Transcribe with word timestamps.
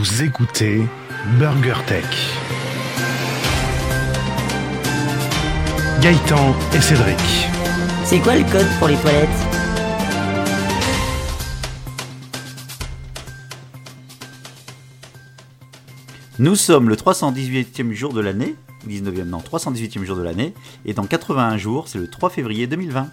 Vous 0.00 0.22
écoutez 0.22 0.80
Burger 1.38 1.74
Tech. 1.86 2.06
Gaëtan 6.00 6.54
et 6.74 6.80
Cédric. 6.80 7.18
C'est 8.06 8.18
quoi 8.20 8.36
le 8.36 8.50
code 8.50 8.66
pour 8.78 8.88
les 8.88 8.96
toilettes 8.96 9.28
Nous 16.38 16.56
sommes 16.56 16.88
le 16.88 16.96
318e 16.96 17.92
jour 17.92 18.14
de 18.14 18.22
l'année, 18.22 18.54
19e, 18.88 19.24
non, 19.24 19.40
318e 19.40 20.04
jour 20.04 20.16
de 20.16 20.22
l'année, 20.22 20.54
et 20.86 20.94
dans 20.94 21.04
81 21.04 21.58
jours, 21.58 21.88
c'est 21.88 21.98
le 21.98 22.08
3 22.08 22.30
février 22.30 22.66
2020. 22.66 23.10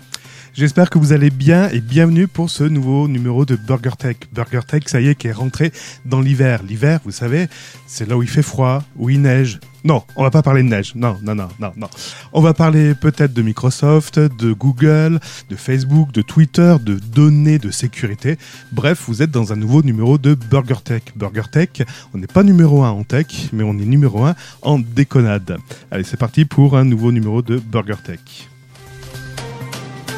J'espère 0.58 0.90
que 0.90 0.98
vous 0.98 1.14
allez 1.14 1.30
bien 1.30 1.70
et 1.70 1.82
bienvenue 1.82 2.28
pour 2.28 2.50
ce 2.50 2.64
nouveau 2.64 3.08
numéro 3.08 3.46
de 3.46 3.56
Burger 3.56 3.92
Tech. 3.96 4.18
Burger 4.34 4.62
Tech, 4.68 4.82
ça 4.88 5.00
y 5.00 5.08
est, 5.08 5.14
qui 5.14 5.28
est 5.28 5.32
rentré 5.32 5.72
dans 6.04 6.20
l'hiver. 6.20 6.64
L'hiver, 6.68 7.00
vous 7.06 7.12
savez, 7.12 7.46
c'est 7.86 8.10
là 8.10 8.18
où 8.18 8.24
il 8.24 8.28
fait 8.28 8.42
froid, 8.42 8.82
où 8.96 9.12
il 9.12 9.22
neige. 9.22 9.60
Non, 9.84 10.02
on 10.16 10.24
va 10.24 10.32
pas 10.32 10.42
parler 10.42 10.64
de 10.64 10.68
neige. 10.68 10.96
Non, 10.96 11.16
non, 11.22 11.36
non, 11.36 11.50
non, 11.60 11.74
non. 11.78 11.88
On 12.34 12.42
va 12.42 12.56
parler 12.56 12.96
peut-être 12.96 13.34
de 13.34 13.44
Microsoft, 13.44 14.18
de 14.18 14.52
Google, 14.52 15.20
de 15.48 15.56
Facebook, 15.56 16.12
de 16.12 16.24
Twitter, 16.24 16.78
de 16.82 16.96
données 16.96 17.60
de 17.60 17.70
sécurité. 17.70 18.40
Bref, 18.72 19.04
vous 19.06 19.22
êtes 19.22 19.30
dans 19.30 19.54
un 19.54 19.58
nouveau 19.58 19.84
numéro 19.84 20.18
de 20.18 20.34
Burger 20.34 20.82
Tech. 20.84 21.04
Burger 21.16 21.52
Tech, 21.52 21.70
on 22.16 22.18
n'est 22.18 22.26
pas 22.26 22.42
numéro 22.42 22.84
1 22.84 22.90
en 22.90 23.04
tech, 23.04 23.28
mais 23.54 23.64
on 23.64 23.78
est 23.78 23.86
numéro 23.86 24.26
1 24.26 24.34
en 24.64 24.80
déconnade. 24.80 25.60
Allez, 25.92 26.04
c'est 26.04 26.18
parti 26.18 26.46
pour 26.46 26.76
un 26.76 26.84
nouveau 26.84 27.12
numéro 27.12 27.44
de 27.44 27.58
Burger 27.60 28.02
Tech. 28.04 28.48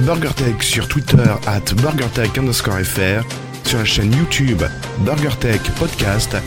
BurgerTech 0.02 0.64
sur 0.64 0.88
Twitter 0.88 1.24
at 1.46 1.74
BurgerTech 1.82 2.38
underscore 2.38 2.80
FR, 2.80 3.22
sur 3.66 3.80
la 3.80 3.86
chaîne 3.86 4.14
YouTube 4.14 4.64
BurgerTech 5.00 5.62
Podcast. 5.78 6.38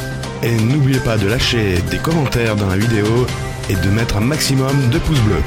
Et 0.42 0.56
n'oubliez 0.56 1.00
pas 1.00 1.18
de 1.18 1.26
lâcher 1.28 1.80
des 1.90 1.98
commentaires 1.98 2.56
dans 2.56 2.68
la 2.68 2.76
vidéo 2.76 3.26
et 3.68 3.74
de 3.74 3.90
mettre 3.90 4.16
un 4.16 4.20
maximum 4.20 4.90
de 4.90 4.98
pouces 4.98 5.20
bleus. 5.20 5.42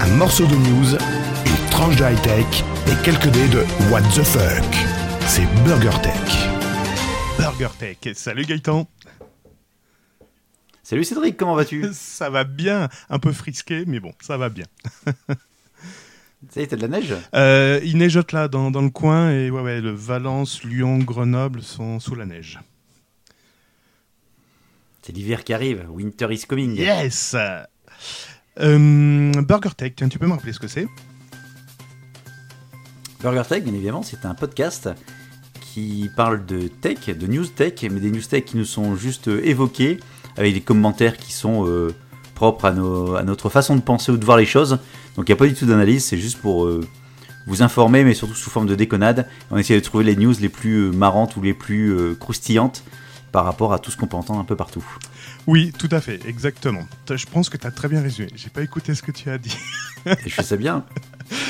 Un 0.00 0.08
morceau 0.16 0.46
de 0.46 0.54
news, 0.54 0.94
une 0.94 1.70
tranche 1.70 1.96
de 1.96 2.04
high-tech 2.04 2.64
et 2.86 3.02
quelques 3.04 3.28
dés 3.28 3.48
de 3.48 3.64
What 3.90 4.02
the 4.14 4.22
fuck. 4.22 4.74
C'est 5.26 5.46
BurgerTech. 5.64 6.58
Burger 7.38 7.68
Tech. 7.78 7.98
Salut 8.14 8.44
Gaëtan. 8.44 8.88
Salut 10.82 11.04
Cédric, 11.04 11.36
comment 11.36 11.54
vas-tu? 11.54 11.84
Ça 11.92 12.30
va 12.30 12.44
bien, 12.44 12.88
un 13.10 13.18
peu 13.18 13.32
frisqué, 13.32 13.84
mais 13.86 14.00
bon, 14.00 14.12
ça 14.20 14.36
va 14.38 14.48
bien. 14.48 14.64
Ça 16.50 16.60
y 16.60 16.64
est, 16.64 16.66
t'as 16.68 16.76
de 16.76 16.82
la 16.82 16.88
neige 16.88 17.14
Euh, 17.34 17.80
il 17.84 17.96
neigeote 17.98 18.32
là 18.32 18.48
dans, 18.48 18.70
dans 18.70 18.82
le 18.82 18.90
coin 18.90 19.30
et 19.32 19.50
ouais, 19.50 19.60
ouais, 19.60 19.80
le 19.80 19.90
Valence, 19.90 20.62
Lyon, 20.64 20.98
Grenoble 20.98 21.62
sont 21.62 21.98
sous 22.00 22.14
la 22.14 22.26
neige. 22.26 22.60
C'est 25.02 25.12
l'hiver 25.12 25.42
qui 25.44 25.52
arrive, 25.52 25.86
winter 25.90 26.28
is 26.30 26.44
coming. 26.46 26.76
Yes 26.76 27.34
Euh, 28.60 29.32
Burger 29.42 29.70
Tech, 29.76 29.92
tiens, 29.96 30.08
tu 30.08 30.18
peux 30.18 30.26
me 30.26 30.32
rappeler 30.32 30.52
ce 30.52 30.60
que 30.60 30.68
c'est? 30.68 30.86
Burger 33.22 33.42
Tech, 33.48 33.64
bien 33.64 33.74
évidemment, 33.74 34.02
c'est 34.02 34.24
un 34.24 34.34
podcast 34.34 34.88
qui 35.72 36.08
parle 36.16 36.44
de 36.46 36.68
tech, 36.68 37.06
de 37.08 37.26
news 37.26 37.46
tech, 37.46 37.74
mais 37.82 38.00
des 38.00 38.10
news 38.10 38.22
tech 38.22 38.44
qui 38.44 38.56
nous 38.56 38.64
sont 38.64 38.94
juste 38.96 39.28
évoqués, 39.28 39.98
avec 40.36 40.54
des 40.54 40.60
commentaires 40.60 41.16
qui 41.16 41.32
sont 41.32 41.66
euh, 41.66 41.92
propres 42.34 42.64
à, 42.66 42.72
nos- 42.72 43.16
à 43.16 43.22
notre 43.24 43.48
façon 43.48 43.76
de 43.76 43.80
penser 43.80 44.12
ou 44.12 44.16
de 44.16 44.24
voir 44.24 44.36
les 44.38 44.46
choses. 44.46 44.78
Donc 45.18 45.28
il 45.28 45.32
n'y 45.32 45.36
a 45.36 45.36
pas 45.36 45.48
du 45.48 45.54
tout 45.54 45.66
d'analyse, 45.66 46.04
c'est 46.04 46.16
juste 46.16 46.38
pour 46.38 46.66
euh, 46.66 46.80
vous 47.48 47.62
informer, 47.62 48.04
mais 48.04 48.14
surtout 48.14 48.36
sous 48.36 48.50
forme 48.50 48.68
de 48.68 48.76
déconnade. 48.76 49.26
On 49.50 49.56
essaie 49.56 49.74
de 49.74 49.80
trouver 49.80 50.04
les 50.04 50.14
news 50.14 50.32
les 50.40 50.48
plus 50.48 50.76
euh, 50.76 50.90
marrantes 50.92 51.36
ou 51.36 51.42
les 51.42 51.54
plus 51.54 51.90
euh, 51.90 52.14
croustillantes 52.14 52.84
par 53.32 53.44
rapport 53.44 53.72
à 53.72 53.80
tout 53.80 53.90
ce 53.90 53.96
qu'on 53.96 54.06
peut 54.06 54.16
entendre 54.16 54.38
un 54.38 54.44
peu 54.44 54.54
partout. 54.54 54.84
Oui, 55.48 55.72
tout 55.78 55.88
à 55.92 56.02
fait, 56.02 56.20
exactement. 56.28 56.86
Je 57.10 57.24
pense 57.24 57.48
que 57.48 57.56
tu 57.56 57.66
as 57.66 57.70
très 57.70 57.88
bien 57.88 58.02
résumé. 58.02 58.28
J'ai 58.36 58.50
pas 58.50 58.60
écouté 58.60 58.94
ce 58.94 59.00
que 59.00 59.10
tu 59.12 59.30
as 59.30 59.38
dit. 59.38 59.56
Et 60.04 60.10
je 60.26 60.34
fais 60.34 60.42
ça 60.42 60.56
bien. 60.56 60.84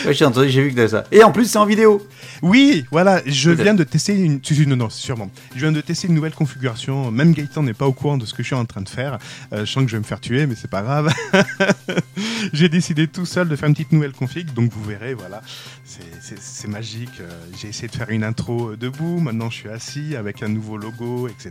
Ouais, 0.06 0.14
j'ai 0.14 0.24
entendu, 0.24 0.48
j'ai 0.50 0.62
vu 0.62 0.72
que 0.72 0.86
ça. 0.86 1.02
Et 1.10 1.24
en 1.24 1.32
plus, 1.32 1.46
c'est 1.50 1.58
en 1.58 1.66
vidéo. 1.66 2.06
Oui, 2.42 2.84
voilà, 2.92 3.20
je 3.26 3.50
viens 3.50 3.74
de 3.74 3.82
tester 3.82 4.14
une. 4.16 4.40
Non, 4.68 4.76
non, 4.76 4.88
sûrement. 4.90 5.30
Je 5.54 5.60
viens 5.60 5.72
de 5.72 5.80
tester 5.80 6.06
une 6.06 6.14
nouvelle 6.14 6.32
configuration. 6.34 7.10
Même 7.10 7.32
Gaëtan 7.32 7.64
n'est 7.64 7.74
pas 7.74 7.86
au 7.88 7.92
courant 7.92 8.18
de 8.18 8.24
ce 8.24 8.34
que 8.34 8.42
je 8.44 8.48
suis 8.48 8.54
en 8.56 8.64
train 8.64 8.82
de 8.82 8.88
faire. 8.88 9.18
Euh, 9.52 9.64
je 9.64 9.72
sens 9.72 9.82
que 9.82 9.90
je 9.90 9.96
vais 9.96 10.00
me 10.00 10.04
faire 10.06 10.20
tuer, 10.20 10.46
mais 10.46 10.54
c'est 10.54 10.70
pas 10.70 10.82
grave. 10.82 11.12
J'ai 12.52 12.68
décidé 12.68 13.08
tout 13.08 13.26
seul 13.26 13.48
de 13.48 13.56
faire 13.56 13.68
une 13.68 13.74
petite 13.74 13.92
nouvelle 13.92 14.12
config, 14.12 14.52
donc 14.54 14.72
vous 14.72 14.82
verrez, 14.84 15.14
voilà. 15.14 15.42
C'est- 15.84 16.68
magique. 16.68 17.20
Euh, 17.20 17.30
J'ai 17.60 17.68
essayé 17.68 17.88
de 17.88 17.94
faire 17.94 18.10
une 18.10 18.22
intro 18.24 18.70
euh, 18.70 18.76
debout. 18.76 19.20
Maintenant, 19.20 19.48
je 19.50 19.56
suis 19.56 19.68
assis 19.68 20.16
avec 20.16 20.42
un 20.42 20.48
nouveau 20.48 20.76
logo, 20.76 21.28
etc. 21.28 21.50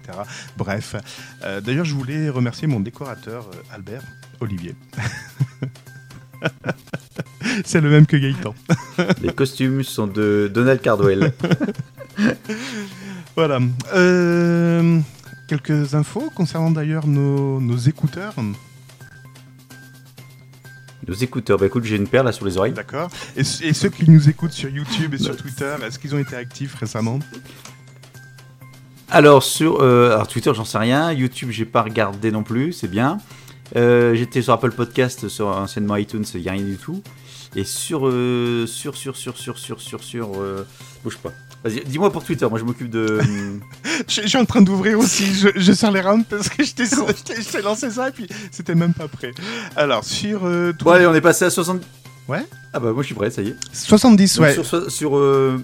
Bref. 0.58 0.96
Euh, 1.44 1.60
D'ailleurs, 1.62 1.86
je 1.86 1.94
voulais 1.96 2.30
remercier 2.38 2.68
mon 2.68 2.80
décorateur, 2.80 3.50
euh, 3.54 3.76
Albert 3.76 4.04
Olivier. 4.40 4.76
c'est 7.66 7.82
le 7.82 7.90
même 7.90 8.06
que 8.06 8.16
Gaëtan. 8.16 8.54
Les 9.22 9.34
costumes 9.34 9.84
sont 9.84 10.08
de 10.08 10.50
Donald 10.54 10.82
Cardwell. 10.82 11.34
Voilà. 13.36 13.60
Euh, 13.94 15.00
quelques 15.48 15.94
infos 15.94 16.32
concernant 16.34 16.72
d'ailleurs 16.72 17.06
nos, 17.06 17.62
nos 17.62 17.78
écouteurs. 17.78 18.34
Nos 21.08 21.14
écouteurs, 21.14 21.60
bah 21.60 21.68
écoute, 21.68 21.84
j'ai 21.84 21.98
une 21.98 22.08
paire 22.08 22.24
là 22.24 22.32
sur 22.32 22.48
les 22.48 22.58
oreilles. 22.58 22.74
D'accord. 22.74 23.12
Et, 23.36 23.44
ceux 23.44 23.90
qui 23.90 24.10
nous 24.10 24.28
écoutent 24.28 24.54
sur 24.54 24.70
YouTube 24.70 25.14
et 25.14 25.20
sur 25.20 25.38
Twitter, 25.38 25.76
est-ce 25.86 26.00
qu'ils 26.00 26.16
ont 26.16 26.20
été 26.20 26.36
actifs 26.36 26.74
récemment? 26.74 27.20
Alors 29.18 29.42
sur 29.42 29.82
euh, 29.82 30.12
alors 30.14 30.28
Twitter, 30.28 30.52
j'en 30.54 30.64
sais 30.64 30.78
rien. 30.78 31.12
YouTube, 31.12 31.50
j'ai 31.50 31.66
pas 31.66 31.82
regardé 31.82 32.30
non 32.30 32.44
plus, 32.44 32.72
c'est 32.72 32.88
bien. 32.88 33.18
Euh, 33.76 34.14
J'étais 34.14 34.44
sur 34.44 34.54
Apple 34.54 34.70
Podcast, 34.70 35.28
sur 35.28 35.48
anciennement 35.48 35.96
iTunes, 35.96 36.24
il 36.36 36.48
a 36.48 36.52
rien 36.52 36.62
du 36.62 36.78
tout. 36.78 37.02
Et 37.56 37.64
sur 37.64 38.08
euh, 38.08 38.68
sur 38.68 38.96
sur 38.96 39.18
sur 39.18 39.36
sur 39.36 39.58
sur 39.58 39.82
sur 39.82 40.04
sur 40.04 40.32
euh, 40.40 40.68
bouge 41.04 41.18
pas. 41.18 41.32
Vas-y, 41.64 41.84
dis-moi 41.86 42.12
pour 42.12 42.24
Twitter. 42.24 42.46
Moi, 42.48 42.60
je 42.60 42.64
m'occupe 42.64 42.92
de. 42.92 43.20
je, 44.08 44.22
je 44.22 44.28
suis 44.28 44.38
en 44.38 44.46
train 44.46 44.62
d'ouvrir 44.62 45.00
aussi. 45.00 45.34
Je, 45.34 45.48
je 45.56 45.72
sers 45.74 45.92
les 45.92 46.02
rames 46.02 46.24
parce 46.24 46.50
que 46.50 46.64
je 46.64 46.76
t'ai 46.76 47.62
lancé 47.64 47.90
ça 47.90 48.10
et 48.10 48.12
puis 48.12 48.28
c'était 48.52 48.76
même 48.76 48.94
pas 48.94 49.08
prêt. 49.08 49.32
Alors, 49.76 50.04
sur 50.04 50.46
euh, 50.46 50.74
bon, 50.80 50.92
allez, 50.92 51.08
on 51.08 51.16
est 51.16 51.22
passé 51.22 51.46
à 51.46 51.50
60. 51.50 51.82
Ouais. 52.28 52.46
Ah 52.74 52.80
bah 52.80 52.92
moi, 52.92 53.02
je 53.02 53.08
suis 53.08 53.16
prêt, 53.16 53.32
ça 53.32 53.42
y 53.42 53.48
est. 53.48 53.56
70, 53.72 54.36
Donc, 54.36 54.46
ouais. 54.46 54.54
Sur, 54.54 54.92
sur, 54.92 55.18
euh, 55.18 55.60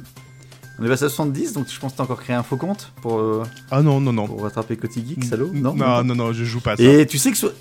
on 0.80 0.86
est 0.86 0.88
passé 0.90 1.06
à 1.06 1.10
70, 1.10 1.54
donc 1.54 1.68
je 1.70 1.80
pense 1.80 1.92
que 1.94 1.98
t'as 1.98 2.04
encore 2.04 2.20
créé 2.22 2.36
un 2.36 2.44
faux 2.44 2.58
compte 2.58 2.92
pour, 3.02 3.20
euh, 3.20 3.44
Ah 3.72 3.82
non, 3.82 4.00
non, 4.02 4.12
non. 4.14 4.28
pour 4.28 4.42
rattraper 4.42 4.76
Coty 4.78 5.06
Geek, 5.08 5.24
salaud. 5.26 5.52
non, 5.54 5.74
Non. 5.76 6.04
non, 6.04 6.16
non, 6.16 6.34
je 6.34 6.44
joue 6.44 6.60
pas 6.62 6.74
à 6.74 6.78
ça. 6.78 6.84
Et 6.84 7.06
tu 7.06 7.18
sais 7.18 7.32
que 7.32 7.38
sur... 7.38 7.52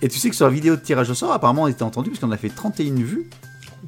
Et 0.00 0.08
tu 0.08 0.18
sais 0.18 0.30
que 0.30 0.36
sur 0.36 0.46
la 0.46 0.52
vidéo 0.52 0.74
de 0.76 0.80
tirage 0.80 1.10
au 1.10 1.14
sort, 1.14 1.32
apparemment, 1.32 1.62
on 1.62 1.68
était 1.68 1.82
entendu 1.84 2.10
parce 2.10 2.20
qu'on 2.20 2.30
a 2.32 2.36
fait 2.36 2.48
31 2.48 2.94
vues, 2.96 3.28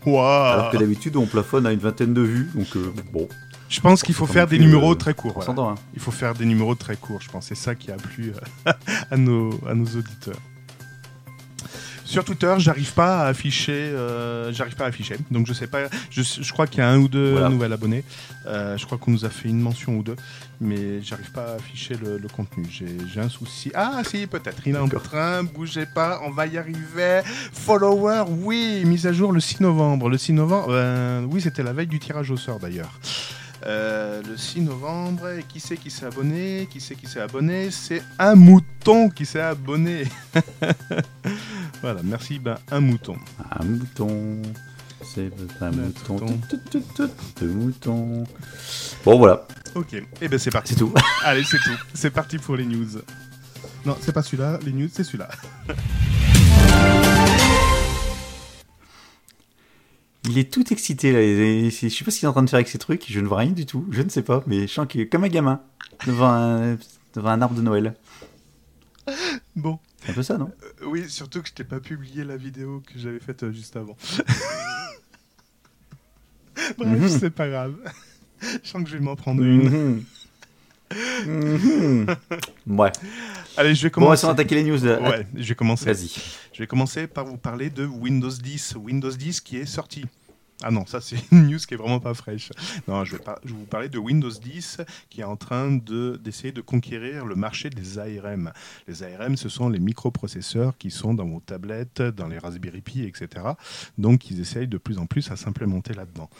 Ouah. 0.06 0.52
alors 0.52 0.70
que 0.70 0.76
d'habitude, 0.76 1.16
on 1.16 1.26
plafonne 1.26 1.66
à 1.66 1.72
une 1.72 1.80
vingtaine 1.80 2.14
de 2.14 2.20
vues. 2.22 2.50
Donc, 2.54 2.68
euh, 2.76 2.92
bon, 3.12 3.28
Je 3.68 3.80
pense 3.80 4.02
qu'il 4.04 4.14
faut 4.14 4.26
faire 4.26 4.46
des 4.46 4.58
numéros 4.60 4.92
euh, 4.92 4.96
très 4.96 5.14
courts. 5.14 5.32
on 5.32 5.34
voilà. 5.40 5.46
s'entend. 5.46 5.70
Hein. 5.70 5.74
Il 5.94 6.00
faut 6.00 6.12
faire 6.12 6.34
des 6.34 6.44
numéros 6.44 6.74
très 6.76 6.94
courts, 6.96 7.20
je 7.20 7.28
pense. 7.30 7.46
C'est 7.46 7.54
ça 7.56 7.74
qui 7.74 7.90
a 7.90 7.96
plu 7.96 8.32
euh, 8.66 8.72
à, 9.10 9.16
nos, 9.16 9.50
à 9.68 9.74
nos 9.74 9.86
auditeurs. 9.86 10.36
Sur 12.14 12.24
Twitter, 12.24 12.54
j'arrive 12.58 12.92
pas 12.92 13.22
à 13.22 13.26
afficher, 13.26 13.72
euh, 13.72 14.52
j'arrive 14.52 14.76
pas 14.76 14.84
à 14.84 14.86
afficher. 14.86 15.16
Donc 15.32 15.48
je 15.48 15.52
sais 15.52 15.66
pas, 15.66 15.88
je, 16.10 16.22
je 16.22 16.52
crois 16.52 16.68
qu'il 16.68 16.78
y 16.78 16.82
a 16.82 16.88
un 16.88 16.98
ou 16.98 17.08
deux 17.08 17.32
Voilà. 17.32 17.48
nouveaux 17.48 17.64
abonnés. 17.64 18.04
Euh, 18.46 18.76
je 18.78 18.86
crois 18.86 18.98
qu'on 18.98 19.10
nous 19.10 19.24
a 19.24 19.30
fait 19.30 19.48
une 19.48 19.58
mention 19.60 19.96
ou 19.96 20.04
deux, 20.04 20.14
mais 20.60 21.02
j'arrive 21.02 21.32
pas 21.32 21.42
à 21.44 21.54
afficher 21.56 21.96
le, 22.00 22.18
le 22.18 22.28
contenu. 22.28 22.66
J'ai 22.70 23.20
un 23.20 23.28
souci. 23.28 23.72
Ah 23.74 24.00
si, 24.08 24.28
peut-être. 24.28 24.62
Il 24.64 24.76
est 24.76 24.78
en 24.78 24.86
train, 24.86 25.42
bougez 25.42 25.86
pas, 25.86 26.20
on 26.24 26.30
va 26.30 26.46
y 26.46 26.56
arriver. 26.56 27.22
Follower, 27.52 28.22
oui, 28.28 28.84
mise 28.84 29.08
à 29.08 29.12
jour 29.12 29.32
le 29.32 29.40
6 29.40 29.58
novembre. 29.62 30.08
Le 30.08 30.16
6 30.16 30.34
novembre, 30.34 30.68
euh, 30.70 31.26
oui, 31.28 31.40
c'était 31.40 31.64
la 31.64 31.72
veille 31.72 31.88
du 31.88 31.98
tirage 31.98 32.30
au 32.30 32.36
sort 32.36 32.60
d'ailleurs. 32.60 33.00
Euh, 33.66 34.20
le 34.28 34.36
6 34.36 34.60
novembre, 34.60 35.30
et 35.38 35.42
qui 35.48 35.58
c'est 35.58 35.78
qui 35.78 35.90
s'est 35.90 36.04
abonné 36.04 36.68
Qui 36.70 36.80
c'est 36.80 36.94
qui 36.94 37.06
s'est 37.06 37.20
abonné? 37.20 37.70
C'est 37.72 38.02
un 38.20 38.36
mouton 38.36 39.08
qui 39.08 39.24
s'est 39.26 39.40
abonné. 39.40 40.04
voilà, 41.84 42.00
merci, 42.02 42.38
ben, 42.38 42.56
un 42.70 42.80
mouton. 42.80 43.14
Un 43.60 43.62
mouton. 43.62 44.40
C'est 45.02 45.30
un 45.60 45.70
mouton. 45.70 46.14
mouton. 46.14 46.40
Tout, 46.48 46.58
tout, 46.70 46.82
tout, 46.96 47.10
tout, 47.36 47.44
mouton. 47.44 48.24
Bon, 49.04 49.18
voilà, 49.18 49.46
Ok, 49.74 49.92
et 50.22 50.28
ben 50.28 50.38
c'est 50.38 50.50
parti. 50.50 50.72
c'est 50.72 50.78
tout. 50.78 50.94
Allez, 51.24 51.44
c'est 51.44 51.58
tout. 51.58 51.76
C'est 51.92 52.08
parti 52.08 52.38
pour 52.38 52.56
les 52.56 52.64
news. 52.64 52.88
Non, 53.84 53.98
c'est 54.00 54.14
pas 54.14 54.22
celui-là, 54.22 54.58
les 54.64 54.72
news, 54.72 54.88
c'est 54.90 55.04
celui-là. 55.04 55.28
Il 60.26 60.38
est 60.38 60.50
tout 60.50 60.72
excité 60.72 61.12
là. 61.12 61.20
Je 61.20 61.68
sais 61.70 62.02
pas 62.02 62.10
ce 62.10 62.18
qu'il 62.18 62.24
est 62.24 62.28
en 62.28 62.32
train 62.32 62.42
de 62.42 62.48
faire 62.48 62.56
avec 62.56 62.68
ces 62.68 62.78
trucs. 62.78 63.04
Je 63.06 63.20
ne 63.20 63.26
vois 63.26 63.40
rien 63.40 63.50
du 63.50 63.66
tout. 63.66 63.86
Je 63.90 64.00
ne 64.00 64.08
sais 64.08 64.22
pas. 64.22 64.42
Mais 64.46 64.62
je 64.66 64.72
sens 64.72 64.86
qu'il 64.88 65.02
est 65.02 65.08
comme 65.08 65.24
un 65.24 65.28
gamin 65.28 65.60
devant 66.06 66.30
un, 66.30 66.78
devant 67.12 67.28
un 67.28 67.42
arbre 67.42 67.54
de 67.54 67.60
Noël. 67.60 67.94
Bon, 69.54 69.78
C'est 70.04 70.10
un 70.10 70.14
peu 70.14 70.22
ça, 70.22 70.36
non? 70.38 70.50
Euh, 70.82 70.86
oui, 70.86 71.08
surtout 71.08 71.40
que 71.42 71.48
je 71.48 71.54
t'ai 71.54 71.64
pas 71.64 71.80
publié 71.80 72.24
la 72.24 72.36
vidéo 72.36 72.82
que 72.86 72.98
j'avais 72.98 73.20
faite 73.20 73.42
euh, 73.44 73.52
juste 73.52 73.76
avant. 73.76 73.96
Bref, 76.78 77.00
Mhm. 77.00 77.08
c'est 77.08 77.30
pas 77.30 77.48
grave. 77.48 77.74
Je 78.40 78.68
sens 78.68 78.82
que 78.84 78.88
je 78.90 78.96
vais 78.96 79.02
m'en 79.04 79.16
prendre 79.16 79.42
une. 79.42 79.68
Mhm. 79.68 80.04
Mhm. 81.26 82.16
Ouais. 82.78 82.92
Allez, 83.56 83.74
je 83.74 83.82
vais 83.84 83.90
Bon, 83.90 84.02
on 84.02 84.10
va 84.10 84.16
commencer. 84.16 84.26
attaquer 84.26 84.54
les 84.56 84.64
news. 84.64 84.84
euh, 84.84 85.00
Ouais, 85.00 85.26
je 85.34 85.48
vais 85.48 85.54
commencer. 85.54 85.86
Vas-y. 85.86 86.10
Je 86.52 86.58
vais 86.58 86.66
commencer 86.66 87.06
par 87.06 87.24
vous 87.24 87.36
parler 87.36 87.70
de 87.70 87.84
Windows 87.86 88.30
10. 88.30 88.74
Windows 88.76 89.10
10 89.10 89.40
qui 89.40 89.56
est 89.56 89.66
sorti. 89.66 90.04
Ah 90.66 90.70
non, 90.70 90.86
ça 90.86 91.00
c'est 91.00 91.16
une 91.32 91.48
news 91.48 91.58
qui 91.58 91.74
est 91.74 91.76
vraiment 91.76 92.00
pas 92.00 92.14
fraîche. 92.14 92.50
Non, 92.88 93.04
je 93.04 93.12
vais, 93.16 93.22
pas, 93.22 93.38
je 93.44 93.50
vais 93.52 93.58
vous 93.58 93.66
parler 93.66 93.88
de 93.88 93.98
Windows 93.98 94.30
10 94.30 94.78
qui 95.10 95.20
est 95.20 95.24
en 95.24 95.36
train 95.36 95.70
de- 95.72 96.18
d'essayer 96.22 96.52
de, 96.52 96.60
conquérir 96.62 97.26
le 97.26 97.34
marché 97.34 97.68
des 97.70 97.98
ARM. 97.98 98.52
Les 98.88 99.02
ARM, 99.02 99.36
ce 99.36 99.48
sont 99.48 99.68
les 99.68 99.78
microprocesseurs 99.78 100.76
qui 100.78 100.90
sont 100.90 101.12
dans 101.14 101.26
vos 101.26 101.40
tablettes, 101.40 102.00
dans 102.02 102.28
les 102.28 102.38
Raspberry 102.38 102.80
Pi, 102.80 103.02
etc. 103.02 103.44
Donc 103.98 104.30
ils 104.30 104.40
essayent 104.40 104.68
de 104.68 104.78
plus 104.78 104.98
en 104.98 105.06
plus 105.06 105.30
à 105.30 105.36
s'implémenter 105.36 105.92
là-dedans. 105.94 106.30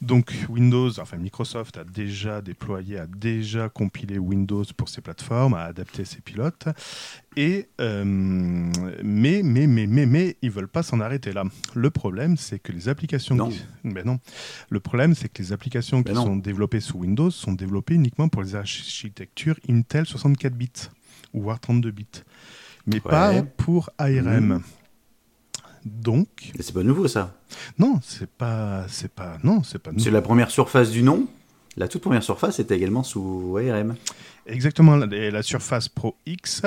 Donc 0.00 0.32
Windows, 0.48 0.98
enfin 0.98 1.16
Microsoft 1.16 1.78
a 1.78 1.84
déjà 1.84 2.40
déployé, 2.40 2.98
a 2.98 3.06
déjà 3.06 3.68
compilé 3.68 4.18
Windows 4.18 4.64
pour 4.76 4.88
ses 4.88 5.00
plateformes, 5.00 5.54
a 5.54 5.62
adapté 5.62 6.04
ses 6.04 6.20
pilotes. 6.20 6.66
Et 7.36 7.68
euh, 7.80 8.04
mais 8.04 9.42
mais 9.44 9.66
mais 9.66 9.86
mais 9.86 10.06
mais 10.06 10.36
ils 10.42 10.50
veulent 10.50 10.68
pas 10.68 10.82
s'en 10.82 11.00
arrêter 11.00 11.32
là. 11.32 11.44
Le 11.74 11.90
problème 11.90 12.36
c'est 12.36 12.58
que 12.58 12.72
les 12.72 12.88
applications 12.88 13.34
Non. 13.36 13.48
qui- 13.48 13.62
ben 13.84 14.04
non. 14.04 14.18
Le 14.70 14.80
problème 14.80 15.14
c'est 15.14 15.28
que 15.28 15.42
les 15.42 15.52
applications 15.52 16.00
Ben 16.00 16.12
qui 16.12 16.14
non. 16.14 16.24
sont 16.26 16.36
développées 16.36 16.80
sous 16.80 16.98
Windows 16.98 17.30
sont 17.30 17.52
développées 17.52 17.94
uniquement 17.94 18.28
pour 18.28 18.42
les 18.42 18.54
architectures 18.54 19.56
Intel 19.68 20.06
64 20.06 20.54
bits 20.54 20.70
ou 21.34 21.42
voire 21.42 21.60
32 21.60 21.90
bits. 21.90 22.06
Mais 22.86 23.00
pas 23.00 23.42
pour 23.42 23.90
ARM. 23.98 24.62
Donc 25.84 26.52
Et 26.58 26.62
C'est 26.62 26.72
pas 26.74 26.82
nouveau 26.82 27.08
ça. 27.08 27.34
non, 27.78 27.98
c'est 28.02 28.30
pas 28.30 28.86
c'est 28.88 29.10
pas 29.12 29.38
non, 29.42 29.62
c'est 29.62 29.78
pas 29.80 29.90
C'est 29.98 30.10
la 30.10 30.22
première 30.22 30.50
surface 30.50 30.90
du 30.90 31.02
nom. 31.02 31.26
La 31.76 31.88
toute 31.88 32.02
première 32.02 32.22
surface 32.22 32.60
était 32.60 32.76
également 32.76 33.02
sous 33.02 33.56
ARM. 33.58 33.96
Exactement, 34.46 34.96
la, 34.96 35.06
la 35.06 35.42
Surface 35.42 35.88
Pro 35.88 36.16
X, 36.26 36.62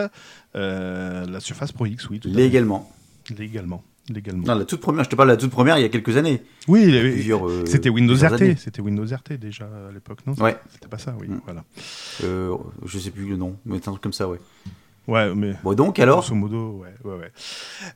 euh, 0.56 1.26
la 1.28 1.40
Surface 1.40 1.72
Pro 1.74 1.86
X, 1.86 2.10
oui, 2.10 2.20
tout. 2.20 2.30
Légalement. 2.30 2.92
légalement, 3.38 3.84
légalement. 4.10 4.44
Non, 4.46 4.56
la 4.56 4.66
toute 4.66 4.82
première, 4.82 5.04
je 5.04 5.10
te 5.10 5.16
parle 5.16 5.30
de 5.30 5.34
la 5.34 5.38
toute 5.38 5.52
première 5.52 5.78
il 5.78 5.82
y 5.82 5.86
a 5.86 5.90
quelques 5.90 6.18
années. 6.18 6.42
oui, 6.68 6.84
il 6.88 6.94
y 6.94 6.98
avait- 6.98 7.12
Plusieurs, 7.12 7.48
euh, 7.48 7.64
c'était 7.66 7.90
Windows 7.90 8.16
RT, 8.16 8.56
c'était 8.58 8.82
Windows 8.82 9.06
RT 9.06 9.34
déjà 9.38 9.66
à 9.66 9.92
l'époque, 9.92 10.20
non? 10.28 10.34
Ouais. 10.34 10.58
C'était 10.74 10.88
pas 10.88 10.98
ça, 10.98 11.16
oui, 11.20 11.28
Mm. 11.28 11.42
voilà. 11.46 11.64
Euh, 12.24 12.56
je 12.86 13.00
sais 13.00 13.12
plus 13.12 13.26
le 13.28 13.38
nom, 13.38 13.58
mais 13.66 13.78
c'est 13.82 13.88
un 13.88 13.92
truc 13.92 14.04
comme 14.04 14.14
ça, 14.14 14.28
ouais. 14.28 14.40
Ouais, 15.08 15.36
mais 15.36 15.54
Bon, 15.64 15.74
donc 15.76 16.00
alors 16.00 16.22
grosso 16.22 16.34
modo, 16.34 16.82
ouais, 16.82 16.94
ouais, 17.04 17.18
ouais. 17.20 17.32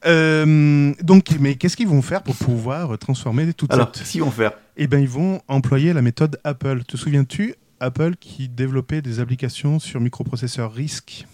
Euh, 0.06 0.94
donc, 1.02 1.36
mais 1.40 1.56
qu'est-ce 1.56 1.76
qu'ils 1.76 1.88
vont 1.88 2.02
faire 2.02 2.22
pour 2.24 2.36
pouvoir 2.36 2.98
transformer 2.98 3.52
toute 3.54 3.72
Alors, 3.74 3.88
cette 3.88 4.00
qu'est-ce 4.04 4.12
qu'ils 4.12 4.22
vont 4.24 4.32
faire 4.32 4.52
Eh 4.78 4.88
ben, 4.88 5.00
ils 5.00 5.10
vont 5.10 5.42
employer 5.48 5.94
la 5.94 6.02
méthode 6.02 6.40
Apple. 6.44 6.84
Te 6.88 6.98
souviens-tu 6.98 7.56
Apple 7.80 8.16
qui 8.20 8.48
développait 8.50 9.02
des 9.02 9.20
applications 9.20 9.80
sur 9.80 10.00
microprocesseurs 10.02 10.72
RISC. 10.74 11.26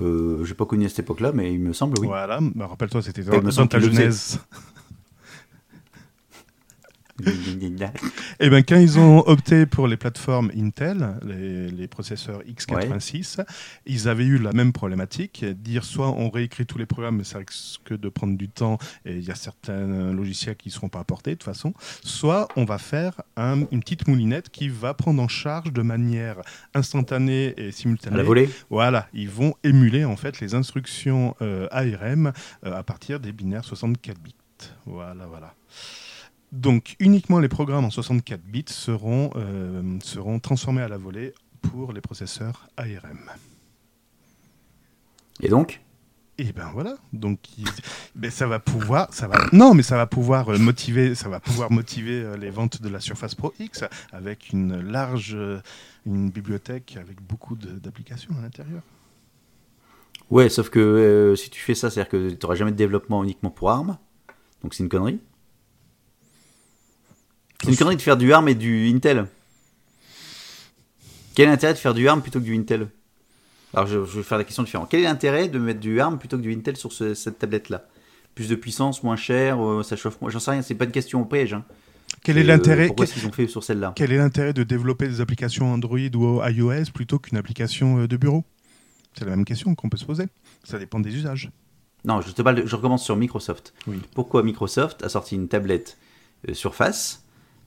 Euh, 0.00 0.44
J'ai 0.44 0.54
pas 0.54 0.66
connu 0.66 0.86
à 0.86 0.88
cette 0.88 1.00
époque-là, 1.00 1.32
mais 1.32 1.52
il 1.52 1.60
me 1.60 1.72
semble, 1.72 1.98
oui. 2.00 2.06
Voilà, 2.06 2.38
bah, 2.54 2.66
rappelle-toi, 2.66 3.02
c'était 3.02 3.22
dans, 3.22 3.66
ta 3.66 3.78
genèse. 3.78 4.40
Eh 8.40 8.50
ben, 8.50 8.62
quand 8.64 8.76
ils 8.78 8.98
ont 8.98 9.20
opté 9.28 9.66
pour 9.66 9.86
les 9.86 9.96
plateformes 9.96 10.50
Intel, 10.56 11.14
les, 11.24 11.68
les 11.70 11.86
processeurs 11.88 12.40
x86, 12.42 13.44
ils 13.86 14.08
avaient 14.08 14.24
eu 14.24 14.38
la 14.38 14.52
même 14.52 14.72
problématique, 14.72 15.44
dire 15.44 15.84
soit 15.84 16.08
on 16.10 16.28
réécrit 16.30 16.66
tous 16.66 16.78
les 16.78 16.86
programmes, 16.86 17.18
mais 17.18 17.24
ça 17.24 17.38
risque 17.38 17.92
de 17.96 18.08
prendre 18.08 18.36
du 18.36 18.48
temps 18.48 18.78
et 19.04 19.16
il 19.16 19.24
y 19.24 19.30
a 19.30 19.34
certains 19.34 20.12
logiciels 20.12 20.56
qui 20.56 20.68
ne 20.68 20.72
seront 20.72 20.88
pas 20.88 21.00
apportés 21.00 21.30
de 21.30 21.36
toute 21.36 21.44
façon, 21.44 21.72
soit 22.02 22.48
on 22.56 22.64
va 22.64 22.78
faire 22.78 23.20
un- 23.36 23.60
une 23.70 23.80
petite 23.80 24.08
moulinette 24.08 24.48
qui 24.50 24.68
va 24.68 24.94
prendre 24.94 25.22
en 25.22 25.28
charge 25.28 25.72
de 25.72 25.82
manière 25.82 26.36
instantanée 26.74 27.54
et 27.56 27.70
simultanée. 27.70 28.14
À 28.14 28.18
la 28.18 28.24
volée 28.24 28.48
Voilà, 28.70 29.08
ils 29.14 29.30
vont 29.30 29.54
émuler 29.62 30.04
en 30.04 30.16
fait 30.16 30.40
les 30.40 30.54
instructions 30.54 31.36
euh, 31.42 31.68
ARM 31.70 32.32
euh, 32.66 32.74
à 32.74 32.82
partir 32.82 33.20
des 33.20 33.32
binaires 33.32 33.64
64 33.64 34.18
bits. 34.20 34.34
Voilà, 34.86 35.26
voilà. 35.26 35.54
Donc 36.52 36.96
uniquement 37.00 37.38
les 37.40 37.48
programmes 37.48 37.84
en 37.84 37.90
64 37.90 38.42
bits 38.42 38.64
seront, 38.68 39.30
euh, 39.36 39.98
seront 40.00 40.38
transformés 40.38 40.82
à 40.82 40.88
la 40.88 40.98
volée 40.98 41.34
pour 41.62 41.92
les 41.92 42.00
processeurs 42.00 42.68
ARM. 42.76 43.30
Et 45.40 45.48
donc 45.48 45.80
Et 46.38 46.52
ben 46.52 46.70
voilà, 46.72 46.96
donc 47.12 47.38
ben, 48.14 48.30
ça 48.30 48.46
va 48.46 48.58
pouvoir, 48.58 49.12
ça 49.12 49.28
va, 49.28 49.38
non 49.52 49.74
mais 49.74 49.82
ça 49.82 49.96
va 49.96 50.06
pouvoir 50.06 50.50
euh, 50.50 50.58
motiver, 50.58 51.14
ça 51.14 51.28
va 51.28 51.40
pouvoir 51.40 51.72
motiver 51.72 52.22
euh, 52.22 52.36
les 52.36 52.50
ventes 52.50 52.82
de 52.82 52.88
la 52.88 53.00
Surface 53.00 53.34
Pro 53.34 53.54
X 53.58 53.84
avec 54.12 54.50
une 54.50 54.80
large, 54.80 55.36
une 56.06 56.30
bibliothèque 56.30 56.98
avec 57.00 57.20
beaucoup 57.22 57.56
d'applications 57.56 58.34
à 58.38 58.42
l'intérieur. 58.42 58.82
Ouais, 60.32 60.48
sauf 60.48 60.70
que 60.70 60.78
euh, 60.78 61.36
si 61.36 61.50
tu 61.50 61.60
fais 61.60 61.74
ça, 61.74 61.90
c'est-à-dire 61.90 62.10
que 62.10 62.30
tu 62.30 62.38
n'auras 62.42 62.54
jamais 62.54 62.70
de 62.70 62.76
développement 62.76 63.22
uniquement 63.22 63.50
pour 63.50 63.70
ARM. 63.70 63.98
Donc 64.62 64.72
c'est 64.72 64.82
une 64.82 64.88
connerie. 64.88 65.20
C'est 67.62 67.70
une 67.70 67.76
connerie 67.76 67.96
de 67.96 68.02
faire 68.02 68.16
du 68.16 68.32
ARM 68.32 68.48
et 68.48 68.54
du 68.54 68.88
Intel. 68.88 69.26
Quel 71.34 71.48
est 71.48 71.50
l'intérêt 71.50 71.72
de 71.74 71.78
faire 71.78 71.94
du 71.94 72.08
ARM 72.08 72.20
plutôt 72.22 72.40
que 72.40 72.44
du 72.44 72.56
Intel? 72.56 72.88
Alors 73.74 73.86
je, 73.86 74.04
je 74.04 74.16
vais 74.18 74.22
faire 74.22 74.38
la 74.38 74.44
question 74.44 74.62
différente. 74.62 74.88
Quel 74.90 75.00
est 75.00 75.04
l'intérêt 75.04 75.48
de 75.48 75.58
mettre 75.58 75.80
du 75.80 76.00
ARM 76.00 76.18
plutôt 76.18 76.36
que 76.36 76.42
du 76.42 76.52
Intel 76.52 76.76
sur 76.76 76.92
ce- 76.92 77.14
cette 77.14 77.38
tablette-là? 77.38 77.86
Plus 78.34 78.48
de 78.48 78.54
puissance, 78.54 79.02
moins 79.02 79.16
cher, 79.16 79.62
euh, 79.64 79.82
ça 79.82 79.96
chauffe 79.96 80.20
moins. 80.20 80.30
J'en 80.30 80.40
sais 80.40 80.50
rien, 80.50 80.62
c'est 80.62 80.74
pas 80.74 80.84
une 80.84 80.90
question 80.92 81.22
au 81.22 81.24
piège. 81.24 81.54
hein. 81.54 81.64
Quel 82.22 82.36
est 82.38 82.42
Euh, 82.42 82.46
l'intérêt 82.46 82.86
Pourquoi 82.88 83.06
quel, 83.06 83.12
est-ce 83.14 83.20
qu'ils 83.20 83.28
ont 83.28 83.32
fait 83.32 83.46
sur 83.46 83.64
celle-là? 83.64 83.92
quel 83.96 84.12
est 84.12 84.16
l'intérêt 84.18 84.52
de 84.52 84.62
développer 84.62 85.08
des 85.08 85.20
applications 85.20 85.72
Android 85.72 85.98
ou 86.14 86.42
iOS 86.44 86.90
plutôt 86.92 87.18
qu'une 87.18 87.38
application 87.38 88.00
euh, 88.00 88.08
de 88.08 88.16
bureau? 88.16 88.44
C'est 89.18 89.24
la 89.24 89.30
même 89.30 89.44
question 89.44 89.74
qu'on 89.74 89.88
peut 89.88 89.96
se 89.98 90.04
poser. 90.04 90.24
Ça 90.64 90.78
dépend 90.78 91.00
des 91.00 91.14
usages. 91.14 91.50
Non, 92.04 92.20
je 92.20 92.30
te 92.32 92.42
parle, 92.42 92.56
de- 92.56 92.66
je 92.66 92.76
recommence 92.76 93.04
sur 93.04 93.16
Microsoft. 93.16 93.72
Oui. 93.86 94.00
Pourquoi 94.14 94.42
Microsoft 94.42 95.02
a 95.02 95.08
sorti 95.08 95.34
une 95.34 95.48
tablette 95.48 95.96
euh, 96.48 96.54
Surface 96.54 97.21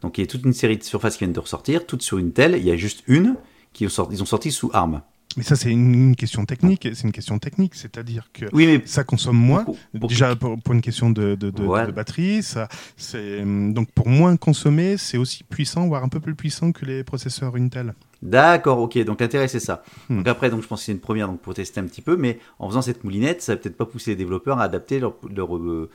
Donc 0.06 0.20
il 0.20 0.22
y 0.22 0.24
a 0.24 0.28
toute 0.28 0.46
une 0.46 0.54
série 0.54 0.78
de 0.78 0.84
Surface 0.84 1.14
qui 1.18 1.24
viennent 1.24 1.34
de 1.34 1.40
ressortir, 1.40 1.88
toutes 1.88 2.04
sur 2.04 2.20
Intel. 2.20 2.56
Il 2.60 2.64
y 2.64 2.70
a 2.70 2.76
juste 2.78 3.04
une 3.08 3.38
qui 3.74 3.88
ont 3.88 3.90
sorti, 3.90 4.14
ils 4.14 4.22
ont 4.22 4.28
sorti 4.28 4.52
sous 4.52 4.70
ARM. 4.72 5.02
Mais 5.36 5.42
ça, 5.42 5.56
c'est 5.56 5.72
une, 5.72 6.16
question 6.16 6.46
technique. 6.46 6.88
C'est 6.94 7.06
une 7.06 7.12
question 7.12 7.40
technique, 7.40 7.74
c'est-à-dire 7.74 8.30
que 8.32 8.46
Oui, 8.54 8.68
mais 8.68 8.84
ça 8.86 9.04
consomme 9.04 9.36
moins. 9.36 9.66
Déjà 9.96 10.36
pour, 10.36 10.62
pour 10.62 10.76
une 10.76 10.82
question 10.82 11.10
de, 11.10 11.34
de- 11.34 11.50
de- 11.50 11.64
Voilà. 11.64 11.88
de 11.88 11.92
batterie, 11.92 12.44
ça, 12.44 12.70
c'est 12.98 13.42
donc 13.44 13.92
pour 13.94 14.08
moins 14.08 14.38
consommer, 14.38 14.96
c'est 14.98 15.18
aussi 15.18 15.44
puissant, 15.44 15.88
voire 15.88 16.04
un 16.04 16.10
peu 16.10 16.20
plus 16.20 16.36
puissant 16.36 16.72
que 16.72 16.86
les 16.86 17.04
processeurs 17.04 17.56
Intel. 17.56 17.96
D'accord, 18.22 18.78
ok. 18.78 19.04
Donc 19.06 19.20
l'intérêt 19.22 19.48
c'est 19.48 19.60
ça. 19.60 19.84
Hmm. 20.10 20.18
Donc 20.18 20.28
après, 20.28 20.52
donc 20.52 20.62
je 20.62 20.68
pense 20.68 20.82
que 20.82 20.86
c'est 20.86 20.92
une 20.92 21.00
première 21.00 21.28
donc 21.28 21.42
pour 21.42 21.56
tester 21.56 21.80
un 21.80 21.86
petit 21.86 22.02
peu, 22.04 22.16
mais 22.16 22.38
en 22.60 22.70
faisant 22.70 22.84
cette 22.84 23.04
moulinette, 23.04 23.42
ça 23.42 23.54
va 23.56 23.58
peut-être 23.58 23.76
pas 23.76 23.88
pousser 23.88 24.12
les 24.12 24.18
développeurs 24.18 24.60
à 24.60 24.64
adapter 24.66 25.00
leur 25.00 25.16
leur, 25.36 25.58
euh, 25.58 25.90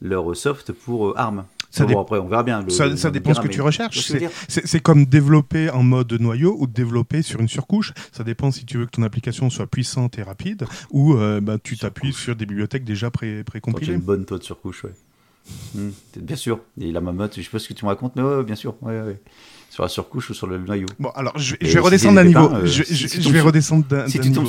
leur 0.00 0.34
soft 0.34 0.72
pour 0.72 1.10
euh, 1.10 1.14
ARM. 1.18 1.44
Ça, 1.74 1.84
Bon, 1.84 1.88
dé- 1.90 1.96
après, 1.98 2.18
on 2.18 2.28
verra 2.28 2.42
bien. 2.42 2.60
le- 2.62 2.68
ça, 2.70 2.86
le- 2.86 2.96
ça 2.96 3.08
le 3.08 3.12
dépend 3.12 3.30
ce 3.30 3.34
dira, 3.36 3.42
que 3.44 3.48
mais- 3.48 3.54
tu 3.54 3.60
recherches. 3.62 4.00
Ce 4.00 4.60
C'est- 4.66 4.80
comme 4.80 5.06
développer 5.06 5.70
en 5.70 5.82
mode 5.82 6.12
noyau 6.12 6.54
ou 6.60 6.66
développer 6.66 7.22
sur 7.22 7.40
une 7.40 7.48
surcouche. 7.48 7.94
Ça 8.12 8.22
dépend 8.24 8.50
si 8.50 8.66
tu 8.66 8.76
veux 8.76 8.84
que 8.84 8.90
ton 8.90 9.02
application 9.02 9.48
soit 9.48 9.66
puissante 9.66 10.18
et 10.18 10.22
rapide 10.22 10.66
ou 10.90 11.14
euh, 11.14 11.40
bah, 11.40 11.56
tu 11.62 11.78
t'appuies 11.78 12.12
sur 12.12 12.36
des 12.36 12.44
bibliothèques 12.44 12.84
déjà 12.84 13.10
pré- 13.10 13.42
précompilées. 13.42 13.94
une 13.94 14.00
bonne 14.00 14.26
taux 14.26 14.36
de 14.38 14.44
surcouche, 14.44 14.84
ouais. 14.84 14.92
Hmm, 15.74 15.88
bien 16.18 16.36
sûr. 16.36 16.60
Et 16.78 16.92
la 16.92 17.00
mamotte, 17.00 17.36
je 17.36 17.42
sais 17.42 17.48
pas 17.50 17.58
ce 17.58 17.68
que 17.68 17.74
tu 17.74 17.84
me 17.86 17.88
racontes, 17.88 18.12
mais 18.16 18.22
ouais, 18.22 18.36
ouais, 18.36 18.44
bien 18.44 18.54
sûr. 18.54 18.74
Ouais. 18.82 19.18
Sur 19.72 19.84
la 19.84 19.88
surcouche 19.88 20.28
ou 20.28 20.34
sur 20.34 20.46
le 20.46 20.58
noyau. 20.58 20.86
Bon, 20.98 21.08
alors 21.14 21.32
je, 21.38 21.56
vais 21.58 21.66
si 21.66 21.78
redescendre 21.78 22.16
d'un 22.16 22.24
niveau. 22.24 22.50
je 22.66 22.82
si 22.82 23.32
vais 23.32 23.40
redescendre 23.40 23.86
d'un 23.86 24.06
Si 24.06 24.18
d'un 24.18 24.24
tu 24.24 24.28
niveau. 24.28 24.44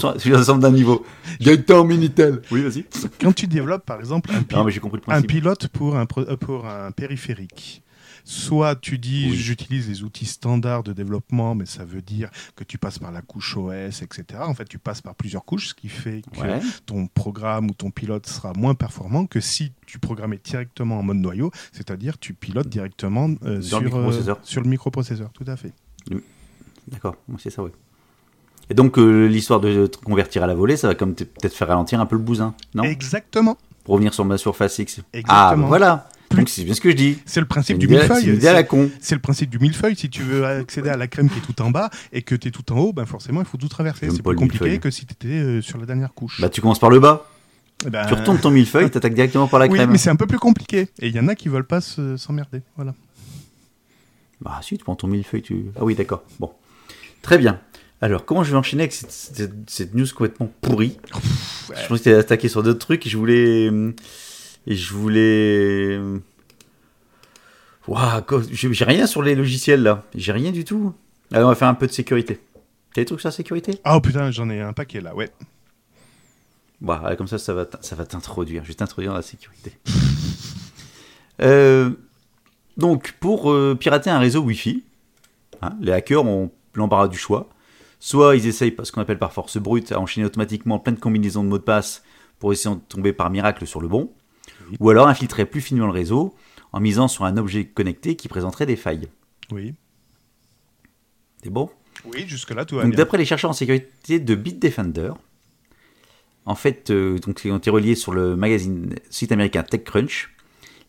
tombes 0.46 0.60
d'un 0.60 0.70
niveau. 0.70 1.06
Gaëtan 1.40 1.86
Minitel. 1.86 2.42
Oui, 2.52 2.62
vas-y. 2.62 2.84
Quand 3.22 3.32
tu 3.32 3.48
développes 3.48 3.86
par 3.86 4.02
exemple 4.02 4.32
un, 4.34 5.22
pilote 5.22 5.70
pour 5.70 5.96
un, 5.96 6.06
euh, 6.18 6.36
pour 6.36 6.66
un 6.66 6.92
périphérique. 6.92 7.84
Soit 8.26 8.76
tu 8.76 8.98
dis 8.98 9.28
Oui. 9.30 9.36
j'utilise 9.36 9.90
les 9.90 10.04
outils 10.04 10.26
standards 10.26 10.84
de 10.84 10.94
développement, 10.94 11.56
mais 11.56 11.66
ça 11.66 11.84
veut 11.84 12.02
dire 12.02 12.30
que 12.56 12.64
tu 12.64 12.78
passes 12.78 13.00
par 13.00 13.12
la 13.12 13.22
couche 13.22 13.58
OS, 13.58 14.02
etc. 14.02 14.40
En 14.42 14.54
fait, 14.54 14.66
tu 14.66 14.78
passes 14.80 15.02
par 15.02 15.14
plusieurs 15.16 15.44
couches, 15.44 15.70
ce 15.70 15.74
qui 15.74 15.90
fait 15.90 16.22
que 16.34 16.40
Ouais. 16.42 16.62
ton 16.86 17.08
programme 17.08 17.70
ou 17.70 17.74
ton 17.74 17.92
pilote 17.92 18.26
sera 18.28 18.54
moins 18.56 18.76
performant 18.76 19.26
que 19.26 19.40
si 19.42 19.74
tu 19.86 20.00
programmais 20.00 20.40
directement 20.44 21.00
en 21.00 21.04
mode 21.04 21.18
noyau, 21.18 21.52
c'est-à-dire 21.74 22.18
tu 22.18 22.34
pilotes 22.34 22.70
directement 22.70 23.30
euh, 23.46 23.62
sur, 23.62 23.80
le 23.80 23.86
microprocesseur. 23.86 24.40
sur 24.44 24.62
le 24.62 24.70
microprocesseur. 24.70 25.30
Tout 25.34 25.46
à 25.48 25.58
fait. 25.58 25.74
D'accord, 26.88 27.16
c'est 27.40 27.50
ça, 27.50 27.64
ouais. 27.64 27.72
Et 28.70 28.74
donc, 28.74 28.98
euh, 28.98 29.26
l'histoire 29.28 29.60
de 29.60 29.88
te 29.88 29.98
convertir 29.98 30.44
à 30.44 30.48
la 30.48 30.54
volée, 30.56 30.78
ça 30.78 30.88
va 30.88 30.96
comme 30.96 31.14
peut-être 31.16 31.54
faire 31.54 31.68
ralentir 31.68 32.00
un 32.00 32.06
peu 32.06 32.16
le 32.16 32.22
bousin, 32.22 32.56
non? 32.74 32.84
Exactement. 32.84 33.58
Pour 33.84 33.96
revenir 33.96 34.14
sur 34.14 34.24
ma 34.24 34.38
surface 34.38 34.80
X. 34.80 35.00
Ah, 35.02 35.08
Exactement. 35.18 35.62
bah 35.64 35.68
voilà. 35.68 36.10
Plus- 36.36 36.48
c'est 36.48 36.64
bien 36.64 36.74
ce 36.74 36.82
que 36.82 36.90
je 36.92 36.96
dis. 36.96 37.18
C'est 37.26 37.40
le 37.40 37.46
principe 37.46 37.78
du 37.78 37.88
c'est 37.88 37.94
millefeuille. 37.94 38.40
la 38.40 38.56
C'est- 38.58 38.66
con. 38.68 38.90
C'est 39.00 39.16
le 39.16 39.22
principe 39.22 39.50
du 39.50 39.60
millefeuille. 39.60 39.96
Si 39.96 40.10
tu 40.10 40.22
veux 40.24 40.46
accéder 40.46 40.90
à 40.90 40.98
la 40.98 41.08
crème 41.08 41.30
qui 41.30 41.40
est 41.40 41.42
tout 41.42 41.62
en 41.62 41.72
bas 41.72 41.90
et 42.12 42.22
que 42.22 42.36
tu 42.36 42.48
es 42.48 42.52
tout 42.52 42.72
en 42.74 42.78
haut, 42.80 42.94
ben 42.94 43.06
forcément, 43.06 43.42
il 43.42 43.46
faut 43.48 43.58
tout 43.58 43.68
traverser. 43.70 44.10
C'est 44.10 44.22
plus 44.24 44.36
compliqué 44.36 44.80
que 44.80 44.90
si 44.92 45.06
tu 45.06 45.14
étais 45.14 45.62
sur 45.62 45.78
la 45.78 45.86
dernière 45.86 46.14
couche. 46.14 46.42
Bah, 46.42 46.50
tu 46.50 46.62
commences 46.62 46.80
par 46.80 46.90
le 46.90 47.00
bas. 47.00 47.30
Ben, 47.90 48.06
Tu 48.08 48.14
retournes 48.14 48.40
ton 48.40 48.50
millefeuille, 48.52 48.90
t'attaques 48.90 49.14
directement 49.16 49.48
par 49.48 49.60
la 49.60 49.66
Oui, 49.68 49.78
crème. 49.78 49.92
mais 49.92 49.98
c'est 49.98 50.10
un 50.10 50.16
peu 50.16 50.28
plus 50.28 50.40
compliqué. 50.40 50.88
Et 51.02 51.08
il 51.10 51.16
y 51.16 51.20
en 51.20 51.28
a 51.28 51.36
qui 51.36 51.50
veulent 51.50 51.66
pas 51.68 51.82
se- 51.82 52.16
s'emmerder. 52.18 52.62
Voilà. 52.78 52.94
Bah, 54.42 54.60
si, 54.62 54.78
tu 54.78 54.84
prends 54.84 54.96
ton 54.96 55.08
millefeuille, 55.08 55.42
tu. 55.42 55.66
Ah 55.80 55.84
oui, 55.84 55.96
d'accord. 55.96 56.24
Bon. 56.40 56.52
Très 57.22 57.38
bien. 57.38 57.60
Alors, 58.02 58.26
comment 58.26 58.44
je 58.44 58.52
vais 58.52 58.58
enchaîner 58.58 58.84
avec 58.84 58.94
cette, 58.94 59.12
cette- 59.12 59.70
cette 59.70 59.94
news 59.96 60.06
complètement 60.16 60.52
pourrie? 60.62 60.98
Je 61.70 61.88
pensais 61.88 62.00
que 62.00 62.04
t'allais 62.06 62.18
attaquer 62.18 62.50
sur 62.50 62.62
d'autres 62.64 62.80
trucs 62.80 63.06
et 63.06 63.10
je 63.10 63.18
voulais. 63.18 63.70
Et 64.68 64.76
je 64.76 64.94
voulais. 64.94 66.00
quoi- 67.86 68.42
j'ai 68.52 68.86
rien 68.86 69.08
sur 69.08 69.22
les 69.22 69.36
logiciels 69.36 69.84
là. 69.84 70.04
J'ai 70.16 70.32
rien 70.32 70.52
du 70.52 70.64
tout. 70.64 70.94
Alors, 71.32 71.48
on 71.48 71.52
va 71.52 71.56
faire 71.56 71.68
un 71.68 71.74
peu 71.74 71.88
de 71.88 71.92
sécurité. 71.92 72.40
T'as 72.94 73.02
des 73.02 73.06
trucs 73.06 73.20
sur 73.20 73.28
la 73.28 73.32
sécurité? 73.34 73.80
Ah 73.84 73.98
oh, 73.98 74.02
putain, 74.02 74.30
j'en 74.32 74.50
ai 74.50 74.62
un 74.62 74.74
paquet 74.74 75.02
là, 75.02 75.16
ouais. 75.16 75.30
Bah, 76.80 77.16
comme 77.18 77.28
ça, 77.28 77.38
ça 77.38 77.54
va, 77.54 77.66
t- 77.66 77.78
ça 77.82 77.96
va 77.96 78.06
t'introduire. 78.06 78.64
Je 78.64 78.68
vais 78.70 78.74
t'introduire 78.76 79.12
dans 79.12 79.18
la 79.18 79.24
sécurité. 79.24 79.74
Euh, 81.42 81.90
donc, 82.78 83.14
pour 83.20 83.52
euh, 83.52 83.76
pirater 83.76 84.12
un 84.12 84.20
réseau 84.20 84.42
Wi-Fi, 84.42 84.84
hein, 85.64 85.76
les 85.82 85.92
hackers 85.92 86.24
ont 86.24 86.52
l'embarras 86.76 87.08
du 87.08 87.18
choix. 87.18 87.50
Soit 88.00 88.36
ils 88.36 88.46
essayent 88.46 88.76
ce 88.84 88.92
qu'on 88.92 89.02
appelle 89.02 89.18
par 89.18 89.34
force 89.34 89.58
brute 89.58 89.92
à 89.92 90.00
enchaîner 90.00 90.28
automatiquement 90.28 90.78
plein 90.78 90.94
de 90.94 91.00
combinaisons 91.00 91.44
de 91.44 91.50
mots 91.50 91.58
de 91.58 91.64
passe 91.64 92.04
pour 92.38 92.54
essayer 92.54 92.74
de 92.76 92.80
tomber 92.88 93.14
par 93.14 93.32
miracle 93.32 93.66
sur 93.66 93.82
le 93.82 93.88
bon, 93.88 94.12
Oui. 94.70 94.78
ou 94.80 94.90
alors 94.90 95.08
infiltrer 95.08 95.46
plus 95.46 95.62
finement 95.62 95.86
le 95.86 95.92
réseau 95.92 96.36
en 96.72 96.80
misant 96.80 97.08
sur 97.08 97.26
un 97.26 97.38
objet 97.38 97.66
connecté 97.66 98.16
qui 98.16 98.28
présenterait 98.28 98.66
des 98.66 98.76
failles. 98.76 99.08
Oui. 99.52 99.74
C'est 101.44 101.50
bon? 101.50 101.70
Oui, 102.06 102.26
jusque-là, 102.28 102.66
tout 102.66 102.76
va 102.76 102.84
Donc, 102.84 102.92
bien. 102.92 102.98
d'après 102.98 103.18
les 103.18 103.26
chercheurs 103.26 103.50
en 103.52 103.54
sécurité 103.54 104.20
de 104.20 104.36
Bitdefender, 104.36 105.12
en 106.46 106.56
fait, 106.56 106.90
euh, 106.90 107.20
donc, 107.20 107.36
qui 107.42 107.52
ont 107.52 107.58
été 107.58 107.70
reliés 107.70 107.96
sur 107.96 108.14
le 108.14 108.36
magazine 108.36 108.96
site 109.10 109.32
américain 109.32 109.64
TechCrunch, 109.64 110.34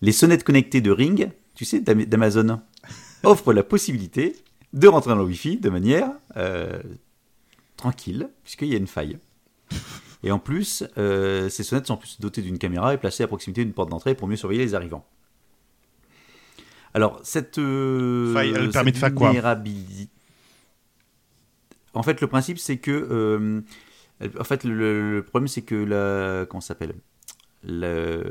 les 0.03 0.13
sonnettes 0.13 0.43
connectées 0.45 0.81
de 0.81 0.91
Ring, 0.91 1.31
tu 1.55 1.65
sais, 1.65 1.81
d'Am- 1.81 2.05
d'Amazon, 2.05 2.61
offrent 3.23 3.53
la 3.53 3.63
possibilité 3.63 4.35
de 4.73 4.89
rentrer 4.89 5.11
dans 5.11 5.17
le 5.17 5.25
Wi-Fi 5.25 5.59
de 5.59 5.71
manière 5.71 6.11
euh, 6.37 6.83
tranquille, 7.77 8.29
puisqu'il 8.43 8.69
y 8.69 8.75
a 8.75 8.79
une 8.79 8.87
faille. 8.89 9.19
Et 10.27 10.33
en 10.33 10.39
plus, 10.39 10.83
euh, 10.99 11.49
ces 11.51 11.63
sonnettes 11.63 11.87
sont 11.87 11.99
plus 11.99 12.19
dotées 12.19 12.41
d'une 12.43 12.59
caméra 12.59 12.95
et 12.95 12.97
placées 12.99 13.23
à 13.23 13.27
proximité 13.29 13.63
d'une 13.63 13.75
porte 13.75 13.91
d'entrée 13.91 14.15
pour 14.15 14.27
mieux 14.27 14.37
surveiller 14.37 14.65
les 14.65 14.75
arrivants. 14.75 15.07
Alors, 16.95 17.21
cette 17.23 17.59
euh, 17.59 18.35
elle 18.37 18.55
cette 18.65 18.73
permet 18.73 18.93
de 18.93 18.97
faire 18.97 19.15
quoi 19.15 19.29
En 21.93 22.03
fait, 22.03 22.21
le 22.21 22.27
principe, 22.27 22.59
c'est 22.59 22.79
que. 22.79 22.91
euh, 22.91 23.61
en 24.39 24.45
fait, 24.45 24.65
le, 24.65 25.17
le 25.17 25.23
problème, 25.23 25.49
c'est 25.49 25.63
que 25.63 25.75
la. 25.75 26.47
Comment 26.47 26.61
ça 26.63 26.69
s'appelle? 26.69 26.95
Le. 27.65 28.25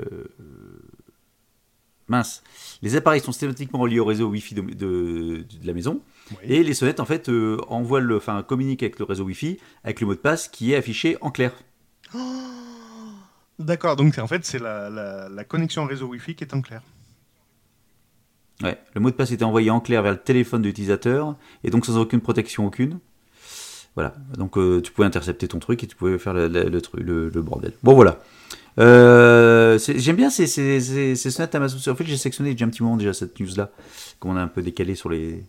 Mince. 2.08 2.44
Les 2.82 2.96
appareils 2.96 3.22
sont 3.22 3.32
systématiquement 3.32 3.80
reliés 3.80 4.00
au 4.00 4.06
réseau 4.06 4.28
Wi-Fi 4.30 4.56
de, 4.56 4.62
de- 4.62 5.46
de 5.62 5.68
la 5.68 5.74
maison. 5.74 6.02
Oui. 6.32 6.38
Et 6.44 6.64
les 6.64 6.74
sonnettes, 6.74 7.00
en 7.00 7.06
fait, 7.06 7.30
euh, 7.30 7.58
envoient 7.68 8.02
le, 8.02 8.18
enfin, 8.18 8.44
communiquent 8.44 8.84
avec 8.84 9.00
le 9.00 9.06
réseau 9.06 9.24
Wi-Fi 9.26 9.58
avec 9.84 10.02
le 10.02 10.08
mot 10.08 10.14
de 10.16 10.20
passe 10.20 10.48
qui 10.48 10.74
est 10.74 10.76
affiché 10.76 11.18
en 11.22 11.32
clair. 11.32 11.54
D'accord, 13.60 13.96
donc 13.96 14.18
en 14.18 14.28
fait, 14.28 14.46
c'est 14.46 14.60
la, 14.60 14.90
la, 14.90 15.30
la 15.30 15.44
connexion 15.44 15.86
réseau 15.86 16.08
Wi-Fi 16.08 16.36
qui 16.36 16.44
est 16.44 16.54
en 16.54 16.62
clair. 16.62 16.82
Ouais, 18.62 18.78
le 18.94 19.02
mot 19.02 19.10
de 19.10 19.16
passe 19.16 19.32
était 19.32 19.44
envoyé 19.44 19.70
en 19.70 19.80
clair 19.80 20.02
vers 20.02 20.12
le 20.14 20.20
téléphone 20.20 20.62
de 20.62 20.68
l'utilisateur 20.68 21.36
et 21.64 21.70
donc 21.70 21.86
sans 21.86 21.98
aucune 21.98 22.22
protection 22.22 22.66
aucune. 22.66 23.00
Voilà, 23.96 24.16
donc 24.38 24.58
euh, 24.58 24.82
tu 24.82 24.92
pouvais 24.92 25.06
intercepter 25.06 25.48
ton 25.48 25.60
truc 25.60 25.84
et 25.84 25.88
tu 25.88 25.96
pouvais 25.96 26.18
faire 26.18 26.34
le, 26.34 26.48
le, 26.48 27.30
le 27.30 27.42
bordel. 27.42 27.74
Bon 27.84 27.94
voilà. 27.94 28.20
Euh, 28.80 29.78
J'aime 29.78 30.16
bien 30.16 30.32
ces, 30.32 30.48
ces, 30.48 30.80
ces, 30.80 31.16
ces 31.16 31.42
Amazon. 31.56 31.92
En 31.92 31.96
fait, 31.96 32.06
j'ai 32.06 32.18
sectionné 32.18 32.54
déjà 32.54 32.66
un 32.66 32.70
petit 32.70 32.82
moment 32.82 32.98
déjà 32.98 33.14
cette 33.14 33.40
news-là, 33.40 33.70
comme 34.20 34.32
on 34.32 34.36
a 34.36 34.42
un 34.42 34.48
peu 34.48 34.64
décalé 34.64 34.96
sur 34.96 35.10
les, 35.10 35.44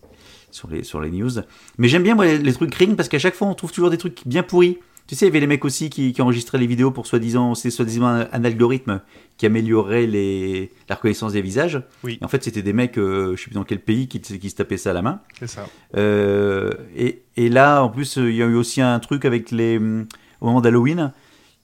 sur 0.50 0.68
les, 0.68 0.83
sur 0.85 1.00
les 1.00 1.11
news. 1.11 1.30
Mais 1.78 1.88
j'aime 1.88 2.02
bien 2.02 2.14
moi, 2.14 2.26
les, 2.26 2.38
les 2.38 2.52
trucs 2.52 2.75
Ring 2.75 2.97
parce 2.97 3.09
qu'à 3.09 3.18
chaque 3.18 3.35
fois 3.35 3.49
on 3.49 3.54
trouve 3.54 3.73
toujours 3.73 3.90
des 3.90 3.99
trucs 3.99 4.26
bien 4.26 4.42
pourris. 4.42 4.78
Tu 5.07 5.15
sais, 5.15 5.27
il 5.27 5.29
y 5.29 5.33
avait 5.33 5.41
les 5.41 5.47
mecs 5.47 5.65
aussi 5.67 5.91
qui, 5.91 6.15
qui 6.15 6.23
enregistraient 6.23 6.57
les 6.59 6.67
vidéos 6.67 6.91
pour 6.91 7.07
soi-disant, 7.07 7.55
c'est 7.55 7.71
soi-disant 7.71 8.07
un, 8.07 8.27
un 8.33 8.45
algorithme 8.45 9.03
qui 9.37 9.45
améliorerait 9.45 10.07
les, 10.07 10.73
la 10.89 10.95
reconnaissance 10.95 11.35
des 11.35 11.43
visages. 11.43 11.83
Oui. 12.05 12.19
Et 12.21 12.25
en 12.25 12.29
fait, 12.29 12.43
c'était 12.43 12.63
des 12.63 12.73
mecs, 12.73 12.97
euh, 12.97 13.37
je 13.37 13.41
sais 13.43 13.49
plus 13.49 13.55
dans 13.55 13.65
quel 13.65 13.81
pays, 13.81 14.09
qui, 14.09 14.19
qui 14.21 14.51
se 14.51 14.57
tapaient 14.57 14.79
ça 14.79 14.91
à 14.91 14.93
la 14.95 15.03
main. 15.03 15.21
C'est 15.39 15.47
ça. 15.47 15.67
Euh, 15.97 16.71
et, 16.97 17.23
et 17.37 17.51
là, 17.51 17.83
en 17.83 17.91
plus, 17.91 18.17
euh, 18.17 18.31
il 18.31 18.37
y 18.37 18.43
a 18.43 18.47
eu 18.47 18.55
aussi 18.55 18.81
un 18.81 18.99
truc 18.99 19.27
avec 19.27 19.51
les. 19.51 19.77
hum, 19.77 20.07
Au 20.41 20.47
moment 20.47 20.63
d'Halloween, 20.63 21.13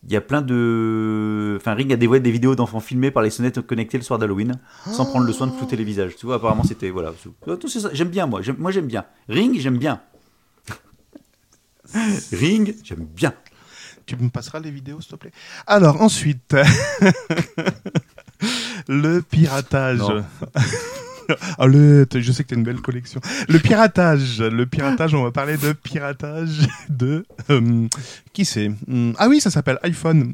il 0.06 0.12
y 0.12 0.16
a 0.16 0.20
plein 0.20 0.42
de. 0.42 1.56
Enfin, 1.58 1.72
Ring 1.74 1.92
a 1.92 1.96
dévoilé 1.96 2.20
des 2.20 2.30
vidéos 2.30 2.54
d'enfants 2.56 2.80
filmés 2.80 3.10
par 3.10 3.22
les 3.22 3.30
sonnettes 3.30 3.60
connectées 3.62 3.96
le 3.98 4.04
soir 4.04 4.18
d'Halloween, 4.18 4.58
sans 4.86 5.04
prendre 5.06 5.26
le 5.26 5.32
soin 5.32 5.46
de 5.46 5.52
flouter 5.52 5.76
les 5.76 5.84
visages. 5.84 6.14
Tu 6.16 6.26
vois, 6.26 6.36
apparemment, 6.36 6.64
c'était. 6.64 6.90
Voilà. 6.90 7.12
J'aime 7.94 8.08
bien, 8.08 8.26
moi. 8.26 8.40
Moi, 8.58 8.70
j'aime 8.70 8.86
bien. 8.86 9.04
Ring, 9.30 9.58
j'aime 9.58 9.78
bien. 9.78 10.00
Ring, 12.32 12.74
j'aime 12.84 13.06
bien. 13.06 13.32
Tu 14.06 14.16
me 14.16 14.28
passeras 14.28 14.60
les 14.60 14.70
vidéos, 14.70 15.00
s'il 15.00 15.12
te 15.12 15.16
plaît? 15.16 15.30
Alors, 15.66 16.02
ensuite, 16.02 16.50
le 18.88 19.20
piratage. 19.20 20.00
T- 22.10 22.22
je 22.22 22.32
sais 22.32 22.42
que 22.42 22.48
tu 22.48 22.54
as 22.54 22.58
une 22.58 22.64
belle 22.64 22.80
collection. 22.80 23.20
Le 23.48 23.58
piratage. 23.60 24.40
Le 24.40 24.66
piratage, 24.66 25.14
on 25.14 25.22
va 25.22 25.30
parler 25.30 25.56
de 25.56 25.72
piratage 25.72 26.66
de... 26.88 27.24
euh, 27.50 27.86
qui 28.32 28.44
c'est? 28.44 28.68
Hmm, 28.88 29.12
Ah 29.16 29.28
oui, 29.28 29.40
ça 29.40 29.50
s'appelle 29.50 29.78
iPhone. 29.84 30.32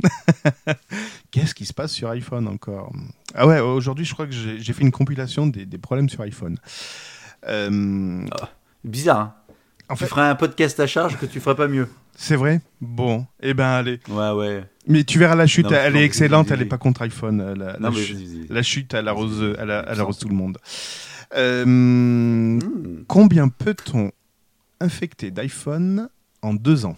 Qu'est-ce 1.30 1.54
qui 1.54 1.66
se 1.66 1.74
passe 1.74 1.92
sur 1.92 2.08
iPhone 2.08 2.48
encore? 2.48 2.94
Ah 3.34 3.46
ouais, 3.46 3.60
aujourd'hui, 3.60 4.06
je 4.06 4.14
crois 4.14 4.26
que 4.26 4.32
j'ai 4.32 4.72
fait 4.72 4.82
une 4.82 4.92
compilation 4.92 5.46
des, 5.46 5.66
des 5.66 5.78
problèmes 5.78 6.08
sur 6.08 6.22
iPhone. 6.22 6.56
Euh, 7.46 8.24
Bizarre, 8.82 9.20
hein 9.20 9.34
en 9.88 9.94
Tu 9.94 10.00
fait, 10.00 10.06
ferais 10.08 10.22
un 10.28 10.34
podcast 10.34 10.78
à 10.80 10.86
charge 10.86 11.16
que 11.18 11.26
tu 11.26 11.40
ferais 11.40 11.54
pas 11.56 11.68
mieux. 11.68 11.88
c'est 12.16 12.36
vrai? 12.36 12.60
Bon, 12.80 13.26
eh 13.40 13.54
ben 13.54 13.66
allez. 13.66 14.00
Ouais, 14.08 14.30
ouais. 14.30 14.64
Mais 14.88 15.04
tu 15.04 15.18
verras 15.18 15.34
la 15.34 15.46
chute, 15.46 15.66
Non, 15.66 15.76
elle 15.76 15.96
est 15.96 16.04
excellente, 16.04 16.46
elle 16.50 16.54
est 16.54 16.64
vas-y. 16.64 16.68
pas 16.68 16.78
contre 16.78 17.02
iPhone. 17.02 17.40
euh, 17.40 17.54
La, 17.54 17.72
la 17.74 17.78
Non, 17.78 17.90
mais 17.90 18.02
chu- 18.02 18.14
vas-y, 18.14 18.24
vas-y. 18.38 18.46
la 18.48 18.62
chute, 18.62 18.94
elle 18.94 19.08
arrose, 19.08 19.54
elle, 19.58 19.70
a- 19.70 19.84
elle 19.88 20.00
arrose 20.00 20.14
Sens. 20.16 20.22
tout 20.22 20.28
le 20.28 20.34
monde. 20.34 20.58
Euh, 21.34 21.64
Hmm. 21.64 23.04
Combien 23.08 23.48
peut-on 23.48 24.12
infecter 24.80 25.30
d'iPhone 25.30 26.08
en 26.42 26.54
deux 26.54 26.84
ans? 26.84 26.96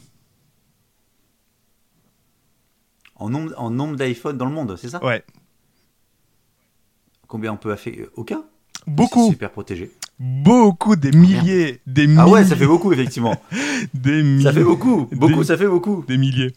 En 3.16 3.30
nombre, 3.30 3.52
en 3.56 3.70
nombre 3.70 3.96
d'iPhone 3.96 4.36
dans 4.36 4.44
le 4.46 4.52
monde, 4.52 4.76
c'est 4.80 4.90
ça? 4.90 5.04
Ouais, 5.04 5.24
Combien 7.26 7.52
on 7.52 7.56
peut 7.56 7.74
faire 7.76 8.06
Aucun? 8.16 8.42
Beaucoup, 8.86 9.28
Super 9.30 9.50
protégé. 9.50 9.90
Beaucoup, 10.18 10.96
des 10.96 11.12
milliers, 11.12 11.80
des 11.86 12.06
milliers, 12.06 12.20
Ah 12.20 12.28
ouais, 12.28 12.44
ça 12.44 12.56
fait 12.56 12.66
beaucoup, 12.66 12.92
effectivement. 12.92 13.40
des 13.94 14.22
milliers, 14.22 14.44
ça 14.44 14.52
fait 14.52 14.64
beaucoup. 14.64 15.08
Beaucoup, 15.12 15.40
Des- 15.40 15.44
ça 15.44 15.56
fait 15.56 15.68
beaucoup. 15.68 16.04
des 16.06 16.18
milliers. 16.18 16.52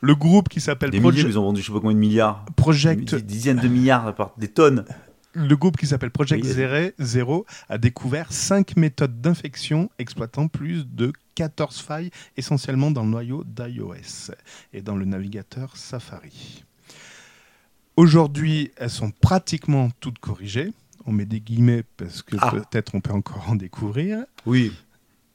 Le 0.00 0.14
groupe 0.14 0.48
qui 0.48 0.60
s'appelle 0.60 0.90
Des 0.90 1.00
Project, 1.00 1.22
milliers, 1.24 1.34
ils 1.34 1.38
ont 1.38 1.44
vendu 1.44 1.62
je 1.62 1.66
sais 1.66 1.72
pas 1.72 1.80
combien 1.80 1.94
de 1.94 2.00
milliards. 2.00 2.44
Project 2.56 3.14
Des 3.14 3.22
dizaines 3.22 3.58
de 3.60 3.68
milliards, 3.68 4.14
des 4.36 4.48
tonnes. 4.48 4.84
Le 5.32 5.56
groupe 5.56 5.76
qui 5.76 5.86
s'appelle 5.86 6.10
Project 6.12 6.44
Oui, 6.44 6.50
Zero, 6.52 6.90
Zero 7.00 7.46
a 7.68 7.76
découvert 7.78 8.32
5 8.32 8.76
méthodes 8.76 9.20
d'infection 9.20 9.90
exploitant 9.98 10.46
plus 10.46 10.86
de 10.86 11.12
14 11.34 11.80
failles, 11.80 12.10
essentiellement 12.36 12.92
dans 12.92 13.02
le 13.02 13.08
noyau 13.08 13.42
d'iOS 13.44 14.30
et 14.72 14.80
dans 14.82 14.94
le 14.94 15.04
navigateur 15.06 15.76
Safari. 15.76 16.62
Aujourd'hui, 17.96 18.70
elles 18.76 18.90
sont 18.90 19.10
pratiquement 19.10 19.90
toutes 20.00 20.18
corrigées. 20.18 20.72
On 21.06 21.12
met 21.12 21.26
des 21.26 21.40
guillemets 21.40 21.84
parce 21.96 22.22
que 22.22 22.36
Ah. 22.40 22.50
peut-être 22.50 22.94
on 22.94 23.00
peut 23.00 23.12
encore 23.12 23.48
en 23.50 23.56
découvrir. 23.56 24.24
Oui. 24.46 24.72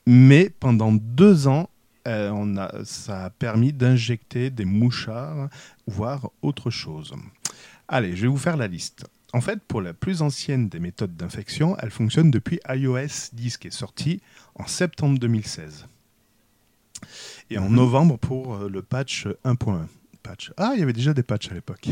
Mais 0.07 0.49
pendant 0.49 0.91
deux 0.91 1.47
ans, 1.47 1.69
euh, 2.07 2.31
on 2.33 2.57
a, 2.57 2.83
ça 2.85 3.25
a 3.25 3.29
permis 3.29 3.71
d'injecter 3.73 4.49
des 4.49 4.65
mouchards, 4.65 5.49
voire 5.85 6.31
autre 6.41 6.69
chose. 6.71 7.13
Allez, 7.88 8.15
je 8.15 8.23
vais 8.23 8.27
vous 8.27 8.38
faire 8.38 8.57
la 8.57 8.67
liste. 8.67 9.05
En 9.33 9.41
fait, 9.41 9.61
pour 9.61 9.81
la 9.81 9.93
plus 9.93 10.23
ancienne 10.23 10.69
des 10.69 10.79
méthodes 10.79 11.15
d'infection, 11.15 11.77
elle 11.77 11.91
fonctionne 11.91 12.31
depuis 12.31 12.59
iOS 12.67 13.29
10 13.33 13.57
qui 13.57 13.67
est 13.67 13.71
sorti 13.71 14.21
en 14.55 14.65
septembre 14.65 15.19
2016. 15.19 15.85
Et 17.51 17.57
en 17.59 17.69
Mhm. 17.69 17.75
novembre 17.75 18.17
pour 18.17 18.55
euh, 18.55 18.69
le 18.69 18.81
patch 18.81 19.27
1.1. 19.43 19.88
Ah, 20.57 20.71
il 20.75 20.79
y 20.79 20.83
avait 20.83 20.93
déjà 20.93 21.13
des 21.13 21.23
patchs 21.23 21.49
à 21.51 21.53
l'époque. 21.53 21.88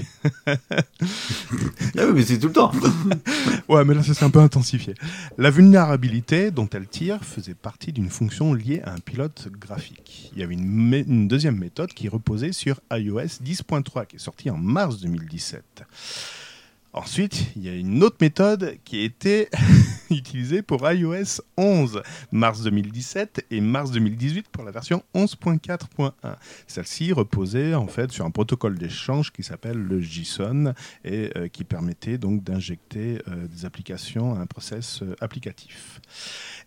Ah 0.46 2.06
oui, 2.06 2.14
mais 2.14 2.24
c'est 2.24 2.38
tout 2.38 2.48
le 2.48 2.54
temps. 2.54 2.72
Ouais, 3.70 3.84
mais 3.84 3.94
là, 3.94 4.02
ça 4.02 4.14
s'est 4.14 4.24
un 4.24 4.30
peu 4.30 4.40
intensifié. 4.40 4.94
La 5.38 5.50
vulnérabilité 5.50 6.52
dont 6.52 6.70
elle 6.70 6.88
tire 6.88 7.22
faisait 7.24 7.54
partie 7.54 7.92
d'une 7.92 8.10
fonction 8.10 8.54
liée 8.54 8.82
à 8.86 8.94
un 8.94 9.00
pilote 9.00 9.50
graphique. 9.52 10.32
Il 10.34 10.40
y 10.40 10.44
avait 10.44 10.54
une, 10.54 10.94
une 10.94 11.28
deuxième 11.28 11.58
méthode 11.58 11.90
qui 11.90 12.08
reposait 12.08 12.54
sur 12.54 12.80
iOS 12.92 13.42
10.3, 13.44 14.08
qui 14.08 14.16
est 14.16 14.20
sortie 14.20 14.50
en 14.50 14.58
mars 14.58 15.02
2017. 15.02 15.84
Ensuite, 16.94 17.48
il 17.56 17.64
y 17.64 17.70
a 17.70 17.76
une 17.76 18.02
autre 18.04 18.18
méthode 18.22 18.78
qui 18.84 19.02
a 19.02 19.04
été 19.04 19.50
utilisée 20.10 20.62
pour 20.62 20.90
iOS 20.90 21.42
11, 21.58 22.02
mars 22.32 22.64
2017 22.64 23.46
et 23.52 23.62
mars 23.62 23.92
2018 23.92 24.48
pour 24.50 24.64
la 24.64 24.72
version 24.72 25.04
11.4.1. 25.14 26.12
Celle-ci 26.66 27.14
reposait 27.14 27.76
en 27.76 27.88
fait 27.88 28.12
sur 28.12 28.26
un 28.26 28.32
protocole 28.32 28.78
d'échange 28.78 29.32
qui 29.32 29.44
s'appelle 29.44 29.78
le 29.78 30.02
JSON 30.02 30.74
et 31.04 31.32
euh, 31.36 31.48
qui 31.48 31.64
permettait 31.64 32.18
donc 32.18 32.44
d'injecter 32.44 33.22
euh, 33.28 33.48
des 33.48 33.66
applications 33.66 34.36
à 34.36 34.40
un 34.40 34.46
process 34.46 35.02
euh, 35.04 35.16
applicatif. 35.20 36.02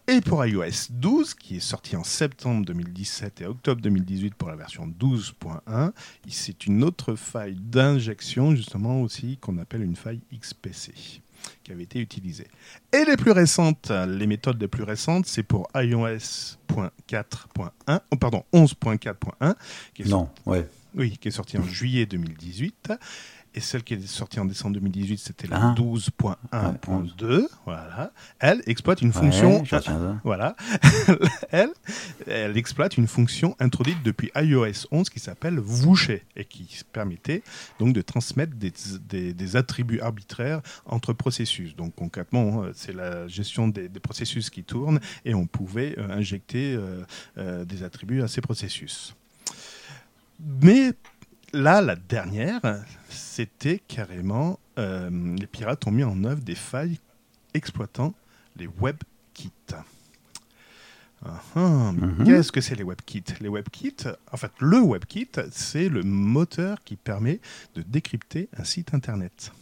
Et 0.09 0.21
pour 0.21 0.45
iOS 0.45 0.88
12, 0.90 1.35
qui 1.35 1.57
est 1.57 1.61
sorti 1.61 1.95
en 1.95 2.02
septembre 2.02 2.66
2017 2.66 3.42
et 3.42 3.47
octobre 3.47 3.80
2018 3.80 4.35
pour 4.35 4.49
la 4.49 4.57
version 4.57 4.88
12.1, 4.88 5.92
c'est 6.28 6.66
une 6.66 6.83
autre 6.83 7.14
faille 7.14 7.54
d'injection 7.54 8.57
justement 8.57 9.02
aussi 9.02 9.37
qu'on 9.37 9.59
appelle 9.59 9.83
une 9.83 9.97
faille 9.97 10.21
XPC 10.33 11.21
qui 11.62 11.73
avait 11.73 11.85
été 11.85 12.00
utilisée. 12.00 12.49
Et 12.92 13.04
les 13.04 13.16
plus 13.16 13.30
récentes, 13.30 13.90
les 13.90 14.26
méthodes 14.26 14.61
les 14.61 14.69
plus 14.69 14.83
récentes, 14.83 15.26
c'est 15.26 15.42
pour 15.42 15.69
iOS.4.1, 15.75 18.00
oh, 18.11 18.16
pardon, 18.16 18.45
11.4.1, 18.52 19.54
qui 19.95 20.02
est 20.02 20.07
Non, 20.07 20.28
ouais. 20.47 20.66
oui, 20.95 21.16
qui 21.19 21.28
est 21.28 21.33
sorti 21.33 21.59
en 21.59 21.62
juillet 21.62 22.07
2018. 22.07 22.92
Et 23.52 23.59
celle 23.61 23.83
qui 23.83 23.95
est 23.95 24.07
sortie 24.07 24.38
en 24.38 24.45
décembre 24.45 24.75
2018, 24.75 25.19
c'était 25.19 25.49
la 25.49 25.57
Ah. 25.71 25.75
12.1.2. 25.76 27.49
Voilà. 27.64 28.12
Elle 28.38 28.62
exploite 28.66 29.02
une 29.02 29.12
fonction. 29.12 29.59
Voilà. 30.23 30.54
elle, 31.50 31.71
elle 32.28 32.57
exploite 32.57 32.97
une 32.97 33.09
fonction 33.09 33.57
introduite 33.59 33.99
depuis 34.04 34.30
iOS 34.37 34.87
11 34.92 35.11
qui 35.11 35.19
s'appelle 35.19 35.59
Voucher 35.59 36.25
et 36.37 36.45
qui 36.45 36.78
permettait 36.92 37.42
donc 37.80 37.92
de 37.92 38.02
transmettre 38.02 38.54
des, 38.54 38.73
des- 39.09 39.35
des 39.35 39.57
attributs 39.57 40.00
arbitraires 40.00 40.61
entre 40.87 41.12
processus. 41.12 41.75
Donc 41.75 41.95
concrètement, 41.97 42.62
euh, 42.62 42.73
c'est 42.75 42.92
la 42.95 43.26
gestion 43.26 43.66
des, 43.66 43.88
des 43.88 44.00
processus 44.00 44.49
qui 44.49 44.62
tournent 44.62 45.00
et 45.25 45.35
on 45.35 45.47
pouvait 45.47 45.97
euh, 45.99 46.09
injecter 46.11 46.75
euh, 46.75 47.02
euh, 47.37 47.64
des 47.64 47.83
attributs 47.83 48.23
à 48.23 48.28
ces 48.28 48.40
processus. 48.40 49.16
Mais 50.62 50.92
là, 51.52 51.80
la 51.80 51.97
dernière, 51.97 52.61
c'était 53.09 53.78
carrément 53.87 54.59
euh, 54.78 55.11
les 55.37 55.47
pirates 55.47 55.87
ont 55.87 55.90
mis 55.90 56.04
en 56.04 56.25
œuvre 56.25 56.40
des 56.42 56.54
failles 56.54 56.99
exploitant 57.54 58.14
les 58.57 58.69
WebKits. 58.80 59.50
Ah, 61.23 61.42
ah, 61.54 61.92
Mhm. 61.92 62.25
Qu'est-ce 62.25 62.50
que 62.50 62.61
c'est 62.62 62.75
les 62.75 62.85
WebKits? 62.85 63.25
Les 63.40 63.49
WebKits, 63.49 64.04
en 64.33 64.37
fait, 64.37 64.52
le 64.59 64.78
WebKit, 64.80 65.28
c'est 65.50 65.88
le 65.88 66.02
moteur 66.02 66.83
qui 66.85 66.97
permet 66.97 67.40
de 67.75 67.83
décrypter 67.83 68.49
un 68.57 68.64
site 68.64 68.95
internet. 68.95 69.52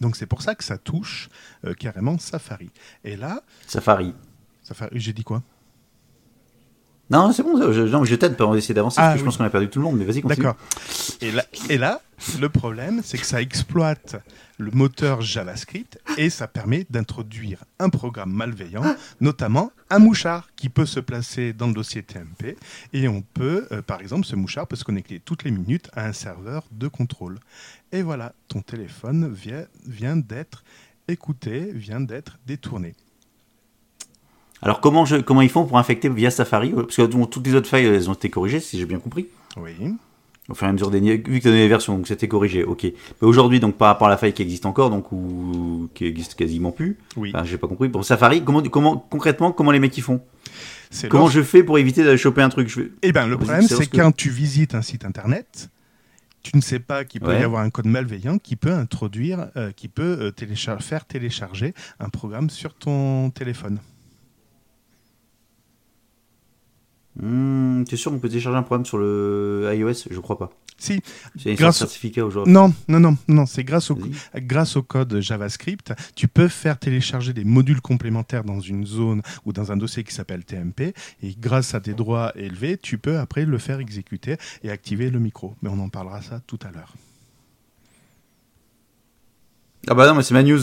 Donc 0.00 0.16
c'est 0.16 0.26
pour 0.26 0.42
ça 0.42 0.54
que 0.54 0.64
ça 0.64 0.78
touche 0.78 1.28
euh, 1.64 1.74
carrément 1.74 2.18
Safari. 2.18 2.70
Et 3.04 3.16
là, 3.16 3.42
Safari. 3.66 4.14
Safari, 4.62 4.98
j'ai 5.00 5.12
dit 5.12 5.24
quoi? 5.24 5.42
Non, 7.10 7.32
c'est 7.32 7.42
bon, 7.42 7.72
je, 7.72 7.82
non, 7.82 8.04
je 8.04 8.14
t'aide 8.14 8.36
pour 8.36 8.56
essayer 8.56 8.72
d'avancer, 8.74 8.98
Ah, 9.00 9.02
parce 9.02 9.14
que 9.14 9.18
je 9.18 9.22
oui. 9.22 9.26
pense 9.26 9.36
qu'on 9.36 9.44
a 9.44 9.50
perdu 9.50 9.68
tout 9.68 9.80
le 9.80 9.84
monde, 9.84 9.96
mais 9.98 10.04
vas-y, 10.04 10.20
continue. 10.22 10.46
D'accord. 10.46 10.56
Et 11.20 11.32
là, 11.32 11.44
et 11.68 11.76
là, 11.76 12.00
le 12.40 12.48
problème, 12.48 13.00
c'est 13.02 13.18
que 13.18 13.26
ça 13.26 13.42
exploite 13.42 14.16
le 14.58 14.70
moteur 14.70 15.20
JavaScript 15.20 15.98
et 16.18 16.30
ça 16.30 16.46
permet 16.46 16.86
d'introduire 16.88 17.64
un 17.80 17.88
programme 17.88 18.30
malveillant, 18.30 18.84
notamment 19.20 19.72
un 19.88 19.98
mouchard 19.98 20.48
qui 20.54 20.68
peut 20.68 20.86
se 20.86 21.00
placer 21.00 21.52
dans 21.52 21.66
le 21.66 21.72
dossier 21.74 22.02
TMP. 22.04 22.56
Et 22.92 23.08
on 23.08 23.22
peut, 23.22 23.66
euh, 23.72 23.82
par 23.82 24.00
exemple, 24.00 24.24
ce 24.26 24.36
mouchard 24.36 24.66
peut 24.68 24.76
se 24.76 24.84
connecter 24.84 25.18
toutes 25.24 25.42
les 25.44 25.50
minutes 25.50 25.90
à 25.94 26.06
un 26.06 26.12
serveur 26.12 26.64
de 26.70 26.86
contrôle. 26.88 27.40
Et 27.90 28.02
voilà, 28.02 28.34
ton 28.48 28.60
téléphone 28.62 29.32
vient, 29.32 29.64
vient 29.86 30.16
d'être 30.16 30.62
écouté, 31.08 31.72
vient 31.72 32.00
d'être 32.00 32.38
détourné. 32.46 32.94
Alors, 34.62 34.80
comment, 34.80 35.04
je, 35.04 35.16
comment 35.16 35.40
ils 35.42 35.48
font 35.48 35.64
pour 35.64 35.78
infecter 35.78 36.08
via 36.08 36.30
Safari 36.30 36.70
Parce 36.74 36.96
que 36.96 37.02
bon, 37.02 37.26
toutes 37.26 37.46
les 37.46 37.54
autres 37.54 37.68
failles, 37.68 37.86
elles 37.86 38.10
ont 38.10 38.14
été 38.14 38.28
corrigées, 38.30 38.60
si 38.60 38.78
j'ai 38.78 38.86
bien 38.86 38.98
compris. 38.98 39.26
Oui. 39.56 39.72
Au 40.48 40.54
fur 40.54 40.66
et 40.66 40.70
à 40.70 40.72
mesure 40.72 40.90
des 40.90 41.00
vu 41.00 41.22
que 41.22 41.28
tu 41.30 41.38
as 41.48 41.50
donné 41.50 41.62
les 41.62 41.68
versions, 41.68 41.96
donc 41.96 42.08
c'était 42.08 42.26
corrigé, 42.28 42.64
ok. 42.64 42.82
Mais 42.84 42.92
aujourd'hui, 43.28 43.60
donc 43.60 43.76
par 43.76 43.88
rapport 43.88 44.08
à 44.08 44.10
la 44.10 44.16
faille 44.16 44.32
qui 44.32 44.42
existe 44.42 44.66
encore, 44.66 44.90
donc 44.90 45.12
ou 45.12 45.88
qui 45.94 46.04
existe 46.06 46.34
quasiment 46.34 46.72
plus, 46.72 46.98
Oui. 47.16 47.30
enfin, 47.34 47.44
j'ai 47.44 47.56
pas 47.56 47.68
compris. 47.68 47.88
Pour 47.88 48.04
Safari, 48.04 48.42
comment, 48.42 48.60
comment 48.62 48.96
concrètement, 48.96 49.52
comment 49.52 49.70
les 49.70 49.78
mecs 49.78 49.96
ils 49.96 50.02
font? 50.02 50.20
Comment 51.08 51.24
lorsque- 51.24 51.36
je 51.36 51.42
fais 51.42 51.62
pour 51.62 51.78
éviter 51.78 52.02
de 52.02 52.16
choper 52.16 52.42
un 52.42 52.48
truc? 52.48 52.68
Je. 52.68 52.80
Eh 53.02 53.12
bien, 53.12 53.28
le 53.28 53.36
problème, 53.36 53.62
c'est 53.62 53.68
c'est 53.68 53.74
lorsque- 53.74 53.94
quand 53.96 54.10
tu 54.14 54.28
visites 54.28 54.74
un 54.74 54.82
site 54.82 55.04
internet, 55.04 55.70
tu 56.42 56.56
ne 56.56 56.60
sais 56.60 56.80
pas 56.80 57.04
qu'il 57.04 57.20
peut 57.20 57.28
Ouais. 57.28 57.40
y 57.40 57.44
avoir 57.44 57.62
un 57.62 57.70
code 57.70 57.86
malveillant 57.86 58.38
qui 58.38 58.56
peut 58.56 58.72
introduire, 58.72 59.50
euh, 59.56 59.70
qui 59.70 59.86
peut 59.86 60.16
euh, 60.20 60.30
téléchar- 60.32 60.82
faire 60.82 61.04
télécharger 61.04 61.74
un 62.00 62.08
programme 62.08 62.50
sur 62.50 62.74
ton 62.74 63.30
téléphone. 63.30 63.78
Hmm, 67.18 67.82
T'es 67.84 67.96
sûr 67.96 68.12
qu'on 68.12 68.18
peut 68.18 68.28
télécharger 68.28 68.56
un 68.58 68.62
programme 68.62 68.86
sur 68.86 68.96
le 68.98 69.68
iOS? 69.74 70.08
Je 70.10 70.20
crois 70.20 70.38
pas. 70.38 70.50
Si, 70.78 71.02
C'est 71.36 71.54
Grâce- 71.56 71.78
certificat 71.78 72.24
aujourd'hui. 72.24 72.50
non, 72.52 72.72
non, 72.88 73.00
non, 73.00 73.16
non, 73.28 73.44
c'est 73.44 73.64
grâce 73.64 73.90
au, 73.90 73.98
grâce 74.36 74.76
au 74.76 74.82
code 74.82 75.20
JavaScript, 75.20 75.92
tu 76.14 76.26
peux 76.26 76.48
faire 76.48 76.78
télécharger 76.78 77.34
des 77.34 77.44
modules 77.44 77.82
complémentaires 77.82 78.44
dans 78.44 78.60
une 78.60 78.86
zone 78.86 79.20
ou 79.44 79.52
dans 79.52 79.72
un 79.72 79.76
dossier 79.76 80.04
qui 80.04 80.14
s'appelle 80.14 80.42
TMP, 80.44 80.94
et 81.22 81.34
grâce 81.38 81.74
à 81.74 81.80
des 81.80 81.92
droits 81.92 82.32
élevés, 82.34 82.78
tu 82.78 82.96
peux 82.96 83.18
après 83.18 83.44
le 83.44 83.58
faire 83.58 83.78
exécuter 83.80 84.36
et 84.62 84.70
activer 84.70 85.10
le 85.10 85.18
micro. 85.18 85.54
Mais 85.60 85.68
on 85.68 85.78
en 85.80 85.90
parlera 85.90 86.22
ça 86.22 86.40
tout 86.46 86.58
à 86.66 86.70
l'heure. 86.70 86.94
Ah 89.88 89.94
bah 89.94 90.06
non, 90.06 90.14
mais 90.14 90.22
c'est 90.22 90.34
ma 90.34 90.42
news. 90.42 90.60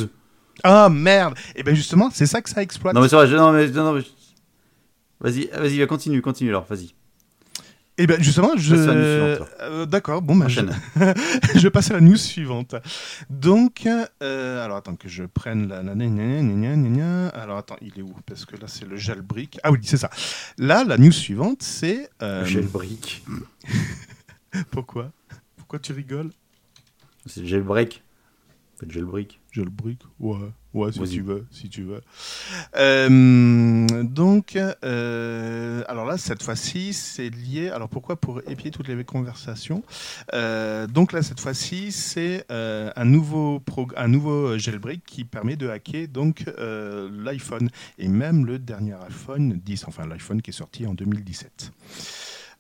Ah 0.64 0.90
merde 0.90 1.36
Et 1.56 1.62
bien 1.62 1.76
justement, 1.76 2.10
c'est 2.12 2.26
ça 2.26 2.42
que 2.42 2.50
ça 2.50 2.64
exploite. 2.64 2.96
Non 2.96 3.02
mais 3.02 3.10
c'est 3.10 3.16
vrai, 3.16 3.28
je- 3.28 3.36
non 3.36 3.52
mais, 3.52 3.68
non, 3.68 3.94
mais- 3.94 4.02
Vas-y, 5.20 5.48
vas-y, 5.48 5.80
va, 5.80 5.88
continue, 5.88 6.22
continue 6.22 6.50
alors, 6.50 6.66
vas-y. 6.66 6.94
Eh 8.00 8.06
bien, 8.06 8.18
justement, 8.20 8.52
je. 8.56 8.76
Euh, 8.76 9.86
D'accord, 9.88 10.22
bon, 10.22 10.36
bah, 10.36 10.48
je... 10.48 10.62
Je 11.56 11.68
passe 11.68 11.90
à 11.90 11.96
la 11.96 12.02
news 12.02 12.16
suivante. 12.16 12.76
Donc, 13.32 13.88
euh, 14.22 14.64
alors 14.64 14.78
attends 14.78 14.96
que 14.96 15.10
je 15.10 15.24
prenne 15.24 15.68
la. 15.68 15.80
Alors 17.34 17.58
attends, 17.58 17.78
il 17.82 17.98
est 17.98 18.04
où? 18.04 18.14
Parce 18.28 18.46
que 18.46 18.56
là, 18.56 18.68
c'est 18.68 18.86
le 18.86 18.98
jailbreak. 18.98 19.60
Ah 19.64 19.72
oui, 19.72 19.80
c'est 19.82 19.98
ça. 19.98 20.12
Là, 20.60 20.84
la 20.84 21.00
news 21.00 21.12
suivante, 21.12 21.64
c'est. 21.64 22.10
euh, 22.22 22.46
Jailbreak. 22.46 23.24
Pourquoi? 24.72 25.12
Pourquoi 25.58 25.80
tu 25.80 25.92
rigoles? 25.92 26.30
C'est 27.26 27.42
le 27.42 27.48
jailbreak. 27.48 28.04
Pas 28.04 28.07
de 28.86 28.92
jailbreak. 28.92 29.40
Jailbreak 29.52 30.00
Ouais, 30.20 30.38
ouais, 30.74 30.92
si 30.92 31.02
tu 31.04 31.22
veux, 31.22 31.46
si 31.50 31.68
tu 31.70 31.84
veux. 31.84 32.02
Euh, 32.76 34.04
donc, 34.04 34.56
euh, 34.56 35.84
alors 35.88 36.06
là, 36.06 36.18
cette 36.18 36.44
fois-ci, 36.44 36.94
c'est 36.94 37.30
lié. 37.30 37.70
Alors 37.70 37.90
pourquoi 37.90 38.16
Pour 38.18 38.42
épier 38.48 38.70
toutes 38.72 38.88
les 38.88 39.04
conversations? 39.04 39.84
Euh, 40.34 40.86
donc 40.88 41.12
là, 41.12 41.22
cette 41.24 41.40
fois-ci, 41.40 41.92
c'est 41.92 42.46
euh, 42.52 42.92
un 42.96 43.06
nouveau 43.06 43.64
un 43.96 44.08
nouveau 44.08 44.58
jailbreak 44.58 45.04
qui 45.06 45.24
permet 45.26 45.56
de 45.56 45.70
hacker 45.70 46.08
donc 46.08 46.46
euh, 46.60 47.10
l'iPhone 47.24 47.70
et 47.98 48.08
même 48.08 48.46
le 48.46 48.60
dernier 48.60 48.96
iPhone 49.08 49.60
10, 49.64 49.86
enfin 49.88 50.06
l'iPhone 50.08 50.42
qui 50.42 50.52
est 50.52 50.54
sorti 50.54 50.86
en 50.86 50.94
2017. 50.94 51.72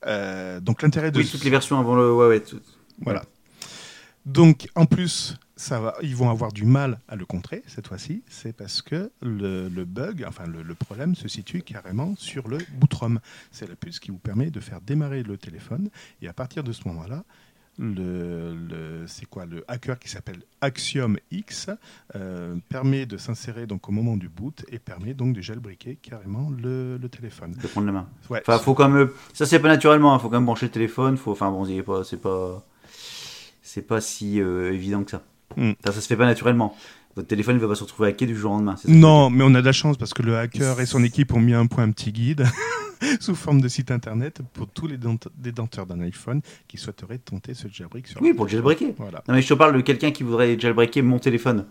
Euh, 0.05 0.59
donc 0.59 0.81
l'intérêt 0.81 1.11
de 1.11 1.17
Oui, 1.19 1.27
toutes 1.29 1.43
les 1.43 1.49
versions 1.49 1.79
avant 1.79 1.95
le. 1.95 2.13
Ouais, 2.13 2.27
ouais. 2.27 2.39
tout- 2.39 2.59
voilà. 3.01 3.23
Donc, 4.25 4.67
en 4.75 4.85
plus, 4.85 5.35
ça 5.57 5.79
va, 5.81 5.95
ils 6.01 6.15
vont 6.15 6.29
avoir 6.29 6.53
du 6.53 6.63
mal 6.65 6.99
à 7.09 7.15
le 7.17 7.25
contrer 7.25 7.63
cette 7.67 7.87
fois-ci. 7.87 8.23
C'est 8.29 8.55
parce 8.55 8.81
que 8.81 9.11
le, 9.21 9.67
le 9.67 9.83
bug, 9.85 10.23
enfin 10.27 10.45
le, 10.47 10.61
le 10.63 10.75
problème, 10.75 11.15
se 11.15 11.27
situe 11.27 11.61
carrément 11.63 12.15
sur 12.15 12.47
le 12.47 12.59
bootrom. 12.75 13.19
C'est 13.51 13.67
la 13.67 13.75
puce 13.75 13.99
qui 13.99 14.11
vous 14.11 14.17
permet 14.19 14.49
de 14.51 14.59
faire 14.61 14.79
démarrer 14.81 15.23
le 15.23 15.37
téléphone. 15.37 15.89
Et 16.21 16.27
à 16.29 16.33
partir 16.33 16.63
de 16.63 16.71
ce 16.71 16.87
moment-là, 16.87 17.23
le, 17.79 18.55
le- 18.55 19.05
c'est 19.07 19.25
quoi 19.27 19.45
le 19.45 19.63
hacker 19.67 19.99
qui 19.99 20.09
s'appelle 20.09 20.41
Axiom 20.61 21.15
X 21.29 21.69
euh, 22.15 22.55
permet 22.69 23.05
de 23.05 23.17
s'insérer 23.17 23.67
donc 23.67 23.87
au 23.87 23.91
moment 23.91 24.17
du 24.17 24.29
boot 24.29 24.65
et 24.71 24.79
permet 24.79 25.13
donc 25.13 25.35
de 25.35 25.41
jailbreaker 25.41 25.95
carrément 26.01 26.49
le, 26.49 26.97
le 26.97 27.09
téléphone. 27.09 27.51
De 27.61 27.67
prendre 27.67 27.85
la 27.85 27.93
main. 27.93 28.09
Ouais, 28.31 28.41
Enfin, 28.47 28.57
faut 28.57 28.73
quand 28.73 28.89
même. 28.89 29.09
Ça, 29.33 29.45
c'est 29.45 29.59
pas 29.59 29.67
naturellement. 29.67 30.13
hein, 30.15 30.19
Faut 30.19 30.29
quand 30.29 30.37
même 30.37 30.45
brancher 30.45 30.65
le 30.65 30.71
téléphone. 30.71 31.17
Faut. 31.17 31.31
Enfin, 31.33 31.51
bon, 31.51 31.65
c'est 31.65 31.83
pas. 31.83 32.03
C'est 32.03 32.21
pas. 32.21 32.65
C'est 33.61 33.81
pas 33.81 34.01
si 34.01 34.39
euh, 34.41 34.73
évident 34.73 35.03
que 35.03 35.11
ça. 35.11 35.23
Mm. 35.55 35.71
Ça, 35.85 35.91
ça 35.91 36.01
se 36.01 36.07
fait 36.07 36.17
pas 36.17 36.25
naturellement. 36.25 36.75
Votre 37.15 37.29
téléphone, 37.29 37.55
il 37.55 37.61
va 37.61 37.67
pas 37.67 37.75
se 37.75 37.83
retrouver 37.83 38.09
hacké 38.09 38.27
du 38.27 38.35
jour 38.35 38.51
au 38.51 38.55
lendemain. 38.55 38.75
Non, 38.87 39.31
mais 39.31 39.43
on 39.43 39.55
a 39.55 39.61
de 39.61 39.65
la 39.65 39.71
chance 39.71 39.97
parce 39.97 40.13
que 40.13 40.21
le 40.21 40.37
hacker 40.37 40.79
et 40.79 40.85
son 40.85 41.03
équipe 41.03 41.33
ont 41.33 41.39
mis 41.39 41.53
un 41.53 41.65
point 41.65 41.83
un 41.83 41.89
petit 41.91 42.11
guide 42.11 42.45
sous 43.19 43.33
forme 43.33 43.59
de 43.59 43.67
site 43.67 43.89
internet 43.89 44.41
pour 44.53 44.67
tous 44.67 44.87
les 44.87 44.99
détenteurs 45.35 45.87
d'un 45.87 45.99
iPhone 46.01 46.41
qui 46.67 46.77
souhaiteraient 46.77 47.17
tenter 47.17 47.55
ce 47.55 47.67
jailbreak 47.67 48.07
sur 48.07 48.21
Oui, 48.21 48.33
pour 48.35 48.45
le 48.45 48.51
jailbreaker. 48.51 48.89
Voilà. 48.97 49.23
Non, 49.27 49.33
mais 49.33 49.41
je 49.41 49.47
te 49.47 49.53
parle 49.55 49.75
de 49.75 49.81
quelqu'un 49.81 50.11
qui 50.11 50.21
voudrait 50.21 50.59
jailbreaker 50.59 51.03
mon 51.03 51.17
téléphone. 51.17 51.65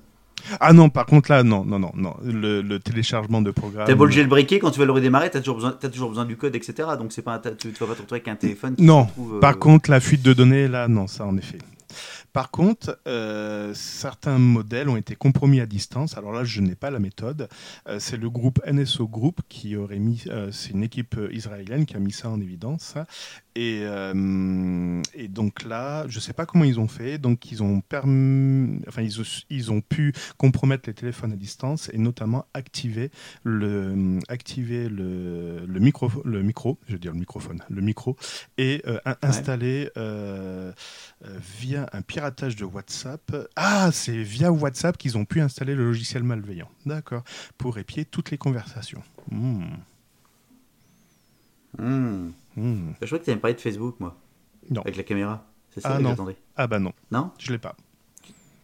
Ah 0.60 0.72
non, 0.72 0.90
par 0.90 1.06
contre 1.06 1.30
là, 1.30 1.42
non, 1.44 1.64
non, 1.64 1.78
non, 1.78 1.92
non. 1.94 2.14
Le, 2.24 2.60
le 2.60 2.78
téléchargement 2.80 3.40
de 3.40 3.50
programme. 3.50 3.86
T'as 3.86 3.94
beau 3.94 4.04
le 4.06 4.12
jailbreaker, 4.12 4.58
quand 4.60 4.70
tu 4.72 4.80
vas 4.80 4.84
le 4.84 4.92
redémarrer, 4.92 5.30
t'as 5.30 5.38
toujours 5.40 5.56
besoin, 5.56 5.76
t'as 5.78 5.88
toujours 5.88 6.08
besoin 6.08 6.24
du 6.24 6.36
code, 6.36 6.54
etc. 6.56 6.88
Donc 6.98 7.12
c'est 7.12 7.22
pas, 7.22 7.38
tu, 7.38 7.72
tu 7.72 7.78
vas 7.78 7.86
pas 7.86 7.94
te 7.94 8.02
retrouver 8.02 8.20
avec 8.20 8.28
un 8.28 8.36
téléphone 8.36 8.74
qui 8.74 8.82
Non, 8.82 9.04
se 9.04 9.08
retrouve, 9.10 9.36
euh, 9.36 9.40
Par 9.40 9.58
contre, 9.58 9.90
la 9.90 10.00
fuite 10.00 10.22
de 10.22 10.32
données, 10.32 10.68
là, 10.68 10.88
non, 10.88 11.06
ça 11.06 11.24
en 11.24 11.36
effet. 11.36 11.58
Par 12.36 12.50
contre, 12.50 13.00
euh, 13.08 13.72
certains 13.72 14.36
modèles 14.38 14.90
ont 14.90 14.98
été 14.98 15.16
compromis 15.16 15.58
à 15.58 15.64
distance. 15.64 16.18
Alors 16.18 16.32
là, 16.32 16.44
je 16.44 16.60
n'ai 16.60 16.74
pas 16.74 16.90
la 16.90 16.98
méthode. 16.98 17.48
Euh, 17.88 17.98
c'est 17.98 18.18
le 18.18 18.28
groupe 18.28 18.60
NSO 18.70 19.08
Group 19.08 19.40
qui 19.48 19.74
aurait 19.74 19.98
mis, 19.98 20.22
euh, 20.26 20.52
c'est 20.52 20.72
une 20.72 20.82
équipe 20.82 21.18
israélienne 21.32 21.86
qui 21.86 21.96
a 21.96 21.98
mis 21.98 22.12
ça 22.12 22.28
en 22.28 22.38
évidence. 22.38 22.96
Et, 23.58 23.84
et 25.14 25.28
donc 25.28 25.62
là, 25.64 26.04
je 26.08 26.16
ne 26.18 26.20
sais 26.20 26.34
pas 26.34 26.44
comment 26.44 26.64
ils 26.64 26.78
ont 26.78 26.88
fait. 26.88 27.16
Donc 27.16 27.50
ils 27.50 27.62
ont 27.62 27.80
permis, 27.80 28.82
enfin 28.86 29.00
ils, 29.00 29.18
ont- 29.18 29.42
ils 29.48 29.72
ont 29.72 29.80
pu 29.80 30.12
compromettre 30.36 30.86
les 30.90 30.92
téléphones 30.92 31.32
à 31.32 31.36
distance 31.36 31.88
et 31.94 31.96
notamment 31.96 32.44
activer 32.52 33.10
le, 33.44 34.18
activer 34.28 34.90
le, 34.90 35.64
le 35.64 35.80
micro, 35.80 36.10
le 36.26 36.42
micro, 36.42 36.78
je 36.86 36.92
veux 36.92 36.98
dire 36.98 37.12
le 37.14 37.18
microphone, 37.18 37.62
le 37.70 37.80
micro, 37.80 38.14
et 38.58 38.82
in- 39.06 39.16
installer 39.22 39.88
via 41.58 41.88
un 41.94 42.02
piratage 42.30 42.56
de 42.56 42.64
WhatsApp. 42.64 43.36
Ah, 43.54 43.90
c'est 43.92 44.22
via 44.22 44.50
WhatsApp 44.50 44.96
qu'ils 44.98 45.16
ont 45.16 45.24
pu 45.24 45.40
installer 45.40 45.74
le 45.74 45.84
logiciel 45.84 46.22
malveillant. 46.24 46.68
D'accord. 46.84 47.22
Pour 47.56 47.78
épier 47.78 48.04
toutes 48.04 48.30
les 48.30 48.38
conversations. 48.38 49.02
Hmm. 49.30 49.62
Hmm. 51.78 52.30
Je 53.00 53.06
crois 53.06 53.18
que 53.18 53.24
tu 53.24 53.30
avais 53.30 53.40
parlé 53.40 53.54
de 53.54 53.60
Facebook, 53.60 53.96
moi. 54.00 54.16
Non. 54.70 54.80
Avec 54.82 54.96
la 54.96 55.02
caméra. 55.04 55.46
C'est 55.72 55.80
ça 55.80 55.90
Ah, 55.92 55.98
que 55.98 56.02
non. 56.02 56.10
j'attendais. 56.10 56.36
Ah 56.56 56.66
bah 56.66 56.78
non, 56.78 56.92
Non 57.10 57.30
je 57.38 57.52
l'ai 57.52 57.58
pas. 57.58 57.76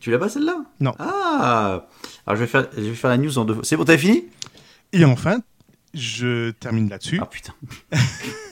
Tu 0.00 0.10
l'as 0.10 0.18
pas 0.18 0.28
celle-là? 0.28 0.64
Non. 0.80 0.94
Ah 0.98 1.86
Alors 2.26 2.36
je 2.36 2.40
vais 2.42 2.46
faire, 2.48 2.68
je 2.76 2.80
vais 2.82 2.94
faire 2.94 3.10
la 3.10 3.18
news 3.18 3.38
en 3.38 3.44
deux 3.44 3.54
fois. 3.54 3.64
C'est 3.64 3.76
bon, 3.76 3.84
t'as 3.84 3.98
fini? 3.98 4.24
Et 4.92 5.04
enfin, 5.04 5.38
je 5.94 6.50
termine 6.50 6.88
là-dessus. 6.88 7.20
Ah 7.22 7.26
putain, 7.26 7.54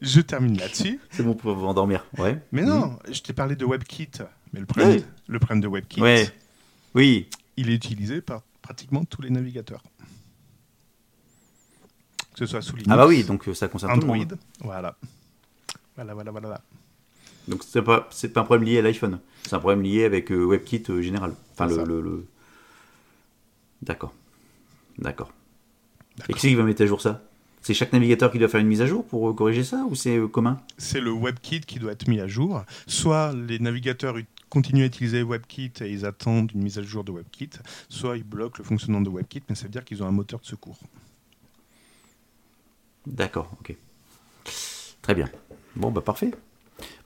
Je 0.00 0.20
termine 0.20 0.56
là-dessus. 0.58 1.00
c'est 1.10 1.22
bon 1.22 1.34
pour 1.34 1.54
vous 1.54 1.66
endormir. 1.66 2.04
Ouais. 2.18 2.40
Mais 2.52 2.62
non, 2.62 2.98
je 3.10 3.20
t'ai 3.20 3.32
parlé 3.32 3.56
de 3.56 3.64
WebKit. 3.64 4.10
Mais 4.52 4.60
le 4.60 4.66
problème. 4.66 4.90
Oui. 4.96 5.04
le 5.28 5.38
problème 5.38 5.60
de 5.60 5.68
WebKit, 5.68 6.00
Ouais. 6.00 6.28
Oui. 6.94 7.28
il 7.56 7.70
est 7.70 7.74
utilisé 7.74 8.20
par 8.20 8.42
pratiquement 8.62 9.04
tous 9.04 9.22
les 9.22 9.30
navigateurs. 9.30 9.82
Que 12.32 12.38
ce 12.38 12.46
soit 12.46 12.62
sous 12.62 12.76
Linux, 12.76 12.90
Ah 12.92 12.96
bah 12.96 13.06
oui, 13.06 13.24
donc 13.24 13.46
euh, 13.48 13.54
ça 13.54 13.68
concerne 13.68 13.92
tout 13.94 13.98
le 14.06 14.12
Android. 14.12 14.16
monde. 14.16 14.38
Voilà. 14.60 14.96
Voilà, 15.96 16.14
voilà, 16.14 16.30
voilà. 16.30 16.60
Donc 17.48 17.62
c'est 17.66 17.82
pas, 17.82 18.08
c'est 18.10 18.28
pas 18.32 18.40
un 18.40 18.44
problème 18.44 18.66
lié 18.68 18.78
à 18.78 18.82
l'iPhone. 18.82 19.18
C'est 19.42 19.54
un 19.54 19.58
problème 19.58 19.82
lié 19.82 20.04
avec 20.04 20.30
euh, 20.30 20.44
WebKit 20.44 20.84
euh, 20.90 21.02
général. 21.02 21.34
Enfin 21.52 21.66
le, 21.66 21.84
le, 21.84 22.00
le- 22.00 22.26
D'accord. 23.82 24.14
D'accord. 24.98 25.32
Et 26.28 26.32
qui 26.34 26.40
c'est 26.40 26.48
qui 26.48 26.54
va 26.54 26.62
mettre 26.64 26.82
à 26.82 26.86
jour 26.86 27.00
ça? 27.00 27.22
C'est 27.62 27.74
chaque 27.74 27.92
navigateur 27.92 28.32
qui 28.32 28.38
doit 28.38 28.48
faire 28.48 28.60
une 28.60 28.66
mise 28.66 28.80
à 28.80 28.86
jour 28.86 29.04
pour 29.04 29.28
euh, 29.28 29.34
corriger 29.34 29.64
ça 29.64 29.84
ou 29.88 29.94
c'est 29.94 30.16
euh, 30.16 30.28
commun? 30.28 30.60
C'est 30.78 31.00
le 31.00 31.10
WebKit 31.10 31.60
qui 31.60 31.78
doit 31.78 31.92
être 31.92 32.08
mis 32.08 32.20
à 32.20 32.26
jour. 32.26 32.62
Soit 32.86 33.34
les 33.34 33.58
navigateurs 33.58 34.16
continuent 34.48 34.82
à 34.82 34.86
utiliser 34.86 35.22
WebKit 35.22 35.72
et 35.82 35.90
ils 35.90 36.06
attendent 36.06 36.50
une 36.54 36.62
mise 36.62 36.78
à 36.78 36.82
jour 36.82 37.04
de 37.04 37.12
WebKit, 37.12 37.50
soit 37.88 38.16
ils 38.16 38.24
bloquent 38.24 38.56
le 38.58 38.64
fonctionnement 38.64 39.00
de 39.00 39.10
WebKit, 39.10 39.42
mais 39.48 39.54
ça 39.54 39.64
veut 39.64 39.70
dire 39.70 39.84
qu'ils 39.84 40.02
ont 40.02 40.06
un 40.06 40.12
moteur 40.12 40.40
de 40.40 40.46
secours. 40.46 40.78
D'accord, 43.06 43.50
ok. 43.60 43.74
Très 45.02 45.14
bien. 45.14 45.28
Bon, 45.76 45.90
bah 45.90 46.00
parfait. 46.00 46.32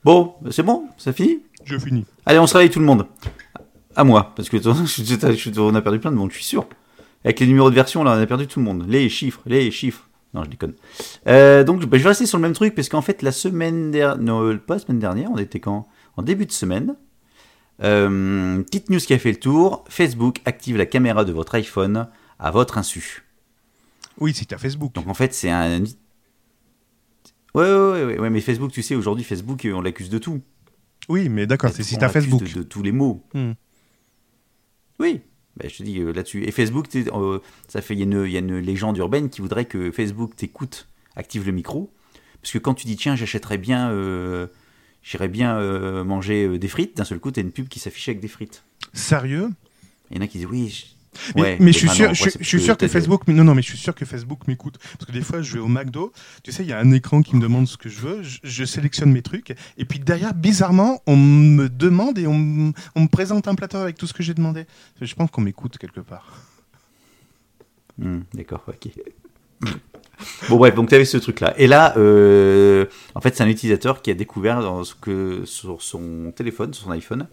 Bon, 0.03 0.35
c'est 0.51 0.63
bon, 0.63 0.87
ça 0.97 1.13
finit 1.13 1.41
Je 1.63 1.77
finis. 1.77 2.05
Allez, 2.25 2.39
on 2.39 2.47
se 2.47 2.55
réveille 2.55 2.71
tout 2.71 2.79
le 2.79 2.85
monde. 2.85 3.07
À 3.95 4.03
moi, 4.03 4.33
parce 4.35 4.49
que 4.49 4.57
on 5.59 5.75
a 5.75 5.81
perdu 5.81 5.99
plein 5.99 6.11
de 6.11 6.17
monde, 6.17 6.31
je 6.31 6.35
suis 6.35 6.45
sûr. 6.45 6.67
Avec 7.23 7.39
les 7.39 7.47
numéros 7.47 7.69
de 7.69 7.75
version, 7.75 8.03
là, 8.03 8.15
on 8.15 8.21
a 8.21 8.25
perdu 8.25 8.47
tout 8.47 8.59
le 8.59 8.65
monde. 8.65 8.85
Les 8.87 9.09
chiffres, 9.09 9.41
les 9.45 9.71
chiffres. 9.71 10.07
Non, 10.35 10.43
je 10.43 10.49
déconne. 10.49 10.73
Euh, 11.27 11.63
donc, 11.63 11.83
bah, 11.85 11.97
je 11.97 12.03
vais 12.03 12.09
rester 12.09 12.25
sur 12.25 12.37
le 12.37 12.41
même 12.41 12.53
truc, 12.53 12.75
parce 12.75 12.89
qu'en 12.89 13.01
fait, 13.01 13.21
la 13.21 13.31
semaine 13.31 13.89
dernière, 13.89 14.17
non, 14.17 14.57
pas 14.57 14.75
la 14.75 14.79
semaine 14.79 14.99
dernière, 14.99 15.31
on 15.31 15.37
était 15.37 15.61
quand? 15.61 15.87
En 16.17 16.23
début 16.23 16.45
de 16.45 16.51
semaine. 16.51 16.95
Euh, 17.83 18.61
petite 18.63 18.89
news 18.89 18.99
qui 18.99 19.13
a 19.13 19.19
fait 19.19 19.31
le 19.31 19.39
tour. 19.39 19.85
Facebook 19.89 20.41
active 20.45 20.77
la 20.77 20.85
caméra 20.85 21.23
de 21.23 21.31
votre 21.31 21.55
iPhone 21.55 22.07
à 22.37 22.51
votre 22.51 22.77
insu. 22.77 23.23
Oui, 24.19 24.33
c'est 24.35 24.51
à 24.53 24.57
Facebook. 24.57 24.93
Donc 24.93 25.07
en 25.07 25.13
fait, 25.13 25.33
c'est 25.33 25.49
un. 25.49 25.83
Ouais, 27.53 27.63
ouais, 27.63 28.03
ouais, 28.05 28.19
ouais, 28.19 28.29
mais 28.29 28.41
Facebook, 28.41 28.71
tu 28.71 28.81
sais, 28.81 28.95
aujourd'hui, 28.95 29.23
Facebook, 29.23 29.63
euh, 29.65 29.73
on 29.73 29.81
l'accuse 29.81 30.09
de 30.09 30.17
tout. 30.17 30.41
Oui, 31.07 31.29
mais 31.29 31.47
d'accord, 31.47 31.69
c'est 31.71 31.81
à 31.97 32.07
l'accuse 32.07 32.23
Facebook. 32.23 32.43
De, 32.43 32.59
de 32.59 32.63
tous 32.63 32.83
les 32.83 32.91
mots. 32.91 33.23
Hmm. 33.33 33.53
Oui, 34.99 35.21
bah, 35.57 35.67
je 35.69 35.77
te 35.77 35.83
dis 35.83 35.99
euh, 35.99 36.11
là-dessus. 36.11 36.43
Et 36.43 36.51
Facebook, 36.51 36.87
euh, 36.95 37.39
ça 37.67 37.81
fait, 37.81 37.93
il 37.93 37.99
y, 37.99 38.03
a 38.03 38.05
une- 38.05 38.25
il 38.25 38.31
y 38.31 38.35
a 38.35 38.39
une 38.39 38.57
légende 38.59 38.97
urbaine 38.97 39.29
qui 39.29 39.41
voudrait 39.41 39.65
que 39.65 39.91
Facebook 39.91 40.35
t'écoute, 40.35 40.87
active 41.15 41.45
le 41.45 41.51
micro, 41.51 41.91
parce 42.41 42.51
que 42.51 42.57
quand 42.57 42.73
tu 42.73 42.85
dis 42.87 42.95
tiens, 42.95 43.15
j'achèterais 43.15 43.57
bien, 43.57 43.89
euh, 43.91 44.47
j'irais 45.03 45.27
bien 45.29 45.57
euh, 45.57 46.03
manger 46.03 46.57
des 46.59 46.67
frites, 46.67 46.97
d'un 46.97 47.03
seul 47.05 47.19
coup, 47.19 47.31
t'as 47.31 47.41
une 47.41 47.51
pub 47.51 47.67
qui 47.67 47.79
s'affiche 47.79 48.07
avec 48.09 48.19
des 48.19 48.27
frites. 48.27 48.63
Sérieux? 48.93 49.49
Il 50.11 50.17
y 50.17 50.19
en 50.19 50.23
a 50.23 50.27
qui 50.27 50.37
disent 50.37 50.47
oui. 50.47 50.94
Mais, 51.35 51.41
Ouais, 51.41 51.57
mais 51.59 51.71
je 51.71 51.77
suis 51.79 51.89
sûr, 51.89 52.13
je, 52.13 52.29
je 52.39 52.57
suis 52.57 52.75
que 52.77 52.87
Facebook, 52.87 53.27
non, 53.27 53.43
non, 53.43 53.55
mais 53.55 53.61
je 53.61 53.67
suis 53.69 53.77
sûr 53.77 53.93
que 53.95 54.05
Facebook 54.05 54.47
m'écoute. 54.47 54.77
Parce 54.97 55.05
que 55.05 55.11
des 55.11 55.21
fois, 55.21 55.41
je 55.41 55.53
vais 55.53 55.59
au 55.59 55.67
McDo, 55.67 56.11
tu 56.43 56.51
sais, 56.51 56.63
il 56.63 56.69
y 56.69 56.73
a 56.73 56.79
un 56.79 56.91
écran 56.91 57.21
qui 57.21 57.35
me 57.35 57.41
demande 57.41 57.67
ce 57.67 57.77
que 57.77 57.89
je 57.89 57.99
veux, 57.99 58.23
je, 58.23 58.39
je 58.43 58.65
sélectionne 58.65 59.11
mes 59.11 59.21
trucs, 59.21 59.55
et 59.77 59.85
puis 59.85 59.99
derrière, 59.99 60.33
bizarrement, 60.33 61.01
on 61.07 61.15
me 61.15 61.69
demande 61.69 62.17
et 62.19 62.27
on, 62.27 62.37
me- 62.37 62.73
on 62.95 63.01
me 63.01 63.07
présente 63.07 63.47
un 63.47 63.55
plateau 63.55 63.77
avec 63.77 63.97
tout 63.97 64.07
ce 64.07 64.13
que 64.13 64.23
j'ai 64.23 64.33
demandé. 64.33 64.65
Je 65.01 65.13
pense 65.15 65.29
qu'on 65.31 65.41
m'écoute 65.41 65.77
quelque 65.77 66.01
part. 66.01 66.33
Hmm, 67.97 68.19
D'accord, 68.33 68.63
ok. 68.67 68.89
bon 70.49 70.57
bref, 70.57 70.75
donc 70.75 70.89
tu 70.89 70.95
avais 70.95 71.05
ce 71.05 71.17
truc-là. 71.17 71.53
Et 71.57 71.67
là, 71.67 71.93
euh, 71.97 72.85
en 73.15 73.21
fait, 73.21 73.35
c'est 73.35 73.43
un 73.43 73.47
utilisateur 73.47 74.01
qui 74.01 74.11
a 74.11 74.13
découvert 74.13 74.61
dans 74.61 74.83
ce 74.83 74.95
que 74.95 75.43
sur 75.45 75.81
son 75.81 76.31
téléphone, 76.35 76.73
sur 76.73 76.85
son 76.85 76.91
iPhone, 76.91 77.27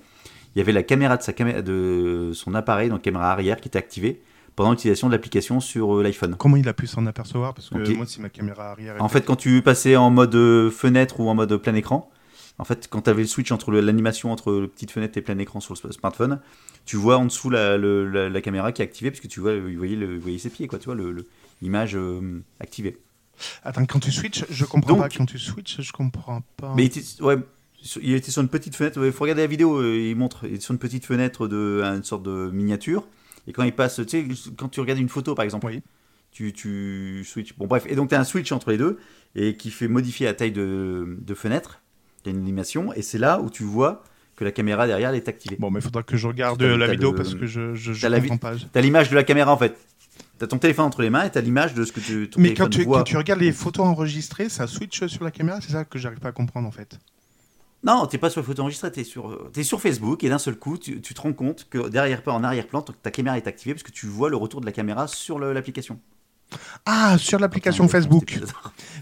il 0.54 0.58
y 0.58 0.60
avait 0.60 0.72
la 0.72 0.82
caméra 0.82 1.16
de, 1.16 1.22
sa 1.22 1.32
caméra, 1.32 1.62
de 1.62 2.30
son 2.34 2.54
appareil, 2.54 2.88
donc 2.88 3.02
caméra 3.02 3.32
arrière, 3.32 3.60
qui 3.60 3.68
était 3.68 3.78
activée 3.78 4.20
pendant 4.54 4.70
l'utilisation 4.72 5.06
de 5.06 5.12
l'application 5.12 5.60
sur 5.60 5.96
euh, 5.96 6.02
l'iPhone. 6.02 6.36
Comment 6.36 6.56
il 6.56 6.68
a 6.68 6.74
pu 6.74 6.86
s'en 6.86 7.06
apercevoir? 7.06 7.54
Parce 7.54 7.70
que 7.70 7.92
moi, 7.94 8.04
si 8.06 8.20
ma 8.20 8.28
caméra 8.28 8.70
arrière. 8.72 8.96
En 9.00 9.08
fait, 9.08 9.24
quand 9.24 9.36
tu 9.36 9.62
passais 9.62 9.96
en 9.96 10.10
mode 10.10 10.34
euh, 10.34 10.70
fenêtre 10.70 11.20
ou 11.20 11.28
en 11.30 11.34
mode 11.34 11.56
plein 11.56 11.74
écran, 11.74 12.10
en 12.58 12.64
fait, 12.64 12.86
quand 12.90 13.00
tu 13.02 13.10
avais 13.10 13.22
le 13.22 13.28
switch 13.28 13.50
entre 13.50 13.72
l'animation 13.72 14.30
entre 14.30 14.52
le 14.52 14.68
petite 14.68 14.90
fenêtre 14.90 15.16
et 15.16 15.22
plein 15.22 15.38
écran 15.38 15.60
sur 15.60 15.74
le 15.82 15.92
smartphone, 15.92 16.38
tu 16.84 16.96
vois 16.96 17.16
en 17.16 17.24
dessous 17.24 17.48
la, 17.48 17.78
le- 17.78 18.06
la- 18.06 18.28
la 18.28 18.40
caméra 18.42 18.72
qui 18.72 18.82
est 18.82 18.84
activée, 18.84 19.10
puisque 19.10 19.28
tu 19.28 19.40
vois, 19.40 19.58
vous 19.58 19.70
voyez, 19.78 19.96
le, 19.96 20.20
ses 20.38 20.50
pieds, 20.50 20.66
quoi, 20.66 20.78
tu 20.78 20.84
vois, 20.92 20.96
l'image 21.62 21.96
euh, 21.96 22.42
activée. 22.60 22.98
Attends, 23.64 23.86
quand 23.86 24.00
tu 24.00 24.12
switches, 24.12 24.44
je 24.50 24.64
comprends 24.66 24.92
Donc- 24.92 25.00
pas. 25.02 25.08
Quand 25.08 25.24
tu 25.24 25.38
switches, 25.38 25.80
je 25.80 25.92
comprends 25.92 26.42
pas. 26.58 26.74
Mais 26.76 26.84
il 26.86 27.24
ouais, 27.24 27.36
il 28.02 28.14
était 28.14 28.30
sur 28.30 28.42
une 28.42 28.48
petite 28.48 28.74
fenêtre. 28.76 29.04
Il 29.04 29.12
faut 29.12 29.24
regarder 29.24 29.42
la 29.42 29.48
vidéo. 29.48 29.76
euh, 29.80 29.96
Il 30.10 30.16
montre. 30.16 30.44
Il 30.46 30.54
est 30.54 30.60
sur 30.60 30.72
une 30.72 30.78
petite 30.78 31.04
fenêtre 31.06 31.48
de 31.48 31.82
une 31.84 32.04
sorte 32.04 32.22
de 32.22 32.50
miniature. 32.52 33.06
Et 33.46 33.52
quand 33.52 33.62
il 33.64 33.72
passe, 33.72 33.96
tu 33.96 34.08
sais, 34.08 34.26
quand 34.56 34.68
tu 34.68 34.80
regardes 34.80 35.00
une 35.00 35.08
photo 35.08 35.34
par 35.34 35.44
exemple, 35.44 35.66
Oui. 35.66 35.82
tu, 36.30 36.52
tu 36.52 37.24
switches. 37.24 37.56
Bon 37.58 37.66
bref. 37.66 37.84
Et 37.88 37.94
donc 37.96 38.08
tu 38.10 38.14
as 38.14 38.20
un 38.20 38.24
switch 38.24 38.52
entre 38.52 38.70
les 38.70 38.78
deux 38.78 38.98
et 39.34 39.56
qui 39.56 39.70
fait 39.70 39.88
modifier 39.88 40.26
la 40.26 40.34
taille 40.34 40.52
de, 40.52 41.18
de 41.20 41.34
fenêtre. 41.34 41.80
Il 42.24 42.28
y 42.30 42.34
a 42.34 42.36
une 42.36 42.42
animation 42.42 42.92
et 42.92 43.02
c'est 43.02 43.18
là 43.18 43.40
où 43.40 43.50
tu 43.50 43.64
vois 43.64 44.04
que 44.36 44.44
la 44.44 44.52
caméra 44.52 44.86
derrière 44.86 45.10
elle 45.10 45.16
est 45.16 45.28
activée. 45.28 45.56
Bon, 45.58 45.70
mais 45.70 45.80
il 45.80 45.82
faudra 45.82 46.02
que 46.04 46.16
je 46.16 46.26
regarde 46.28 46.62
la 46.62 46.86
vidéo 46.86 47.10
le- 47.10 47.16
parce 47.16 47.34
que 47.34 47.46
je, 47.46 47.74
je, 47.74 47.92
je 47.92 48.06
comprends 48.08 48.36
pas. 48.38 48.54
T'as 48.72 48.80
l'image 48.80 49.10
de 49.10 49.16
la 49.16 49.24
caméra 49.24 49.52
en 49.52 49.58
fait. 49.58 49.76
T'as 50.38 50.46
ton 50.46 50.58
téléphone 50.58 50.84
entre 50.86 51.02
les 51.02 51.10
mains 51.10 51.24
et 51.24 51.30
t'as 51.30 51.40
l'image 51.40 51.74
de 51.74 51.84
ce 51.84 51.90
que 51.92 52.00
tu. 52.00 52.28
ton 52.30 52.40
Mais 52.40 52.54
quand 52.54 52.68
tu, 52.68 52.84
voit. 52.84 52.98
quand 52.98 53.04
tu 53.04 53.16
regardes 53.16 53.40
les 53.40 53.52
photos 53.52 53.86
enregistrées, 53.86 54.48
ça 54.48 54.66
switch 54.66 55.04
sur 55.06 55.24
la 55.24 55.30
caméra, 55.32 55.60
c'est 55.60 55.72
ça 55.72 55.84
que 55.84 55.98
j'arrive 55.98 56.20
pas 56.20 56.28
à 56.28 56.32
comprendre 56.32 56.66
en 56.68 56.72
fait. 56.72 56.98
Non, 57.84 58.06
t'es 58.06 58.18
pas 58.18 58.30
sur 58.30 58.40
la 58.40 58.46
photo 58.46 58.62
enregistrée, 58.62 58.92
t'es 58.92 59.02
sur, 59.02 59.50
t'es 59.52 59.64
sur 59.64 59.80
Facebook 59.80 60.22
et 60.22 60.28
d'un 60.28 60.38
seul 60.38 60.56
coup, 60.56 60.78
tu, 60.78 61.00
tu 61.00 61.14
te 61.14 61.20
rends 61.20 61.32
compte 61.32 61.66
que 61.68 61.88
derrière, 61.88 62.22
en 62.26 62.44
arrière-plan, 62.44 62.82
ta 62.82 63.10
caméra 63.10 63.36
est 63.36 63.46
activée 63.48 63.74
parce 63.74 63.82
que 63.82 63.90
tu 63.90 64.06
vois 64.06 64.30
le 64.30 64.36
retour 64.36 64.60
de 64.60 64.66
la 64.66 64.72
caméra 64.72 65.08
sur 65.08 65.38
l'application. 65.38 65.98
Ah, 66.86 67.16
sur 67.18 67.38
l'application 67.38 67.88
Facebook. 67.88 68.38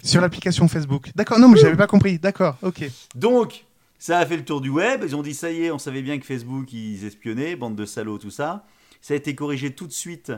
Sur 0.02 0.20
l'application 0.20 0.68
Facebook. 0.68 1.10
D'accord, 1.14 1.38
non, 1.38 1.48
mais 1.48 1.58
j'avais 1.58 1.76
pas 1.76 1.86
compris. 1.86 2.18
D'accord, 2.18 2.56
ok. 2.62 2.88
Donc, 3.14 3.64
ça 3.98 4.18
a 4.18 4.26
fait 4.26 4.36
le 4.36 4.44
tour 4.44 4.60
du 4.60 4.70
web. 4.70 5.02
Ils 5.04 5.14
ont 5.14 5.22
dit 5.22 5.34
ça 5.34 5.50
y 5.50 5.64
est, 5.64 5.70
on 5.70 5.78
savait 5.78 6.02
bien 6.02 6.18
que 6.18 6.24
Facebook 6.24 6.72
ils 6.72 7.04
espionnaient, 7.04 7.56
bande 7.56 7.76
de 7.76 7.84
salauds, 7.84 8.18
tout 8.18 8.30
ça. 8.30 8.64
Ça 9.00 9.14
a 9.14 9.16
été 9.16 9.34
corrigé 9.34 9.74
tout 9.74 9.86
de 9.86 9.92
suite. 9.92 10.32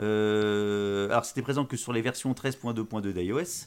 Euh, 0.00 1.10
alors, 1.10 1.24
c'était 1.24 1.42
présent 1.42 1.64
que 1.64 1.76
sur 1.76 1.92
les 1.92 2.00
versions 2.00 2.32
13.2.2 2.32 3.12
d'iOS. 3.12 3.66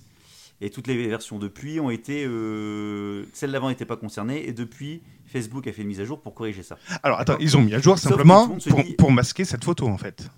Et 0.62 0.70
toutes 0.70 0.88
les 0.88 1.08
versions 1.08 1.38
depuis 1.38 1.80
ont 1.82 1.90
été. 1.90 2.24
euh, 2.26 3.26
celles 3.34 3.52
d'avant 3.52 3.70
n'étaient 3.70 3.86
pas 3.86 3.98
concernées. 3.98 4.48
Et 4.48 4.54
depuis, 4.54 5.02
Facebook 5.26 5.68
a 5.68 5.74
fait 5.74 5.82
une 5.82 5.90
mise 5.90 6.00
à 6.00 6.06
jour 6.06 6.22
pour 6.22 6.34
corriger 6.34 6.64
ça. 6.64 6.78
Alors 7.04 7.20
attends, 7.20 7.38
ils 7.40 7.58
ont 7.58 7.62
mis 7.62 7.74
à 7.74 7.80
jour 7.80 8.00
Sauf 8.00 8.12
simplement 8.12 8.48
pour, 8.48 8.84
dit- 8.84 8.94
pour 8.94 9.12
masquer 9.12 9.44
cette 9.44 9.64
photo 9.66 9.88
en 9.88 9.98
fait. 9.98 10.30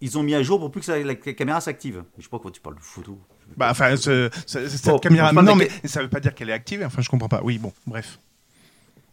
Ils 0.00 0.18
ont 0.18 0.22
mis 0.22 0.34
à 0.34 0.42
jour 0.42 0.58
pour 0.58 0.70
plus 0.70 0.80
que 0.80 0.86
ça- 0.86 0.98
la, 0.98 1.14
caméra 1.14 1.60
s'active. 1.60 2.02
Je 2.18 2.24
sais 2.24 2.28
pas 2.28 2.38
quoi 2.38 2.50
tu 2.50 2.60
parles 2.60 2.74
de 2.76 2.80
photo. 2.80 3.18
Bah 3.56 3.68
enfin, 3.70 3.96
ce- 3.96 4.28
ce- 4.46 4.68
cette 4.68 5.00
caméra. 5.00 5.32
non, 5.32 5.54
mais 5.54 5.68
ça 5.84 6.02
veut 6.02 6.08
pas 6.08 6.20
dire 6.20 6.34
qu'elle 6.34 6.50
est 6.50 6.54
activée. 6.54 6.84
Enfin, 6.84 7.02
je 7.02 7.08
comprends 7.08 7.28
pas. 7.28 7.40
Oui, 7.44 7.58
bon, 7.58 7.72
bref. 7.86 8.18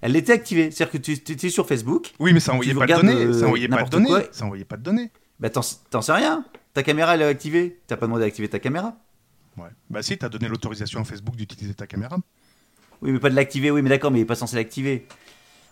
Elle 0.01 0.15
était 0.15 0.31
activée. 0.33 0.71
C'est-à-dire 0.71 0.91
que 0.91 0.97
tu 0.97 1.11
étais 1.11 1.49
sur 1.49 1.67
Facebook. 1.67 2.13
Oui, 2.19 2.33
mais 2.33 2.39
ça 2.39 2.53
envoyait 2.53 2.71
Tu 2.73 2.77
pas 2.79 2.87
de 2.87 2.93
données. 2.93 3.13
euh, 3.13 3.33
ça 3.33 3.45
envoyait 3.45 3.67
pas 3.67 3.83
de 3.83 3.89
données. 3.89 4.07
quoi. 4.07 4.23
Ça 4.31 4.45
envoyait 4.45 4.65
pas 4.65 4.77
de 4.77 4.83
données. 4.83 5.11
Bah, 5.39 5.49
t'en 5.49 5.61
sais 5.61 6.11
rien. 6.11 6.43
Ta 6.79 6.83
caméra, 6.83 7.15
elle 7.15 7.23
est 7.23 7.25
activée? 7.25 7.77
T'as 7.87 7.97
pas 7.97 8.05
demandé 8.05 8.23
d'activer 8.23 8.47
ta 8.47 8.57
caméra? 8.57 8.95
Ouais. 9.57 9.67
Bah 9.89 10.01
si, 10.01 10.17
t'as 10.17 10.29
donné 10.29 10.47
l'autorisation 10.47 11.01
à 11.01 11.03
Facebook 11.03 11.35
d'utiliser 11.35 11.73
ta 11.73 11.85
caméra. 11.87 12.15
Oui, 13.01 13.11
mais 13.11 13.19
pas 13.19 13.29
de 13.29 13.35
l'activer, 13.35 13.69
oui, 13.69 13.81
mais 13.81 13.89
d'accord, 13.89 14.11
mais 14.11 14.19
il 14.19 14.21
est 14.21 14.25
pas 14.25 14.35
censé 14.35 14.55
l'activer. 14.55 15.05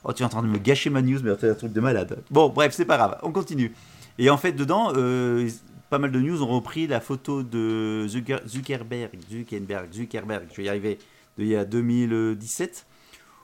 Oh, 0.03 0.11
tu 0.11 0.21
es 0.21 0.25
en 0.25 0.29
train 0.29 0.41
de 0.43 0.49
me 0.49 0.57
gâcher 0.57 0.89
ma 0.89 1.01
news, 1.01 1.21
mais 1.23 1.31
c'est 1.39 1.49
un 1.49 1.53
truc 1.55 1.71
de 1.71 1.79
malade. 1.79 2.21
Bon, 2.29 2.49
bref, 2.49 2.73
c'est 2.73 2.83
pas 2.83 2.97
grave, 2.97 3.17
on 3.23 3.31
continue. 3.31 3.71
Et 4.19 4.29
en 4.29 4.35
fait, 4.35 4.51
dedans, 4.51 4.91
euh, 4.97 5.49
pas 5.89 5.97
mal 5.97 6.11
de 6.11 6.19
news 6.19 6.43
ont 6.43 6.47
repris 6.47 6.87
la 6.87 6.99
photo 6.99 7.41
de 7.41 8.05
Zucker- 8.09 8.45
Zuckerberg, 8.45 9.11
Zuckerberg, 9.31 9.93
Zuckerberg, 9.93 10.47
je 10.51 10.57
vais 10.57 10.63
y 10.65 10.69
arriver, 10.69 10.99
de 11.37 11.43
il 11.45 11.47
y 11.47 11.55
a 11.55 11.63
2017, 11.63 12.85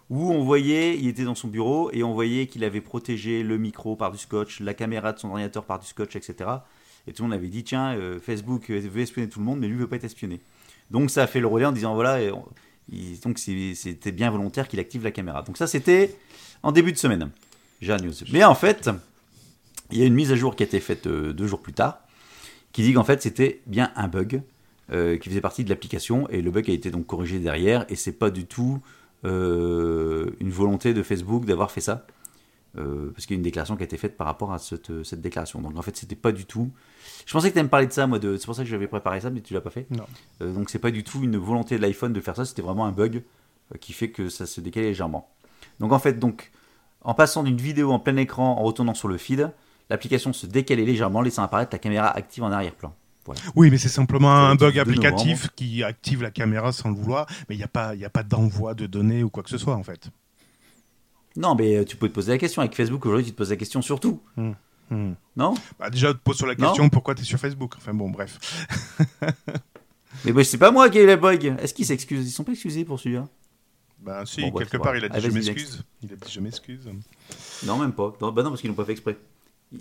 où 0.09 0.33
on 0.33 0.43
voyait, 0.43 0.97
il 0.97 1.07
était 1.07 1.23
dans 1.23 1.33
son 1.33 1.47
bureau, 1.47 1.91
et 1.93 2.03
on 2.03 2.13
voyait 2.13 2.45
qu'il 2.47 2.65
avait 2.65 2.81
protégé 2.81 3.41
le 3.41 3.57
micro 3.57 3.95
par 3.95 4.11
du 4.11 4.17
scotch, 4.17 4.59
la 4.59 4.73
caméra 4.73 5.13
de 5.13 5.19
son 5.19 5.29
ordinateur 5.29 5.63
par 5.63 5.79
du 5.79 5.87
scotch, 5.87 6.17
etc. 6.17 6.49
Et 7.07 7.13
tout 7.13 7.23
le 7.23 7.29
monde 7.29 7.37
avait 7.37 7.47
dit, 7.47 7.63
tiens, 7.63 7.95
euh, 7.95 8.19
Facebook 8.19 8.69
euh, 8.69 8.79
veut 8.79 9.01
espionner 9.01 9.27
tout 9.27 9.39
le 9.39 9.45
monde, 9.45 9.59
mais 9.59 9.67
lui 9.67 9.75
veut 9.75 9.87
pas 9.87 9.97
être 9.97 10.05
espionné. 10.05 10.39
Donc 10.91 11.09
ça 11.09 11.23
a 11.23 11.27
fait 11.27 11.39
le 11.39 11.47
relais 11.47 11.65
en 11.65 11.71
disant, 11.71 11.93
voilà, 11.95 12.21
et 12.21 12.31
donc 13.23 13.39
c'était 13.39 14.11
bien 14.11 14.29
volontaire 14.29 14.67
qu'il 14.67 14.79
active 14.79 15.03
la 15.03 15.11
caméra. 15.11 15.41
Donc 15.41 15.57
ça, 15.57 15.67
c'était 15.67 16.15
en 16.61 16.71
début 16.71 16.91
de 16.91 16.97
semaine. 16.97 17.29
J'ai 17.81 17.95
news. 17.97 18.13
Mais 18.31 18.43
en 18.43 18.55
fait, 18.55 18.89
il 19.91 19.97
y 19.97 20.03
a 20.03 20.05
une 20.05 20.13
mise 20.13 20.31
à 20.31 20.35
jour 20.35 20.55
qui 20.55 20.63
a 20.63 20.65
été 20.65 20.79
faite 20.79 21.07
euh, 21.07 21.33
deux 21.33 21.47
jours 21.47 21.61
plus 21.61 21.73
tard, 21.73 21.99
qui 22.71 22.83
dit 22.83 22.93
qu'en 22.93 23.03
fait 23.03 23.21
c'était 23.21 23.61
bien 23.67 23.91
un 23.95 24.07
bug 24.07 24.41
qui 24.91 25.29
faisait 25.29 25.41
partie 25.41 25.63
de 25.63 25.69
l'application 25.69 26.29
et 26.29 26.43
le 26.43 26.51
bug 26.51 26.69
a 26.69 26.73
été 26.73 26.91
donc 26.91 27.07
corrigé 27.07 27.39
derrière 27.39 27.83
et 27.89 27.95
c'est 27.95 28.11
pas 28.11 28.29
du 28.29 28.45
tout 28.45 28.79
une 29.23 30.51
volonté 30.51 30.93
de 30.93 31.01
Facebook 31.01 31.45
d'avoir 31.45 31.71
fait 31.71 31.81
ça. 31.81 32.05
Euh, 32.75 33.11
parce 33.11 33.27
qu'il 33.27 33.35
y 33.35 33.37
a 33.37 33.39
une 33.39 33.43
déclaration 33.43 33.75
qui 33.75 33.83
a 33.83 33.85
été 33.85 33.97
faite 33.97 34.17
par 34.17 34.25
rapport 34.25 34.51
à 34.51 34.57
cette, 34.57 34.89
euh, 34.89 35.03
cette 35.03 35.21
déclaration. 35.21 35.61
Donc 35.61 35.77
en 35.77 35.81
fait, 35.83 35.95
c'était 35.95 36.15
pas 36.15 36.31
du 36.31 36.45
tout. 36.45 36.71
Je 37.25 37.33
pensais 37.33 37.51
que 37.51 37.57
tu 37.57 37.63
me 37.63 37.69
parler 37.69 37.85
de 37.85 37.91
ça, 37.91 38.07
moi. 38.07 38.17
De... 38.17 38.35
C'est 38.37 38.45
pour 38.45 38.55
ça 38.55 38.63
que 38.63 38.69
j'avais 38.69 38.87
préparé 38.87 39.21
ça, 39.21 39.29
mais 39.29 39.41
tu 39.41 39.53
l'as 39.53 39.61
pas 39.61 39.69
fait. 39.69 39.85
Non. 39.91 40.05
Euh, 40.41 40.51
donc 40.51 40.69
c'est 40.69 40.79
pas 40.79 40.89
du 40.89 41.03
tout 41.03 41.23
une 41.23 41.37
volonté 41.37 41.77
de 41.77 41.81
l'iPhone 41.81 42.13
de 42.13 42.21
faire 42.21 42.35
ça. 42.35 42.45
C'était 42.45 42.63
vraiment 42.63 42.85
un 42.85 42.91
bug 42.91 43.23
euh, 43.73 43.77
qui 43.77 43.93
fait 43.93 44.09
que 44.09 44.27
ça 44.29 44.47
se 44.47 44.59
décalait 44.59 44.87
légèrement. 44.87 45.29
Donc 45.79 45.91
en 45.91 45.99
fait, 45.99 46.17
donc 46.17 46.51
en 47.01 47.13
passant 47.13 47.43
d'une 47.43 47.57
vidéo 47.57 47.91
en 47.91 47.99
plein 47.99 48.17
écran 48.17 48.57
en 48.57 48.63
retournant 48.63 48.95
sur 48.95 49.07
le 49.07 49.17
feed, 49.17 49.51
l'application 49.91 50.33
se 50.33 50.47
décalait 50.47 50.85
légèrement, 50.85 51.21
laissant 51.21 51.43
apparaître 51.43 51.73
la 51.73 51.79
caméra 51.79 52.07
active 52.07 52.43
en 52.43 52.51
arrière-plan. 52.51 52.95
Oui, 53.55 53.69
mais 53.69 53.77
c'est 53.77 53.89
simplement 53.89 54.33
un 54.33 54.55
bug 54.55 54.71
du 54.71 54.75
2 54.75 54.81
applicatif 54.81 55.49
qui 55.55 55.81
active 55.83 56.23
la 56.23 56.31
caméra 56.31 56.73
sans 56.73 56.89
le 56.89 56.95
vouloir, 56.95 57.25
mais 57.47 57.55
il 57.55 57.57
n'y 57.57 57.63
a 57.63 57.69
pas, 57.69 57.95
y 57.95 58.03
a 58.03 58.09
pas 58.09 58.23
d'envoi 58.23 58.73
de 58.73 58.85
données 58.85 59.23
ou 59.23 59.29
quoi 59.29 59.43
que 59.43 59.49
ce 59.49 59.57
soit 59.57 59.75
en 59.75 59.83
fait. 59.83 60.09
Non, 61.35 61.55
mais 61.55 61.77
euh, 61.77 61.83
tu 61.85 61.95
peux 61.95 62.07
te 62.09 62.13
poser 62.13 62.31
la 62.31 62.37
question. 62.37 62.61
Avec 62.61 62.75
Facebook, 62.75 63.05
aujourd'hui, 63.05 63.25
tu 63.25 63.31
te 63.31 63.37
poses 63.37 63.49
la 63.49 63.55
question 63.55 63.81
sur 63.81 63.99
tout. 63.99 64.21
Hmm. 64.37 65.13
Non? 65.35 65.55
Bah, 65.79 65.89
déjà, 65.89 66.13
te 66.13 66.19
pose 66.19 66.37
sur 66.37 66.45
la 66.45 66.53
Non? 66.55 66.67
question 66.67 66.87
pourquoi 66.89 67.15
tu 67.15 67.21
es 67.21 67.25
sur 67.25 67.39
Facebook? 67.39 67.73
Enfin 67.77 67.93
bon, 67.93 68.09
bref. 68.11 68.39
Mais 70.25 70.31
bah, 70.31 70.43
c'est 70.43 70.57
pas 70.59 70.71
moi 70.71 70.89
qui 70.89 70.99
ai 70.99 71.03
eu 71.03 71.07
le 71.07 71.15
bug. 71.15 71.55
Est-ce 71.59 71.73
qu'ils 71.73 71.85
s'excusent? 71.85 72.27
Ils 72.27 72.31
sont 72.31 72.43
pas 72.43 72.51
excusés 72.51 72.85
pour 72.85 72.99
celui-là 72.99 73.27
Ben 73.99 74.23
si, 74.25 74.41
Bon, 74.41 74.49
bref, 74.49 74.69
quelque 74.69 74.77
voilà. 74.81 74.91
part, 74.91 74.97
il 74.97 75.05
a 75.05 75.09
dit 75.09 75.15
Ah, 75.17 75.19
je 75.19 75.29
m'excuse. 75.33 75.83
Il 76.03 76.13
a 76.13 76.15
dit 76.15 76.31
je 76.31 76.39
m'excuse. 76.39 76.89
Non, 77.65 77.77
même 77.79 77.93
pas. 77.93 78.13
Non, 78.21 78.31
bah 78.31 78.43
non, 78.43 78.49
parce 78.49 78.61
qu'ils 78.61 78.69
l'ont 78.69 78.75
pas 78.75 78.85
fait 78.85 78.91
exprès. 78.91 79.17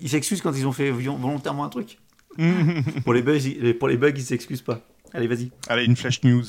Ils 0.00 0.08
s'excusent 0.08 0.40
quand 0.40 0.52
ils 0.56 0.66
ont 0.66 0.72
fait 0.72 0.90
volontairement 0.90 1.64
un 1.64 1.68
truc. 1.68 1.98
pour, 3.04 3.12
les 3.12 3.20
bugs, 3.22 3.36
ils- 3.36 3.76
pour 3.78 3.88
les 3.88 3.98
bugs, 3.98 4.12
ils 4.16 4.22
s'excusent 4.24 4.62
pas. 4.62 4.80
Allez, 5.14 5.26
vas-y. 5.26 5.50
Allez, 5.68 5.84
une 5.84 5.96
flash 5.96 6.22
news. 6.22 6.44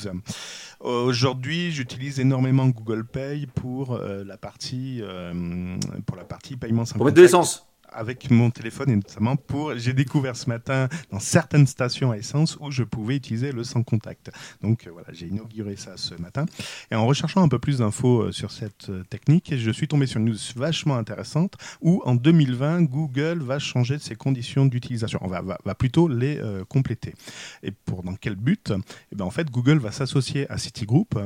Aujourd'hui, 0.80 1.70
j'utilise 1.70 2.20
énormément 2.20 2.66
Google 2.66 3.04
Pay 3.04 3.46
pour 3.46 3.92
euh, 3.92 4.24
la 4.24 4.36
partie 4.36 5.00
euh, 5.02 5.76
pour 6.06 6.16
la 6.16 6.24
partie 6.24 6.56
paiement 6.56 6.84
sans 6.84 6.96
Pour 6.96 7.06
mettre 7.06 7.16
de 7.16 7.22
l'essence. 7.22 7.73
Avec 7.94 8.30
mon 8.30 8.50
téléphone 8.50 8.90
et 8.90 8.96
notamment 8.96 9.36
pour 9.36 9.76
j'ai 9.76 9.92
découvert 9.92 10.36
ce 10.36 10.48
matin 10.48 10.88
dans 11.10 11.20
certaines 11.20 11.66
stations 11.66 12.10
à 12.10 12.16
essence 12.16 12.56
où 12.60 12.70
je 12.70 12.82
pouvais 12.82 13.16
utiliser 13.16 13.52
le 13.52 13.64
sans 13.64 13.82
contact. 13.82 14.30
Donc 14.62 14.86
euh, 14.86 14.90
voilà, 14.90 15.08
j'ai 15.12 15.26
inauguré 15.26 15.76
ça 15.76 15.96
ce 15.96 16.14
matin 16.14 16.46
et 16.90 16.94
en 16.94 17.06
recherchant 17.06 17.42
un 17.42 17.48
peu 17.48 17.58
plus 17.58 17.78
d'infos 17.78 18.22
euh, 18.22 18.32
sur 18.32 18.50
cette 18.50 18.90
euh, 18.90 19.04
technique, 19.04 19.54
je 19.56 19.70
suis 19.70 19.88
tombé 19.88 20.06
sur 20.06 20.20
une 20.20 20.26
news 20.26 20.36
vachement 20.56 20.96
intéressante 20.96 21.54
où 21.80 22.02
en 22.04 22.14
2020 22.14 22.82
Google 22.82 23.40
va 23.40 23.58
changer 23.58 23.98
ses 23.98 24.14
conditions 24.14 24.66
d'utilisation. 24.66 25.18
On 25.22 25.28
va, 25.28 25.42
va, 25.42 25.74
plutôt 25.74 26.08
les 26.08 26.40
compléter. 26.68 27.14
Et 27.62 27.70
pour 27.70 28.02
dans 28.02 28.14
quel 28.14 28.36
but? 28.36 28.72
Eh 29.12 29.16
ben 29.16 29.24
en 29.24 29.30
fait 29.30 29.50
Google 29.50 29.78
va 29.78 29.92
s'associer 29.92 30.50
à 30.50 30.58
Citigroup 30.58 31.18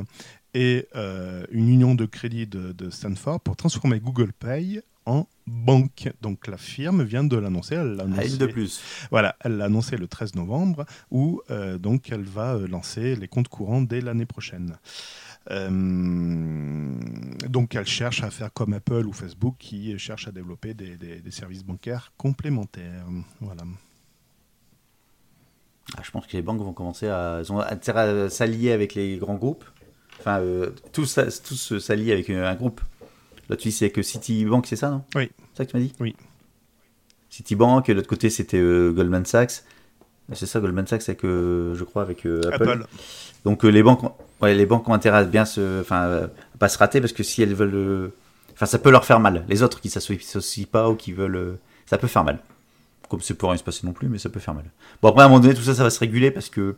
et 0.55 0.87
une 1.53 1.69
union 1.69 1.95
de 1.95 2.07
crédit 2.07 2.47
de 2.47 2.91
Stanford 2.91 3.41
pour 3.41 3.57
transformer 3.57 4.01
Google 4.01 4.33
Pay 4.33 4.83
en 5.09 5.27
banque. 5.47 6.11
Donc 6.23 6.47
la 6.47 6.57
firme 6.59 7.03
vient 7.03 7.25
de 7.25 7.37
l'annoncer. 7.37 7.75
Elle 7.77 8.01
annoncé, 8.01 8.37
de 8.37 8.47
plus. 8.47 8.81
voilà, 9.11 9.35
elle 9.41 9.57
l'a 9.57 9.65
annoncé 9.65 9.97
le 9.97 10.07
13 10.07 10.35
novembre, 10.35 10.85
où 11.11 11.41
euh, 11.51 11.79
donc 11.79 12.11
elle 12.13 12.23
va 12.25 12.55
euh, 12.55 12.67
lancer 12.69 13.17
les 13.17 13.27
comptes 13.29 13.49
courants 13.49 13.83
dès 13.83 14.01
l'année 14.01 14.27
prochaine. 14.27 14.77
Euh, 15.51 16.95
donc 17.49 17.75
elle 17.75 17.87
cherche 17.87 18.23
à 18.23 18.31
faire 18.31 18.53
comme 18.53 18.75
Apple 18.75 19.07
ou 19.07 19.13
Facebook 19.13 19.55
qui 19.59 19.99
cherchent 19.99 20.29
à 20.29 20.33
développer 20.33 20.75
des, 20.75 20.97
des- 20.97 21.21
des 21.21 21.31
services 21.31 21.65
bancaires 21.65 22.13
complémentaires. 22.19 23.07
Voilà. 23.41 23.63
Ah, 25.97 26.03
je 26.05 26.11
pense 26.11 26.27
que 26.27 26.37
les 26.37 26.43
banques 26.43 26.61
vont 26.61 26.75
commencer 26.75 27.09
à. 27.09 27.41
À 27.67 28.29
s'allier 28.29 28.73
avec 28.73 28.95
les 28.95 29.17
grands 29.17 29.37
groupes. 29.37 29.65
Enfin, 30.21 30.41
euh, 30.41 30.71
tous, 30.93 31.07
s'a- 31.07 31.31
tous 31.31 31.79
s'allient 31.79 32.13
avec 32.13 32.29
un 32.29 32.55
groupe. 32.55 32.83
Là, 33.49 33.57
tu 33.57 33.69
dis 33.69 33.73
c'est 33.73 33.87
avec 33.93 34.05
Citibank, 34.05 34.67
c'est 34.67 34.77
ça, 34.77 34.91
non? 34.91 35.03
Oui. 35.15 35.31
C'est 35.53 35.59
ça 35.59 35.65
que 35.67 35.71
tu 35.71 35.77
m'as 35.77 35.83
dit? 35.83 35.93
Oui. 36.01 36.15
Citibank, 37.31 37.89
et 37.89 37.95
l'autre 37.95 38.09
côté, 38.09 38.31
c'était 38.31 38.59
euh, 38.59 38.91
Goldman 38.93 39.25
Sachs. 39.25 39.63
C'est 40.35 40.47
ça, 40.47 40.61
Goldman 40.61 40.87
Sachs, 40.87 41.09
avec, 41.09 41.25
euh, 41.25 41.75
je 41.75 41.85
crois, 41.85 42.03
avec 42.03 42.27
euh, 42.27 42.41
Apple. 42.53 42.71
Apple. 42.71 42.87
Donc 43.45 43.65
euh, 43.65 43.69
les 43.69 43.83
banques, 43.83 44.05
ont- 44.05 44.13
ouais, 44.43 44.55
les 44.55 44.67
banques 44.67 44.87
ont 44.89 44.93
intérêt 44.95 45.19
à 45.19 45.25
bien 45.25 45.45
se, 45.45 45.81
enfin, 45.81 46.25
à 46.25 46.29
pas 46.59 46.69
se 46.69 46.77
rater 46.79 47.01
parce 47.01 47.13
que 47.13 47.23
si 47.23 47.43
elles 47.43 47.55
veulent, 47.55 48.11
enfin, 48.53 48.67
ça 48.67 48.79
peut 48.79 48.91
leur 48.91 49.05
faire 49.05 49.21
mal. 49.21 49.45
Les 49.49 49.63
autres 49.63 49.81
qui 49.81 49.89
s'associent 49.89 50.67
pas 50.71 50.91
ou 50.91 50.95
qui 50.97 51.13
veulent, 51.13 51.57
ça 51.87 51.97
peut 51.97 52.09
faire 52.09 52.25
mal. 52.25 52.41
Comme 53.09 53.23
c'est 53.23 53.33
pour 53.35 53.49
rien 53.51 53.57
se 53.57 53.65
passer 53.65 53.87
non 53.87 53.93
plus, 53.95 54.09
mais 54.09 54.19
ça 54.19 54.29
peut 54.29 54.41
faire 54.41 54.53
mal. 54.55 54.67
Bon 55.01 55.09
après 55.09 55.23
à 55.23 55.27
un 55.27 55.29
moment 55.29 55.41
donné 55.41 55.55
tout 55.55 55.63
ça, 55.63 55.75
ça 55.75 55.83
va 55.83 55.89
se 55.91 55.99
réguler 56.01 56.31
parce 56.31 56.51
que 56.51 56.75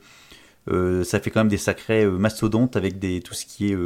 ça 1.02 1.18
fait 1.18 1.30
quand 1.33 1.40
même 1.40 1.48
des 1.48 1.56
sacrés 1.59 2.06
mastodontes 2.06 2.76
avec 2.76 3.00
des 3.00 3.20
tout 3.20 3.35
ce 3.35 3.44
qui 3.46 3.72
est 3.72 3.76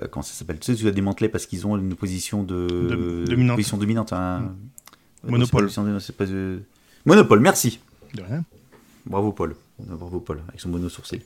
euh, 0.00 0.04
euh, 0.04 0.08
comment 0.10 0.22
ça 0.22 0.34
s'appelle? 0.34 0.58
Tu 0.58 0.66
sais, 0.72 0.76
tu 0.76 0.82
dois 0.82 0.92
démanteler 0.92 1.28
parce 1.28 1.46
qu'ils 1.46 1.66
ont 1.66 1.76
une 1.76 1.94
position 1.94 2.42
de, 2.42 2.66
De- 2.66 3.24
dominante. 3.30 3.56
position 3.56 3.76
dominante. 3.76 4.12
hein. 4.12 4.40
Mm. 4.40 4.44
Non, 5.26 5.30
Monopole. 5.32 5.70
pas 6.18 6.24
Monopole. 7.06 7.40
Merci. 7.40 7.80
De 8.14 8.22
rien. 8.22 8.44
Bravo 9.06 9.32
Paul. 9.32 9.54
Bravo 9.78 10.20
Paul, 10.20 10.40
avec 10.48 10.60
son 10.60 10.68
mono 10.68 10.88
sourcil. 10.88 11.20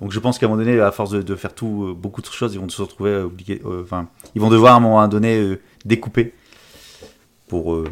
Donc 0.00 0.12
je 0.12 0.20
pense 0.20 0.38
qu'à 0.38 0.46
un 0.46 0.48
moment 0.50 0.62
donné, 0.62 0.78
à 0.80 0.92
force 0.92 1.10
de, 1.10 1.22
de 1.22 1.34
faire 1.34 1.54
tout, 1.54 1.86
euh, 1.88 1.94
beaucoup 1.94 2.20
de 2.20 2.26
choses, 2.26 2.52
ils 2.54 2.60
vont 2.60 2.68
se 2.68 2.82
retrouver 2.82 3.10
euh, 3.10 3.24
obligés. 3.24 3.62
euh, 3.64 3.82
Enfin, 3.82 4.08
ils 4.34 4.40
vont 4.40 4.50
devoir 4.50 4.74
à 4.74 4.76
un 4.76 4.80
moment 4.80 5.08
donné 5.08 5.38
euh, 5.40 5.58
découper 5.84 6.34
pour, 7.48 7.74
euh, 7.74 7.84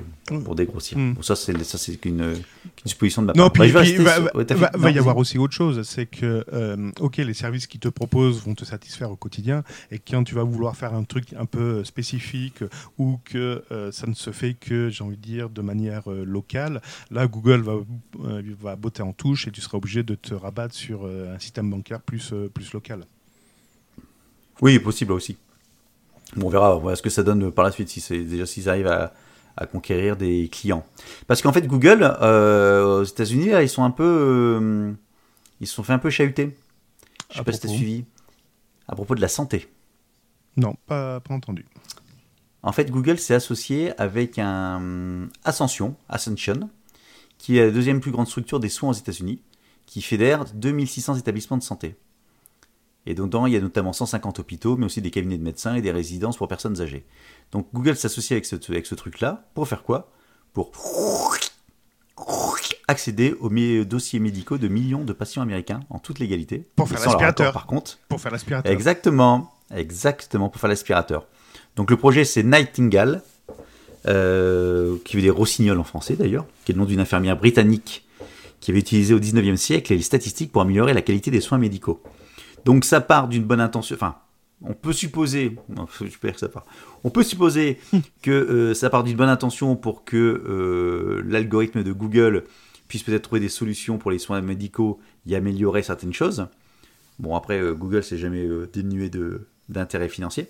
pour 0.44 0.56
dégrossir. 0.56 0.98
Mm. 0.98 1.14
Bon, 1.14 1.22
ça, 1.22 1.36
c'est 1.36 1.52
qu'une 1.96 2.20
euh, 2.22 2.34
qu'une 2.74 2.88
supposition 2.90 3.22
de 3.22 3.28
ma 3.28 3.32
Non, 3.34 3.44
part. 3.50 3.52
puis, 3.52 3.72
Bah, 3.72 3.82
vais 3.82 3.94
puis 3.94 4.02
va, 4.02 4.14
sur- 4.14 4.24
va- 4.24 4.36
ouais, 4.36 4.44
t'as 4.44 4.54
va- 4.56 4.70
fait- 4.72 4.78
va 4.78 4.90
y 4.90 4.94
non, 4.94 5.00
avoir 5.00 5.16
aussi 5.16 5.38
autre 5.38 5.54
chose, 5.54 5.80
c'est 5.82 6.06
que, 6.06 6.44
euh, 6.52 6.90
ok, 6.98 7.18
les 7.18 7.34
services 7.34 7.68
qu'ils 7.68 7.78
te 7.78 7.86
proposent 7.88 8.42
vont 8.44 8.54
te 8.56 8.64
satisfaire 8.64 9.12
au 9.12 9.16
quotidien, 9.16 9.62
et 9.92 10.00
quand 10.00 10.24
tu 10.24 10.34
vas 10.34 10.42
vouloir 10.42 10.76
faire 10.76 10.92
un 10.92 11.04
truc 11.04 11.34
un 11.38 11.46
peu 11.46 11.84
spécifique 11.84 12.64
ou 12.98 13.20
que 13.24 13.62
euh, 13.70 13.92
ça 13.92 14.08
ne 14.08 14.14
se 14.14 14.32
fait 14.32 14.54
que, 14.54 14.88
j'ai 14.88 15.04
envie 15.04 15.16
de 15.16 15.22
dire, 15.22 15.48
de 15.50 15.62
manière 15.62 16.10
euh, 16.10 16.24
locale, 16.24 16.82
là, 17.12 17.28
Google 17.28 17.60
va, 17.60 17.74
euh, 18.24 18.42
va 18.60 18.74
botter 18.74 19.02
en 19.02 19.12
touche 19.12 19.46
et 19.46 19.52
tu 19.52 19.60
seras 19.60 19.78
obligé 19.78 20.02
de 20.02 20.16
te 20.16 20.34
rabattre 20.34 20.74
sur 20.74 21.06
euh, 21.06 21.32
un 21.34 21.38
système 21.38 21.70
bancaire 21.70 22.00
plus, 22.00 22.32
euh, 22.32 22.48
plus 22.52 22.72
local. 22.72 23.04
Oui, 24.60 24.78
possible 24.78 25.12
aussi. 25.12 25.36
Bon, 26.36 26.46
on 26.46 26.50
verra, 26.50 26.76
on 26.76 26.80
verra 26.80 26.96
ce 26.96 27.02
que 27.02 27.10
ça 27.10 27.22
donne 27.22 27.52
par 27.52 27.64
la 27.64 27.70
suite, 27.70 27.88
si 27.88 28.00
déjà 28.24 28.46
s'ils 28.46 28.68
arrivent 28.68 28.86
à, 28.88 29.12
à 29.56 29.66
conquérir 29.66 30.16
des 30.16 30.48
clients. 30.48 30.84
Parce 31.26 31.42
qu'en 31.42 31.52
fait, 31.52 31.66
Google, 31.66 32.16
euh, 32.20 33.00
aux 33.00 33.04
États-Unis, 33.04 33.50
ils 33.62 33.68
sont 33.68 33.84
un 33.84 33.90
peu, 33.90 34.04
euh, 34.04 34.92
ils 35.60 35.66
se 35.66 35.74
sont 35.74 35.82
fait 35.82 35.92
un 35.92 35.98
peu 35.98 36.10
chahuter. 36.10 36.56
Je 37.30 37.34
sais 37.34 37.40
À 37.40 37.44
pas 37.44 37.52
si 37.52 37.60
t'as 37.60 37.68
propos 37.68 37.78
suivi. 37.78 38.04
À 38.88 38.94
propos 38.94 39.14
de 39.14 39.20
la 39.20 39.28
santé. 39.28 39.68
Non, 40.56 40.74
pas, 40.86 41.20
pas 41.20 41.34
entendu. 41.34 41.64
En 42.62 42.72
fait, 42.72 42.90
Google 42.90 43.18
s'est 43.18 43.34
associé 43.34 43.98
avec 44.00 44.38
un 44.38 45.28
Ascension, 45.44 45.96
Ascension, 46.08 46.70
qui 47.38 47.58
est 47.58 47.66
la 47.66 47.70
deuxième 47.70 48.00
plus 48.00 48.10
grande 48.10 48.26
structure 48.26 48.60
des 48.60 48.68
soins 48.68 48.90
aux 48.90 48.94
États-Unis, 48.94 49.42
qui 49.86 50.00
fédère 50.00 50.44
2600 50.54 51.16
établissements 51.16 51.58
de 51.58 51.62
santé. 51.62 51.96
Et 53.06 53.14
donc, 53.14 53.26
dedans, 53.26 53.46
il 53.46 53.52
y 53.52 53.56
a 53.56 53.60
notamment 53.60 53.92
150 53.92 54.38
hôpitaux, 54.38 54.76
mais 54.76 54.86
aussi 54.86 55.02
des 55.02 55.10
cabinets 55.10 55.36
de 55.36 55.42
médecins 55.42 55.74
et 55.74 55.82
des 55.82 55.92
résidences 55.92 56.36
pour 56.36 56.48
personnes 56.48 56.80
âgées. 56.80 57.04
Donc, 57.52 57.68
Google 57.74 57.96
s'associe 57.96 58.32
avec 58.32 58.46
ce, 58.46 58.56
avec 58.70 58.86
ce 58.86 58.94
truc-là 58.94 59.46
pour 59.54 59.68
faire 59.68 59.82
quoi? 59.82 60.10
Pour 60.52 60.72
accéder 62.88 63.34
aux 63.40 63.50
dossiers 63.84 64.20
médicaux 64.20 64.58
de 64.58 64.68
millions 64.68 65.04
de 65.04 65.12
patients 65.12 65.42
américains 65.42 65.80
en 65.90 65.98
toute 65.98 66.18
légalité. 66.18 66.66
Pour 66.76 66.88
faire 66.88 67.00
l'aspirateur. 67.00 67.52
Par 67.52 67.66
contre, 67.66 67.98
Pour 68.08 68.20
faire 68.20 68.32
l'aspirateur. 68.32 68.70
Exactement, 68.70 69.52
exactement, 69.74 70.48
pour 70.48 70.60
faire 70.60 70.68
l'aspirateur. 70.68 71.26
Donc 71.76 71.90
le 71.90 71.96
projet 71.96 72.24
c'est 72.24 72.42
Nightingale, 72.42 73.22
euh, 74.06 74.96
qui 75.04 75.16
veut 75.16 75.22
dire 75.22 75.34
rossignol 75.34 75.78
en 75.78 75.84
français 75.84 76.14
d'ailleurs, 76.14 76.46
qui 76.64 76.72
est 76.72 76.74
le 76.74 76.80
nom 76.80 76.86
d'une 76.86 77.00
infirmière 77.00 77.36
britannique 77.36 78.06
qui 78.60 78.70
avait 78.70 78.80
utilisé 78.80 79.12
au 79.12 79.20
19e 79.20 79.56
siècle 79.56 79.92
les 79.92 80.00
statistiques 80.00 80.50
pour 80.50 80.62
améliorer 80.62 80.94
la 80.94 81.02
qualité 81.02 81.30
des 81.30 81.40
soins 81.40 81.58
médicaux. 81.58 82.02
Donc 82.64 82.85
ça 82.85 83.00
part 83.00 83.29
d'une 83.29 83.44
bonne 83.44 83.61
intention, 83.61 83.94
enfin, 83.96 84.16
on 84.62 84.74
peut 84.74 84.92
supposer, 84.92 85.57
non, 85.68 85.87
que 86.22 86.38
ça 86.38 86.48
part. 86.48 86.64
On 87.05 87.11
peut 87.11 87.22
supposer 87.22 87.79
que 88.22 88.31
euh, 88.31 88.74
ça 88.74 88.90
part 88.90 89.05
d'une 89.05 89.16
bonne 89.16 89.29
intention 89.29 89.77
pour 89.77 90.05
que 90.05 90.16
euh, 90.16 91.22
l'algorithme 91.27 91.83
de 91.83 91.92
Google 91.92 92.44
puisse 92.88 93.03
peut-être 93.03 93.22
trouver 93.22 93.40
des 93.40 93.48
solutions 93.48 93.98
pour 93.98 94.11
les 94.11 94.18
soins 94.18 94.40
médicaux 94.40 95.00
et 95.27 95.37
améliorer 95.37 95.83
certaines 95.83 96.12
choses. 96.12 96.46
Bon, 97.18 97.37
après, 97.37 97.61
euh, 97.61 97.74
Google 97.74 98.03
s'est 98.03 98.18
jamais 98.18 98.44
euh, 98.44 98.68
dénué 98.72 99.11
d'intérêt 99.68 100.09
financier. 100.09 100.48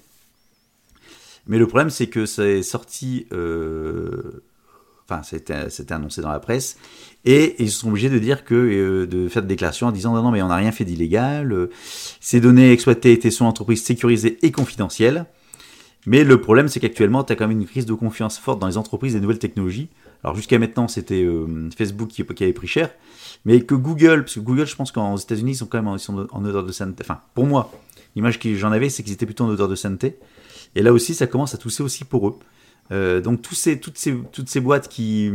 Mais 1.46 1.58
le 1.58 1.66
problème, 1.66 1.90
c'est 1.90 2.06
que 2.06 2.24
ça 2.24 2.46
est 2.46 2.62
sorti. 2.62 3.26
Enfin, 5.06 5.22
c'était 5.22 5.92
annoncé 5.92 6.22
dans 6.22 6.30
la 6.30 6.40
presse. 6.40 6.78
Et 7.24 7.56
ils 7.58 7.70
sont 7.70 7.88
obligés 7.88 8.10
de 8.10 8.18
dire 8.18 8.44
que. 8.44 8.54
euh, 8.54 9.06
de 9.06 9.28
faire 9.28 9.42
des 9.42 9.48
déclarations 9.48 9.86
en 9.86 9.92
disant 9.92 10.14
non, 10.14 10.22
non, 10.22 10.30
mais 10.30 10.42
on 10.42 10.48
n'a 10.48 10.56
rien 10.56 10.72
fait 10.72 10.84
d'illégal. 10.84 11.52
euh, 11.52 11.70
ces 12.20 12.40
données 12.40 12.72
exploitées 12.72 13.12
étaient 13.12 13.30
sur 13.30 13.44
l'entreprise 13.44 13.82
sécurisées 13.82 14.38
et 14.42 14.50
confidentielles. 14.50 15.26
Mais 16.06 16.22
le 16.22 16.38
problème, 16.38 16.68
c'est 16.68 16.80
qu'actuellement, 16.80 17.24
tu 17.24 17.32
as 17.32 17.36
quand 17.36 17.48
même 17.48 17.58
une 17.58 17.66
crise 17.66 17.86
de 17.86 17.94
confiance 17.94 18.38
forte 18.38 18.58
dans 18.58 18.66
les 18.66 18.76
entreprises 18.76 19.14
des 19.14 19.20
nouvelles 19.20 19.38
technologies. 19.38 19.88
Alors 20.22 20.36
jusqu'à 20.36 20.58
maintenant, 20.58 20.86
c'était 20.86 21.22
euh, 21.22 21.70
Facebook 21.76 22.08
qui, 22.08 22.22
avait 22.22 22.52
pris 22.52 22.66
cher. 22.66 22.90
Mais 23.46 23.62
que 23.62 23.74
Google, 23.74 24.22
parce 24.22 24.34
que 24.34 24.40
Google, 24.40 24.66
je 24.66 24.76
pense 24.76 24.92
qu'aux 24.92 25.16
États-Unis, 25.16 25.52
ils 25.52 25.56
sont 25.56 25.66
quand 25.66 25.82
même 25.82 25.88
en, 25.88 25.96
en 25.96 26.44
odeur 26.44 26.64
de 26.64 26.72
sainteté. 26.72 27.04
Enfin, 27.04 27.20
pour 27.34 27.46
moi, 27.46 27.72
l'image 28.16 28.38
que 28.38 28.54
j'en 28.54 28.72
avais, 28.72 28.90
c'est 28.90 29.02
qu'ils 29.02 29.14
étaient 29.14 29.26
plutôt 29.26 29.44
en 29.44 29.48
odeur 29.48 29.68
de 29.68 29.74
sainteté. 29.74 30.18
Et 30.74 30.82
là 30.82 30.92
aussi, 30.92 31.14
ça 31.14 31.26
commence 31.26 31.54
à 31.54 31.58
tousser 31.58 31.82
aussi 31.82 32.04
pour 32.04 32.28
eux. 32.28 33.20
Donc 33.20 33.40
tous 33.40 33.54
ces, 33.54 33.80
toutes, 33.80 33.96
ces, 33.96 34.14
toutes 34.30 34.50
ces 34.50 34.60
boîtes 34.60 34.88
qui 34.88 35.30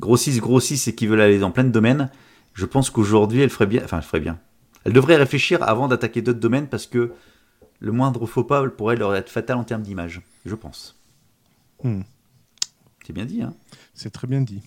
grossissent, 0.00 0.40
grossissent 0.40 0.88
et 0.88 0.94
qui 0.94 1.06
veulent 1.06 1.20
aller 1.20 1.38
dans 1.38 1.50
plein 1.50 1.64
de 1.64 1.70
domaines, 1.70 2.10
je 2.54 2.66
pense 2.66 2.90
qu'aujourd'hui, 2.90 3.40
elles 3.40 3.50
feraient 3.50 3.66
bien. 3.66 3.82
Enfin, 3.84 3.98
elles 3.98 4.02
feraient 4.04 4.20
bien. 4.20 4.38
Elles 4.84 4.92
devraient 4.92 5.16
réfléchir 5.16 5.62
avant 5.62 5.88
d'attaquer 5.88 6.22
d'autres 6.22 6.40
domaines 6.40 6.68
parce 6.68 6.86
que 6.86 7.12
le 7.80 7.92
moindre 7.92 8.26
faux 8.26 8.44
pas 8.44 8.66
pourrait 8.68 8.96
leur 8.96 9.14
être 9.14 9.28
fatal 9.30 9.56
en 9.56 9.64
termes 9.64 9.82
d'image, 9.82 10.22
je 10.44 10.54
pense. 10.54 10.96
Hmm. 11.82 12.02
C'est 13.06 13.12
bien 13.12 13.24
dit, 13.24 13.42
hein 13.42 13.54
C'est 13.94 14.10
très 14.10 14.26
bien 14.26 14.40
dit. 14.40 14.62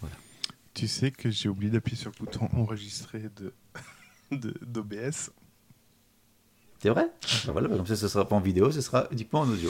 Voilà. 0.00 0.16
Tu 0.74 0.86
sais 0.88 1.10
que 1.10 1.30
j'ai 1.30 1.48
oublié 1.48 1.70
d'appuyer 1.72 1.96
sur 1.96 2.10
le 2.10 2.24
bouton 2.24 2.48
enregistrer 2.52 3.22
de- 3.36 3.54
d'OBS. 4.66 5.30
C'est 6.80 6.90
vrai 6.90 7.06
Ben 7.46 7.52
voilà, 7.52 7.68
comme 7.68 7.86
ça, 7.86 7.96
ce 7.96 8.06
sera 8.06 8.28
pas 8.28 8.36
en 8.36 8.40
vidéo, 8.40 8.70
ce 8.70 8.80
sera 8.80 9.08
uniquement 9.10 9.40
en 9.40 9.48
audio. 9.48 9.68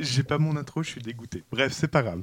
J'ai 0.00 0.22
pas 0.22 0.38
mon 0.38 0.56
intro, 0.56 0.82
je 0.82 0.88
suis 0.90 1.02
dégoûté. 1.02 1.44
Bref, 1.52 1.72
c'est 1.74 1.88
pas 1.88 2.02
grave. 2.02 2.22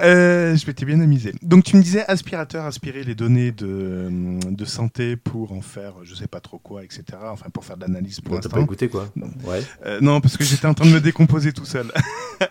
Euh, 0.00 0.56
je 0.56 0.66
m'étais 0.66 0.84
bien 0.84 1.00
amusé. 1.00 1.32
Donc 1.42 1.62
tu 1.64 1.76
me 1.76 1.82
disais 1.82 2.04
aspirateur, 2.06 2.64
aspirer 2.64 3.04
les 3.04 3.14
données 3.14 3.52
de, 3.52 4.40
de 4.50 4.64
santé 4.64 5.16
pour 5.16 5.52
en 5.52 5.60
faire 5.60 5.94
je 6.02 6.14
sais 6.16 6.26
pas 6.26 6.40
trop 6.40 6.58
quoi, 6.58 6.82
etc. 6.82 7.04
Enfin 7.22 7.48
pour 7.50 7.64
faire 7.64 7.76
de 7.76 7.82
l'analyse 7.82 8.20
pour 8.20 8.34
Bon, 8.34 8.40
T'as 8.40 8.48
pas 8.48 8.56
l'instant. 8.56 8.64
écouté, 8.64 8.88
quoi 8.88 9.08
Ouais. 9.44 9.62
Euh, 9.86 10.00
non, 10.00 10.20
parce 10.20 10.36
que 10.36 10.42
j'étais 10.44 10.66
en 10.66 10.74
train 10.74 10.86
de 10.86 10.92
me 10.94 11.00
décomposer 11.00 11.52
tout 11.52 11.64
seul. 11.66 11.92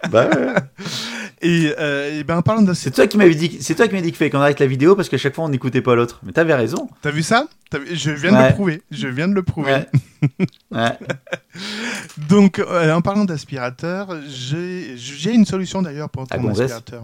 bah 0.09 0.29
ouais. 0.29 0.53
Et, 1.43 1.73
euh, 1.77 2.19
et 2.19 2.23
ben 2.23 2.37
en 2.37 2.41
parlant 2.41 2.61
de 2.61 2.73
C'est 2.73 2.91
toi 2.91 3.05
qui 3.05 3.17
m'avais 3.17 3.35
dit, 3.35 3.57
c'est 3.61 3.75
toi 3.75 3.87
qui 3.87 3.93
m'as 3.93 4.01
dit 4.01 4.07
qu'il 4.07 4.15
fallait 4.17 4.29
qu'on 4.31 4.39
arrête 4.39 4.59
la 4.59 4.65
vidéo 4.65 4.95
parce 4.95 5.09
qu'à 5.09 5.17
chaque 5.17 5.35
fois 5.35 5.43
on 5.43 5.49
n'écoutait 5.49 5.81
pas 5.81 5.93
l'autre. 5.93 6.21
Mais 6.23 6.31
t'avais 6.31 6.55
raison. 6.55 6.89
T'as 7.01 7.11
vu 7.11 7.21
ça? 7.21 7.47
T'as 7.69 7.79
vu- 7.79 7.95
Je 7.95 8.11
viens 8.11 8.31
de 8.31 8.47
le 8.47 8.53
prouver. 8.53 8.81
Je 8.91 9.07
viens 9.07 9.27
de 9.27 9.33
le 9.33 9.43
prouver. 9.43 9.71
Ouais. 9.73 9.87
ouais. 10.71 10.97
Donc, 12.29 12.59
euh, 12.59 12.93
en 12.93 13.01
parlant 13.01 13.25
d'aspirateur, 13.25 14.15
j'ai 14.27 15.31
une 15.33 15.45
solution 15.45 15.81
d'ailleurs 15.81 16.09
pour 16.09 16.23
À 16.23 16.37
ton 16.37 16.47
aspirateur. 16.49 17.03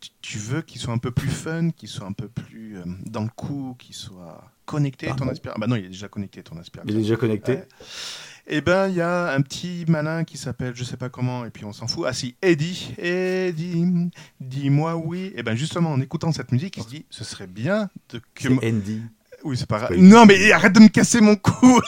Tu, 0.00 0.10
tu 0.20 0.38
veux 0.38 0.62
qu'il 0.62 0.80
soit 0.80 0.92
un 0.92 0.98
peu 0.98 1.10
plus 1.10 1.28
fun, 1.28 1.70
qu'il 1.70 1.88
soit 1.88 2.06
un 2.06 2.12
peu 2.12 2.28
plus 2.28 2.76
euh, 2.78 2.82
dans 3.06 3.22
le 3.22 3.28
coup, 3.34 3.76
qu'il 3.78 3.94
soit 3.94 4.42
connecté 4.64 5.06
ton 5.06 5.14
Pardon 5.14 5.32
aspirateur. 5.32 5.60
Bah 5.60 5.66
non, 5.68 5.76
il 5.76 5.84
est 5.84 5.88
déjà 5.88 6.08
connecté 6.08 6.42
ton 6.42 6.58
aspirateur. 6.58 6.92
Il 6.92 6.98
est 6.98 7.02
déjà 7.02 7.16
connecté. 7.16 7.58
Eh 8.48 8.60
ben, 8.60 8.88
il 8.88 8.94
y 8.94 9.00
a 9.00 9.32
un 9.32 9.40
petit 9.42 9.84
malin 9.88 10.22
qui 10.22 10.38
s'appelle, 10.38 10.74
je 10.76 10.84
sais 10.84 10.96
pas 10.96 11.08
comment, 11.08 11.44
et 11.44 11.50
puis 11.50 11.64
on 11.64 11.72
s'en 11.72 11.88
fout. 11.88 12.04
Ah 12.06 12.12
si, 12.12 12.36
Eddie, 12.42 12.94
Eddie, 12.96 14.10
dis-moi 14.40 14.96
oui. 14.96 15.32
Et 15.34 15.42
ben 15.42 15.56
justement, 15.56 15.92
en 15.92 16.00
écoutant 16.00 16.30
cette 16.30 16.52
musique, 16.52 16.76
il 16.76 16.84
se 16.84 16.88
dit, 16.88 17.06
ce 17.10 17.24
serait 17.24 17.48
bien 17.48 17.90
de 18.10 18.20
que 18.34 18.48
Andy. 18.64 19.02
Oui, 19.46 19.56
c'est 19.56 19.66
pas 19.68 19.78
grave. 19.78 19.96
Non, 19.96 20.26
mais 20.26 20.52
arrête 20.52 20.72
de 20.72 20.80
me 20.80 20.88
casser 20.88 21.20
mon 21.20 21.36
cou. 21.36 21.80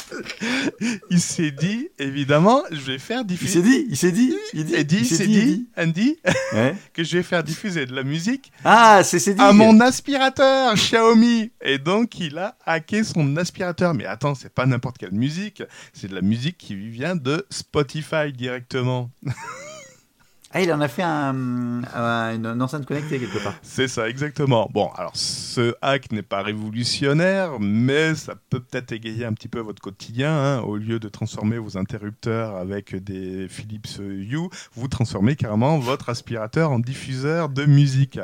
il 1.10 1.20
s'est 1.20 1.50
dit, 1.50 1.88
évidemment, 1.98 2.62
je 2.70 2.80
vais 2.80 2.98
faire 2.98 3.20
Il 3.20 3.26
diffuser. 3.26 3.52
s'est 3.54 3.62
dit, 3.62 3.86
il 3.88 3.96
s'est 3.96 4.12
dit, 4.12 4.34
il 4.54 4.64
dit, 4.64 4.96
il 4.98 5.06
s'est 5.06 5.26
dit, 5.26 5.44
dit, 5.44 5.68
Andy. 5.76 6.16
Ouais. 6.52 6.74
que 6.94 7.04
je 7.04 7.16
vais 7.18 7.22
faire 7.22 7.44
diffuser 7.44 7.86
de 7.86 7.94
la 7.94 8.02
musique 8.02 8.52
Ah, 8.64 9.02
c'est 9.04 9.18
dit. 9.34 9.40
à 9.40 9.52
mon 9.52 9.80
aspirateur 9.80 10.74
Xiaomi. 10.74 11.50
Et 11.62 11.78
donc, 11.78 12.18
il 12.18 12.38
a 12.38 12.56
hacké 12.66 13.04
son 13.04 13.36
aspirateur. 13.36 13.94
Mais 13.94 14.06
attends, 14.06 14.34
c'est 14.34 14.52
pas 14.52 14.66
n'importe 14.66 14.98
quelle 14.98 15.12
musique. 15.12 15.62
C'est 15.92 16.08
de 16.08 16.14
la 16.14 16.22
musique 16.22 16.58
qui 16.58 16.74
vient 16.74 17.16
de 17.16 17.46
Spotify 17.50 18.32
directement. 18.32 19.10
Ah, 20.54 20.60
il 20.60 20.70
en 20.70 20.82
a 20.82 20.88
fait 20.88 21.02
un, 21.02 21.32
une, 21.32 22.44
une 22.46 22.60
enceinte 22.62 22.84
connectée 22.84 23.18
quelque 23.18 23.42
part. 23.42 23.54
C'est 23.62 23.88
ça, 23.88 24.06
exactement. 24.08 24.68
Bon, 24.72 24.90
alors 24.96 25.12
ce 25.16 25.74
hack 25.80 26.12
n'est 26.12 26.22
pas 26.22 26.42
révolutionnaire, 26.42 27.58
mais 27.58 28.14
ça 28.14 28.34
peut 28.50 28.60
peut-être 28.60 28.92
égayer 28.92 29.24
un 29.24 29.32
petit 29.32 29.48
peu 29.48 29.60
votre 29.60 29.80
quotidien. 29.80 30.30
hein. 30.30 30.60
Au 30.60 30.76
lieu 30.76 30.98
de 30.98 31.08
transformer 31.08 31.56
vos 31.56 31.78
interrupteurs 31.78 32.56
avec 32.56 32.94
des 33.02 33.48
Philips 33.48 33.98
Hue, 33.98 34.48
vous 34.74 34.88
transformez 34.88 35.36
carrément 35.36 35.78
votre 35.78 36.10
aspirateur 36.10 36.70
en 36.70 36.78
diffuseur 36.78 37.48
de 37.48 37.64
musique. 37.64 38.18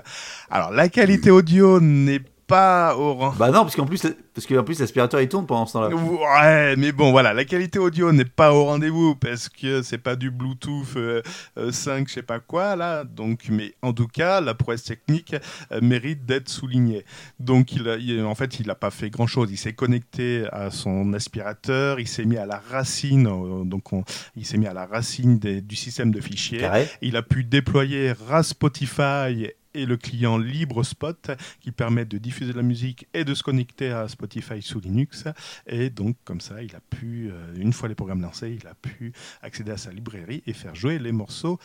Alors 0.51 0.71
la 0.71 0.91
qualité 0.91 1.31
audio 1.31 1.81
n'est 1.81 2.21
pas 2.21 2.29
au 2.53 3.15
rang. 3.15 3.35
Bah 3.39 3.49
non, 3.51 3.61
parce 3.63 3.77
qu'en 3.77 3.85
plus, 3.87 4.03
parce 4.35 4.47
qu'en 4.47 4.63
plus 4.65 4.81
l'aspirateur 4.81 5.21
il 5.21 5.29
tourne 5.29 5.47
pendant 5.47 5.67
ce 5.67 5.75
temps-là. 5.75 5.95
Ouais, 5.95 6.77
mais 6.77 6.93
bon, 6.93 7.11
voilà, 7.11 7.35
la 7.35 7.45
qualité 7.45 7.79
audio 7.79 8.11
n'est 8.13 8.25
pas 8.25 8.53
au 8.53 8.65
rendez-vous 8.65 9.15
parce 9.17 9.49
que 9.49 9.83
c'est 9.83 9.99
pas 9.99 10.17
du 10.17 10.31
Bluetooth 10.31 10.87
euh, 10.97 11.23
euh, 11.59 11.71
5, 11.73 12.09
je 12.09 12.15
sais 12.15 12.23
pas 12.23 12.41
quoi 12.41 12.75
là. 12.77 13.05
Donc, 13.05 13.47
mais 13.51 13.75
en 13.83 13.93
tout 13.93 14.07
cas, 14.07 14.41
la 14.41 14.55
prouesse 14.55 14.85
technique 14.85 15.35
euh, 15.73 15.81
mérite 15.83 16.25
d'être 16.27 16.49
soulignée. 16.49 17.05
Donc, 17.39 17.73
il, 17.73 18.23
en 18.25 18.35
fait, 18.35 18.61
il 18.61 18.67
n'a 18.67 18.75
pas 18.75 18.91
fait 18.91 19.11
grand-chose. 19.11 19.49
Il 19.51 19.57
s'est 19.59 19.73
connecté 19.75 20.45
à 20.53 20.71
son 20.71 21.13
aspirateur, 21.13 22.01
il 22.01 22.09
s'est 22.09 22.25
mis 22.25 22.37
à 22.39 22.47
la 22.47 22.63
racine, 22.71 23.27
euh, 23.27 23.65
donc 23.65 23.93
on- 23.93 24.05
il 24.37 24.47
s'est 24.47 24.57
mis 24.59 24.67
à 24.67 24.73
la 24.75 24.87
racine 24.87 25.39
des- 25.39 25.61
du 25.61 25.77
système 25.77 26.11
de 26.11 26.21
fichiers. 26.21 26.61
Carré. 26.61 26.87
Il 27.03 27.17
a 27.17 27.23
pu 27.23 27.45
déployer 27.45 28.13
Raspotify 28.29 29.49
et 29.79 29.87
le 29.87 29.97
client 29.97 30.39
LibreSpot 30.39 31.31
qui 31.61 31.73
permettent 31.73 32.09
de 32.09 32.19
diffuser 32.19 32.53
de 32.53 32.57
la 32.57 32.63
musique 32.63 33.07
et 33.15 33.25
de 33.25 33.35
se 33.35 33.43
connecter 33.43 33.91
à 33.91 34.09
Spotify 34.09 34.61
sous 34.63 34.81
Linux. 34.81 35.25
Et 35.67 35.91
donc, 35.91 36.17
comme 36.25 36.41
ça, 36.41 36.63
il 36.63 36.75
a 36.75 36.81
pu, 36.81 37.31
euh, 37.31 37.55
une 37.57 37.73
fois 37.73 37.89
les 37.89 37.95
programmes 37.95 38.23
lancés, 38.23 38.57
il 38.61 38.67
a 38.67 38.75
pu 38.75 39.13
accéder 39.43 39.73
à 39.73 39.77
sa 39.77 39.93
librairie 39.93 40.43
et 40.47 40.53
faire 40.53 40.75
jouer 40.75 40.99
les 40.99 41.13
morceaux 41.13 41.59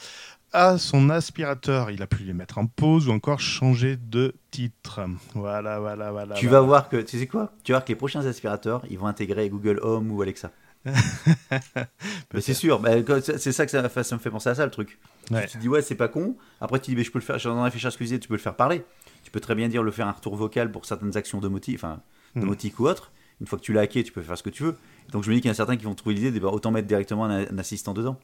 à 0.51 0.77
son 0.77 1.09
aspirateur. 1.09 1.89
Il 1.89 2.01
a 2.01 2.07
pu 2.07 2.23
les 2.23 2.33
mettre 2.33 2.59
en 2.59 2.67
pause 2.67 3.07
ou 3.07 3.11
encore 3.11 3.39
changer 3.39 3.97
de 3.97 4.35
titre. 4.51 5.01
Voilà, 5.33 5.79
voilà, 5.79 6.11
voilà. 6.11 6.35
Tu 6.35 6.45
voilà. 6.47 6.61
vas 6.61 6.65
voir 6.65 6.89
que, 6.89 6.97
tu 6.97 7.17
sais 7.17 7.27
quoi? 7.27 7.51
Tu 7.63 7.71
vas 7.71 7.79
voir 7.79 7.85
que 7.85 7.91
les 7.91 7.95
prochains 7.95 8.25
aspirateurs, 8.25 8.83
ils 8.89 8.99
vont 8.99 9.07
intégrer 9.07 9.49
Google 9.49 9.79
Home 9.81 10.11
ou 10.11 10.21
Alexa. 10.21 10.51
Mais 12.33 12.41
c'est 12.41 12.53
sûr, 12.53 12.79
bah, 12.79 12.91
c'est 13.21 13.51
ça 13.51 13.65
que 13.65 13.71
ça, 13.71 14.03
ça 14.03 14.15
me 14.15 14.19
fait 14.19 14.29
penser 14.29 14.49
à 14.49 14.55
ça 14.55 14.65
le 14.65 14.71
truc. 14.71 14.99
Ouais. 15.31 15.45
Tu 15.47 15.53
te 15.53 15.57
dis 15.57 15.69
ouais 15.69 15.81
c'est 15.81 15.95
pas 15.95 16.07
con, 16.07 16.35
après 16.59 16.79
tu 16.79 16.91
dis 16.91 16.97
mais 16.97 17.03
je 17.03 17.11
peux 17.11 17.19
le 17.19 17.23
faire, 17.23 17.39
j'en 17.39 17.65
ai 17.65 17.71
je 17.71 17.97
disais, 17.97 18.19
tu 18.19 18.27
peux 18.27 18.33
le 18.35 18.39
faire 18.39 18.55
parler. 18.55 18.83
Tu 19.23 19.31
peux 19.31 19.39
très 19.39 19.55
bien 19.55 19.69
dire 19.69 19.83
le 19.83 19.91
faire 19.91 20.07
un 20.07 20.11
retour 20.11 20.35
vocal 20.35 20.71
pour 20.71 20.85
certaines 20.85 21.15
actions 21.15 21.39
domotiques, 21.39 21.75
enfin 21.75 22.01
Hmm. 22.35 22.41
domotiques 22.41 22.79
ou 22.79 22.87
autres. 22.87 23.11
Une 23.41 23.47
fois 23.47 23.59
que 23.59 23.63
tu 23.63 23.73
l'as 23.73 23.81
hacké, 23.81 24.03
tu 24.03 24.11
peux 24.11 24.21
faire 24.21 24.37
ce 24.37 24.43
que 24.43 24.49
tu 24.49 24.63
veux. 24.63 24.75
Donc 25.11 25.23
je 25.23 25.29
me 25.29 25.35
dis 25.35 25.41
qu'il 25.41 25.49
y 25.49 25.51
en 25.51 25.53
a 25.53 25.55
certains 25.55 25.75
qui 25.77 25.85
vont 25.85 25.93
trouver 25.93 26.15
l'idée 26.15 26.31
de 26.31 26.39
bah, 26.39 26.49
autant 26.49 26.71
mettre 26.71 26.87
directement 26.87 27.25
un, 27.25 27.41
un 27.47 27.57
assistant 27.57 27.93
dedans. 27.93 28.17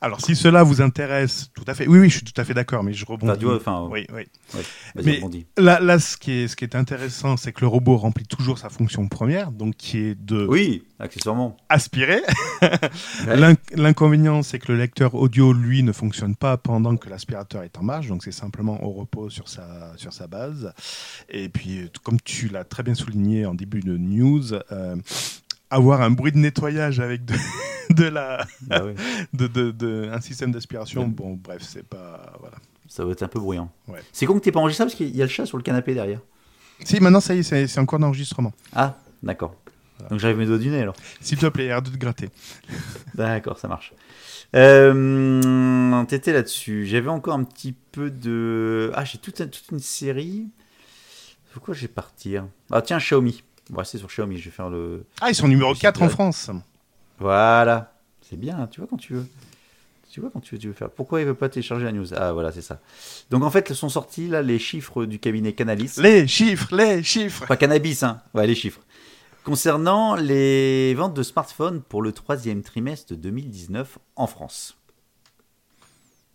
Alors, 0.00 0.20
si 0.20 0.34
cela 0.34 0.62
vous 0.62 0.80
intéresse, 0.80 1.50
tout 1.54 1.64
à 1.66 1.74
fait. 1.74 1.86
Oui, 1.86 1.98
oui, 2.00 2.10
je 2.10 2.16
suis 2.16 2.24
tout 2.24 2.40
à 2.40 2.44
fait 2.44 2.54
d'accord, 2.54 2.82
mais 2.82 2.92
je 2.92 3.04
rebondis. 3.06 3.30
Enfin, 3.30 3.38
tu 3.38 3.44
vois, 3.46 3.56
enfin, 3.56 3.88
oui, 3.90 4.06
oui. 4.14 4.22
Mais- 4.96 5.16
rebondis. 5.16 5.46
Là, 5.56 5.78
là 5.80 5.98
ce, 5.98 6.16
qui 6.16 6.32
est, 6.32 6.48
ce 6.48 6.56
qui 6.56 6.64
est 6.64 6.74
intéressant, 6.74 7.36
c'est 7.36 7.52
que 7.52 7.60
le 7.60 7.68
robot 7.68 7.96
remplit 7.96 8.26
toujours 8.26 8.58
sa 8.58 8.68
fonction 8.68 9.06
première, 9.08 9.52
donc 9.52 9.76
qui 9.76 9.98
est 9.98 10.14
de 10.14 10.46
Oui, 10.46 10.84
accessoirement. 10.98 11.56
aspirer. 11.68 12.22
Ouais. 13.26 13.56
L'inconvénient, 13.74 14.42
c'est 14.42 14.58
que 14.58 14.72
le 14.72 14.78
lecteur 14.78 15.14
audio, 15.14 15.52
lui, 15.52 15.82
ne 15.82 15.92
fonctionne 15.92 16.34
pas 16.36 16.56
pendant 16.56 16.96
que 16.96 17.08
l'aspirateur 17.08 17.62
est 17.62 17.76
en 17.78 17.82
marche, 17.82 18.08
donc 18.08 18.22
c'est 18.24 18.32
simplement 18.32 18.82
au 18.84 18.90
repos 18.92 19.30
sur 19.30 19.48
sa, 19.48 19.92
sur 19.96 20.12
sa 20.12 20.26
base. 20.26 20.72
Et 21.28 21.48
puis, 21.48 21.90
comme 22.02 22.20
tu 22.20 22.48
l'as 22.48 22.64
très 22.64 22.82
bien 22.82 22.94
souligné 22.94 23.46
en 23.46 23.54
début 23.54 23.80
de 23.80 23.96
news, 23.96 24.52
euh, 24.72 24.96
avoir 25.72 26.02
un 26.02 26.10
bruit 26.10 26.32
de 26.32 26.38
nettoyage 26.38 27.00
avec 27.00 27.24
de, 27.24 27.34
de 27.90 28.04
la, 28.04 28.46
Bah 28.62 28.82
oui, 28.84 28.92
de, 29.32 29.46
de- 29.46 29.70
de- 29.70 30.08
un 30.12 30.20
système 30.20 30.52
d'aspiration, 30.52 31.06
bon, 31.08 31.34
bref, 31.42 31.62
c'est 31.62 31.86
pas. 31.86 32.32
Voilà. 32.40 32.56
ça 32.88 33.04
va 33.04 33.12
être 33.12 33.22
un 33.22 33.28
peu 33.28 33.40
bruyant. 33.40 33.70
Ouais. 33.88 34.00
C'est 34.12 34.26
con 34.26 34.34
que 34.38 34.44
t'aies 34.44 34.52
pas 34.52 34.60
enregistré 34.60 34.84
parce 34.84 34.94
qu'il 34.94 35.14
y 35.16 35.22
a 35.22 35.24
le 35.24 35.30
chat 35.30 35.46
sur 35.46 35.56
le 35.56 35.62
canapé 35.62 35.94
derrière. 35.94 36.20
Si, 36.84 36.98
maintenant, 37.00 37.20
ça 37.20 37.34
y 37.34 37.38
est, 37.38 37.66
c'est 37.66 37.78
en 37.78 37.86
cours 37.86 37.98
d'enregistrement. 37.98 38.52
Ah, 38.74 38.96
d'accord. 39.22 39.54
Donc 40.10 40.18
j'arrive 40.18 40.38
mes 40.38 40.46
doigts 40.46 40.58
du 40.58 40.68
nez 40.68 40.80
alors. 40.80 40.96
S'il 41.20 41.38
te 41.38 41.46
plaît, 41.46 41.70
arrête 41.70 41.84
de 41.84 41.90
te 41.90 41.96
gratter. 41.96 42.28
D'accord, 43.14 43.56
ça 43.60 43.68
marche. 43.68 43.92
Euh, 44.56 46.04
T'étais 46.06 46.32
là-dessus. 46.32 46.86
J'avais 46.86 47.08
encore 47.08 47.34
un 47.34 47.44
petit 47.44 47.72
peu 47.92 48.10
de. 48.10 48.90
Ah, 48.94 49.04
j'ai 49.04 49.18
toute, 49.18 49.36
toute 49.36 49.64
une 49.70 49.78
série. 49.78 50.48
Pourquoi 51.52 51.74
je 51.74 51.82
vais 51.82 51.88
partir? 51.88 52.46
Ah, 52.72 52.82
tiens, 52.82 52.98
Xiaomi. 52.98 53.44
On 53.72 53.76
va 53.76 53.82
rester 53.82 53.98
sur 53.98 54.08
Xiaomi. 54.08 54.36
Je 54.36 54.44
vais 54.44 54.50
faire 54.50 54.68
le. 54.68 55.06
Ah, 55.20 55.30
ils 55.30 55.34
sont 55.34 55.48
numéro 55.48 55.74
Je 55.74 55.80
4 55.80 55.98
sais 55.98 56.04
en. 56.04 56.08
France. 56.10 56.50
Voilà. 57.18 57.94
C'est 58.20 58.36
bien, 58.36 58.66
tu 58.66 58.80
vois 58.80 58.88
quand 58.88 58.98
tu 58.98 59.14
veux. 59.14 59.26
Tu 60.10 60.20
vois 60.20 60.28
quand 60.30 60.40
tu 60.40 60.54
veux, 60.54 60.58
tu 60.58 60.68
veux 60.68 60.74
faire. 60.74 60.90
Pourquoi 60.90 61.22
il 61.22 61.26
veut 61.26 61.34
pas 61.34 61.48
télécharger 61.48 61.86
la 61.86 61.92
news? 61.92 62.12
Ah 62.14 62.34
voilà, 62.34 62.52
c'est 62.52 62.60
ça. 62.60 62.80
Donc 63.30 63.42
en 63.42 63.50
fait, 63.50 63.72
sont 63.72 63.88
sortis 63.88 64.28
là 64.28 64.42
les 64.42 64.58
chiffres 64.58 65.06
du 65.06 65.18
cabinet 65.18 65.54
Canalis. 65.54 65.94
Les 65.96 66.28
chiffres, 66.28 66.76
les 66.76 67.02
chiffres. 67.02 67.46
Pas 67.46 67.56
cannabis, 67.56 68.02
hein. 68.02 68.20
Ouais, 68.34 68.46
les 68.46 68.54
chiffres. 68.54 68.82
Concernant 69.42 70.14
les 70.16 70.92
ventes 70.94 71.14
de 71.14 71.22
smartphones 71.22 71.80
pour 71.80 72.02
le 72.02 72.12
troisième 72.12 72.62
trimestre 72.62 73.14
2019 73.14 73.98
en 74.16 74.26
France. 74.26 74.76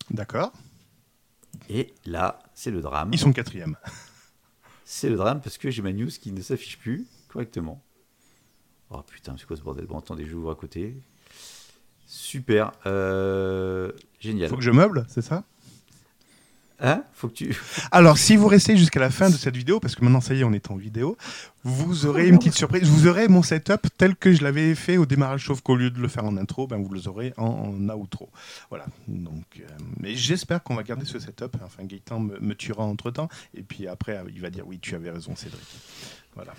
D'accord. 0.10 0.52
Et 1.70 1.94
là, 2.06 2.40
c'est 2.56 2.72
le 2.72 2.82
drame. 2.82 3.12
Ils 3.14 3.20
sont 3.20 3.32
quatrième. 3.32 3.78
C'est 4.86 5.10
le 5.10 5.18
drame 5.18 5.40
parce 5.42 5.60
que 5.60 5.70
j'ai 5.70 5.84
ma 5.84 5.94
news 5.94 6.10
qui 6.10 6.32
ne 6.32 6.42
s'affiche 6.42 6.80
plus 6.80 7.06
correctement. 7.28 7.84
Oh 8.90 9.02
putain, 9.02 9.36
c'est 9.38 9.46
quoi 9.46 9.58
ce 9.58 9.62
bordel? 9.62 9.86
Bon, 9.86 10.00
attendez, 10.00 10.26
je 10.26 10.36
vous 10.36 10.50
à 10.50 10.56
côté. 10.56 10.96
Super. 12.06 12.72
Euh, 12.86 13.92
génial. 14.20 14.50
Faut 14.50 14.56
que 14.56 14.64
je 14.64 14.72
meuble, 14.72 15.06
c'est 15.10 15.22
ça? 15.22 15.44
Hein? 16.80 17.04
Faut 17.14 17.28
que 17.28 17.34
tu. 17.34 17.58
Alors, 17.92 18.18
si 18.18 18.36
vous 18.36 18.48
restez 18.48 18.78
jusqu'à 18.78 19.00
la 19.00 19.10
fin 19.10 19.30
de 19.30 19.36
cette 19.36 19.56
vidéo, 19.58 19.80
parce 19.80 19.96
que 19.96 20.04
maintenant, 20.04 20.22
ça 20.22 20.36
y 20.36 20.42
est, 20.42 20.44
on 20.44 20.54
est 20.54 20.70
en 20.70 20.76
vidéo, 20.76 21.18
vous 21.64 22.06
aurez 22.06 22.28
une 22.28 22.38
petite 22.38 22.54
surprise. 22.54 22.88
Vous 22.88 23.08
aurez 23.08 23.28
mon 23.28 23.42
setup 23.42 23.88
tel 23.98 24.16
que 24.16 24.32
je 24.32 24.44
l'avais 24.44 24.76
fait 24.76 24.98
au 24.98 25.08
démarrage, 25.08 25.48
sauf 25.48 25.62
qu'au 25.62 25.76
lieu 25.76 25.90
de 25.90 26.00
le 26.00 26.08
faire 26.08 26.24
en 26.24 26.38
intro, 26.38 26.68
ben, 26.68 26.78
vous 26.78 26.94
le 26.94 27.08
aurez 27.08 27.34
en, 27.38 27.46
en 27.46 27.90
outro. 27.90 28.30
Voilà. 28.70 28.86
Donc, 29.08 29.60
euh, 29.60 29.68
mais 30.00 30.16
j'espère 30.16 30.62
qu'on 30.62 30.76
va 30.76 30.84
garder 30.84 31.06
ce 31.06 31.18
setup. 31.18 31.58
Enfin, 31.64 31.84
Gaëtan 31.84 32.20
me, 32.20 32.40
me 32.40 32.54
tuera 32.54 32.84
entre 32.84 33.10
temps. 33.10 33.28
Et 33.56 33.64
puis 33.64 33.88
après, 33.88 34.24
il 34.34 34.40
va 34.40 34.52
dire 34.52 34.68
oui, 34.68 34.78
tu 34.80 34.94
avais 34.94 35.10
raison, 35.10 35.36
Cédric. 35.36 35.66
Voilà. 36.38 36.54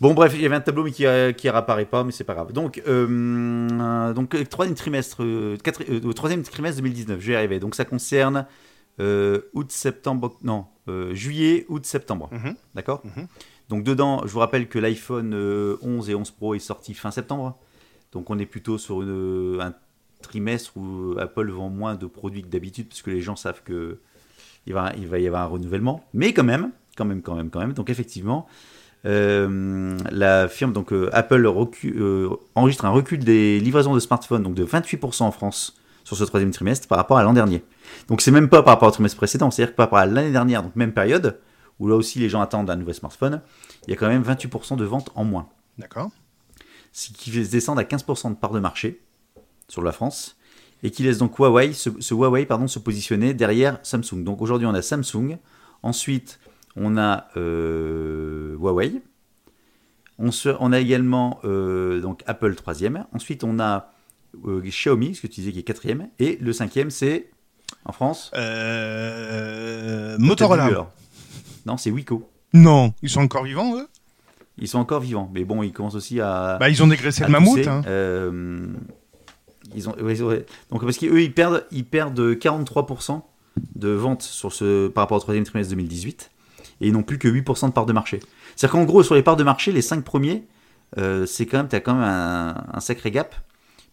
Bon, 0.00 0.14
bref, 0.14 0.32
il 0.34 0.40
y 0.40 0.46
avait 0.46 0.56
un 0.56 0.60
tableau 0.60 0.84
mais 0.84 0.90
qui 0.90 1.04
qui 1.36 1.50
réapparaît 1.50 1.84
pas, 1.84 2.02
mais 2.04 2.12
c'est 2.12 2.24
pas 2.24 2.34
grave. 2.34 2.52
Donc, 2.52 2.82
euh, 2.86 4.12
donc 4.12 4.34
euh, 4.34 4.44
troisième 4.44 4.74
trimestre, 4.76 5.22
euh, 5.22 5.56
quatre- 5.62 5.82
euh, 5.88 6.12
troisième 6.12 6.42
trimestre 6.42 6.76
2019, 6.82 7.20
je 7.20 7.26
vais 7.26 7.32
y 7.34 7.36
arriver. 7.36 7.60
Donc, 7.60 7.74
ça 7.74 7.84
concerne 7.84 8.46
euh, 9.00 9.42
août, 9.54 9.70
septembre, 9.70 10.36
non, 10.42 10.66
euh, 10.88 11.14
juillet, 11.14 11.66
août, 11.68 11.84
septembre. 11.86 12.28
Mhm. 12.32 12.54
D'accord 12.74 13.02
Mhm. 13.04 13.26
Donc, 13.68 13.84
dedans, 13.84 14.22
je 14.24 14.32
vous 14.32 14.38
rappelle 14.38 14.66
que 14.68 14.78
l'iPhone 14.78 15.32
euh, 15.34 15.76
11 15.82 16.08
et 16.10 16.14
11 16.14 16.30
Pro 16.30 16.54
est 16.54 16.58
sorti 16.58 16.94
fin 16.94 17.10
septembre. 17.10 17.58
Donc, 18.12 18.30
on 18.30 18.38
est 18.38 18.46
plutôt 18.46 18.78
sur 18.78 19.02
une- 19.02 19.58
un 19.60 19.74
trimestre 20.22 20.76
où 20.76 21.14
Apple 21.18 21.50
vend 21.50 21.68
moins 21.68 21.94
de 21.94 22.06
produits 22.06 22.42
que 22.42 22.48
d'habitude, 22.48 22.88
parce 22.88 23.02
que 23.02 23.10
les 23.10 23.20
gens 23.20 23.36
savent 23.36 23.62
que 23.62 23.98
il 24.66 24.72
va, 24.74 24.92
il 24.96 25.06
va 25.06 25.18
y 25.18 25.26
avoir 25.26 25.42
un 25.42 25.46
renouvellement. 25.46 26.02
Mais 26.14 26.32
quand 26.32 26.44
même, 26.44 26.70
quand 26.96 27.04
même, 27.04 27.22
quand 27.22 27.34
même, 27.36 27.50
quand 27.50 27.60
même. 27.60 27.72
Donc, 27.74 27.90
effectivement, 27.90 28.46
euh, 28.48 28.77
la 29.08 30.48
firme, 30.48 30.72
donc 30.72 30.92
euh, 30.92 31.08
Apple, 31.12 31.46
euh, 31.46 32.28
enregistre 32.54 32.84
un 32.84 32.90
recul 32.90 33.20
des 33.20 33.60
livraisons 33.60 33.94
de 33.94 34.00
smartphones, 34.00 34.42
donc 34.42 34.54
de 34.54 34.64
28% 34.64 35.22
en 35.22 35.30
France 35.30 35.76
sur 36.04 36.16
ce 36.16 36.24
troisième 36.24 36.50
trimestre 36.50 36.88
par 36.88 36.98
rapport 36.98 37.18
à 37.18 37.22
l'an 37.22 37.32
dernier. 37.32 37.62
Donc 38.08 38.20
c'est 38.20 38.30
même 38.30 38.48
pas 38.48 38.62
par 38.62 38.74
rapport 38.74 38.88
au 38.88 38.92
trimestre 38.92 39.16
précédent, 39.16 39.50
c'est-à-dire 39.50 39.72
que 39.72 39.76
par 39.76 39.86
rapport 39.86 39.98
à 39.98 40.06
l'année 40.06 40.32
dernière, 40.32 40.62
donc 40.62 40.74
même 40.76 40.92
période, 40.92 41.38
où 41.78 41.88
là 41.88 41.94
aussi 41.94 42.18
les 42.18 42.28
gens 42.28 42.40
attendent 42.40 42.70
un 42.70 42.76
nouveau 42.76 42.92
smartphone, 42.92 43.40
il 43.86 43.90
y 43.90 43.92
a 43.92 43.96
quand 43.96 44.08
même 44.08 44.22
28% 44.22 44.76
de 44.76 44.84
ventes 44.84 45.10
en 45.14 45.24
moins. 45.24 45.48
D'accord. 45.78 46.10
Ce 46.92 47.10
qui 47.12 47.30
fait 47.30 47.44
descendre 47.44 47.80
à 47.80 47.84
15% 47.84 48.30
de 48.30 48.36
part 48.36 48.52
de 48.52 48.60
marché 48.60 49.00
sur 49.68 49.82
la 49.82 49.92
France, 49.92 50.36
et 50.82 50.90
qui 50.90 51.02
laisse 51.02 51.18
donc 51.18 51.38
Huawei, 51.38 51.72
ce, 51.72 51.90
ce 52.00 52.14
Huawei 52.14 52.46
pardon, 52.46 52.66
se 52.66 52.78
positionner 52.78 53.34
derrière 53.34 53.78
Samsung. 53.82 54.24
Donc 54.24 54.40
aujourd'hui 54.42 54.66
on 54.66 54.74
a 54.74 54.82
Samsung, 54.82 55.38
ensuite 55.82 56.38
on 56.80 56.96
a 56.96 57.28
euh, 57.36 58.54
Huawei, 58.58 59.02
on, 60.18 60.30
se- 60.30 60.56
on 60.60 60.72
a 60.72 60.78
également 60.80 61.40
euh, 61.44 62.00
donc 62.00 62.22
Apple 62.26 62.54
troisième, 62.54 63.04
ensuite 63.14 63.44
on 63.44 63.58
a 63.60 63.92
euh, 64.46 64.60
Xiaomi, 64.60 65.14
ce 65.14 65.22
que 65.22 65.26
tu 65.26 65.40
disais 65.40 65.52
qui 65.52 65.60
est 65.60 65.62
quatrième, 65.64 66.08
et 66.18 66.38
le 66.40 66.52
cinquième 66.52 66.90
c'est 66.90 67.30
en 67.84 67.92
France 67.92 68.30
vu, 68.34 70.18
Motorola. 70.18 70.90
Non, 71.66 71.76
c'est 71.76 71.90
Wiko. 71.90 72.30
Non, 72.54 72.94
ils 73.02 73.10
sont 73.10 73.20
encore 73.20 73.44
vivants, 73.44 73.76
eux? 73.76 73.86
Ils 74.56 74.68
sont 74.68 74.78
encore 74.78 75.00
vivants, 75.00 75.30
mais 75.34 75.44
bon, 75.44 75.62
ils 75.62 75.72
commencent 75.72 75.94
aussi 75.94 76.20
à. 76.20 76.56
Bah, 76.58 76.68
ils 76.68 76.82
ont 76.82 76.86
dégraissé 76.88 77.22
le 77.24 77.28
mammouth. 77.30 77.66
hein. 77.66 77.82
Ils 79.74 79.88
ont, 79.88 79.94
ouais, 80.00 80.20
ouais. 80.22 80.46
Donc 80.70 80.82
parce 80.82 80.96
qu'eux 80.96 81.20
ils 81.22 81.32
perdent, 81.32 81.66
ils 81.70 81.84
perdent 81.84 82.18
43% 82.18 83.20
de 83.74 83.88
ventes 83.90 84.22
sur 84.22 84.52
ce, 84.52 84.88
par 84.88 85.04
rapport 85.04 85.18
au 85.18 85.20
troisième 85.20 85.44
trimestre 85.44 85.70
2018 85.72 86.30
et 86.80 86.88
ils 86.88 86.92
n'ont 86.92 87.02
plus 87.02 87.18
que 87.18 87.28
8% 87.28 87.68
de 87.68 87.72
part 87.72 87.86
de 87.86 87.92
marché. 87.92 88.20
C'est-à-dire 88.56 88.72
qu'en 88.72 88.84
gros 88.84 89.02
sur 89.02 89.14
les 89.14 89.22
parts 89.22 89.36
de 89.36 89.44
marché, 89.44 89.72
les 89.72 89.82
5 89.82 90.04
premiers, 90.04 90.44
euh, 90.98 91.26
c'est 91.26 91.46
quand 91.46 91.58
même, 91.58 91.68
t'as 91.68 91.80
quand 91.80 91.94
même 91.94 92.04
un, 92.04 92.64
un 92.72 92.80
sacré 92.80 93.10
gap 93.10 93.34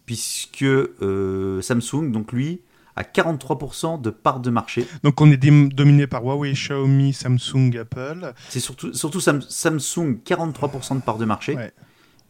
puisque 0.05 0.61
euh, 0.63 1.61
Samsung, 1.61 2.11
donc 2.11 2.31
lui, 2.31 2.61
a 2.95 3.03
43% 3.03 3.99
de 4.01 4.09
part 4.09 4.39
de 4.39 4.49
marché. 4.49 4.85
Donc, 5.03 5.19
on 5.19 5.29
est 5.31 5.37
dominé 5.37 6.07
par 6.07 6.23
Huawei, 6.23 6.53
Xiaomi, 6.53 7.11
Samsung, 7.11 7.75
Apple. 7.77 8.33
C'est 8.49 8.59
surtout, 8.61 8.93
surtout 8.93 9.19
Sam- 9.19 9.41
Samsung, 9.41 10.19
43% 10.23 10.95
de 10.97 11.01
part 11.01 11.17
de 11.17 11.25
marché. 11.25 11.55
Ouais. 11.55 11.73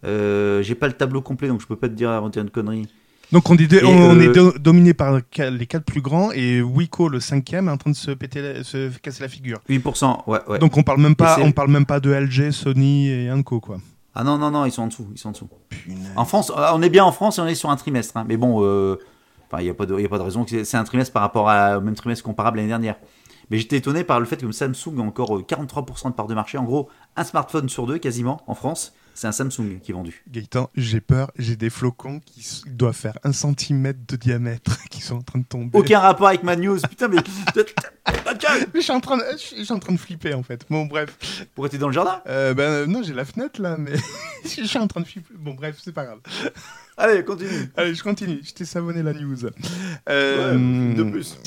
Euh, 0.05 0.63
J'ai 0.63 0.73
pas 0.75 0.87
le 0.87 0.93
tableau 0.93 1.21
complet, 1.21 1.49
donc 1.49 1.61
je 1.61 1.67
peux 1.67 1.75
pas 1.75 1.89
te 1.89 1.93
dire 1.93 2.09
avant 2.09 2.27
de 2.27 2.31
dire 2.33 2.41
une 2.41 2.49
connerie. 2.49 2.87
Donc, 3.31 3.49
on 3.49 3.55
est, 3.57 3.83
on 3.83 4.19
euh, 4.19 4.31
est 4.53 4.59
dominé 4.59 4.93
par 4.93 5.19
les 5.37 5.65
quatre 5.67 5.83
plus 5.85 6.01
grands 6.01 6.31
et 6.31 6.61
Wiko, 6.61 7.09
le 7.09 7.19
cinquième, 7.19 7.67
est 7.67 7.71
en 7.71 7.77
train 7.77 7.91
de 7.91 7.95
se, 7.95 8.11
péter 8.11 8.41
la- 8.41 8.63
se 8.63 8.89
casser 8.99 9.23
la 9.23 9.29
figure. 9.29 9.59
8%, 9.69 10.23
ouais, 10.27 10.39
ouais. 10.47 10.59
Donc, 10.59 10.77
on 10.77 10.83
parle 10.83 11.01
même 11.01 11.15
pas, 11.15 11.37
on 11.41 11.51
parle 11.51 11.69
même 11.71 11.85
pas 11.85 11.99
de 11.99 12.11
LG, 12.11 12.51
Sony 12.51 13.09
et 13.09 13.31
Anko, 13.31 13.59
quoi. 13.59 13.77
Ah 14.13 14.23
non, 14.23 14.37
non, 14.37 14.51
non, 14.51 14.65
ils 14.65 14.71
sont 14.71 14.83
en 14.83 14.87
dessous, 14.87 15.07
ils 15.13 15.17
sont 15.17 15.29
en 15.29 15.31
dessous. 15.33 15.49
Punaise. 15.69 15.97
En 16.15 16.23
France, 16.23 16.51
euh, 16.55 16.67
on 16.73 16.81
est 16.81 16.89
bien 16.89 17.03
en 17.03 17.11
France 17.11 17.37
et 17.37 17.41
on 17.41 17.47
est 17.47 17.55
sur 17.55 17.69
un 17.69 17.75
trimestre. 17.75 18.15
hein. 18.15 18.25
Mais 18.27 18.37
bon, 18.37 18.63
euh, 18.63 18.97
il 19.59 19.63
n'y 19.63 19.69
a, 19.69 19.73
pas 19.73 19.85
de- 19.85 19.99
y 19.99 20.05
a 20.05 20.09
pas 20.09 20.17
de 20.17 20.23
raison 20.23 20.45
que 20.45 20.63
c'est- 20.63 20.77
un 20.77 20.83
trimestre 20.85 21.11
par 21.11 21.21
rapport 21.21 21.49
à- 21.49 21.77
au 21.77 21.81
même 21.81 21.95
trimestre 21.95 22.23
comparable 22.23 22.57
l'année 22.57 22.69
dernière. 22.69 22.95
Mais 23.51 23.57
j'étais 23.57 23.77
étonné 23.77 24.03
par 24.03 24.19
le 24.19 24.25
fait 24.25 24.37
que 24.37 24.51
Samsung 24.51 24.99
a 24.99 25.01
encore 25.01 25.37
euh, 25.37 25.41
43% 25.43 26.09
de 26.09 26.15
part 26.15 26.27
de 26.27 26.33
marché. 26.33 26.57
En 26.57 26.63
gros, 26.63 26.89
un 27.17 27.23
smartphone 27.25 27.67
sur 27.69 27.85
deux 27.87 27.97
quasiment 27.97 28.41
en 28.47 28.55
France, 28.55 28.93
c'est 29.15 29.25
un 29.27 29.31
Samsung 29.31 29.79
qui 29.81 29.91
est 29.91 29.93
vendu. 29.93 30.23
Gaëtan, 30.29 30.69
j'ai 30.75 31.01
peur, 31.01 31.31
j'ai 31.37 31.55
des 31.55 31.71
flocons 31.71 32.19
qui 32.23 32.61
doivent 32.67 32.95
faire 32.95 33.17
un 33.23 33.31
centimètre 33.33 33.99
de 34.07 34.15
diamètre 34.17 34.77
qui 34.91 35.01
sont 35.01 35.15
en 35.15 35.21
train 35.23 35.39
de 35.39 35.45
tomber. 35.45 35.71
Aucun 35.73 35.99
rapport 35.99 36.27
avec 36.27 36.43
ma 36.43 36.55
news, 36.55 36.77
putain, 36.87 37.07
mais. 37.07 37.17
Mais 38.73 38.79
je 38.81 38.81
suis 38.81 38.91
en 38.91 38.99
train 38.99 39.17
de, 39.17 39.23
je 39.31 39.37
suis- 39.37 39.57
je 39.57 39.63
suis 39.63 39.73
en 39.73 39.79
train 39.79 39.93
de 39.93 39.97
flipper 39.99 40.33
en 40.33 40.43
fait. 40.43 40.65
Bon 40.69 40.85
bref. 40.85 41.47
Pourquoi 41.55 41.69
t'es 41.69 41.77
dans 41.77 41.87
le 41.87 41.93
jardin? 41.93 42.21
Euh, 42.27 42.53
ben 42.53 42.63
euh, 42.69 42.85
non, 42.85 43.01
j'ai 43.01 43.13
la 43.13 43.25
fenêtre 43.25 43.59
là, 43.61 43.77
mais 43.79 43.93
je 44.43 44.63
suis 44.63 44.77
en 44.77 44.87
train 44.87 45.01
de 45.01 45.05
flipper. 45.07 45.33
Bon 45.37 45.53
bref, 45.53 45.77
c'est 45.83 45.91
pas 45.93 46.05
grave. 46.05 46.19
Allez, 46.97 47.23
continue. 47.23 47.71
Allez, 47.75 47.95
je 47.95 48.03
continue. 48.03 48.41
Je 48.43 48.51
t'ai 48.53 48.65
savonné 48.65 49.01
la 49.01 49.13
news. 49.13 49.37
Euh, 50.09 50.93
de 50.95 51.03
plus. 51.03 51.37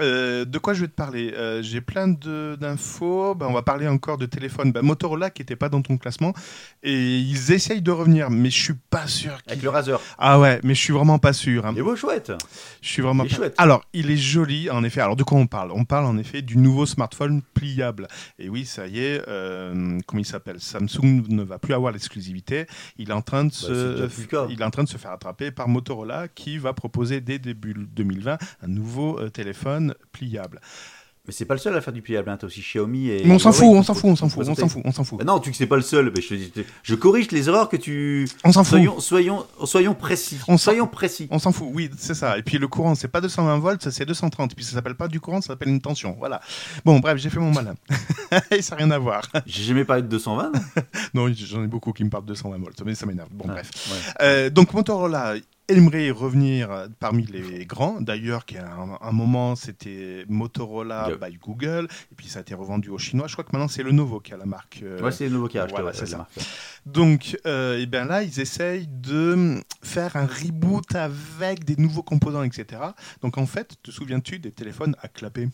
Euh, 0.00 0.44
de 0.44 0.58
quoi 0.58 0.74
je 0.74 0.80
vais 0.82 0.88
te 0.88 0.94
parler? 0.94 1.32
Euh, 1.36 1.62
J'ai 1.62 1.80
plein 1.80 2.08
d'infos. 2.08 3.34
Ben, 3.34 3.46
on 3.46 3.52
va 3.52 3.62
parler 3.62 3.86
encore 3.88 4.18
de 4.18 4.26
téléphone. 4.26 4.72
Ben, 4.72 4.82
Motorola 4.82 5.30
qui 5.30 5.42
n'était 5.42 5.56
pas 5.56 5.68
dans 5.68 5.82
ton 5.82 5.96
classement 5.98 6.32
et 6.82 7.18
ils 7.18 7.52
essayent 7.52 7.82
de 7.82 7.90
revenir, 7.90 8.30
mais 8.30 8.50
je 8.50 8.60
suis 8.62 8.74
pas 8.90 9.06
sûr. 9.06 9.38
Avec 9.46 9.62
le 9.62 9.68
Razer. 9.68 10.00
Ah 10.18 10.38
ouais, 10.40 10.60
mais 10.64 10.74
je 10.74 10.80
suis 10.80 10.92
vraiment 10.92 11.18
pas 11.18 11.32
sûr. 11.32 11.66
hein. 11.66 11.72
Il 11.74 11.78
est 11.78 11.82
beau, 11.82 11.96
chouette. 11.96 12.32
Je 12.82 12.88
suis 12.88 13.02
vraiment 13.02 13.24
Il 13.24 13.26
est 13.26 13.30
pas- 13.30 13.36
chouette. 13.36 13.54
Alors, 13.58 13.84
il 13.92 14.10
est 14.10 14.16
joli, 14.16 14.70
en 14.70 14.82
effet. 14.84 15.00
Alors, 15.00 15.16
de 15.16 15.22
quoi 15.22 15.38
on 15.38 15.46
parle? 15.46 15.70
On 15.72 15.84
parle 15.84 16.06
en 16.06 16.18
effet 16.18 16.42
du 16.42 16.56
nouveau 16.56 16.86
smartphone 16.86 17.42
pliable. 17.54 18.08
Et 18.38 18.48
oui, 18.48 18.64
ça 18.64 18.86
y 18.86 18.98
est, 19.00 19.22
euh, 19.28 19.98
comment 20.06 20.20
il 20.20 20.26
s'appelle? 20.26 20.60
Samsung 20.60 21.24
ne 21.28 21.42
va 21.42 21.58
plus 21.58 21.74
avoir 21.74 21.92
l'exclusivité. 21.92 22.66
Il 22.98 23.10
est 23.10 23.14
en 23.14 23.22
train 23.22 23.44
de 23.44 23.50
Bah, 23.50 23.54
se, 23.56 24.08
il 24.50 24.60
est 24.60 24.64
en 24.64 24.70
train 24.70 24.84
de 24.84 24.88
se 24.88 24.96
faire 24.96 25.12
attraper 25.12 25.50
par 25.50 25.68
Motorola, 25.68 26.28
qui 26.28 26.58
va 26.58 26.72
proposer 26.72 27.20
dès 27.20 27.38
début 27.38 27.74
2020 27.74 28.38
un 28.62 28.66
nouveau 28.66 29.18
euh, 29.20 29.30
téléphone 29.88 29.94
pliable. 30.12 30.60
Mais 31.26 31.32
c'est 31.32 31.46
pas 31.46 31.54
le 31.54 31.58
seul 31.60 31.74
à 31.74 31.80
faire 31.80 31.94
du 31.94 32.02
pliable. 32.02 32.28
Hein. 32.28 32.36
T'as 32.38 32.46
aussi 32.46 32.60
Xiaomi 32.60 33.08
et. 33.08 33.22
Mais 33.24 33.32
on 33.32 33.38
s'en 33.38 33.50
fout, 33.50 33.64
on 33.68 33.82
s'en 33.82 33.94
fout, 33.94 34.10
on 34.10 34.14
s'en 34.16 34.28
fout, 34.28 34.46
on 34.46 34.54
s'en 34.54 34.68
fout, 34.68 34.82
on 34.84 34.92
s'en 34.92 35.04
fout. 35.04 35.24
Non, 35.24 35.40
tu 35.40 35.50
que 35.50 35.56
c'est 35.56 35.66
pas 35.66 35.76
le 35.76 35.80
seul. 35.80 36.12
Mais 36.14 36.20
je, 36.82 36.94
corrige 36.94 37.30
les 37.30 37.48
erreurs 37.48 37.70
que 37.70 37.78
tu. 37.78 38.28
On 38.44 38.52
s'en 38.52 38.62
fout. 38.62 38.72
Soyons, 38.72 39.00
soyons, 39.00 39.46
soyons 39.64 39.94
précis. 39.94 40.38
On 40.48 40.58
s'en- 40.58 40.64
soyons 40.64 40.86
précis. 40.86 41.26
On 41.30 41.38
s'en 41.38 41.50
fout, 41.50 41.68
oui, 41.72 41.90
c'est 41.96 42.12
ça. 42.12 42.36
Et 42.36 42.42
puis 42.42 42.58
le 42.58 42.68
courant, 42.68 42.94
c'est 42.94 43.08
pas 43.08 43.22
220 43.22 43.58
volts, 43.58 43.88
c'est 43.88 44.04
230. 44.04 44.54
Puis 44.54 44.66
ça 44.66 44.72
s'appelle 44.72 44.96
pas 44.96 45.08
du 45.08 45.18
courant, 45.18 45.40
ça 45.40 45.46
s'appelle 45.48 45.70
une 45.70 45.80
tension. 45.80 46.14
Voilà. 46.18 46.42
Bon, 46.84 47.00
bref, 47.00 47.16
j'ai 47.16 47.30
fait 47.30 47.40
mon 47.40 47.52
malin. 47.52 47.74
Et 48.50 48.60
ça 48.60 48.74
n'a 48.76 48.82
rien 48.84 48.90
à 48.90 48.98
voir. 48.98 49.22
J'ai 49.46 49.62
jamais 49.62 49.86
parlé 49.86 50.02
de 50.02 50.08
220. 50.08 50.52
Non, 51.14 51.32
j'en 51.32 51.62
ai 51.62 51.68
beaucoup 51.68 51.92
qui 51.92 52.04
me 52.04 52.10
parlent 52.10 52.24
de 52.24 52.32
220 52.32 52.58
volts, 52.58 52.82
mais 52.84 52.94
ça 52.94 53.06
m'énerve. 53.06 53.28
Bon, 53.30 53.46
Ah, 53.48 53.52
bref. 53.52 53.70
ouais. 53.90 53.96
Euh, 54.20 54.50
donc 54.50 54.74
Motorola 54.74 55.34
aimerait 55.68 56.10
revenir 56.10 56.88
parmi 57.00 57.24
les 57.26 57.64
grands. 57.66 58.00
D'ailleurs, 58.00 58.44
qu'à 58.44 58.66
un, 58.74 58.98
un 59.00 59.12
moment, 59.12 59.56
c'était 59.56 60.24
Motorola 60.28 61.08
by 61.20 61.36
Google, 61.38 61.88
et 62.12 62.14
puis 62.14 62.28
ça 62.28 62.40
a 62.40 62.42
été 62.42 62.54
revendu 62.54 62.90
aux 62.90 62.98
Chinois. 62.98 63.26
Je 63.28 63.32
crois 63.32 63.44
que 63.44 63.50
maintenant, 63.52 63.68
c'est 63.68 63.82
Lenovo 63.82 64.20
qui 64.20 64.34
a 64.34 64.36
la 64.36 64.46
marque. 64.46 64.80
euh, 64.82 65.00
Ouais, 65.00 65.10
c'est 65.12 65.24
le 65.28 65.30
nouveau 65.34 65.48
qui 65.48 65.58
a 65.58 65.62
acheté. 65.64 65.80
voilà, 65.80 65.92
c'est 65.96 66.06
ça. 66.06 66.18
marque. 66.18 66.32
donc, 66.86 67.36
euh, 67.46 67.78
et 67.78 67.86
bien 67.86 68.04
là, 68.04 68.22
ils 68.22 68.40
essayent 68.40 68.86
de 68.88 69.60
faire 69.82 70.16
un 70.16 70.26
reboot 70.26 70.94
avec 70.94 71.64
des 71.64 71.76
nouveaux 71.76 72.02
composants, 72.02 72.42
etc. 72.42 72.80
Donc, 73.22 73.38
en 73.38 73.46
fait, 73.46 73.74
te 73.82 73.90
souviens-tu 73.90 74.38
des 74.38 74.52
téléphones 74.52 74.94
à 75.02 75.08
clapper? 75.08 75.48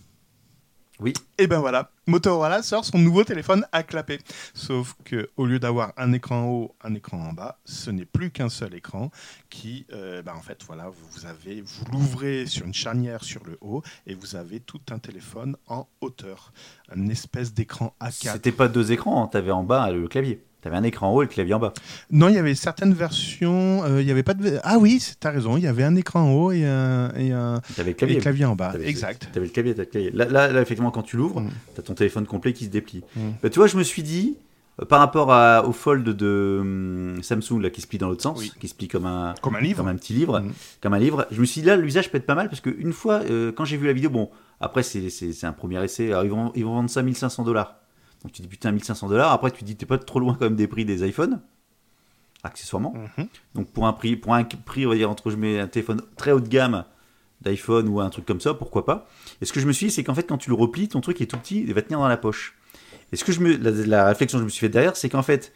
Oui. 1.01 1.15
Et 1.39 1.47
ben 1.47 1.61
voilà, 1.61 1.91
Motorola 2.07 2.63
sort 2.63 2.85
son 2.85 2.99
nouveau 2.99 3.25
téléphone 3.25 3.65
à 3.73 3.83
clapper. 3.83 4.19
Sauf 4.53 4.95
que 5.05 5.31
au 5.39 5.47
lieu 5.47 5.59
d'avoir 5.59 5.95
un 5.97 6.13
écran 6.13 6.43
en 6.43 6.49
haut, 6.49 6.75
un 6.85 6.95
écran 6.95 7.19
en 7.19 7.33
bas, 7.33 7.59
ce 7.65 7.91
n'est 7.91 8.05
plus 8.05 8.31
qu'un 8.31 8.51
seul 8.51 8.75
écran 8.75 9.11
qui, 9.49 9.87
euh, 9.93 10.21
ben 10.21 10.35
en 10.35 10.43
fait, 10.43 10.63
voilà, 10.67 10.91
vous 10.91 11.27
avez, 11.27 11.63
vous 11.63 11.85
l'ouvrez 11.91 12.45
sur 12.47 12.67
une 12.67 12.75
charnière 12.75 13.25
sur 13.25 13.43
le 13.45 13.57
haut 13.63 13.83
et 14.07 14.15
vous 14.15 14.37
avez 14.37 14.61
tout 14.61 14.81
un 14.91 14.99
téléphone 14.99 15.57
en 15.69 15.89
hauteur, 16.03 16.53
un 16.95 17.09
espèce 17.09 17.55
d'écran 17.55 17.95
A4. 18.01 18.33
C'était 18.33 18.53
pas 18.53 18.69
deux 18.69 18.93
écrans, 18.93 19.27
tu 19.27 19.39
avais 19.39 19.53
en 19.53 19.65
bas 19.65 19.91
le 19.91 20.07
clavier. 20.07 20.43
Tu 20.63 20.69
avais 20.69 20.77
un 20.77 20.83
écran 20.83 21.09
en 21.09 21.15
haut 21.15 21.23
et 21.23 21.27
le 21.27 21.31
clavier 21.31 21.55
en 21.55 21.59
bas. 21.59 21.73
Non, 22.11 22.29
il 22.29 22.35
y 22.35 22.39
avait 22.39 22.55
certaines 22.55 22.93
versions, 22.93 23.83
euh, 23.85 24.03
il 24.03 24.07
y 24.07 24.11
avait 24.11 24.23
pas 24.23 24.35
de. 24.35 24.59
Ah 24.63 24.77
oui, 24.79 25.03
tu 25.21 25.27
as 25.27 25.31
raison, 25.31 25.57
il 25.57 25.63
y 25.63 25.67
avait 25.67 25.85
un 25.85 25.97
écran 25.97 26.21
en 26.23 26.33
haut 26.33 26.53
et 26.53 26.67
un, 26.67 27.11
et 27.17 27.33
un, 27.33 27.61
T'avais 27.77 27.97
le 27.99 28.21
clavier. 28.21 28.45
en 28.45 28.57
bas. 28.57 28.73
T'avais- 28.73 28.89
Exact. 28.89 29.29
T'avais 29.33 29.47
le 29.47 29.53
clavier, 29.53 29.73
t'avais 29.75 29.87
le 29.87 29.91
clavier. 29.91 30.11
Là, 30.13 30.27
là, 30.27 30.53
là, 30.53 30.61
effectivement, 30.61 30.91
quand 30.91 31.03
tu 31.03 31.17
l'ouvres, 31.17 31.41
Mm. 31.41 31.51
t'as 31.75 31.83
ton 31.83 31.95
téléphone 31.95 32.27
complet 32.27 32.53
qui 32.53 32.65
se 32.67 32.71
déplie. 32.71 33.03
Mm. 33.17 33.21
Bah, 33.43 33.49
tu 33.51 33.59
vois, 33.59 33.69
je 33.69 33.77
me 33.79 33.83
suis 33.83 34.03
dit, 34.03 34.37
euh, 34.83 34.85
par 34.85 34.99
rapport 35.01 35.33
à- 35.33 35.67
au 35.67 35.73
fold 35.73 36.05
de 36.11 36.59
hum, 36.61 37.23
Samsung 37.23 37.61
là, 37.63 37.71
qui 37.71 37.81
se 37.81 37.87
plie 37.87 37.99
dans 37.99 38.09
l'autre 38.09 38.23
sens, 38.23 38.39
Oui. 38.41 38.53
qui 38.61 38.69
se 38.69 38.75
plie 38.75 38.89
comme 38.89 39.07
un, 39.07 39.35
Comme 39.41 39.57
un 39.57 39.61
livre. 39.61 39.79
comme 39.79 39.89
un 39.89 39.97
petit 39.97 40.13
livre, 40.13 40.41
Mm. 40.41 40.53
comme 40.83 40.93
un 40.93 40.99
livre, 40.99 41.27
je 41.31 41.41
me 41.41 41.47
suis 41.47 41.63
dit 41.63 41.67
là, 41.67 41.77
l'usage 41.77 42.11
peut 42.11 42.19
être 42.19 42.27
pas 42.27 42.35
mal 42.35 42.49
parce 42.51 42.61
qu'une 42.61 42.93
fois, 42.93 43.21
euh, 43.31 43.51
quand 43.51 43.65
j'ai 43.65 43.79
vu 43.79 43.87
la 43.87 43.93
vidéo, 43.95 44.11
bon, 44.11 44.29
après, 44.61 44.83
c'est 44.83 45.09
c'est- 45.09 45.33
c'est 45.33 45.47
un 45.47 45.53
premier 45.53 45.83
essai, 45.83 46.09
alors 46.09 46.25
ils 46.25 46.31
vont, 46.31 46.53
ils 46.55 46.65
vont 46.67 46.75
vendre 46.75 46.91
ça 46.91 47.01
1500 47.03 47.45
dollars. 47.45 47.77
Donc 48.23 48.33
tu 48.33 48.43
dis 48.43 48.49
putain, 48.49 48.71
1500 48.73 49.09
dollars, 49.09 49.33
après 49.33 49.51
tu 49.51 49.64
dis 49.64 49.77
t'es 49.77 49.87
pas 49.87 49.99
trop 49.99 50.21
loin 50.21 50.35
quand 50.39 50.45
même 50.47 50.57
des 50.57 50.66
prix 50.66 50.85
des 50.85 51.07
iPhones, 51.09 51.41
accessoirement. 52.43 52.95
Mhm. 53.18 53.27
Donc 53.55 53.68
pour 53.73 53.87
un 53.87 53.93
prix, 53.93 54.16
pour 54.16 54.35
un 54.35 54.45
prix, 54.45 54.87
on 54.87 54.91
va 54.91 54.97
dire 54.97 55.11
entre 55.11 55.31
je 55.31 55.37
mets 55.37 55.59
un 55.59 55.66
téléphone 55.66 56.03
très 56.16 56.33
haut 56.33 56.41
de 56.41 56.49
gamme 56.49 56.85
d'iPhone 57.43 57.89
ou 57.89 58.01
un 58.01 58.11
truc 58.11 58.27
comme 58.27 58.41
ça, 58.41 58.53
pourquoi 58.55 58.85
pas. 58.85 59.09
Et 59.41 59.45
ce 59.47 59.53
que 59.53 59.61
je 59.61 59.66
me 59.66 59.73
suis 59.73 59.87
dit, 59.87 59.93
c'est 59.93 60.05
qu'en 60.05 60.14
fait 60.14 60.25
quand 60.25 60.39
tu 60.39 60.51
le 60.51 60.57
replies, 60.57 60.89
ton 60.89 61.01
truc 61.01 61.21
est 61.21 61.27
tout 61.27 61.39
petit, 61.39 61.61
il 61.66 61.73
va 61.75 61.83
tenir 61.83 61.99
dans 61.99 62.09
la 62.09 62.16
poche. 62.18 62.57
Et 63.12 63.16
ce 63.16 63.25
que 63.25 63.33
je 63.33 63.41
me, 63.41 63.57
la, 63.57 63.71
la 63.71 64.07
réflexion 64.09 64.39
que 64.39 64.41
je 64.43 64.45
me 64.45 64.51
suis 64.51 64.61
fait 64.61 64.68
derrière, 64.68 64.97
c'est 64.97 65.09
qu'en 65.09 65.23
fait, 65.23 65.53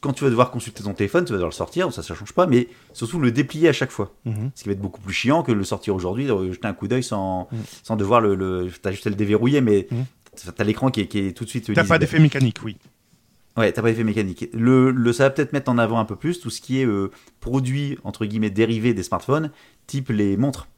quand 0.00 0.12
tu 0.14 0.24
vas 0.24 0.30
devoir 0.30 0.50
consulter 0.50 0.82
ton 0.82 0.94
téléphone, 0.94 1.24
tu 1.26 1.30
vas 1.32 1.36
devoir 1.36 1.50
le 1.50 1.54
sortir, 1.54 1.92
ça 1.92 2.02
ça 2.02 2.14
change 2.14 2.32
pas, 2.32 2.46
mais 2.46 2.68
surtout 2.94 3.18
le 3.20 3.30
déplier 3.30 3.68
à 3.68 3.72
chaque 3.74 3.90
fois. 3.90 4.14
Mhm. 4.24 4.50
Ce 4.54 4.62
qui 4.62 4.68
va 4.70 4.72
être 4.72 4.80
beaucoup 4.80 5.00
plus 5.02 5.12
chiant 5.12 5.42
que 5.42 5.52
le 5.52 5.62
sortir 5.62 5.94
aujourd'hui, 5.94 6.26
de 6.26 6.50
jeter 6.52 6.66
un 6.66 6.72
coup 6.72 6.88
d'œil 6.88 7.02
sans, 7.02 7.48
Mm. 7.52 7.56
sans 7.82 7.96
devoir 7.96 8.20
le, 8.22 8.34
le 8.34 8.70
t'as 8.82 8.90
juste 8.92 9.06
à 9.06 9.10
le 9.10 9.16
déverrouiller, 9.16 9.60
mais. 9.60 9.88
T'as 10.56 10.64
l'écran 10.64 10.90
qui 10.90 11.02
est, 11.02 11.06
qui 11.06 11.18
est 11.18 11.32
tout 11.32 11.44
de 11.44 11.50
suite 11.50 11.72
T'as 11.72 11.84
pas 11.84 11.98
d'effet 11.98 12.18
mécanique, 12.18 12.58
oui. 12.64 12.76
Ouais, 13.56 13.72
t'as 13.72 13.82
pas 13.82 13.88
d'effet 13.90 14.04
mécanique. 14.04 14.48
Le, 14.52 14.90
le, 14.90 15.12
ça 15.12 15.24
va 15.24 15.30
peut-être 15.30 15.52
mettre 15.52 15.70
en 15.70 15.78
avant 15.78 15.98
un 15.98 16.04
peu 16.04 16.16
plus 16.16 16.40
tout 16.40 16.50
ce 16.50 16.60
qui 16.60 16.80
est 16.80 16.86
euh, 16.86 17.10
produit, 17.40 17.98
entre 18.04 18.24
guillemets, 18.24 18.50
dérivé 18.50 18.94
des 18.94 19.02
smartphones, 19.02 19.50
type 19.86 20.08
les 20.10 20.36
montres. 20.36 20.68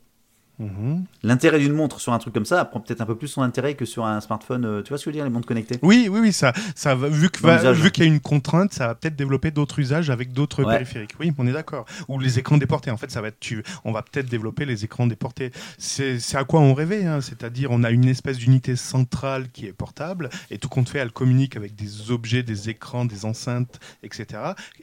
Mhm. 0.58 1.04
L'intérêt 1.22 1.58
d'une 1.58 1.72
montre 1.72 1.98
sur 2.00 2.12
un 2.12 2.18
truc 2.18 2.34
comme 2.34 2.44
ça 2.44 2.64
prend 2.64 2.78
peut-être 2.80 3.00
un 3.00 3.06
peu 3.06 3.16
plus 3.16 3.28
son 3.28 3.42
intérêt 3.42 3.74
que 3.74 3.84
sur 3.84 4.04
un 4.04 4.20
smartphone. 4.20 4.64
euh, 4.64 4.82
tu 4.82 4.90
vois 4.90 4.98
ce 4.98 5.04
que 5.04 5.10
je 5.10 5.14
veux 5.14 5.16
dire, 5.18 5.24
les 5.24 5.30
montres 5.30 5.48
connectées 5.48 5.78
Oui, 5.82 6.08
oui, 6.10 6.20
oui, 6.20 6.32
ça, 6.32 6.52
ça 6.76 6.94
va, 6.94 7.08
vu 7.08 7.28
vu 7.72 7.90
qu'il 7.90 8.04
y 8.04 8.06
a 8.06 8.10
une 8.10 8.20
contrainte, 8.20 8.72
ça 8.72 8.86
va 8.86 8.94
peut-être 8.94 9.16
développer 9.16 9.50
d'autres 9.50 9.78
usages 9.78 10.10
avec 10.10 10.32
d'autres 10.32 10.62
Ouais. 10.64 10.72
périphériques. 10.74 11.14
Oui, 11.18 11.32
on 11.38 11.46
est 11.46 11.52
d'accord. 11.52 11.86
Ou 12.08 12.18
les 12.20 12.38
écrans 12.38 12.58
déportés. 12.58 12.90
En 12.90 12.96
fait, 12.96 13.10
ça 13.10 13.20
va 13.20 13.28
être, 13.28 13.40
tu, 13.40 13.64
on 13.84 13.92
va 13.92 14.02
peut-être 14.02 14.26
développer 14.28 14.64
les 14.66 14.84
écrans 14.84 15.06
déportés. 15.06 15.50
C'est, 15.78 16.20
c'est 16.20 16.36
à 16.36 16.44
quoi 16.44 16.60
on 16.60 16.74
rêvait, 16.74 17.04
hein. 17.06 17.20
c'est-à-dire 17.20 17.70
on 17.70 17.82
a 17.82 17.90
une 17.90 18.04
espèce 18.06 18.36
d'unité 18.38 18.76
centrale 18.76 19.50
qui 19.50 19.66
est 19.66 19.72
portable 19.72 20.28
et 20.50 20.58
tout 20.58 20.68
compte 20.68 20.88
fait, 20.88 20.98
elle 20.98 21.12
communique 21.12 21.56
avec 21.56 21.74
des 21.74 22.10
objets, 22.10 22.42
des 22.42 22.68
écrans, 22.68 23.04
des 23.04 23.24
enceintes, 23.24 23.80
etc. 24.02 24.26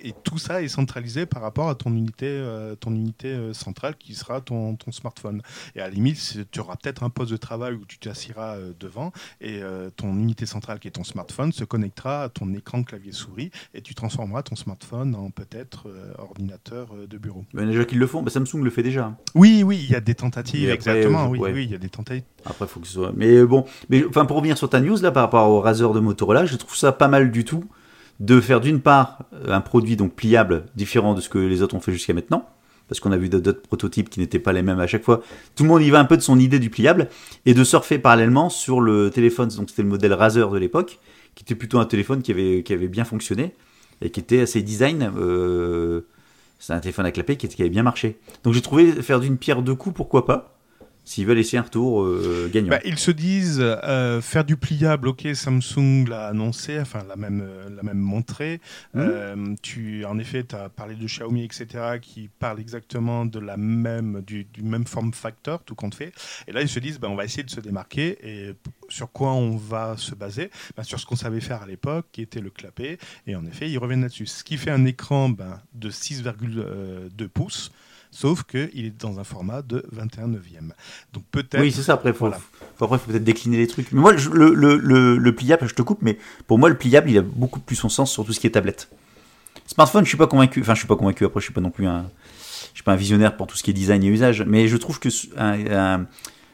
Et 0.02 0.14
tout 0.24 0.38
ça 0.40 0.62
est 0.62 0.68
centralisé 0.68 1.26
par 1.26 1.42
rapport 1.42 1.70
à 1.70 1.76
ton 1.76 1.92
unité, 1.92 2.28
euh, 2.28 2.76
ton 2.76 2.92
unité 2.94 3.28
euh, 3.28 3.54
centrale 3.54 3.96
qui 3.98 4.16
sera 4.16 4.42
ton, 4.42 4.76
ton 4.76 4.92
smartphone. 4.92 5.42
Et 5.76 5.82
à 5.82 5.84
la 5.84 5.90
limite, 5.90 6.40
tu 6.52 6.60
auras 6.60 6.76
peut-être 6.76 7.04
un 7.04 7.10
poste 7.10 7.32
de 7.32 7.38
travail 7.38 7.74
où 7.74 7.86
tu 7.86 7.98
t'assiras 8.00 8.56
euh, 8.56 8.74
devant 8.80 9.12
et 9.42 9.60
euh, 9.62 9.90
ton 9.96 10.14
unité 10.14 10.46
centrale 10.46 10.80
qui 10.80 10.88
est 10.88 10.92
ton 10.92 11.04
smartphone 11.04 11.52
se 11.52 11.64
connectera 11.64 12.24
à 12.24 12.30
ton 12.30 12.54
écran 12.54 12.84
clavier 12.84 13.12
souris 13.12 13.52
et 13.74 13.82
tu 13.82 13.96
transformeras 13.96 14.44
ton 14.44 14.56
smartphone 14.56 15.16
en 15.16 15.30
peut-être 15.32 15.88
euh, 15.88 16.14
ordinateur 16.18 16.90
de 17.10 17.18
bureau. 17.18 17.46
Il 17.54 17.60
y 17.60 17.64
en 17.64 17.66
a 17.66 17.72
déjà 17.72 17.86
qui 17.86 17.96
le 17.96 18.08
font, 18.08 18.22
bah, 18.22 18.32
Samsung 18.32 18.64
le 18.64 18.70
fait 18.70 18.84
déjà. 18.84 19.16
Oui, 19.36 19.64
oui, 19.64 19.80
il 19.84 19.92
y 19.92 19.96
a 19.96 20.02
des 20.02 20.16
tentatives, 20.16 20.70
après, 20.70 20.76
exactement. 20.76 21.26
euh, 21.26 21.30
oui, 21.30 21.40
ouais. 21.40 21.54
oui, 21.54 21.64
il 21.66 21.72
y 21.72 21.76
a 21.76 21.80
des 21.80 21.90
tentatives. 21.90 22.24
Après, 22.46 22.68
faut 22.68 22.80
que 22.80 22.88
ce 22.88 22.94
soit. 22.94 23.12
Mais 23.16 23.44
bon, 23.44 23.66
mais 23.90 24.06
enfin 24.06 24.26
pour 24.26 24.38
revenir 24.38 24.58
sur 24.58 24.70
ta 24.70 24.80
news 24.80 24.98
là 25.02 25.12
par 25.12 25.24
rapport 25.24 25.50
au 25.50 25.62
Razer 25.62 25.92
de 25.94 26.00
Motorola, 26.00 26.46
je 26.46 26.56
trouve 26.56 26.76
ça 26.76 26.92
pas 26.92 27.08
mal 27.08 27.32
du 27.32 27.46
tout 27.46 27.66
de 28.20 28.42
faire 28.42 28.60
d'une 28.60 28.82
part 28.82 29.24
un 29.48 29.62
produit 29.62 29.96
donc 29.96 30.14
pliable 30.14 30.66
différent 30.76 31.14
de 31.14 31.22
ce 31.22 31.30
que 31.30 31.38
les 31.38 31.62
autres 31.62 31.76
ont 31.76 31.80
fait 31.80 31.94
jusqu'à 31.94 32.14
maintenant. 32.14 32.50
Parce 32.90 33.00
qu'on 33.00 33.12
a 33.12 33.18
vu 33.18 33.30
d'autres 33.30 33.62
prototypes 33.62 34.10
qui 34.10 34.20
n'étaient 34.20 34.40
pas 34.40 34.52
les 34.52 34.64
mêmes 34.64 34.80
à 34.80 34.88
chaque 34.88 35.04
fois. 35.04 35.22
Tout 35.56 35.64
le 35.64 35.70
monde 35.70 35.82
y 35.84 35.90
va 35.92 36.00
un 36.00 36.06
peu 36.06 36.18
de 36.18 36.22
son 36.22 36.40
idée 36.40 36.60
du 36.60 36.70
pliable 36.70 37.08
et 37.46 37.54
de 37.54 37.64
surfer 37.64 38.00
parallèlement 38.00 38.50
sur 38.50 38.82
le 38.82 39.12
téléphone. 39.12 39.50
Donc 39.50 39.70
c'était 39.70 39.84
le 39.84 39.90
modèle 39.90 40.14
Razer 40.14 40.50
de 40.50 40.58
l'époque, 40.58 41.00
qui 41.36 41.44
était 41.44 41.56
plutôt 41.56 41.80
un 41.80 41.86
téléphone 41.86 42.22
qui 42.22 42.32
avait, 42.32 42.88
bien 42.88 43.06
fonctionné 43.06 43.54
et 44.02 44.10
qui 44.10 44.20
était 44.20 44.42
assez 44.42 44.62
design. 44.62 45.12
euh, 45.18 46.02
c'est 46.58 46.74
un 46.74 46.80
téléphone 46.80 47.06
à 47.06 47.12
était- 47.46 47.56
qui 47.56 47.62
avait 47.62 47.70
bien 47.70 47.84
marché. 47.84 48.18
Donc 48.44 48.54
j'ai 48.54 48.62
trouvé 48.62 48.92
faire 49.02 49.20
d'une 49.20 49.38
pierre 49.38 49.62
deux 49.62 49.76
coups, 49.76 49.96
pourquoi 49.96 50.26
pas 50.26 50.59
S'ils 51.10 51.26
veulent 51.26 51.40
essayer 51.40 51.58
un 51.58 51.64
retour 51.64 52.04
euh, 52.04 52.52
gagnant. 52.54 52.70
Bah, 52.70 52.82
ils 52.86 53.00
se 53.00 53.10
disent 53.10 53.58
euh, 53.62 54.22
faire 54.22 54.46
du 54.46 54.58
pliable, 54.58 55.08
ok, 55.08 55.28
Samsung 55.34 56.08
l'a 56.08 56.28
annoncé, 56.28 56.80
enfin 56.80 57.04
l'a 57.10 57.16
même, 57.16 57.42
euh, 57.44 57.68
l'a 57.68 57.82
même 57.82 57.98
montré. 57.98 58.62
Mhm. 58.94 59.02
Euh, 59.02 59.56
tu, 59.64 60.06
en 60.06 60.20
effet, 60.20 60.44
tu 60.44 60.56
as 60.56 60.70
parlé 60.70 60.94
de 60.94 61.08
Xiaomi, 61.08 61.44
etc., 61.44 61.98
qui 62.00 62.30
parlent 62.38 62.60
exactement 62.60 63.26
de 63.26 63.40
la 63.40 63.58
même, 63.58 64.22
du, 64.22 64.44
du 64.44 64.62
même 64.62 64.86
form 64.86 65.12
factor, 65.12 65.64
tout 65.64 65.74
compte 65.74 65.96
fait. 65.96 66.14
Et 66.48 66.52
là, 66.52 66.62
ils 66.62 66.70
se 66.70 66.78
disent, 66.78 67.00
bah, 67.00 67.08
on 67.10 67.16
va 67.16 67.26
essayer 67.26 67.42
de 67.42 67.50
se 67.50 67.60
démarquer. 67.60 68.20
Et 68.22 68.54
sur 68.88 69.12
quoi 69.12 69.34
on 69.34 69.58
va 69.58 69.98
se 69.98 70.14
baser? 70.14 70.52
Bah, 70.78 70.84
Sur 70.84 71.00
ce 71.00 71.08
qu'on 71.08 71.16
savait 71.16 71.42
faire 71.42 71.64
à 71.64 71.66
l'époque, 71.66 72.06
qui 72.12 72.22
était 72.22 72.40
le 72.40 72.52
clapet. 72.52 73.00
Et 73.26 73.36
en 73.36 73.48
effet, 73.48 73.68
ils 73.68 73.80
reviennent 73.80 74.02
là-dessus. 74.02 74.28
Ce 74.28 74.44
qui 74.44 74.58
fait 74.58 74.70
un 74.70 74.86
écran 74.86 75.30
ben, 75.30 75.60
de 75.74 75.90
6,2 75.90 77.28
pouces. 77.30 77.72
Sauf 78.12 78.44
qu'il 78.44 78.86
est 78.86 79.00
dans 79.02 79.20
un 79.20 79.24
format 79.24 79.62
de 79.62 79.86
21 79.92 80.28
neuvième. 80.30 80.74
Donc 81.14 81.24
peut-être. 81.32 81.62
Oui, 81.62 81.72
c'est 81.72 81.84
ça. 81.84 81.94
Après, 81.94 82.12
faut, 82.12 82.20
Voilà. 82.28 82.40
faut, 82.76 82.86
après, 82.86 82.98
faut 82.98 83.12
peut-être 83.12 83.24
décliner 83.24 83.58
les 83.58 83.68
trucs. 83.68 83.92
Mais 83.92 84.00
moi, 84.02 84.14
le, 84.14 84.54
le, 84.54 84.78
le, 84.78 85.18
le 85.18 85.36
pliable, 85.36 85.68
je 85.70 85.76
te 85.76 85.82
coupe, 85.84 86.00
mais 86.02 86.18
pour 86.48 86.58
moi, 86.58 86.70
le 86.70 86.78
pliable, 86.78 87.10
il 87.12 87.18
a 87.18 87.22
beaucoup 87.22 87.60
plus 87.60 87.76
son 87.76 87.90
sens 87.90 88.12
sur 88.12 88.26
tout 88.26 88.34
ce 88.34 88.40
qui 88.40 88.48
est 88.48 88.52
tablette. 88.52 88.90
Smartphone, 89.68 90.04
je 90.06 90.10
suis 90.10 90.18
pas 90.18 90.26
convaincu. 90.28 90.62
Enfin, 90.62 90.74
je 90.74 90.80
suis 90.80 90.88
pas 90.88 90.96
convaincu. 90.96 91.24
Après, 91.26 91.40
je 91.40 91.46
suis 91.46 91.54
pas 91.54 91.62
non 91.62 91.70
plus 91.70 91.86
un, 91.86 92.10
je 92.72 92.78
suis 92.78 92.84
pas 92.84 92.94
un 92.94 92.98
visionnaire 92.98 93.38
pour 93.38 93.46
tout 93.46 93.56
ce 93.56 93.62
qui 93.64 93.70
est 93.70 93.74
design 93.74 94.04
et 94.04 94.08
usage. 94.08 94.42
Mais 94.42 94.68
je 94.68 94.78
trouve 94.78 95.00
que 95.00 95.10
s- 95.10 95.28
un- 95.38 95.68
un- 95.72 96.06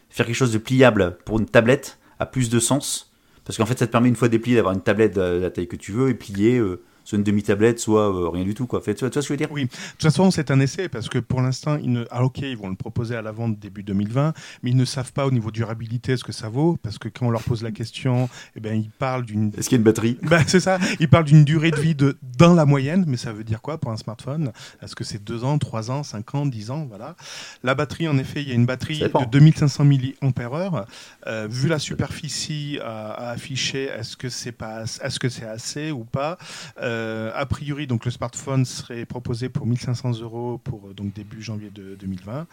faire 0.09 0.25
quelque 0.25 0.35
chose 0.35 0.51
de 0.51 0.57
pliable 0.57 1.17
pour 1.25 1.39
une 1.39 1.45
tablette 1.45 1.97
a 2.19 2.25
plus 2.25 2.49
de 2.49 2.59
sens. 2.59 3.13
Parce 3.45 3.57
qu'en 3.57 3.65
fait, 3.65 3.79
ça 3.79 3.87
te 3.87 3.91
permet 3.91 4.09
une 4.09 4.15
fois 4.17 4.27
déplié 4.27 4.57
d'avoir 4.57 4.73
une 4.73 4.81
tablette 4.81 5.15
de 5.15 5.21
la 5.21 5.49
taille 5.51 5.67
que 5.67 5.75
tu 5.77 5.93
veux 5.93 6.09
et 6.09 6.15
pliée, 6.15 6.57
euh, 6.57 6.81
soit 7.05 7.17
une 7.17 7.23
demi-tablette, 7.23 7.79
soit 7.79 8.13
euh, 8.13 8.29
rien 8.29 8.43
du 8.43 8.53
tout. 8.53 8.65
Quoi. 8.67 8.81
Fait, 8.81 8.95
tu, 8.95 9.01
vois, 9.01 9.09
tu 9.09 9.13
vois 9.13 9.21
ce 9.21 9.27
que 9.27 9.33
je 9.33 9.33
veux 9.33 9.37
dire 9.37 9.51
Oui, 9.51 9.65
de 9.65 9.69
toute 9.69 10.01
façon, 10.01 10.31
c'est 10.31 10.51
un 10.51 10.59
essai 10.59 10.89
parce 10.89 11.07
que 11.07 11.19
pour 11.19 11.41
l'instant, 11.41 11.77
ils 11.77 11.91
ne... 11.91 12.05
ah, 12.11 12.23
ok, 12.23 12.39
ils 12.39 12.57
vont 12.57 12.67
le 12.67 12.75
proposer 12.75 13.15
à 13.15 13.21
la 13.21 13.31
vente 13.31 13.57
début 13.59 13.83
2020, 13.83 14.33
mais 14.63 14.71
ils 14.71 14.77
ne 14.77 14.85
savent 14.85 15.13
pas 15.13 15.25
au 15.25 15.31
niveau 15.31 15.51
durabilité 15.51 16.17
ce 16.17 16.23
que 16.23 16.31
ça 16.31 16.49
vaut 16.49 16.77
parce 16.81 16.97
que 16.97 17.07
quand 17.07 17.27
on 17.27 17.31
leur 17.31 17.43
pose 17.43 17.63
la 17.63 17.71
question, 17.71 18.27
eh 18.55 18.59
ben, 18.59 18.75
ils 18.75 18.89
parlent 18.89 19.23
d'une. 19.23 19.51
Est-ce 19.57 19.69
qu'il 19.69 19.75
y 19.75 19.79
a 19.79 19.79
une 19.79 19.83
batterie? 19.83 20.17
Ben, 20.23 20.43
c'est 20.47 20.59
ça, 20.59 20.79
ils 20.99 21.07
parlent 21.07 21.25
d'une 21.25 21.45
durée 21.45 21.71
de 21.71 21.79
vie 21.79 21.95
de 21.95 22.17
dans 22.37 22.53
la 22.53 22.65
moyenne, 22.65 23.05
mais 23.07 23.17
ça 23.17 23.31
veut 23.31 23.43
dire 23.43 23.61
quoi 23.61 23.77
pour 23.77 23.91
un 23.91 23.97
smartphone? 23.97 24.51
Est-ce 24.81 24.95
que 24.95 25.03
c'est 25.03 25.23
2 25.23 25.43
ans, 25.43 25.57
3 25.57 25.91
ans, 25.91 26.03
5 26.03 26.35
ans, 26.35 26.45
10 26.45 26.71
ans? 26.71 26.85
Voilà. 26.89 27.15
La 27.63 27.75
batterie, 27.75 28.07
en 28.07 28.17
effet, 28.17 28.41
il 28.41 28.49
y 28.49 28.51
a 28.51 28.55
une 28.55 28.65
batterie 28.65 28.99
de 28.99 29.25
2500 29.31 29.85
mAh. 29.85 30.85
Euh, 31.27 31.47
vu 31.49 31.67
la 31.67 31.79
superficie 31.79 32.79
à, 32.83 33.11
à 33.11 33.29
afficher, 33.31 33.85
est-ce 33.85 34.17
que 34.17 34.29
c'est 34.29 34.51
pas, 34.51 34.85
que 35.19 35.29
c'est 35.29 35.45
assez 35.45 35.91
ou 35.91 36.03
pas? 36.03 36.37
Euh, 36.81 36.94
A 37.33 37.45
priori, 37.45 37.87
donc 37.87 38.05
le 38.05 38.11
smartphone 38.11 38.65
serait 38.65 39.05
proposé 39.05 39.49
pour 39.49 39.65
1500 39.65 40.19
euros 40.21 40.59
pour 40.63 40.87
euh, 40.87 40.93
donc 40.93 41.13
début 41.13 41.41
janvier 41.41 41.69
de 41.69 41.95
2020. 41.95 42.47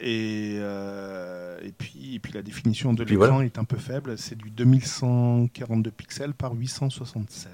Et, 0.00 0.56
euh, 0.58 1.58
et 1.62 1.72
puis, 1.72 2.14
et 2.14 2.18
puis 2.18 2.32
la 2.32 2.42
définition 2.42 2.92
de 2.92 3.04
l'écran 3.04 3.26
voilà. 3.26 3.44
est 3.44 3.58
un 3.58 3.64
peu 3.64 3.76
faible. 3.76 4.18
C'est 4.18 4.36
du 4.36 4.50
2142 4.50 5.90
pixels 5.90 6.34
par 6.34 6.54
876. 6.54 7.50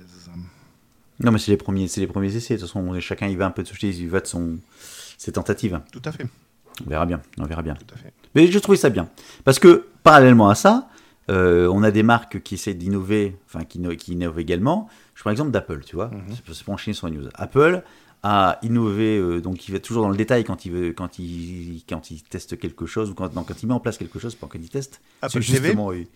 Non, 1.20 1.32
mais 1.32 1.39
c'est 1.39 1.51
les 1.51 1.57
premiers, 1.57 1.89
c'est 1.89 2.01
les 2.01 2.07
premiers 2.07 2.34
essais. 2.34 2.55
De 2.55 2.61
toute 2.61 2.68
façon, 2.68 3.01
chacun 3.01 3.26
y 3.26 3.34
va 3.34 3.47
un 3.47 3.51
peu 3.51 3.62
de 3.62 3.68
il 3.82 4.09
va 4.09 4.20
de 4.20 4.26
son, 4.26 4.59
ses 5.16 5.32
tentatives. 5.32 5.80
Tout 5.91 6.03
à 6.05 6.12
fait, 6.12 6.26
On 6.86 6.91
verra 6.91 7.07
bien. 7.07 7.20
On 7.39 7.45
verra 7.45 7.62
bien. 7.62 7.74
tout 7.74 7.95
à 7.95 7.99
fait. 7.99 8.12
Mais 8.34 8.47
je 8.47 8.59
trouvais 8.59 8.78
ça 8.78 8.89
bien. 8.89 9.09
Parce 9.45 9.59
que, 9.59 9.89
parallèlement 10.05 10.49
à 10.49 10.55
ça, 10.55 10.89
euh, 11.31 11.68
on 11.68 11.83
a 11.83 11.91
des 11.91 12.03
marques 12.03 12.43
qui 12.43 12.55
essaient 12.55 12.74
d'innover, 12.74 13.37
enfin, 13.47 13.64
qui, 13.64 13.81
qui 13.97 14.12
innovent 14.12 14.39
également. 14.39 14.89
Je 15.14 15.20
prends 15.20 15.31
l'exemple 15.31 15.51
d'Apple, 15.51 15.81
tu 15.85 15.97
vois. 15.97 16.11
C'est 16.31 16.55
c'est 16.55 16.64
pour 16.64 16.74
enchaîner 16.74 16.95
sur 16.95 17.09
la 17.09 17.14
news. 17.14 17.29
Apple 17.35 17.83
a 18.22 18.59
innové, 18.62 19.18
euh, 19.18 19.41
donc 19.41 19.68
il 19.68 19.72
va 19.72 19.79
toujours 19.79 20.03
dans 20.03 20.09
le 20.09 20.16
détail 20.16 20.43
quand 20.45 20.64
il, 20.66 20.72
veut, 20.72 20.93
quand 20.93 21.18
il, 21.18 21.83
quand 21.89 22.11
il 22.11 22.22
teste 22.22 22.59
quelque 22.59 22.87
chose, 22.87 23.11
ou 23.11 23.14
quand, 23.14 23.33
non, 23.35 23.45
quand 23.45 23.62
il 23.62 23.66
met 23.66 23.74
en 23.74 23.81
place 23.81 23.97
quelque 23.99 24.18
chose, 24.18 24.35
pas 24.35 24.49
quand 24.51 24.59
il 24.61 24.68
teste. 24.68 25.01
Apple 25.22 25.43
C'est 25.43 25.53
TV 25.53 25.68
justement, 25.68 25.87
oui. 25.89 26.09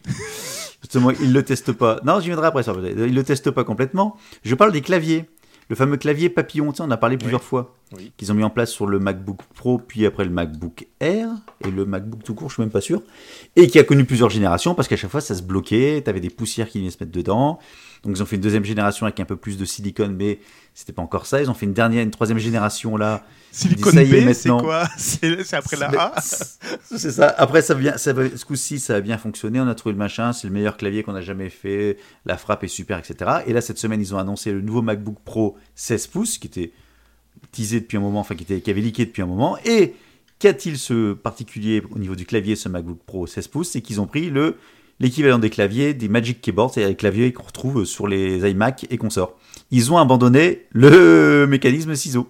justement, 0.82 1.10
il 1.10 1.32
le 1.32 1.42
teste 1.42 1.72
pas. 1.72 2.00
Non, 2.04 2.18
j'y 2.20 2.26
viendrai 2.26 2.48
après 2.48 2.62
ça. 2.62 2.74
Il 2.82 3.14
le 3.14 3.22
teste 3.22 3.50
pas 3.50 3.64
complètement. 3.64 4.16
Je 4.44 4.54
parle 4.54 4.72
des 4.72 4.82
claviers. 4.82 5.26
Le 5.68 5.76
fameux 5.76 5.96
clavier 5.96 6.28
papillon, 6.28 6.72
tu 6.72 6.78
sais, 6.78 6.82
on 6.82 6.86
en 6.86 6.90
a 6.90 6.96
parlé 6.96 7.16
plusieurs 7.16 7.42
fois. 7.42 7.74
Oui. 7.96 8.10
qu'ils 8.16 8.32
ont 8.32 8.34
mis 8.34 8.42
en 8.42 8.48
place 8.48 8.70
sur 8.70 8.86
le 8.86 8.98
MacBook 8.98 9.42
Pro, 9.54 9.76
puis 9.76 10.06
après 10.06 10.24
le 10.24 10.30
MacBook 10.30 10.86
Air, 11.00 11.28
et 11.62 11.70
le 11.70 11.84
MacBook 11.84 12.22
tout 12.24 12.34
court, 12.34 12.48
je 12.48 12.54
suis 12.54 12.62
même 12.62 12.70
pas 12.70 12.80
sûr, 12.80 13.02
et 13.54 13.66
qui 13.66 13.78
a 13.78 13.84
connu 13.84 14.06
plusieurs 14.06 14.30
générations, 14.30 14.74
parce 14.74 14.88
qu'à 14.88 14.96
chaque 14.96 15.10
fois 15.10 15.20
ça 15.20 15.34
se 15.34 15.42
bloquait, 15.42 16.00
t'avais 16.02 16.20
des 16.20 16.30
poussières 16.30 16.70
qui 16.70 16.78
venaient 16.78 16.90
se 16.90 16.96
mettre 17.00 17.12
dedans, 17.12 17.58
donc 18.02 18.16
ils 18.16 18.22
ont 18.22 18.26
fait 18.26 18.36
une 18.36 18.42
deuxième 18.42 18.64
génération 18.64 19.06
avec 19.06 19.20
un 19.20 19.24
peu 19.24 19.36
plus 19.36 19.56
de 19.56 19.64
silicone, 19.64 20.14
mais 20.16 20.40
c'était 20.74 20.92
pas 20.92 21.02
encore 21.02 21.26
ça, 21.26 21.40
ils 21.40 21.50
ont 21.50 21.54
fait 21.54 21.66
une 21.66 21.74
dernière, 21.74 22.02
une 22.02 22.10
troisième 22.10 22.38
génération 22.38 22.96
là, 22.96 23.24
Silicon 23.52 23.90
Ça 23.90 24.02
y 24.02 24.14
est, 24.14 24.24
B, 24.24 24.32
c'est 24.32 24.48
maintenant. 24.48 24.62
quoi 24.62 24.88
C'est 24.96 25.52
après 25.52 25.76
la 25.76 25.90
A 25.94 26.20
C'est 26.84 27.10
ça. 27.10 27.28
Après, 27.36 27.60
ça 27.60 27.74
vient, 27.74 27.98
ça, 27.98 28.14
ce 28.14 28.44
coup-ci, 28.46 28.80
ça 28.80 28.96
a 28.96 29.00
bien 29.00 29.18
fonctionné. 29.18 29.60
On 29.60 29.68
a 29.68 29.74
trouvé 29.74 29.92
le 29.92 29.98
machin. 29.98 30.32
C'est 30.32 30.46
le 30.46 30.54
meilleur 30.54 30.78
clavier 30.78 31.02
qu'on 31.02 31.14
a 31.14 31.20
jamais 31.20 31.50
fait. 31.50 31.98
La 32.24 32.38
frappe 32.38 32.64
est 32.64 32.68
super, 32.68 32.98
etc. 32.98 33.42
Et 33.46 33.52
là, 33.52 33.60
cette 33.60 33.76
semaine, 33.76 34.00
ils 34.00 34.14
ont 34.14 34.18
annoncé 34.18 34.52
le 34.52 34.62
nouveau 34.62 34.80
MacBook 34.80 35.18
Pro 35.22 35.58
16 35.74 36.06
pouces, 36.06 36.38
qui 36.38 36.46
était 36.46 36.72
teasé 37.52 37.80
depuis 37.80 37.98
un 37.98 38.00
moment, 38.00 38.20
enfin, 38.20 38.34
qui, 38.34 38.44
était, 38.44 38.62
qui 38.62 38.70
avait 38.70 38.80
leaké 38.80 39.04
depuis 39.04 39.20
un 39.20 39.26
moment. 39.26 39.58
Et 39.66 39.94
qu'a-t-il 40.38 40.78
ce 40.78 41.12
particulier 41.12 41.82
au 41.90 41.98
niveau 41.98 42.16
du 42.16 42.24
clavier, 42.24 42.56
ce 42.56 42.70
MacBook 42.70 43.00
Pro 43.04 43.26
16 43.26 43.48
pouces? 43.48 43.68
C'est 43.68 43.82
qu'ils 43.82 44.00
ont 44.00 44.06
pris 44.06 44.30
le 44.30 44.56
l'équivalent 45.02 45.38
des 45.38 45.50
claviers, 45.50 45.92
des 45.92 46.08
Magic 46.08 46.40
Keyboard, 46.40 46.72
c'est-à-dire 46.72 46.88
les 46.88 46.96
claviers 46.96 47.32
qu'on 47.34 47.42
retrouve 47.42 47.84
sur 47.84 48.06
les 48.08 48.48
iMac 48.50 48.86
et 48.88 48.96
consorts. 48.96 49.36
Ils 49.70 49.92
ont 49.92 49.98
abandonné 49.98 50.62
le 50.70 51.46
mécanisme 51.46 51.94
ciseau. 51.94 52.26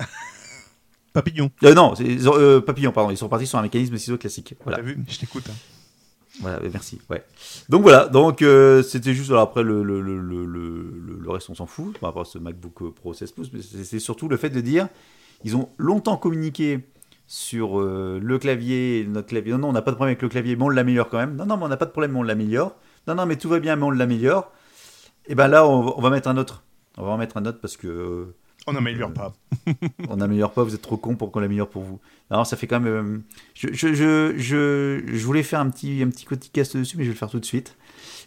Papillon. 1.12 1.50
Euh, 1.64 1.74
non, 1.74 1.92
euh, 2.00 2.60
papillon, 2.62 2.90
pardon. 2.92 3.10
Ils 3.10 3.18
sont 3.18 3.28
partis 3.28 3.46
sur 3.46 3.58
un 3.58 3.62
mécanisme 3.62 3.96
ciseau 3.98 4.16
classique. 4.16 4.54
Voilà. 4.64 4.78
T'as 4.78 4.82
vu 4.84 4.98
Je 5.08 5.18
t'écoute. 5.18 5.44
hein. 5.50 5.54
Voilà, 6.40 6.56
euh, 6.62 6.70
merci. 6.72 6.98
Ouais. 7.10 7.22
Donc 7.68 7.82
voilà, 7.82 8.06
donc 8.08 8.40
euh, 8.40 8.82
c'était 8.82 9.12
juste 9.12 9.28
alors 9.28 9.42
après 9.42 9.62
le, 9.62 9.82
le, 9.82 10.00
le, 10.00 10.18
le, 10.22 10.46
le- 10.46 11.18
le 11.20 11.30
reste 11.30 11.50
on 11.50 11.54
s'en 11.54 11.66
fout 11.66 11.98
par 11.98 12.08
rapport 12.08 12.22
à 12.22 12.24
ce 12.24 12.38
MacBook 12.38 12.94
Pro 12.94 13.12
16 13.12 13.32
pouces, 13.32 13.50
mais 13.52 13.60
c'est 13.60 13.98
surtout 13.98 14.28
le 14.28 14.38
fait 14.38 14.48
de 14.48 14.62
dire 14.62 14.88
ils 15.44 15.54
ont 15.56 15.68
longtemps 15.76 16.16
communiqué 16.16 16.80
sur 17.32 17.80
euh, 17.80 18.20
le 18.22 18.38
clavier, 18.38 19.06
notre 19.08 19.28
clavier. 19.28 19.52
Non, 19.52 19.58
non, 19.58 19.68
on 19.70 19.72
n'a 19.72 19.80
pas 19.80 19.90
de 19.90 19.96
problème 19.96 20.10
avec 20.12 20.20
le 20.20 20.28
clavier, 20.28 20.54
mais 20.54 20.64
on 20.64 20.68
l'améliore 20.68 21.08
quand 21.08 21.16
même. 21.16 21.34
Non, 21.34 21.46
non, 21.46 21.56
mais 21.56 21.64
on 21.64 21.68
n'a 21.68 21.78
pas 21.78 21.86
de 21.86 21.90
problème, 21.90 22.12
mais 22.12 22.18
on 22.18 22.22
l'améliore. 22.24 22.76
Non, 23.06 23.14
non, 23.14 23.24
mais 23.24 23.36
tout 23.36 23.48
va 23.48 23.58
bien, 23.58 23.74
mais 23.74 23.84
on 23.84 23.90
l'améliore. 23.90 24.52
Et 25.28 25.34
ben 25.34 25.48
là, 25.48 25.66
on 25.66 25.80
va, 25.80 25.92
on 25.96 26.02
va 26.02 26.10
mettre 26.10 26.28
un 26.28 26.36
autre. 26.36 26.62
On 26.98 27.06
va 27.06 27.12
en 27.12 27.16
mettre 27.16 27.38
un 27.38 27.46
autre 27.46 27.58
parce 27.58 27.78
que 27.78 27.88
euh, 27.88 28.36
On 28.66 28.74
n'améliore 28.74 29.14
pas. 29.14 29.32
on 30.10 30.16
n'améliore 30.16 30.52
pas, 30.52 30.62
vous 30.62 30.74
êtes 30.74 30.82
trop 30.82 30.98
con 30.98 31.16
pour 31.16 31.32
qu'on 31.32 31.40
l'améliore 31.40 31.70
pour 31.70 31.80
vous. 31.80 32.00
Alors 32.28 32.46
ça 32.46 32.58
fait 32.58 32.66
quand 32.66 32.80
même... 32.80 32.92
euh, 32.92 33.18
je, 33.54 33.68
je, 33.72 33.94
je, 33.94 35.02
je, 35.06 35.24
voulais 35.24 35.42
faire 35.42 35.60
un 35.60 35.70
petit, 35.70 36.02
un 36.02 36.10
petit 36.10 36.26
podcast 36.26 36.76
dessus, 36.76 36.98
mais 36.98 37.04
je 37.04 37.08
vais 37.08 37.14
le 37.14 37.18
faire 37.18 37.30
tout 37.30 37.40
de 37.40 37.46
suite. 37.46 37.78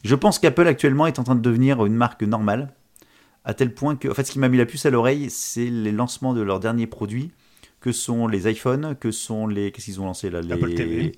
Je 0.03 0.15
pense 0.15 0.39
qu'Apple 0.39 0.65
actuellement 0.65 1.05
est 1.05 1.19
en 1.19 1.23
train 1.23 1.35
de 1.35 1.41
devenir 1.41 1.85
une 1.85 1.93
marque 1.93 2.23
normale, 2.23 2.73
à 3.43 3.53
tel 3.53 3.71
point 3.71 3.95
que... 3.97 4.07
En 4.07 4.15
fait, 4.15 4.23
ce 4.23 4.31
qui 4.31 4.39
m'a 4.39 4.49
mis 4.49 4.57
la 4.57 4.65
puce 4.65 4.87
à 4.87 4.89
l'oreille, 4.89 5.29
c'est 5.29 5.69
les 5.69 5.91
lancements 5.91 6.33
de 6.33 6.41
leurs 6.41 6.59
derniers 6.59 6.87
produits, 6.87 7.29
que 7.85 7.91
sont 7.91 8.25
les 8.27 8.49
iPhones, 8.51 8.95
que 8.99 9.11
sont 9.11 9.45
les... 9.45 9.71
Qu'est-ce 9.71 9.85
qu'ils 9.85 10.01
ont 10.01 10.05
lancé 10.05 10.31
là 10.31 10.41
les... 10.41 10.51
Apple 10.53 10.73
TV. 10.73 11.11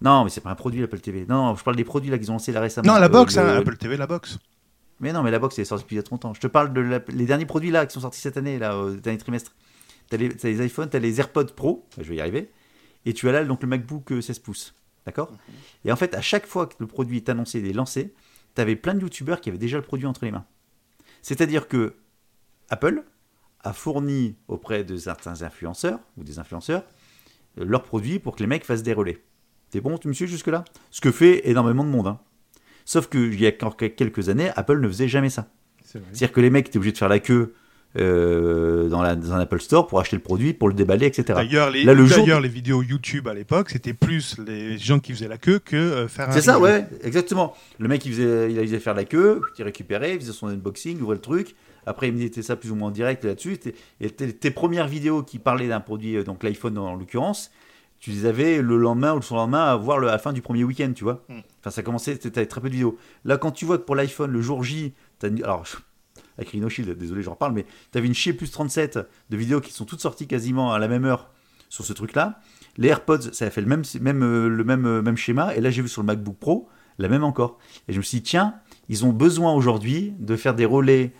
Non, 0.00 0.24
mais 0.24 0.30
c'est 0.30 0.40
pas 0.40 0.50
un 0.50 0.56
produit 0.56 0.80
l'Apple 0.80 0.98
TV. 0.98 1.24
Non, 1.28 1.46
non, 1.46 1.54
je 1.54 1.62
parle 1.62 1.76
des 1.76 1.84
produits 1.84 2.10
là 2.10 2.18
qu'ils 2.18 2.30
ont 2.30 2.34
lancés 2.34 2.50
là 2.50 2.60
récemment. 2.60 2.92
Non, 2.92 2.98
la 2.98 3.06
Euh, 3.06 3.08
box, 3.08 3.36
le- 3.36 3.42
hein, 3.42 3.56
Apple 3.58 3.76
TV, 3.76 3.96
la 3.96 4.08
box. 4.08 4.38
mais 4.98 5.12
non, 5.12 5.22
mais 5.22 5.30
la 5.30 5.38
box 5.38 5.56
elle 5.56 5.62
est 5.62 5.66
sortie 5.66 5.84
depuis 5.84 5.94
il 5.94 5.98
y 5.98 6.00
a 6.00 6.02
trop 6.02 6.14
longtemps. 6.16 6.34
Je 6.34 6.40
te 6.40 6.48
parle 6.48 6.72
de 6.72 6.80
la- 6.80 7.00
les 7.08 7.26
derniers 7.26 7.46
produits 7.46 7.70
là 7.70 7.86
qui 7.86 7.94
sont 7.94 8.00
sortis 8.00 8.20
cette 8.20 8.36
année, 8.36 8.58
là, 8.58 8.76
au 8.76 8.90
dernier 8.96 9.18
trimestre. 9.18 9.54
T'as 10.08 10.16
les, 10.16 10.30
t'as 10.30 10.48
les 10.48 10.66
iPhones, 10.66 10.88
t'as 10.90 10.98
les 10.98 11.20
AirPods 11.20 11.52
Pro, 11.54 11.86
je 11.96 12.02
vais 12.02 12.16
y 12.16 12.20
arriver, 12.20 12.50
et 13.06 13.12
tu 13.14 13.28
as 13.28 13.32
là 13.32 13.44
donc 13.44 13.62
le 13.62 13.68
MacBook 13.68 14.10
euh, 14.10 14.20
16 14.20 14.40
pouces. 14.40 14.74
D'accord? 15.06 15.30
Et 15.84 15.92
en 15.92 15.96
fait, 15.96 16.12
à 16.16 16.20
chaque 16.22 16.46
fois 16.46 16.66
que 16.66 16.74
le 16.80 16.86
produit 16.88 17.18
est 17.18 17.28
annoncé 17.28 17.60
et 17.60 17.70
est 17.70 17.72
lancé, 17.72 18.12
t'avais 18.56 18.74
plein 18.74 18.94
de 18.94 19.00
youtubeurs 19.02 19.40
qui 19.40 19.48
avaient 19.50 19.58
déjà 19.58 19.76
le 19.76 19.84
produit 19.84 20.06
entre 20.06 20.24
les 20.24 20.32
mains. 20.32 20.44
C'est-à-dire 21.22 21.68
que 21.68 21.94
Apple 22.68 23.04
a 23.64 23.72
fourni 23.72 24.36
auprès 24.48 24.84
de 24.84 24.96
certains 24.96 25.42
influenceurs 25.42 25.98
ou 26.16 26.24
des 26.24 26.38
influenceurs 26.38 26.82
euh, 27.58 27.64
leurs 27.64 27.82
produits 27.82 28.18
pour 28.18 28.36
que 28.36 28.40
les 28.40 28.46
mecs 28.46 28.64
fassent 28.64 28.82
des 28.82 28.92
relais. 28.92 29.18
T'es 29.70 29.80
bon, 29.80 29.98
tu 29.98 30.08
me 30.08 30.12
suis 30.12 30.26
jusque-là? 30.26 30.64
Ce 30.90 31.00
que 31.00 31.10
fait 31.12 31.48
énormément 31.48 31.84
de 31.84 31.90
monde. 31.90 32.06
hein. 32.08 32.18
Sauf 32.84 33.08
qu'il 33.08 33.38
y 33.40 33.46
a 33.46 33.52
quelques 33.52 34.28
années, 34.28 34.50
Apple 34.56 34.80
ne 34.80 34.88
faisait 34.88 35.08
jamais 35.08 35.30
ça. 35.30 35.48
C'est-à-dire 35.84 36.32
que 36.32 36.40
les 36.40 36.50
mecs 36.50 36.68
étaient 36.68 36.78
obligés 36.78 36.92
de 36.92 36.98
faire 36.98 37.08
la 37.08 37.18
queue 37.20 37.54
euh, 37.98 38.88
dans, 38.88 39.02
la, 39.02 39.16
dans 39.16 39.32
un 39.32 39.40
Apple 39.40 39.60
Store 39.60 39.86
pour 39.86 40.00
acheter 40.00 40.16
le 40.16 40.22
produit, 40.22 40.52
pour 40.54 40.68
le 40.68 40.74
déballer, 40.74 41.06
etc. 41.06 41.24
D'ailleurs, 41.34 41.70
les, 41.70 41.82
Là, 41.84 41.92
le 41.94 42.06
jour- 42.06 42.18
d'ailleurs, 42.18 42.40
les 42.40 42.48
vidéos 42.48 42.82
YouTube 42.82 43.26
à 43.28 43.34
l'époque, 43.34 43.70
c'était 43.70 43.94
plus 43.94 44.38
les 44.38 44.78
gens 44.78 45.00
qui 45.00 45.12
faisaient 45.12 45.28
la 45.28 45.38
queue 45.38 45.58
que 45.58 45.76
euh, 45.76 46.08
faire 46.08 46.28
un. 46.28 46.32
C'est 46.32 46.40
ça, 46.42 46.58
ouais, 46.60 46.86
exactement. 47.02 47.54
Le 47.78 47.88
mec, 47.88 48.04
il 48.06 48.12
faisait, 48.12 48.52
il 48.52 48.58
faisait 48.60 48.78
faire 48.78 48.94
la 48.94 49.04
queue, 49.04 49.40
il 49.58 49.64
récupérait, 49.64 50.14
il 50.14 50.20
faisait 50.20 50.32
son 50.32 50.46
unboxing, 50.48 50.96
il 50.96 51.02
ouvrait 51.02 51.16
le 51.16 51.20
truc. 51.20 51.54
Après, 51.86 52.08
il 52.08 52.14
mettait 52.14 52.42
ça 52.42 52.56
plus 52.56 52.70
ou 52.70 52.74
moins 52.74 52.88
en 52.88 52.92
direct 52.92 53.24
là-dessus. 53.24 53.58
Et- 54.00 54.10
tes, 54.10 54.50
premières 54.50 54.88
vidéos 54.88 55.22
qui 55.22 55.38
parlaient 55.38 55.68
d'un 55.68 55.80
produit, 55.80 56.16
euh, 56.16 56.24
donc 56.24 56.42
l'iPhone 56.42 56.76
en 56.78 56.94
l'occurrence, 56.94 57.50
tu 57.98 58.10
les 58.10 58.24
avais 58.26 58.62
le 58.62 58.76
lendemain 58.78 59.12
ou 59.12 59.16
le 59.16 59.22
surlendemain 59.22 59.64
à 59.64 59.76
voir 59.76 59.98
le- 59.98 60.08
à 60.08 60.12
la 60.12 60.18
fin 60.18 60.32
du 60.32 60.42
premier 60.42 60.64
week-end, 60.64 60.92
tu 60.94 61.04
vois. 61.04 61.24
Mm. 61.28 61.40
Enfin, 61.60 61.70
ça 61.70 61.82
commençait, 61.82 62.16
t'avais 62.16 62.46
très 62.46 62.60
peu 62.60 62.68
de 62.68 62.74
vidéos. 62.74 62.96
Là, 63.24 63.36
quand 63.36 63.50
tu 63.50 63.64
vois 63.64 63.78
que 63.78 63.82
pour 63.84 63.94
l'iPhone, 63.96 64.30
le 64.30 64.40
jour 64.42 64.64
J, 64.64 64.94
t'as 65.18 65.28
alors, 65.44 65.64
avec 66.38 66.50
Rhino 66.50 66.68
Shield, 66.68 66.96
désolé, 66.96 67.22
j'en 67.22 67.32
reparle, 67.32 67.52
mais 67.52 67.66
t'avais 67.92 68.06
une 68.06 68.14
chier 68.14 68.32
plus 68.32 68.50
37 68.50 68.98
de 69.30 69.36
vidéos 69.36 69.60
qui 69.60 69.72
sont 69.72 69.84
toutes 69.84 70.00
sorties 70.00 70.26
quasiment 70.26 70.72
à 70.72 70.78
la 70.78 70.88
même 70.88 71.04
heure 71.04 71.30
sur 71.68 71.84
ce 71.84 71.92
truc-là. 71.92 72.40
Les 72.78 72.88
AirPods, 72.88 73.32
ça 73.32 73.46
a 73.46 73.50
fait 73.50 73.60
le 73.60 73.66
même, 73.66 73.82
même, 74.00 74.22
euh, 74.22 74.48
le 74.48 74.64
même, 74.64 74.86
euh, 74.86 75.02
même 75.02 75.16
schéma. 75.16 75.54
Et 75.54 75.60
là, 75.60 75.70
j'ai 75.70 75.82
vu 75.82 75.88
sur 75.88 76.02
le 76.02 76.06
MacBook 76.06 76.36
Pro, 76.38 76.68
la 76.98 77.08
même 77.08 77.24
encore. 77.24 77.58
Et 77.88 77.92
je 77.92 77.98
me 77.98 78.02
suis 78.02 78.18
dit, 78.18 78.22
tiens, 78.22 78.54
ils 78.88 79.04
ont 79.04 79.12
besoin 79.12 79.52
aujourd'hui 79.52 80.14
de 80.18 80.36
faire 80.36 80.54
des 80.54 80.64
relais 80.64 81.12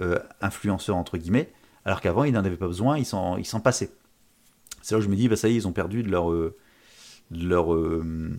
euh, 0.00 0.18
influenceurs, 0.40 0.96
entre 0.96 1.18
guillemets, 1.18 1.52
alors 1.84 2.00
qu'avant, 2.00 2.24
ils 2.24 2.32
n'en 2.32 2.44
avaient 2.44 2.56
pas 2.56 2.66
besoin, 2.68 2.96
ils 2.98 3.04
s'en, 3.06 3.36
ils 3.36 3.44
s'en 3.44 3.60
passaient. 3.60 3.90
C'est 4.82 4.94
là 4.94 4.98
où 4.98 5.02
je 5.02 5.08
me 5.08 5.16
dis, 5.16 5.28
bah, 5.28 5.36
ça 5.36 5.48
y 5.48 5.52
est, 5.52 5.56
ils 5.56 5.68
ont 5.68 5.72
perdu 5.72 6.02
de 6.02 6.10
leur, 6.10 6.30
euh, 6.30 6.56
de 7.30 7.46
leur 7.46 7.72
euh, 7.74 8.32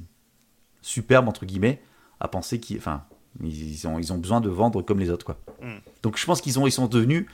superbe, 0.82 1.28
entre 1.28 1.46
guillemets, 1.46 1.82
à 2.20 2.28
penser 2.28 2.60
qu'ils. 2.60 2.78
Enfin, 2.78 3.04
ils, 3.42 3.88
ont, 3.88 3.98
ils 4.00 4.12
ont 4.14 4.18
besoin 4.18 4.42
de 4.42 4.50
vendre 4.50 4.82
comme 4.82 5.00
les 5.00 5.10
autres, 5.10 5.26
quoi. 5.26 5.38
Mm. 5.62 5.78
Donc 6.04 6.18
je 6.18 6.26
pense 6.26 6.42
qu'ils 6.42 6.60
ont, 6.60 6.68
ils 6.68 6.72
sont 6.72 6.88
devenus, 6.88 7.26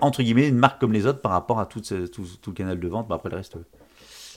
entre 0.00 0.22
guillemets, 0.22 0.48
une 0.48 0.58
marque 0.58 0.80
comme 0.80 0.92
les 0.92 1.06
autres 1.06 1.20
par 1.20 1.32
rapport 1.32 1.60
à 1.60 1.66
tout, 1.66 1.82
ce- 1.82 2.06
tout, 2.06 2.24
tout 2.40 2.50
le 2.50 2.54
canal 2.56 2.78
de 2.80 2.88
vente. 2.88 3.08
Bah, 3.08 3.16
après, 3.16 3.30
le 3.30 3.36
reste, 3.36 3.56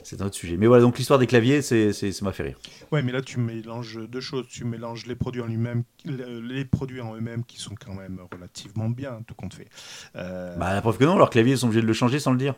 c'est 0.03 0.21
un 0.21 0.25
autre 0.25 0.35
sujet. 0.35 0.57
Mais 0.57 0.67
voilà, 0.67 0.81
donc 0.83 0.97
l'histoire 0.97 1.19
des 1.19 1.27
claviers, 1.27 1.61
c'est, 1.61 1.93
c'est, 1.93 2.11
ça 2.11 2.25
m'a 2.25 2.31
fait 2.31 2.43
rire. 2.43 2.57
Ouais, 2.91 3.01
mais 3.01 3.11
là, 3.11 3.21
tu 3.21 3.39
mélanges 3.39 3.99
deux 4.07 4.21
choses. 4.21 4.45
Tu 4.49 4.65
mélanges 4.65 5.05
les 5.05 5.15
produits 5.15 5.41
en 5.41 5.47
lui-même, 5.47 5.83
les 6.05 6.65
produits 6.65 7.01
en 7.01 7.15
eux-mêmes 7.15 7.43
qui 7.43 7.59
sont 7.59 7.75
quand 7.75 7.93
même 7.93 8.19
relativement 8.31 8.89
bien, 8.89 9.21
tout 9.27 9.35
compte 9.35 9.53
fait. 9.53 9.67
Euh, 10.15 10.55
Bah, 10.57 10.73
la 10.73 10.81
preuve 10.81 10.97
que 10.97 11.05
non, 11.05 11.17
leurs 11.17 11.29
claviers, 11.29 11.53
ils 11.53 11.57
sont 11.59 11.67
obligés 11.67 11.81
de 11.81 11.87
le 11.87 11.93
changer 11.93 12.19
sans 12.19 12.31
le 12.31 12.37
dire. 12.37 12.55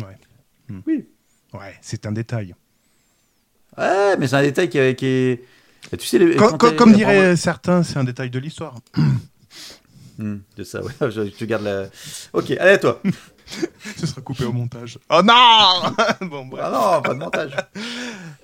Ouais. 0.00 0.16
Hmm. 0.68 0.80
Oui. 0.86 1.06
Ouais, 1.54 1.74
c'est 1.82 2.06
un 2.06 2.12
détail. 2.12 2.54
Ouais, 3.76 4.16
mais 4.18 4.26
c'est 4.26 4.36
un 4.36 4.42
détail 4.42 4.68
qui, 4.68 4.78
est- 4.78 4.94
qui 4.94 5.06
est. 5.06 5.44
Et 5.92 5.96
tu 5.96 6.06
sais, 6.06 6.18
les, 6.18 6.36
quand 6.36 6.56
comme 6.58 6.92
diraient 6.92 7.36
certains, 7.36 7.82
c'est 7.82 7.98
un 7.98 8.04
détail 8.04 8.30
de 8.30 8.38
l'histoire. 8.38 8.76
Hmm, 10.18 10.36
c'est 10.56 10.64
ça, 10.64 10.82
ouais. 10.82 10.92
Je, 11.10 11.30
je 11.38 11.44
garde 11.44 11.64
la. 11.64 11.84
Ok, 12.32 12.50
allez 12.52 12.72
à 12.72 12.78
toi. 12.78 13.00
Ce 13.96 14.06
sera 14.06 14.20
coupé 14.20 14.44
au 14.44 14.52
montage. 14.52 14.98
Oh 15.10 15.20
non 15.22 15.92
Bon, 16.28 16.46
bref. 16.46 16.64
Ah 16.66 16.70
non, 16.96 17.02
pas 17.02 17.14
de 17.14 17.18
montage. 17.18 17.52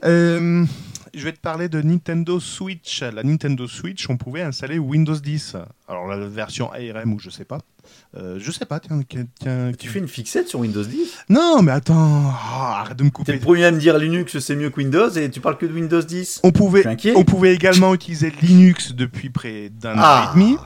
Euh, 0.05 0.64
je 1.14 1.25
vais 1.25 1.33
te 1.33 1.41
parler 1.41 1.69
de 1.69 1.81
Nintendo 1.81 2.39
Switch. 2.41 3.03
La 3.03 3.23
Nintendo 3.23 3.66
Switch, 3.66 4.09
on 4.11 4.16
pouvait 4.16 4.43
installer 4.43 4.79
Windows 4.79 5.14
10. 5.19 5.57
Alors 5.89 6.07
la 6.09 6.19
version 6.27 6.71
ARM 6.73 7.12
ou 7.14 7.19
je 7.19 7.31
sais 7.31 7.45
pas. 7.45 7.59
Euh, 8.16 8.39
je 8.39 8.51
sais 8.51 8.66
pas, 8.66 8.81
tiens. 8.81 9.01
tiens, 9.09 9.25
tiens- 9.41 9.73
Tu 9.79 9.89
fais 9.89 9.99
une 10.01 10.09
fixette 10.09 10.49
sur 10.49 10.61
Windows 10.61 10.83
10 10.85 11.16
Non, 11.31 11.62
mais 11.62 11.73
attends. 11.73 12.31
Ah, 12.31 12.81
arrête 12.83 12.97
de 12.99 13.05
me 13.05 13.09
T'es 13.09 13.12
couper. 13.12 13.33
le 13.33 13.39
premier 13.41 13.64
à 13.64 13.71
me 13.71 13.79
dire 13.79 13.97
Linux 13.99 14.39
c'est 14.41 14.57
mieux 14.57 14.69
que 14.71 14.77
Windows 14.79 15.09
et 15.11 15.31
tu 15.31 15.41
parles 15.41 15.57
que 15.59 15.64
de 15.66 15.73
Windows 15.73 16.03
10. 16.03 16.41
On 16.43 16.53
pouvait, 16.53 16.85
on 17.16 17.25
pouvait 17.25 17.55
également 17.55 17.95
utiliser 17.95 18.31
Linux 18.43 18.93
depuis 18.95 19.31
près 19.31 19.71
d'un 19.71 19.95
Ah. 19.97 20.27
an 20.27 20.31
et 20.33 20.35
demi. 20.35 20.57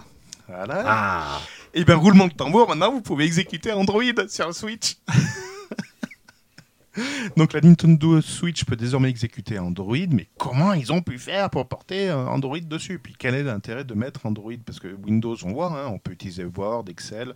Voilà. 0.54 0.84
Ah 0.86 1.40
Et 1.72 1.82
bien, 1.84 1.96
roulement 1.96 2.28
de 2.28 2.34
tambour, 2.34 2.68
maintenant, 2.68 2.92
vous 2.92 3.00
pouvez 3.00 3.24
exécuter 3.24 3.72
Android 3.72 4.02
sur 4.28 4.46
le 4.46 4.52
Switch. 4.52 4.98
Donc, 7.38 7.54
la 7.54 7.62
Nintendo 7.62 8.20
Switch 8.20 8.66
peut 8.66 8.76
désormais 8.76 9.08
exécuter 9.08 9.58
Android, 9.58 9.96
mais 10.10 10.28
comment 10.36 10.74
ils 10.74 10.92
ont 10.92 11.00
pu 11.00 11.18
faire 11.18 11.48
pour 11.48 11.66
porter 11.66 12.10
euh, 12.10 12.26
Android 12.26 12.60
dessus? 12.60 12.98
Puis, 12.98 13.14
quel 13.18 13.34
est 13.34 13.44
l'intérêt 13.44 13.84
de 13.84 13.94
mettre 13.94 14.26
Android? 14.26 14.52
Parce 14.66 14.78
que 14.78 14.88
Windows, 14.88 15.38
on 15.42 15.54
voit, 15.54 15.72
hein, 15.72 15.86
on 15.86 15.98
peut 15.98 16.12
utiliser 16.12 16.44
Word, 16.44 16.84
Excel. 16.90 17.32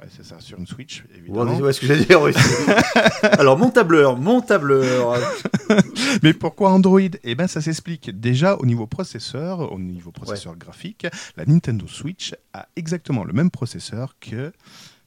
Ouais, 0.00 0.06
c'est 0.16 0.24
ça, 0.24 0.40
sur 0.40 0.58
une 0.58 0.66
Switch, 0.66 1.04
évidemment. 1.14 1.58
Ouais, 1.58 1.72
ce 1.74 1.80
que 1.80 1.86
j'allais 1.86 2.04
dire. 2.06 2.22
oui. 2.22 2.32
Alors, 3.22 3.58
mon 3.58 3.70
tableur, 3.70 4.16
mon 4.16 4.40
tableur. 4.40 5.18
Mais 6.22 6.32
pourquoi 6.32 6.70
Android? 6.70 7.00
Eh 7.22 7.34
bien, 7.34 7.46
ça 7.46 7.60
s'explique. 7.60 8.18
Déjà, 8.18 8.56
au 8.56 8.64
niveau 8.64 8.86
processeur, 8.86 9.72
au 9.72 9.78
niveau 9.78 10.10
processeur 10.10 10.56
graphique, 10.56 11.06
la 11.36 11.44
Nintendo 11.44 11.86
Switch 11.86 12.34
a 12.54 12.66
exactement 12.76 13.24
le 13.24 13.32
même 13.34 13.50
processeur 13.50 14.14
que. 14.20 14.52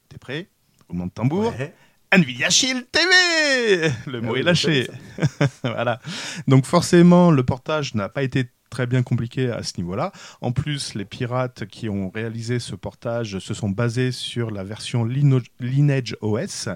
T'es 0.08 0.18
prêt? 0.18 0.48
Roulement 0.88 1.06
de 1.06 1.10
tambour. 1.12 1.52
Ouais. 1.58 1.74
Nvidia 2.12 2.48
Shield 2.48 2.86
TV 2.92 3.90
Le 4.06 4.20
mot 4.20 4.28
Ah 4.28 4.32
oui, 4.34 4.40
est 4.40 4.42
lâché. 4.44 4.88
voilà. 5.62 5.98
Donc 6.46 6.66
forcément, 6.66 7.32
le 7.32 7.42
portage 7.42 7.94
n'a 7.96 8.08
pas 8.08 8.22
été 8.22 8.46
très 8.74 8.88
bien 8.88 9.04
compliqué 9.04 9.50
à 9.50 9.62
ce 9.62 9.74
niveau-là. 9.78 10.10
En 10.40 10.50
plus, 10.50 10.94
les 10.94 11.04
pirates 11.04 11.64
qui 11.66 11.88
ont 11.88 12.10
réalisé 12.10 12.58
ce 12.58 12.74
portage 12.74 13.38
se 13.38 13.54
sont 13.54 13.70
basés 13.70 14.10
sur 14.10 14.50
la 14.50 14.64
version 14.64 15.04
Lino- 15.04 15.40
Lineage 15.60 16.16
OS. 16.22 16.68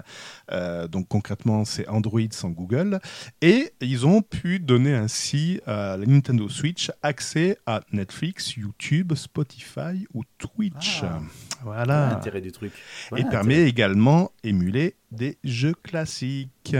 Euh, 0.53 0.87
donc 0.87 1.09
concrètement, 1.09 1.65
c'est 1.65 1.89
Android 1.89 2.21
sans 2.31 2.51
Google. 2.51 2.99
Et 3.41 3.73
ils 3.81 4.05
ont 4.07 4.21
pu 4.21 4.59
donner 4.59 4.93
ainsi 4.95 5.59
à 5.67 5.97
la 5.97 6.05
Nintendo 6.05 6.47
Switch 6.47 6.89
accès 7.03 7.57
à 7.65 7.81
Netflix, 7.91 8.55
YouTube, 8.55 9.13
Spotify 9.15 10.07
ou 10.13 10.23
Twitch. 10.37 11.01
Ah. 11.03 11.19
Voilà. 11.63 12.11
L'intérêt 12.11 12.39
du 12.39 12.53
truc. 12.53 12.71
et 13.17 13.25
permet 13.25 13.63
également 13.67 14.31
émuler 14.45 14.95
des 15.11 15.37
jeux 15.43 15.73
classiques. 15.83 16.73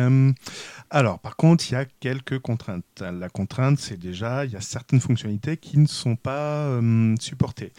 Alors, 0.92 1.20
par 1.20 1.36
contre, 1.36 1.70
il 1.70 1.74
y 1.74 1.76
a 1.76 1.86
quelques 1.86 2.40
contraintes. 2.40 2.84
La 3.02 3.30
contrainte, 3.30 3.80
c'est 3.80 3.98
déjà, 3.98 4.46
il 4.46 4.52
y 4.52 4.56
a 4.56 4.62
certaines 4.62 5.00
fonctionnalités 5.00 5.58
qui 5.58 5.78
ne 5.78 5.88
sont 5.88 6.16
pas 6.16 6.70
hum, 6.78 7.16
supportées. 7.20 7.74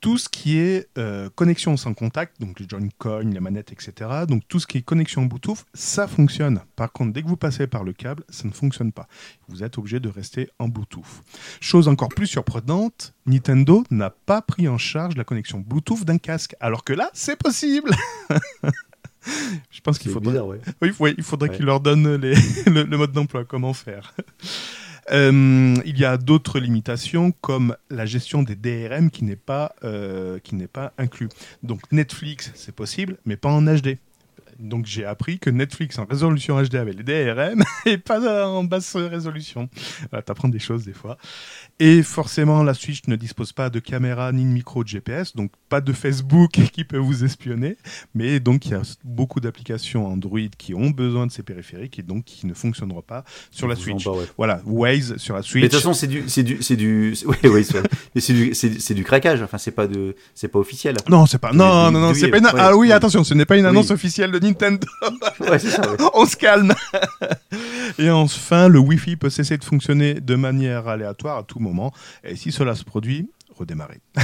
Tout 0.00 0.18
ce 0.18 0.28
qui 0.28 0.58
est 0.58 0.88
euh, 0.98 1.30
connexion 1.36 1.76
sans 1.76 1.94
contact, 1.94 2.40
donc 2.40 2.58
les 2.58 2.66
Joy-Con, 2.68 3.30
les 3.32 3.38
manettes, 3.38 3.70
etc., 3.70 4.10
donc 4.26 4.42
tout 4.48 4.58
ce 4.58 4.66
qui 4.66 4.78
est 4.78 4.82
connexion 4.82 5.26
Bluetooth, 5.26 5.64
ça 5.74 6.08
fonctionne. 6.08 6.60
Par 6.74 6.90
contre, 6.90 7.12
dès 7.12 7.22
que 7.22 7.28
vous 7.28 7.36
passez 7.36 7.68
par 7.68 7.84
le 7.84 7.92
câble, 7.92 8.24
ça 8.28 8.48
ne 8.48 8.52
fonctionne 8.52 8.90
pas. 8.90 9.06
Vous 9.46 9.62
êtes 9.62 9.78
obligé 9.78 10.00
de 10.00 10.08
rester 10.08 10.50
en 10.58 10.66
Bluetooth. 10.66 11.22
Chose 11.60 11.86
encore 11.86 12.08
plus 12.08 12.26
surprenante, 12.26 13.14
Nintendo 13.26 13.84
n'a 13.92 14.10
pas 14.10 14.42
pris 14.42 14.66
en 14.66 14.78
charge 14.78 15.16
la 15.16 15.22
connexion 15.22 15.60
Bluetooth 15.60 16.04
d'un 16.04 16.18
casque, 16.18 16.56
alors 16.58 16.82
que 16.82 16.94
là, 16.94 17.08
c'est 17.14 17.36
possible. 17.36 17.92
Je 19.70 19.80
pense 19.80 19.98
qu'il 19.98 20.10
faudrait, 20.10 20.32
bizarre, 20.32 20.46
ouais. 20.48 20.60
oui, 20.82 20.92
oui, 21.00 21.14
il 21.18 21.24
faudrait 21.24 21.48
Ouais. 21.50 21.56
qu'il 21.56 21.64
leur 21.66 21.80
donne 21.80 22.16
les- 22.16 22.34
le, 22.66 22.82
le 22.84 22.96
mode 22.96 23.12
d'emploi, 23.12 23.44
comment 23.44 23.72
faire. 23.74 24.14
Euh, 25.10 25.74
il 25.84 25.98
y 25.98 26.04
a 26.04 26.16
d'autres 26.16 26.60
limitations 26.60 27.32
comme 27.40 27.76
la 27.90 28.06
gestion 28.06 28.42
des 28.44 28.54
DRM 28.54 29.10
qui 29.10 29.24
n'est 29.24 29.34
pas, 29.36 29.74
euh, 29.84 30.38
qui 30.38 30.54
n'est 30.54 30.68
pas 30.68 30.92
inclus. 30.96 31.28
Donc 31.64 31.80
Netflix, 31.90 32.52
c'est 32.54 32.74
possible, 32.74 33.16
mais 33.26 33.36
pas 33.36 33.50
en 33.50 33.62
HD. 33.62 33.98
Donc 34.62 34.86
j'ai 34.86 35.04
appris 35.04 35.38
que 35.38 35.50
Netflix 35.50 35.98
en 35.98 36.04
résolution 36.04 36.60
HD 36.62 36.76
avait 36.76 36.92
les 36.92 37.02
DRM 37.02 37.62
et 37.86 37.98
pas 37.98 38.46
en 38.48 38.64
basse 38.64 38.94
résolution. 38.96 39.68
Voilà, 40.10 40.22
T'apprends 40.22 40.48
des 40.48 40.58
choses 40.60 40.84
des 40.84 40.92
fois. 40.92 41.18
Et 41.80 42.02
forcément, 42.02 42.62
la 42.62 42.74
Switch 42.74 43.00
ne 43.08 43.16
dispose 43.16 43.52
pas 43.52 43.70
de 43.70 43.80
caméra 43.80 44.30
ni 44.32 44.44
de 44.44 44.50
micro 44.50 44.84
de 44.84 44.88
GPS, 44.88 45.34
donc 45.34 45.50
pas 45.68 45.80
de 45.80 45.92
Facebook 45.92 46.50
qui 46.72 46.84
peut 46.84 46.96
vous 46.98 47.24
espionner. 47.24 47.76
Mais 48.14 48.38
donc 48.40 48.66
il 48.66 48.72
y 48.72 48.74
a 48.74 48.82
beaucoup 49.04 49.40
d'applications 49.40 50.06
Android 50.06 50.38
qui 50.56 50.74
ont 50.74 50.90
besoin 50.90 51.26
de 51.26 51.32
ces 51.32 51.42
périphériques 51.42 51.98
et 51.98 52.02
donc 52.02 52.24
qui 52.24 52.46
ne 52.46 52.54
fonctionneront 52.54 53.02
pas 53.02 53.24
sur 53.50 53.66
la 53.66 53.74
Switch. 53.74 54.06
ouais. 54.06 54.26
Voilà, 54.38 54.60
Waze 54.64 55.16
sur 55.16 55.34
la 55.34 55.40
Mais 55.40 55.46
Switch. 55.46 55.62
de 55.64 55.68
toute 55.68 55.78
façon, 55.78 55.92
c'est 55.92 56.06
du, 56.06 56.22
c'est 56.28 56.44
du, 56.44 56.62
c'est 56.62 56.76
du, 56.76 57.16
c'est- 57.16 57.26
ouais, 57.26 57.48
ouais, 57.48 57.62
c'est 57.64 57.78
vrai. 57.78 57.88
Mais 58.14 58.20
c'est 58.20 58.32
du, 58.32 58.54
c'est, 58.54 58.94
du 58.94 59.02
craquage. 59.02 59.42
Enfin, 59.42 59.58
c'est 59.58 59.72
pas 59.72 59.88
de, 59.88 60.14
c'est 60.34 60.48
pas 60.48 60.60
officiel. 60.60 60.96
Non, 61.08 61.26
c'est 61.26 61.38
pas. 61.38 61.52
Non, 61.52 61.90
non, 61.90 61.98
non, 62.00 62.14
c'est 62.14 62.28
pas 62.28 62.38
une. 62.38 62.44
ouais, 62.44 62.50
ah 62.56 62.76
oui, 62.76 62.86
oui. 62.88 62.92
attention, 62.92 63.24
ce 63.24 63.34
n'est 63.34 63.44
pas 63.46 63.56
une 63.56 63.66
annonce 63.66 63.86
Oui. 63.88 63.92
officielle 63.94 64.30
de 64.30 64.34
Nintendo. 64.38 64.51
Ouais, 65.40 65.58
c'est 65.58 65.70
ça. 65.70 65.90
ouais. 65.90 65.96
On 66.14 66.26
se 66.26 66.36
calme. 66.36 66.72
Et 67.98 68.10
enfin, 68.10 68.68
le 68.68 68.78
Wi-Fi 68.78 69.16
peut 69.16 69.30
cesser 69.30 69.58
de 69.58 69.64
fonctionner 69.64 70.14
de 70.14 70.34
manière 70.34 70.88
aléatoire 70.88 71.38
à 71.38 71.42
tout 71.42 71.58
moment. 71.58 71.92
Et 72.24 72.36
si 72.36 72.52
cela 72.52 72.74
se 72.74 72.84
produit, 72.84 73.30
redémarrer. 73.56 74.00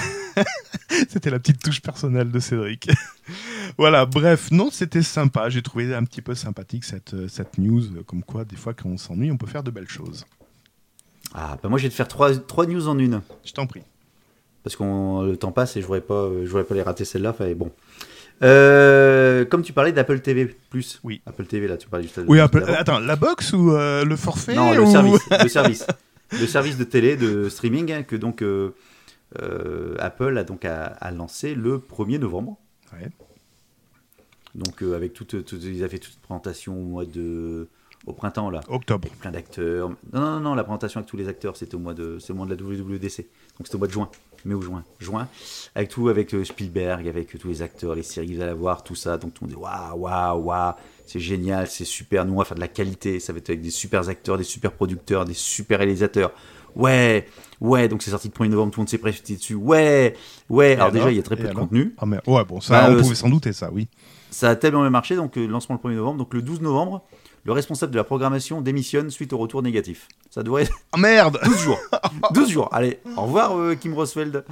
c'était 1.08 1.30
la 1.30 1.38
petite 1.38 1.62
touche 1.62 1.80
personnelle 1.80 2.30
de 2.30 2.38
Cédric. 2.38 2.90
voilà, 3.78 4.06
bref, 4.06 4.50
non, 4.50 4.70
c'était 4.70 5.02
sympa. 5.02 5.48
J'ai 5.48 5.62
trouvé 5.62 5.94
un 5.94 6.04
petit 6.04 6.22
peu 6.22 6.34
sympathique 6.34 6.84
cette, 6.84 7.14
euh, 7.14 7.28
cette 7.28 7.58
news, 7.58 7.82
euh, 7.84 8.02
comme 8.04 8.22
quoi, 8.22 8.44
des 8.44 8.56
fois, 8.56 8.74
quand 8.74 8.88
on 8.88 8.96
s'ennuie, 8.96 9.30
on 9.30 9.36
peut 9.36 9.46
faire 9.46 9.62
de 9.62 9.70
belles 9.70 9.88
choses. 9.88 10.24
Ah, 11.34 11.58
bah 11.62 11.68
moi, 11.68 11.78
je 11.78 11.84
vais 11.84 11.90
te 11.90 11.94
faire 11.94 12.08
trois, 12.08 12.34
trois 12.36 12.66
news 12.66 12.88
en 12.88 12.98
une. 12.98 13.20
Je 13.44 13.52
t'en 13.52 13.66
prie. 13.66 13.82
Parce 14.62 14.76
que 14.76 14.82
le 14.82 15.36
temps 15.36 15.52
passe 15.52 15.76
et 15.76 15.80
je 15.80 15.86
voudrais 15.86 16.00
pas, 16.00 16.28
je 16.42 16.48
voudrais 16.48 16.64
pas 16.64 16.74
les 16.74 16.82
rater 16.82 17.04
celle-là. 17.04 17.30
Enfin, 17.30 17.52
bon. 17.54 17.70
Euh, 18.42 19.44
comme 19.44 19.62
tu 19.62 19.72
parlais 19.72 19.92
d'Apple 19.92 20.20
TV 20.20 20.46
Plus. 20.70 21.00
Oui. 21.02 21.20
Apple 21.26 21.44
TV, 21.46 21.66
là, 21.68 21.76
tu 21.76 21.88
parlais 21.88 22.04
juste 22.04 22.20
Oui, 22.28 22.38
Apple- 22.40 22.64
attends, 22.68 23.00
la 23.00 23.16
box 23.16 23.52
ou 23.52 23.72
euh, 23.72 24.04
le 24.04 24.16
forfait 24.16 24.54
Non, 24.54 24.72
le 24.74 24.86
service. 24.86 25.20
Le 25.42 25.48
service. 25.48 25.86
Le 26.32 26.46
service 26.46 26.76
de 26.76 26.84
télé, 26.84 27.16
de 27.16 27.48
streaming, 27.48 27.90
hein, 27.92 28.02
que 28.02 28.14
donc 28.14 28.42
euh, 28.42 28.74
euh, 29.42 29.94
Apple 29.98 30.36
a 30.38 30.44
donc 30.44 30.64
a, 30.64 30.84
a 30.86 31.10
lancé 31.10 31.54
le 31.54 31.78
1er 31.78 32.18
novembre. 32.18 32.58
Ouais. 32.92 33.08
Donc 34.54 34.82
euh, 34.82 34.94
avec 34.94 35.14
toute, 35.14 35.44
toute- 35.44 35.62
ils 35.64 35.80
avaient 35.82 35.92
fait 35.92 35.98
toute 35.98 36.14
une 36.14 36.20
présentation 36.20 36.78
au 36.78 36.82
mois 36.84 37.06
de 37.06 37.68
au 38.08 38.12
printemps 38.12 38.50
là. 38.50 38.60
Octobre. 38.68 39.08
Plein 39.20 39.30
d'acteurs. 39.30 39.90
Non, 40.12 40.20
non, 40.20 40.40
non, 40.40 40.54
la 40.54 40.64
présentation 40.64 40.98
avec 40.98 41.08
tous 41.08 41.16
les 41.16 41.28
acteurs, 41.28 41.56
c'était 41.56 41.74
au 41.74 41.78
mois 41.78 41.94
de, 41.94 42.18
c'est 42.18 42.32
au 42.32 42.36
mois 42.36 42.46
de 42.46 42.54
la 42.54 42.62
WWDC. 42.62 43.26
Donc 43.58 43.66
c'était 43.66 43.74
au 43.74 43.78
mois 43.78 43.88
de 43.88 43.92
juin, 43.92 44.08
mai 44.44 44.54
ou 44.54 44.62
juin, 44.62 44.84
juin, 44.98 45.28
avec 45.74 45.90
tout, 45.90 46.08
avec 46.08 46.34
euh, 46.34 46.44
Spielberg, 46.44 47.06
avec 47.06 47.34
euh, 47.34 47.38
tous 47.38 47.48
les 47.48 47.62
acteurs, 47.62 47.94
les 47.94 48.02
séries, 48.02 48.34
vous 48.34 48.42
allez 48.42 48.52
voir, 48.52 48.82
tout 48.82 48.94
ça. 48.94 49.18
Donc 49.18 49.34
tout 49.34 49.44
le 49.44 49.50
monde 49.50 49.58
dit 49.58 49.62
waouh, 49.62 49.98
waouh, 50.00 50.42
waouh, 50.44 50.74
c'est 51.06 51.20
génial, 51.20 51.66
c'est 51.68 51.84
super. 51.84 52.24
Nous 52.24 52.34
on 52.34 52.38
va 52.38 52.44
faire 52.44 52.56
de 52.56 52.60
la 52.60 52.68
qualité, 52.68 53.20
ça 53.20 53.32
va 53.32 53.38
être 53.38 53.50
avec 53.50 53.60
des 53.60 53.70
super 53.70 54.08
acteurs, 54.08 54.38
des 54.38 54.44
super 54.44 54.72
producteurs, 54.72 55.24
des 55.24 55.34
super 55.34 55.78
réalisateurs. 55.78 56.32
Ouais, 56.76 57.26
ouais, 57.60 57.88
donc 57.88 58.02
c'est 58.02 58.10
sorti 58.10 58.28
le 58.28 58.44
1er 58.44 58.50
novembre, 58.50 58.72
tout 58.72 58.80
le 58.80 58.82
monde 58.82 58.88
s'est 58.88 58.98
précipité 58.98 59.36
dessus. 59.36 59.54
Ouais, 59.54 60.14
ouais. 60.48 60.72
Alors, 60.72 60.80
alors 60.86 60.92
déjà, 60.92 61.10
il 61.10 61.16
y 61.16 61.20
a 61.20 61.22
très 61.22 61.36
peu 61.36 61.48
de 61.48 61.54
contenu. 61.54 61.94
Ah 61.98 62.06
merde. 62.06 62.22
Ouais, 62.26 62.44
bon, 62.44 62.60
ça, 62.60 62.82
Bah, 62.82 62.86
on 62.90 62.94
euh, 62.94 63.00
pouvait 63.00 63.14
s'en 63.14 63.28
douter, 63.28 63.52
ça, 63.52 63.70
oui. 63.72 63.88
Ça 64.30 64.50
a 64.50 64.56
tellement 64.56 64.82
bien 64.82 64.90
marché, 64.90 65.16
donc 65.16 65.36
euh, 65.38 65.46
lancement 65.46 65.78
le 65.82 65.90
1er 65.90 65.96
novembre. 65.96 66.18
Donc 66.18 66.34
le 66.34 66.42
12 66.42 66.60
novembre, 66.60 67.02
le 67.48 67.52
responsable 67.52 67.90
de 67.92 67.96
la 67.96 68.04
programmation 68.04 68.60
démissionne 68.60 69.10
suite 69.10 69.32
au 69.32 69.38
retour 69.38 69.62
négatif. 69.62 70.06
Ça 70.30 70.42
devrait 70.42 70.64
être 70.64 70.72
Ah 70.92 70.98
merde 70.98 71.40
12 71.44 71.58
jours. 71.62 71.78
12 72.32 72.50
jours. 72.50 72.68
Allez, 72.72 73.00
au 73.16 73.22
revoir 73.22 73.56
euh, 73.58 73.74
Kim 73.74 73.94
Roswell. 73.94 74.44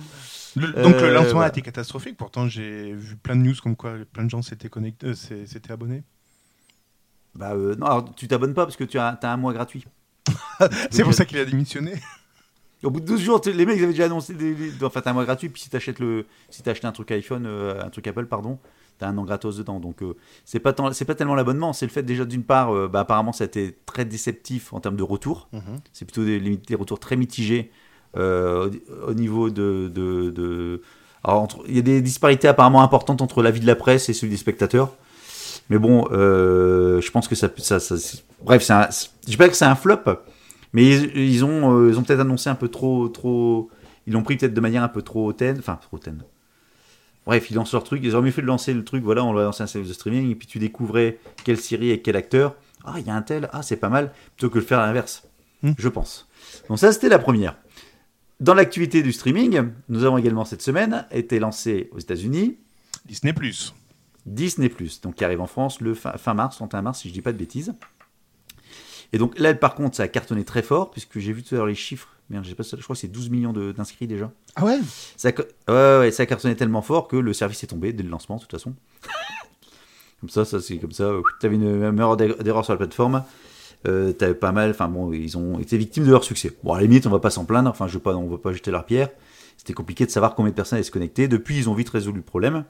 Le- 0.57 0.73
donc 0.73 0.95
le 0.95 1.03
Euh, 1.03 1.13
lancement 1.13 1.33
voilà. 1.35 1.47
a 1.47 1.49
été 1.51 1.61
catastrophique. 1.61 2.17
Pourtant, 2.17 2.49
j'ai 2.49 2.93
vu 2.95 3.17
plein 3.17 3.37
de 3.37 3.43
news 3.43 3.55
comme 3.63 3.77
quoi 3.77 3.93
plein 4.13 4.25
de 4.25 4.31
gens 4.31 4.41
s'étaient 4.41 4.71
connectés, 4.71 5.09
euh, 5.09 5.15
s'é- 5.15 5.47
s'étaient 5.47 5.73
abonnés. 5.73 6.03
Bah 7.35 7.53
euh, 7.53 7.75
non, 7.77 7.85
alors, 7.87 8.15
tu 8.15 8.27
t'abonnes 8.29 8.55
pas 8.55 8.65
parce 8.65 8.77
que 8.77 8.85
tu 8.85 8.99
as, 8.99 9.09
as 9.09 9.31
un 9.31 9.37
mois 9.37 9.53
gratuit. 9.53 9.85
C'est 10.91 11.03
pour 11.05 11.13
ça 11.13 11.27
qu'il 11.27 11.37
a 11.39 11.45
démissionné. 11.45 11.93
Au 12.83 12.91
bout 12.91 13.01
de 13.01 13.05
12 13.07 13.21
jours, 13.21 13.41
les 13.45 13.67
mecs 13.67 13.77
ils 13.77 13.83
avaient 13.85 13.93
déjà 13.93 14.05
annoncé 14.07 14.33
des, 14.35 14.55
des- 14.55 14.85
enfin 14.85 15.01
t'as 15.03 15.11
un 15.11 15.13
mois 15.15 15.25
gratuit, 15.25 15.49
puis 15.51 15.61
si 15.61 15.69
t'achètes 15.69 15.99
le, 15.99 16.25
si 16.49 16.63
t'as 16.63 16.71
acheté 16.71 16.87
un 16.87 16.93
truc 16.93 17.11
iPhone, 17.11 17.45
euh, 17.47 17.83
un 17.85 17.91
truc 17.91 18.07
Apple, 18.07 18.25
pardon, 18.27 18.59
t'as 18.99 19.09
un 19.09 19.19
an 19.19 19.25
gratos 19.25 19.57
dedans. 19.59 19.81
Donc 19.81 20.03
euh, 20.03 20.15
c'est 20.45 20.59
pas 20.61 20.73
tant- 20.73 20.93
c'est 20.93 21.05
pas 21.05 21.15
tellement 21.15 21.35
l'abonnement, 21.35 21.73
c'est 21.73 21.87
le 21.87 21.93
fait 21.93 22.03
déjà 22.03 22.25
d'une 22.25 22.43
part, 22.45 22.75
euh, 22.75 22.89
bah, 22.89 23.01
apparemment 23.01 23.33
ça 23.33 23.45
a 23.45 23.47
été 23.47 23.77
très 23.87 24.05
déceptif 24.05 24.73
en 24.73 24.81
termes 24.81 24.97
de 24.97 25.03
retour. 25.03 25.49
C'est 25.93 26.05
plutôt 26.05 26.25
des, 26.25 26.39
des 26.41 26.75
retours 26.75 26.99
très 26.99 27.17
mitigés 27.17 27.71
euh, 28.17 28.71
au, 29.07 29.11
au 29.11 29.15
niveau 29.15 29.51
de. 29.51 29.91
de, 29.95 30.31
de- 30.31 30.83
Alors, 31.25 31.43
entre- 31.43 31.65
il 31.69 31.77
y 31.77 31.79
a 31.79 31.83
des 31.83 32.01
disparités 32.01 32.49
apparemment 32.49 32.83
importantes 32.83 33.21
entre 33.23 33.43
l'avis 33.43 33.61
de 33.61 33.67
la 33.67 33.77
presse 33.77 34.09
et 34.09 34.13
celui 34.15 34.31
des 34.31 34.37
spectateurs. 34.39 34.93
Mais 35.69 35.79
bon, 35.79 36.07
euh, 36.13 37.01
je 37.01 37.11
pense 37.11 37.27
que 37.29 37.35
ça. 37.35 37.49
ça, 37.59 37.79
bref, 38.45 38.63
c'est 38.63 38.73
un- 38.73 38.89
je 38.91 39.27
dis 39.27 39.37
pas 39.37 39.49
que 39.49 39.55
c'est 39.57 39.65
un 39.65 39.75
flop, 39.75 39.99
mais 40.73 40.85
ils, 40.89 41.17
ils 41.17 41.45
ont, 41.45 41.89
ils 41.89 41.99
ont 41.99 42.03
peut-être 42.05 42.21
annoncé 42.21 42.49
un 42.49 42.55
peu 42.55 42.69
trop. 42.69 43.09
trop 43.09 43.69
ils 44.07 44.13
l'ont 44.13 44.23
pris 44.23 44.37
peut-être 44.37 44.55
de 44.55 44.61
manière 44.61 44.85
un 44.85 44.89
peu 44.89 45.03
trop 45.03 45.27
hautaine. 45.27 45.57
Enfin, 45.59 45.77
trop 45.83 45.97
hautaine. 45.97 46.23
Bref, 47.27 47.51
ils 47.51 47.55
lancent 47.55 47.73
leur 47.73 47.85
truc. 47.85 48.01
Ils 48.05 48.15
auraient 48.15 48.25
mieux 48.25 48.31
fait 48.31 48.43
de 48.43 48.47
lancer 48.47 48.73
le 48.73 48.85
truc. 48.85 49.03
Voilà, 49.03 49.25
on 49.25 49.33
va 49.33 49.43
lancer 49.43 49.63
un 49.63 49.67
service 49.67 49.89
de 49.89 49.95
streaming. 49.95 50.31
Et 50.31 50.35
puis 50.35 50.47
tu 50.47 50.59
découvrais 50.59 51.19
quelle 51.45 51.59
série 51.59 51.91
et 51.91 52.01
quel 52.01 52.17
acteur. 52.17 52.55
Ah, 52.85 52.95
il 52.99 53.07
y 53.07 53.11
a 53.11 53.15
un 53.15 53.23
tel. 53.23 53.49
Ah, 53.53 53.63
c'est 53.63 53.77
pas 53.77 53.89
mal. 53.89 54.13
Plutôt 54.37 54.51
que 54.51 54.61
de 54.61 54.65
faire 54.65 54.81
l'inverse. 54.81 55.29
Hmm. 55.63 55.73
Je 55.77 55.89
pense. 55.89 56.29
Donc, 56.69 56.79
ça, 56.79 56.93
c'était 56.93 57.09
la 57.09 57.19
première. 57.19 57.57
Dans 58.39 58.55
l'activité 58.55 59.03
du 59.03 59.13
streaming, 59.13 59.71
nous 59.89 60.05
avons 60.05 60.19
également 60.19 60.45
cette 60.45 60.63
semaine 60.63 61.07
été 61.11 61.39
lancé 61.39 61.89
aux 61.93 61.99
États-Unis 61.99 62.59
Disney 63.07 63.33
Plus. 63.33 63.75
Disney+, 64.27 64.71
donc 65.03 65.15
qui 65.15 65.25
arrive 65.25 65.41
en 65.41 65.47
France 65.47 65.81
le 65.81 65.95
fin, 65.95 66.13
fin 66.13 66.35
mars, 66.35 66.57
31 66.57 66.83
mars, 66.83 67.01
si 67.01 67.09
je 67.09 67.15
dis 67.15 67.23
pas 67.23 67.33
de 67.33 67.39
bêtises. 67.39 67.73
Et 69.13 69.19
donc 69.19 69.39
là, 69.39 69.55
par 69.55 69.75
contre, 69.75 69.97
ça 69.97 70.03
a 70.05 70.09
cartonné 70.09 70.45
très 70.45 70.63
fort, 70.63 70.91
puisque 70.91 71.19
j'ai 71.19 71.33
vu 71.33 71.43
tout 71.43 71.55
à 71.55 71.59
l'heure 71.59 71.67
les 71.67 71.75
chiffres. 71.75 72.09
Merde, 72.29 72.45
pas, 72.55 72.65
je 72.65 72.83
crois 72.83 72.95
que 72.95 73.01
c'est 73.01 73.07
12 73.09 73.31
millions 73.31 73.53
d'inscrits 73.53 74.07
déjà. 74.09 74.33
Ah 74.57 74.65
ouais? 74.65 74.79
Ça, 75.17 75.31
ouais, 75.31 75.99
ouais, 76.01 76.11
ça 76.11 76.25
a 76.25 76.27
cartonné 76.27 76.57
tellement 76.57 76.83
fort 76.83 77.07
que 77.07 77.17
le 77.17 77.33
service 77.33 77.63
est 77.63 77.69
tombé 77.69 77.93
dès 77.93 78.03
le 78.03 78.09
lancement, 78.09 78.37
de 78.37 78.41
toute 78.41 78.51
façon. 78.51 78.75
comme 80.21 80.29
ça, 80.31 80.45
ça 80.45 80.61
c'est 80.61 80.79
comme 80.79 80.93
ça. 80.93 81.13
Tu 81.41 81.47
avais 81.47 81.55
une 81.57 81.95
d'er- 82.17 82.37
d'erreur 82.43 82.65
sur 82.65 82.73
la 82.75 82.79
plateforme. 82.79 83.23
Euh, 83.87 84.13
T'avais 84.13 84.35
pas 84.35 84.51
mal. 84.51 84.71
Enfin 84.71 84.89
bon, 84.89 85.13
ils 85.13 85.39
ont 85.39 85.61
été 85.61 85.79
victimes 85.79 86.05
de 86.05 86.11
leur 86.11 86.25
succès. 86.25 86.57
Bon, 86.65 86.73
à 86.73 86.77
la 86.79 86.83
limite, 86.83 87.07
on 87.07 87.11
va 87.11 87.21
pas 87.21 87.31
s'en 87.31 87.45
plaindre. 87.45 87.71
Enfin, 87.71 87.87
je 87.87 87.95
veux 87.95 88.01
pas, 88.01 88.17
on 88.17 88.27
va 88.29 88.39
pas 88.39 88.53
jeter 88.53 88.71
leur 88.73 88.85
pierre. 88.87 89.11
C'était 89.57 89.75
compliqué 89.75 90.05
de 90.05 90.11
savoir 90.11 90.35
combien 90.35 90.51
de 90.51 90.57
personnes 90.57 90.79
allaient 90.79 90.83
se 90.85 90.91
connecter. 90.91 91.29
Depuis, 91.29 91.57
ils 91.57 91.71
ont 91.71 91.75
vite 91.75 91.91
résolu 91.91 92.17
le 92.17 92.23
problème. 92.25 92.65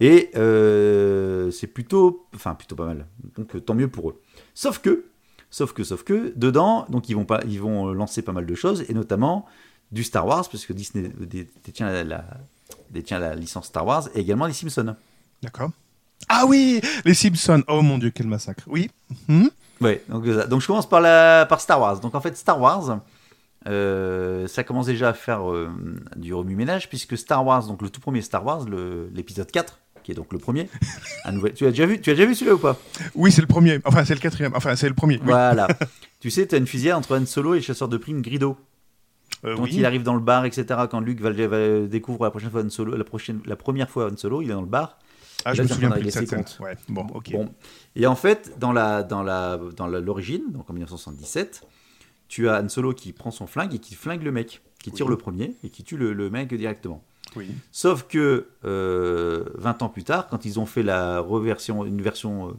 Et 0.00 0.30
euh, 0.36 1.50
c'est 1.50 1.66
plutôt, 1.66 2.26
enfin 2.34 2.54
plutôt 2.54 2.74
pas 2.74 2.86
mal. 2.86 3.06
Donc 3.36 3.54
euh, 3.54 3.60
tant 3.60 3.74
mieux 3.74 3.88
pour 3.88 4.10
eux. 4.10 4.20
Sauf 4.54 4.78
que, 4.80 5.04
sauf 5.50 5.72
que, 5.72 5.84
sauf 5.84 6.02
que, 6.04 6.32
dedans, 6.36 6.86
donc 6.88 7.08
ils 7.08 7.14
vont 7.14 7.24
pas, 7.24 7.40
ils 7.46 7.60
vont 7.60 7.88
euh, 7.88 7.92
lancer 7.92 8.22
pas 8.22 8.32
mal 8.32 8.46
de 8.46 8.54
choses 8.54 8.84
et 8.88 8.94
notamment 8.94 9.46
du 9.92 10.04
Star 10.04 10.26
Wars 10.26 10.48
parce 10.50 10.64
que 10.66 10.72
Disney 10.72 11.10
dé- 11.18 11.48
détient 11.64 11.90
la, 11.90 12.04
la- 12.04 12.24
détient 12.90 13.18
la 13.18 13.34
licence 13.34 13.66
Star 13.66 13.84
Wars 13.86 14.08
et 14.14 14.20
également 14.20 14.46
les 14.46 14.52
Simpsons. 14.52 14.94
D'accord. 15.42 15.70
Ah 16.28 16.44
oui 16.46 16.80
Les 17.04 17.14
Simpsons. 17.14 17.62
Oh 17.68 17.82
mon 17.82 17.98
dieu, 17.98 18.10
quel 18.14 18.26
massacre. 18.26 18.62
Oui. 18.66 18.90
Hmm 19.28 19.46
Ouais. 19.80 20.02
Donc, 20.08 20.26
euh, 20.26 20.46
donc 20.46 20.60
je 20.60 20.66
commence 20.66 20.88
par 20.88 21.00
la, 21.00 21.46
par 21.48 21.60
Star 21.60 21.80
Wars. 21.80 22.00
Donc 22.00 22.14
en 22.14 22.20
fait 22.20 22.36
Star 22.36 22.60
Wars, 22.60 23.00
euh, 23.66 24.46
ça 24.46 24.64
commence 24.64 24.86
déjà 24.86 25.10
à 25.10 25.12
faire 25.14 25.50
euh, 25.50 25.70
du 26.16 26.32
remue-ménage, 26.34 26.88
puisque 26.88 27.16
Star 27.18 27.44
Wars, 27.44 27.66
donc 27.66 27.82
le 27.82 27.90
tout 27.90 28.00
premier 28.00 28.22
Star 28.22 28.44
Wars, 28.44 28.66
l'épisode 29.14 29.50
4, 29.50 29.78
qui 30.10 30.12
est 30.12 30.16
donc 30.16 30.32
le 30.32 30.38
premier, 30.38 30.68
nouvel... 31.32 31.54
tu 31.54 31.64
as 31.66 31.70
déjà 31.70 31.86
vu, 31.86 32.00
tu 32.00 32.10
as 32.10 32.14
déjà 32.14 32.26
vu 32.26 32.34
celui-là 32.34 32.56
ou 32.56 32.58
pas? 32.58 32.76
Oui, 33.14 33.30
c'est 33.30 33.40
le 33.40 33.46
premier. 33.46 33.78
Enfin, 33.84 34.04
c'est 34.04 34.14
le 34.14 34.20
quatrième. 34.20 34.52
Enfin, 34.56 34.74
c'est 34.76 34.88
le 34.88 34.94
premier. 34.94 35.16
Oui. 35.18 35.22
Voilà. 35.26 35.68
tu 36.20 36.30
sais, 36.30 36.46
tu 36.46 36.54
as 36.54 36.58
une 36.58 36.66
fusillade 36.66 36.96
entre 36.98 37.16
Han 37.18 37.26
Solo 37.26 37.54
et 37.54 37.58
le 37.58 37.62
chasseur 37.62 37.88
de 37.88 37.96
primes 37.96 38.22
Grido. 38.22 38.56
Euh, 39.44 39.54
Quand 39.56 39.62
oui. 39.62 39.70
il 39.74 39.86
arrive 39.86 40.02
dans 40.02 40.14
le 40.14 40.20
bar, 40.20 40.44
etc., 40.44 40.66
quand 40.90 41.00
Luke 41.00 41.20
va, 41.20 41.30
va 41.30 41.80
découvre 41.86 42.24
la 42.24 42.30
prochaine 42.30 42.50
fois 42.50 42.62
Han 42.62 42.68
Solo, 42.70 42.96
la, 42.96 43.04
prochaine, 43.04 43.40
la 43.46 43.56
première 43.56 43.88
fois 43.88 44.10
Han 44.10 44.16
Solo, 44.16 44.42
il 44.42 44.50
est 44.50 44.54
dans 44.54 44.60
le 44.60 44.66
bar. 44.66 44.98
Ah, 45.44 45.50
là, 45.50 45.54
je 45.54 45.62
me 45.62 45.68
souviens 45.68 45.90
plus 45.90 46.02
de 46.02 46.10
cette 46.10 46.28
scène. 46.28 46.44
Ouais. 46.60 46.76
Bon, 46.88 47.06
ok. 47.14 47.30
Bon. 47.32 47.48
Et 47.96 48.06
en 48.06 48.16
fait, 48.16 48.52
dans 48.58 48.72
la 48.72 49.02
dans 49.02 49.22
la 49.22 49.58
dans 49.76 49.86
la- 49.86 50.00
l'origine, 50.00 50.42
donc 50.50 50.68
en 50.68 50.72
1977, 50.74 51.62
tu 52.28 52.48
as 52.48 52.60
Han 52.60 52.68
Solo 52.68 52.92
qui 52.92 53.12
prend 53.12 53.30
son 53.30 53.46
flingue 53.46 53.74
et 53.74 53.78
qui 53.78 53.94
flingue 53.94 54.22
le 54.22 54.32
mec, 54.32 54.60
qui 54.82 54.90
tire 54.90 55.06
Oui. 55.06 55.10
le 55.12 55.16
premier 55.16 55.54
et 55.64 55.70
qui 55.70 55.82
tue 55.84 55.96
le, 55.96 56.12
le 56.12 56.28
mec 56.28 56.52
directement. 56.52 57.02
Oui. 57.36 57.48
Sauf 57.72 58.04
que 58.08 58.46
euh, 58.64 59.44
20 59.56 59.82
ans 59.82 59.88
plus 59.88 60.04
tard, 60.04 60.26
quand 60.28 60.44
ils 60.44 60.58
ont 60.58 60.66
fait 60.66 60.82
la 60.82 61.20
reversion, 61.20 61.84
une 61.84 62.02
version, 62.02 62.48
euh, 62.48 62.52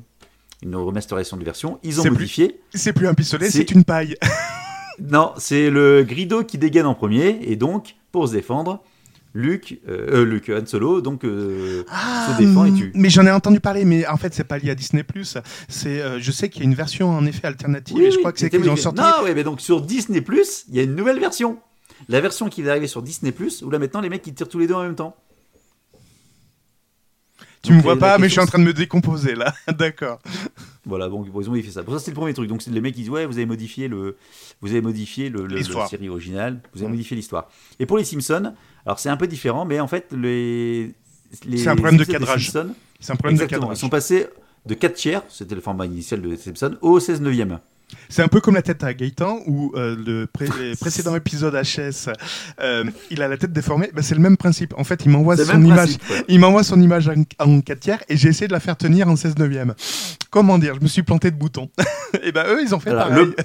une 0.64 0.76
remasterisation 0.76 1.38
de 1.38 1.44
version, 1.44 1.80
ils 1.84 2.00
ont 2.00 2.06
modifié. 2.06 2.60
C'est 2.74 2.94
plus 2.94 3.08
un 3.08 3.14
pistolet, 3.14 3.50
C'est- 3.50 3.72
une 3.72 3.84
paille. 3.84 4.16
Non, 5.00 5.32
c'est 5.38 5.72
le 5.72 6.04
Grido 6.04 6.44
qui 6.44 6.60
dégaine 6.60 6.86
en 6.86 6.94
premier 6.94 7.40
et 7.44 7.56
donc 7.56 7.96
pour 8.12 8.28
se 8.28 8.34
défendre, 8.34 8.84
Luke, 9.34 9.80
euh, 9.88 10.22
euh, 10.22 10.26
Luke 10.26 10.50
Han 10.50 10.66
Solo, 10.68 11.02
donc 11.02 11.24
euh, 11.24 11.84
se 12.30 12.38
défend 12.38 12.66
et 12.66 12.74
tue. 12.74 12.92
Mais 12.94 13.10
j'en 13.10 13.26
ai 13.26 13.32
entendu 13.32 13.60
parler, 13.60 13.84
mais 13.84 14.06
en 14.06 14.18
fait, 14.18 14.34
c'est 14.36 14.44
pas 14.44 14.60
lié 14.60 14.70
à 14.70 14.76
Disney+. 14.76 15.04
C'est, 15.70 16.02
euh, 16.02 16.20
je 16.20 16.32
sais 16.32 16.50
qu'il 16.50 16.62
y 16.62 16.66
a 16.66 16.70
une 16.70 16.76
version 16.76 17.10
en 17.10 17.26
effet 17.26 17.48
alternative, 17.48 17.96
Oui, 17.98 18.04
et 18.04 18.12
je 18.12 18.18
oui, 18.18 18.22
crois 18.22 18.32
que 18.34 18.40
c'est 18.40 18.50
qu'ils 18.52 18.70
ont 18.70 18.76
sorti. 18.76 19.02
Non, 19.02 19.24
ouais, 19.24 19.34
mais 19.34 19.44
donc 19.44 19.62
sur 19.62 19.82
Disney 19.82 20.24
il 20.70 20.76
y 20.76 20.80
a 20.80 20.84
une 20.84 20.96
nouvelle 20.96 21.20
version. 21.20 21.58
La 22.10 22.22
version 22.22 22.49
qui 22.49 22.62
est 22.62 22.70
arrivée 22.70 22.88
sur 22.88 23.02
Disney 23.02 23.34
où 23.62 23.70
là 23.70 23.80
maintenant 23.80 24.02
les 24.02 24.10
mecs 24.10 24.26
ils 24.28 24.34
tirent 24.34 24.49
tous 24.49 24.60
les 24.60 24.68
deux 24.68 24.74
en 24.74 24.84
même 24.84 24.95
temps. 24.95 25.16
Tu 27.62 27.72
me 27.72 27.78
Donc, 27.78 27.84
vois 27.84 27.93
la 27.93 27.99
pas, 27.99 28.18
mais 28.18 28.28
je 28.28 28.32
suis 28.32 28.41
en 28.41 28.47
train 28.47 28.58
de 28.58 28.64
me 28.64 28.74
décomposer 28.74 29.36
là. 29.36 29.54
D'accord. 29.78 30.20
Voilà, 30.86 31.10
bon, 31.10 31.24
ils 31.24 31.47
ont 31.47 31.52
modifié 31.52 31.72
ça. 31.72 31.84
Pour 31.84 31.93
ça, 31.93 31.99
c'est 31.99 32.10
le 32.10 32.16
premier 32.16 32.34
truc. 32.34 32.49
Donc, 32.49 32.64
c'est 32.64 32.72
les 32.72 32.82
mecs 32.82 32.95
qui 32.95 33.02
disent 33.02 33.10
Ouais, 33.12 33.26
vous 33.28 33.38
avez 33.38 33.45
modifié 33.45 33.88
le, 33.88 34.18
vous 34.62 34.72
avez 34.72 34.82
modifié 34.82 35.30
le, 35.30 35.47
série 35.88 36.10
originale, 36.10 36.60
vous 36.74 36.82
avez 36.82 36.89
modifié 36.89 37.16
l'histoire. 37.16 37.49
Et 37.80 37.86
pour 37.86 37.97
les 37.97 38.04
Simpsons, 38.04 38.54
alors 38.86 38.99
c'est 38.99 39.10
un 39.10 39.18
peu 39.18 39.28
différent, 39.28 39.66
mais 39.66 39.80
en 39.80 39.88
fait, 39.88 40.12
les. 40.12 40.93
les 41.45 41.58
C'est 41.58 41.70
un 41.70 41.76
problème 41.76 41.97
de 41.97 42.04
cadrage. 42.04 42.49
Simpsons, 42.49 42.74
C'est 42.99 43.12
un 43.12 43.16
problème 43.16 43.38
de 43.38 43.43
exactement, 43.43 43.68
ils 43.68 43.76
cadrage. 43.76 43.78
sont 43.78 43.89
passés 43.89 44.28
de 44.66 44.74
4 44.74 44.93
tiers, 44.95 45.22
c'était 45.30 45.56
le 45.56 45.62
format 45.62 45.86
initial 45.86 46.22
de 46.22 46.36
Simpson, 46.36 46.78
au 46.82 46.99
16 46.99 47.22
neuvième. 47.22 47.60
C'est 48.10 48.22
un 48.24 48.28
peu 48.28 48.42
comme 48.42 48.56
la 48.56 48.62
tête 48.62 48.84
à 48.84 48.94
Gaëtan, 48.94 49.39
où 49.48 49.72
euh, 49.76 49.96
le 50.06 50.28
pré- 50.28 50.48
précédent 50.80 51.16
épisode 51.16 51.54
HS, 51.56 52.10
euh, 52.60 52.84
il 53.10 53.22
a 53.22 53.28
la 53.28 53.38
tête 53.38 53.54
déformée. 53.54 53.89
Ben, 53.94 54.02
c'est 54.02 54.16
le 54.16 54.22
même 54.22 54.38
principe. 54.38 54.74
En 54.78 54.84
fait, 54.84 55.04
il 55.06 55.12
m'envoie 55.12 55.38
son 55.38 55.62
image. 55.64 55.98
principe. 55.98 56.26
Il 56.28 56.39
m'envoie 56.39 56.64
son 56.64 56.82
image 56.82 57.10
en, 57.10 57.24
en 57.39 57.62
4 57.62 57.80
tiers 57.80 58.04
et 58.10 58.18
j'ai 58.18 58.30
essayé 58.30 58.48
de 58.48 58.54
la 58.54 58.60
faire 58.60 58.78
tenir 58.78 59.08
en 59.08 59.16
16 59.16 59.38
neuvième. 59.38 59.74
Comment 60.30 60.58
dire 60.58 60.76
Je 60.76 60.82
me 60.82 60.88
suis 60.88 61.04
planté 61.04 61.32
de 61.32 61.36
bouton. 61.38 61.70
et 62.24 62.32
ben 62.32 62.46
eux, 62.48 62.62
ils 62.64 62.74
ont 62.76 62.80
fait 62.80 62.89
Alors, 62.92 63.08
pareil. 63.10 63.26
le, 63.26 63.36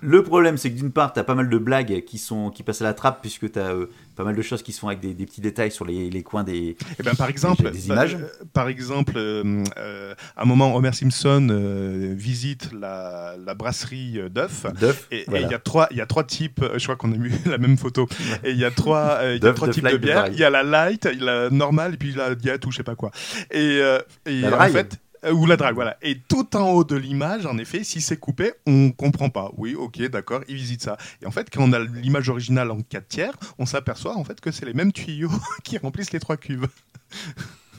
le 0.00 0.22
problème, 0.22 0.56
c'est 0.56 0.70
que 0.70 0.76
d'une 0.76 0.92
part, 0.92 1.12
tu 1.12 1.18
as 1.20 1.24
pas 1.24 1.34
mal 1.34 1.48
de 1.48 1.58
blagues 1.58 2.04
qui, 2.04 2.18
sont, 2.18 2.50
qui 2.50 2.62
passent 2.62 2.80
à 2.82 2.84
la 2.84 2.94
trappe, 2.94 3.20
puisque 3.20 3.50
tu 3.50 3.58
as 3.58 3.72
pas 4.18 4.24
mal 4.24 4.34
de 4.36 4.42
choses 4.42 4.62
qui 4.64 4.72
se 4.72 4.80
font 4.80 4.88
avec 4.88 4.98
des, 5.00 5.14
des 5.14 5.24
petits 5.26 5.40
détails 5.40 5.70
sur 5.70 5.84
les, 5.84 6.10
les 6.10 6.22
coins 6.24 6.42
des. 6.42 6.76
Eh 6.98 7.02
ben, 7.04 7.14
par 7.14 7.28
exemple, 7.30 7.62
des 7.70 7.78
bah, 7.88 7.94
images. 7.94 8.16
euh, 8.16 8.26
par 8.52 8.68
exemple, 8.68 9.12
euh, 9.16 9.62
euh, 9.78 10.12
à 10.36 10.42
un 10.42 10.44
moment, 10.44 10.74
Homer 10.74 10.92
Simpson 10.92 11.46
euh, 11.50 12.12
visite 12.16 12.70
la, 12.72 13.36
la 13.46 13.54
brasserie 13.54 14.18
euh, 14.18 14.28
d'œufs. 14.28 14.66
Duff. 14.78 15.06
Et 15.12 15.20
il 15.20 15.30
voilà. 15.30 15.48
y 15.48 15.54
a 15.54 15.58
trois, 15.60 15.86
il 15.92 15.98
y 15.98 16.00
a 16.00 16.06
trois 16.06 16.24
types. 16.24 16.60
euh, 16.62 16.78
Je 16.78 16.82
crois 16.82 16.96
qu'on 16.96 17.12
a 17.12 17.16
mis 17.16 17.30
la 17.46 17.58
même 17.58 17.78
photo. 17.78 18.08
Et 18.42 18.50
il 18.50 18.58
y 18.58 18.64
a 18.64 18.72
trois, 18.72 19.18
euh, 19.20 19.36
il 19.36 19.44
y 19.44 19.46
a 19.46 19.52
trois 19.54 19.68
types 19.68 19.86
de 19.86 19.96
bière. 19.96 20.26
Il 20.32 20.38
y 20.38 20.44
a 20.44 20.50
la 20.50 20.64
light, 20.64 21.08
il 21.12 21.20
y 21.20 21.22
a 21.22 21.44
la 21.44 21.50
normale, 21.50 21.94
et 21.94 21.96
puis 21.96 22.12
la 22.12 22.34
diète 22.34 22.66
ou 22.66 22.72
je 22.72 22.78
sais 22.78 22.82
pas 22.82 22.96
quoi. 22.96 23.12
Et, 23.52 23.78
euh, 23.80 24.00
et 24.26 24.44
en 24.46 24.68
fait. 24.68 24.98
Euh, 25.24 25.32
Ou 25.32 25.46
la 25.46 25.56
drague, 25.56 25.74
voilà. 25.74 25.96
Et 26.02 26.18
tout 26.20 26.56
en 26.56 26.70
haut 26.70 26.84
de 26.84 26.96
l'image, 26.96 27.46
en 27.46 27.58
effet, 27.58 27.84
si 27.84 28.00
c'est 28.00 28.16
coupé, 28.18 28.52
on 28.66 28.90
comprend 28.90 29.30
pas. 29.30 29.50
Oui, 29.56 29.74
ok, 29.74 30.00
d'accord, 30.08 30.42
il 30.48 30.56
visite 30.56 30.82
ça. 30.82 30.96
Et 31.22 31.26
en 31.26 31.30
fait, 31.30 31.48
quand 31.52 31.62
on 31.62 31.72
a 31.72 31.78
l'image 31.80 32.28
originale 32.28 32.70
en 32.70 32.80
4 32.80 33.08
tiers, 33.08 33.34
on 33.58 33.66
s'aperçoit 33.66 34.16
en 34.16 34.24
fait 34.24 34.40
que 34.40 34.50
c'est 34.50 34.66
les 34.66 34.74
mêmes 34.74 34.92
tuyaux 34.92 35.30
qui 35.64 35.78
remplissent 35.78 36.12
les 36.12 36.20
trois 36.20 36.36
cuves. 36.36 36.66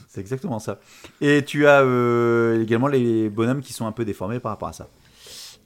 C'est 0.08 0.20
exactement 0.20 0.58
ça. 0.58 0.80
Et 1.20 1.44
tu 1.44 1.66
as 1.66 1.82
euh, 1.82 2.62
également 2.62 2.88
les 2.88 3.28
bonhommes 3.28 3.60
qui 3.62 3.72
sont 3.72 3.86
un 3.86 3.92
peu 3.92 4.04
déformés 4.04 4.40
par 4.40 4.50
rapport 4.52 4.68
à 4.68 4.72
ça. 4.72 4.88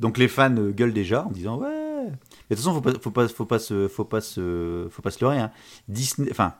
Donc 0.00 0.18
les 0.18 0.28
fans 0.28 0.54
euh, 0.56 0.70
gueulent 0.70 0.92
déjà 0.92 1.24
en 1.24 1.30
disant 1.30 1.56
ouais. 1.58 1.68
Mais 2.50 2.56
de 2.56 2.60
toute 2.60 2.64
façon, 2.64 2.74
faut 2.74 2.80
pas, 2.82 2.92
faut 3.00 3.10
pas, 3.10 3.28
faut 3.28 3.46
pas 3.46 3.58
se, 3.58 3.88
faut 3.88 4.04
pas 4.04 4.20
se, 4.20 4.86
faut 4.90 5.00
pas 5.00 5.10
se 5.10 5.24
leurrer. 5.24 5.38
hein. 5.38 5.50
Disney, 5.88 6.28
enfin, 6.30 6.52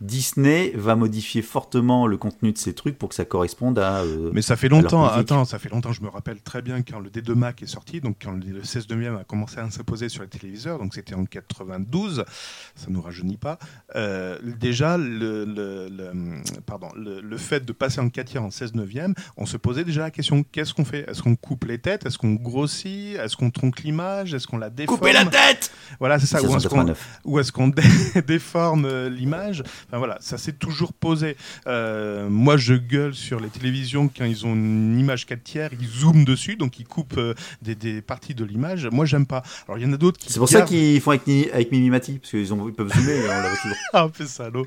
Disney 0.00 0.72
va 0.74 0.96
modifier 0.96 1.42
fortement 1.42 2.06
le 2.06 2.16
contenu 2.16 2.52
de 2.52 2.58
ces 2.58 2.72
trucs 2.74 2.98
pour 2.98 3.08
que 3.08 3.14
ça 3.14 3.24
corresponde 3.24 3.78
à. 3.78 3.98
euh, 4.02 4.30
Mais 4.32 4.42
ça 4.42 4.56
fait 4.56 4.68
longtemps, 4.68 5.04
attends, 5.04 5.44
ça 5.44 5.58
fait 5.58 5.68
longtemps, 5.70 5.92
je 5.92 6.02
me 6.02 6.08
rappelle 6.08 6.40
très 6.40 6.62
bien 6.62 6.82
quand 6.82 7.00
le 7.00 7.10
D2 7.10 7.34
Mac 7.34 7.62
est 7.62 7.66
sorti, 7.66 8.00
donc 8.00 8.16
quand 8.22 8.32
le 8.32 8.62
16 8.64 8.88
neuvième 8.90 9.16
a 9.16 9.24
commencé 9.24 9.58
à 9.58 9.68
s'imposer 9.70 10.08
sur 10.08 10.22
les 10.22 10.28
téléviseurs, 10.28 10.78
donc 10.78 10.94
c'était 10.94 11.14
en 11.14 11.24
92, 11.24 12.24
ça 12.74 12.86
nous 12.88 13.00
rajeunit 13.02 13.36
pas. 13.36 13.58
Euh, 13.96 14.38
déjà, 14.42 14.96
le, 14.98 15.44
le- 15.44 15.88
le- 15.88 16.12
pardon, 16.66 16.88
le, 16.96 17.20
le 17.20 17.36
fait 17.36 17.64
de 17.64 17.72
passer 17.72 18.00
en 18.00 18.08
4 18.08 18.26
tiers 18.28 18.42
en 18.42 18.50
16 18.50 18.74
neuvième, 18.74 19.14
on 19.36 19.46
se 19.46 19.56
posait 19.56 19.84
déjà 19.84 20.02
la 20.02 20.10
question, 20.10 20.44
qu'est-ce 20.44 20.74
qu'on 20.74 20.84
fait? 20.84 21.08
Est-ce 21.10 21.22
qu'on 21.22 21.36
coupe 21.36 21.64
les 21.64 21.78
têtes? 21.78 22.06
Est-ce 22.06 22.18
qu'on 22.18 22.34
grossit? 22.34 23.16
Est-ce 23.16 23.36
qu'on 23.36 23.50
tronque 23.50 23.80
l'image? 23.82 24.34
Est-ce 24.34 24.46
qu'on 24.46 24.58
la 24.58 24.70
déforme? 24.70 24.98
Couper 24.98 25.12
la 25.12 25.24
tête 25.24 25.72
Voilà, 25.98 26.18
c'est 26.18 26.26
ça. 26.26 26.38
Ou 26.42 26.56
est-ce 26.56 26.68
qu'on 26.68 26.84
1789. 26.84 27.20
ou 27.24 27.38
est-ce 27.40 27.52
qu'on 27.52 27.68
dé- 27.68 27.82
déforme 28.26 28.84
euh, 28.84 29.08
l'image? 29.08 29.62
Enfin 29.88 29.98
voilà, 29.98 30.18
ça 30.20 30.38
s'est 30.38 30.52
toujours 30.52 30.92
posé. 30.92 31.36
Euh, 31.66 32.28
moi, 32.28 32.56
je 32.56 32.74
gueule 32.74 33.14
sur 33.14 33.40
les 33.40 33.48
télévisions 33.48 34.08
quand 34.08 34.24
ils 34.24 34.44
ont 34.46 34.52
une 34.54 34.98
image 34.98 35.26
4 35.26 35.42
tiers, 35.42 35.70
ils 35.80 35.86
zooment 35.86 36.24
dessus, 36.24 36.56
donc 36.56 36.78
ils 36.78 36.86
coupent 36.86 37.16
euh, 37.18 37.34
des, 37.62 37.74
des 37.74 38.02
parties 38.02 38.34
de 38.34 38.44
l'image. 38.44 38.86
Moi, 38.92 39.06
j'aime 39.06 39.26
pas. 39.26 39.42
Alors, 39.66 39.78
il 39.78 39.84
y 39.84 39.86
en 39.86 39.92
a 39.92 39.96
d'autres 39.96 40.18
qui. 40.18 40.32
C'est 40.32 40.38
pour 40.38 40.48
ça 40.48 40.62
qu'ils 40.62 41.00
font 41.00 41.10
avec, 41.12 41.22
avec 41.52 41.72
Mimimati, 41.72 42.18
parce 42.18 42.30
qu'ils 42.30 42.52
ont- 42.52 42.68
ils 42.68 42.74
peuvent 42.74 42.92
zoomer, 42.92 43.22
on 43.24 43.28
la 43.28 43.56
toujours. 43.56 43.76
Ah, 43.94 44.08
fais 44.12 44.26
salaud. 44.26 44.66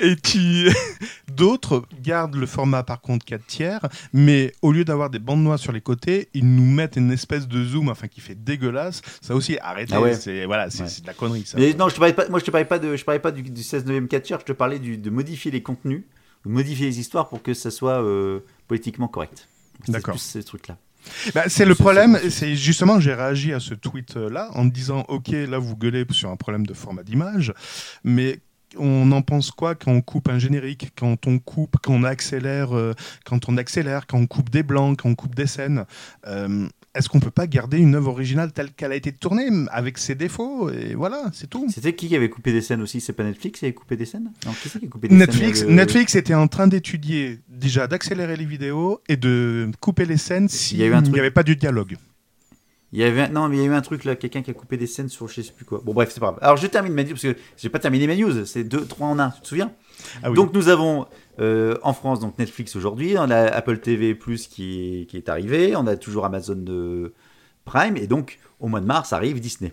Et 0.00 0.16
qui. 0.16 0.66
D'autres 1.36 1.84
gardent 2.02 2.34
le 2.36 2.46
format 2.46 2.82
par 2.82 3.00
contre 3.00 3.24
4 3.24 3.46
tiers, 3.46 3.80
mais 4.12 4.52
au 4.60 4.70
lieu 4.72 4.84
d'avoir 4.84 5.08
des 5.10 5.18
bandes 5.18 5.42
noires 5.42 5.58
sur 5.58 5.72
les 5.72 5.80
côtés, 5.80 6.28
ils 6.34 6.44
nous 6.46 6.64
mettent 6.70 6.96
une 6.96 7.10
espèce 7.10 7.48
de 7.48 7.64
zoom, 7.64 7.88
enfin 7.88 8.06
qui 8.08 8.20
fait 8.20 8.34
dégueulasse. 8.34 9.00
Ça 9.22 9.34
aussi, 9.34 9.56
arrêtez. 9.60 9.94
Ah 9.94 10.00
ouais. 10.00 10.14
C'est 10.14 10.44
voilà, 10.44 10.64
Ouais. 10.66 10.70
de 11.02 11.06
la 11.06 11.14
connerie 11.14 11.44
ça. 11.46 11.58
Mais 11.58 11.72
non, 11.74 11.88
je 11.88 11.94
te 11.94 11.98
parlais 12.00 12.12
pas, 12.14 12.28
moi 12.28 12.38
je 12.38 12.44
te 12.44 12.50
parlais 12.50 12.66
pas, 12.66 12.78
de, 12.78 12.96
je 12.96 13.04
parlais 13.04 13.18
pas 13.20 13.30
du, 13.30 13.42
du 13.42 13.62
16 13.62 13.86
9 13.86 14.08
4 14.08 14.22
tiers, 14.22 14.40
je 14.40 14.44
te 14.44 14.52
du, 14.68 14.96
de 14.98 15.10
modifier 15.10 15.50
les 15.50 15.62
contenus, 15.62 16.02
de 16.44 16.50
modifier 16.50 16.86
les 16.86 16.98
histoires 17.00 17.28
pour 17.28 17.42
que 17.42 17.54
ça 17.54 17.70
soit 17.70 18.02
euh, 18.02 18.40
politiquement 18.68 19.08
correct. 19.08 19.48
C'est 19.84 19.92
D'accord. 19.92 20.14
plus 20.14 20.20
ces 20.20 20.42
trucs-là. 20.42 20.76
Bah, 21.34 21.44
c'est 21.48 21.64
le 21.64 21.74
C'est- 21.74 21.82
problème, 21.82 22.18
c'est- 22.22 22.30
c'est 22.30 22.54
justement, 22.56 23.00
j'ai 23.00 23.14
réagi 23.14 23.52
à 23.52 23.58
ce 23.60 23.74
tweet-là 23.74 24.50
en 24.54 24.64
disant, 24.64 25.04
ok, 25.08 25.28
là 25.30 25.58
vous 25.58 25.76
gueulez 25.76 26.04
sur 26.10 26.30
un 26.30 26.36
problème 26.36 26.64
de 26.66 26.74
format 26.74 27.02
d'image, 27.02 27.52
mais 28.04 28.38
on 28.78 29.10
en 29.12 29.20
pense 29.20 29.50
quoi 29.50 29.74
quand 29.74 29.90
on 29.92 30.00
coupe 30.00 30.28
un 30.28 30.38
générique, 30.38 30.92
quand 30.96 31.26
on 31.26 31.38
coupe, 31.40 31.76
quand 31.82 31.92
on 31.92 32.04
accélère, 32.04 32.74
euh, 32.76 32.94
quand 33.24 33.48
on 33.48 33.56
accélère, 33.56 34.06
quand 34.06 34.18
on 34.18 34.26
coupe 34.26 34.48
des 34.50 34.62
blancs, 34.62 35.00
quand 35.02 35.08
on 35.10 35.14
coupe 35.16 35.34
des 35.34 35.46
scènes? 35.48 35.84
Euh, 36.26 36.68
Est-ce 36.94 37.08
qu'on 37.08 37.20
peut 37.20 37.30
pas 37.30 37.46
garder 37.46 37.78
une 37.78 37.94
œuvre 37.94 38.10
originale 38.10 38.52
telle 38.52 38.70
qu'elle 38.72 38.92
a 38.92 38.94
été 38.96 39.12
tournée, 39.12 39.48
avec 39.70 39.96
ses 39.96 40.14
défauts 40.14 40.68
Et 40.70 40.94
voilà, 40.94 41.30
c'est 41.32 41.48
tout. 41.48 41.66
C'était 41.72 41.94
qui 41.94 42.06
qui 42.08 42.16
avait 42.16 42.28
coupé 42.28 42.52
des 42.52 42.60
scènes 42.60 42.82
aussi? 42.82 43.00
C'est 43.00 43.14
pas 43.14 43.24
Netflix 43.24 43.60
qui 43.60 43.64
avait 43.64 43.72
coupé 43.72 43.96
des 43.96 44.04
scènes? 44.04 44.30
Non, 44.44 44.52
qui 44.52 44.68
c'est 44.68 44.78
qui 44.78 44.84
a 44.84 44.88
coupé 44.88 45.08
des 45.08 45.14
Netflix, 45.16 45.60
scènes 45.60 45.74
Netflix 45.74 46.14
était 46.16 46.34
en 46.34 46.48
train 46.48 46.66
d'étudier 46.66 47.38
déjà 47.48 47.86
d'accélérer 47.86 48.36
les 48.36 48.44
vidéos 48.44 49.00
et 49.08 49.16
de 49.16 49.70
couper 49.80 50.04
les 50.04 50.18
scènes 50.18 50.48
s'il 50.50 50.82
un 50.82 51.00
n'y 51.00 51.08
truc- 51.08 51.18
avait 51.18 51.30
pas 51.30 51.42
du 51.44 51.56
dialogue. 51.56 51.96
Il 52.94 52.98
y 53.00 53.04
avait 53.04 53.22
un- 53.22 53.28
non, 53.28 53.48
mais 53.48 53.56
il 53.56 53.60
y 53.60 53.62
a 53.62 53.68
eu 53.68 53.72
un 53.72 53.80
truc 53.80 54.04
là, 54.04 54.14
quelqu'un 54.16 54.42
qui 54.42 54.50
a 54.50 54.54
coupé 54.54 54.76
des 54.76 54.86
scènes 54.86 55.08
sur 55.08 55.26
je 55.26 55.40
sais 55.40 55.52
plus 55.52 55.64
quoi. 55.64 55.80
Bon 55.82 55.94
bref, 55.94 56.10
c'est 56.12 56.20
pas 56.20 56.26
grave. 56.26 56.38
Alors 56.42 56.58
je 56.58 56.66
termine 56.66 56.92
ma 56.92 57.04
news 57.04 57.10
parce 57.12 57.22
que 57.22 57.36
j'ai 57.56 57.70
pas 57.70 57.78
terminé 57.78 58.06
ma 58.06 58.14
news, 58.16 58.44
c'est 58.44 58.64
2 58.64 58.84
3 58.84 59.06
en 59.08 59.18
1, 59.18 59.30
tu 59.30 59.40
te 59.40 59.48
souviens? 59.48 59.72
Ah 60.22 60.28
oui. 60.30 60.36
Donc 60.36 60.52
nous 60.52 60.68
avons 60.68 61.06
euh, 61.40 61.76
en 61.82 61.92
France 61.92 62.20
donc 62.20 62.38
Netflix 62.38 62.76
aujourd'hui, 62.76 63.14
on 63.18 63.30
a 63.30 63.36
Apple 63.38 63.78
TV 63.78 64.14
Plus 64.14 64.46
qui 64.46 65.02
est, 65.02 65.06
qui 65.06 65.16
est 65.16 65.28
arrivé, 65.28 65.74
on 65.76 65.86
a 65.86 65.96
toujours 65.96 66.24
Amazon 66.24 66.56
de 66.56 67.14
Prime 67.64 67.96
et 67.96 68.06
donc 68.06 68.38
au 68.60 68.68
mois 68.68 68.80
de 68.80 68.86
mars 68.86 69.12
arrive 69.12 69.40
Disney. 69.40 69.72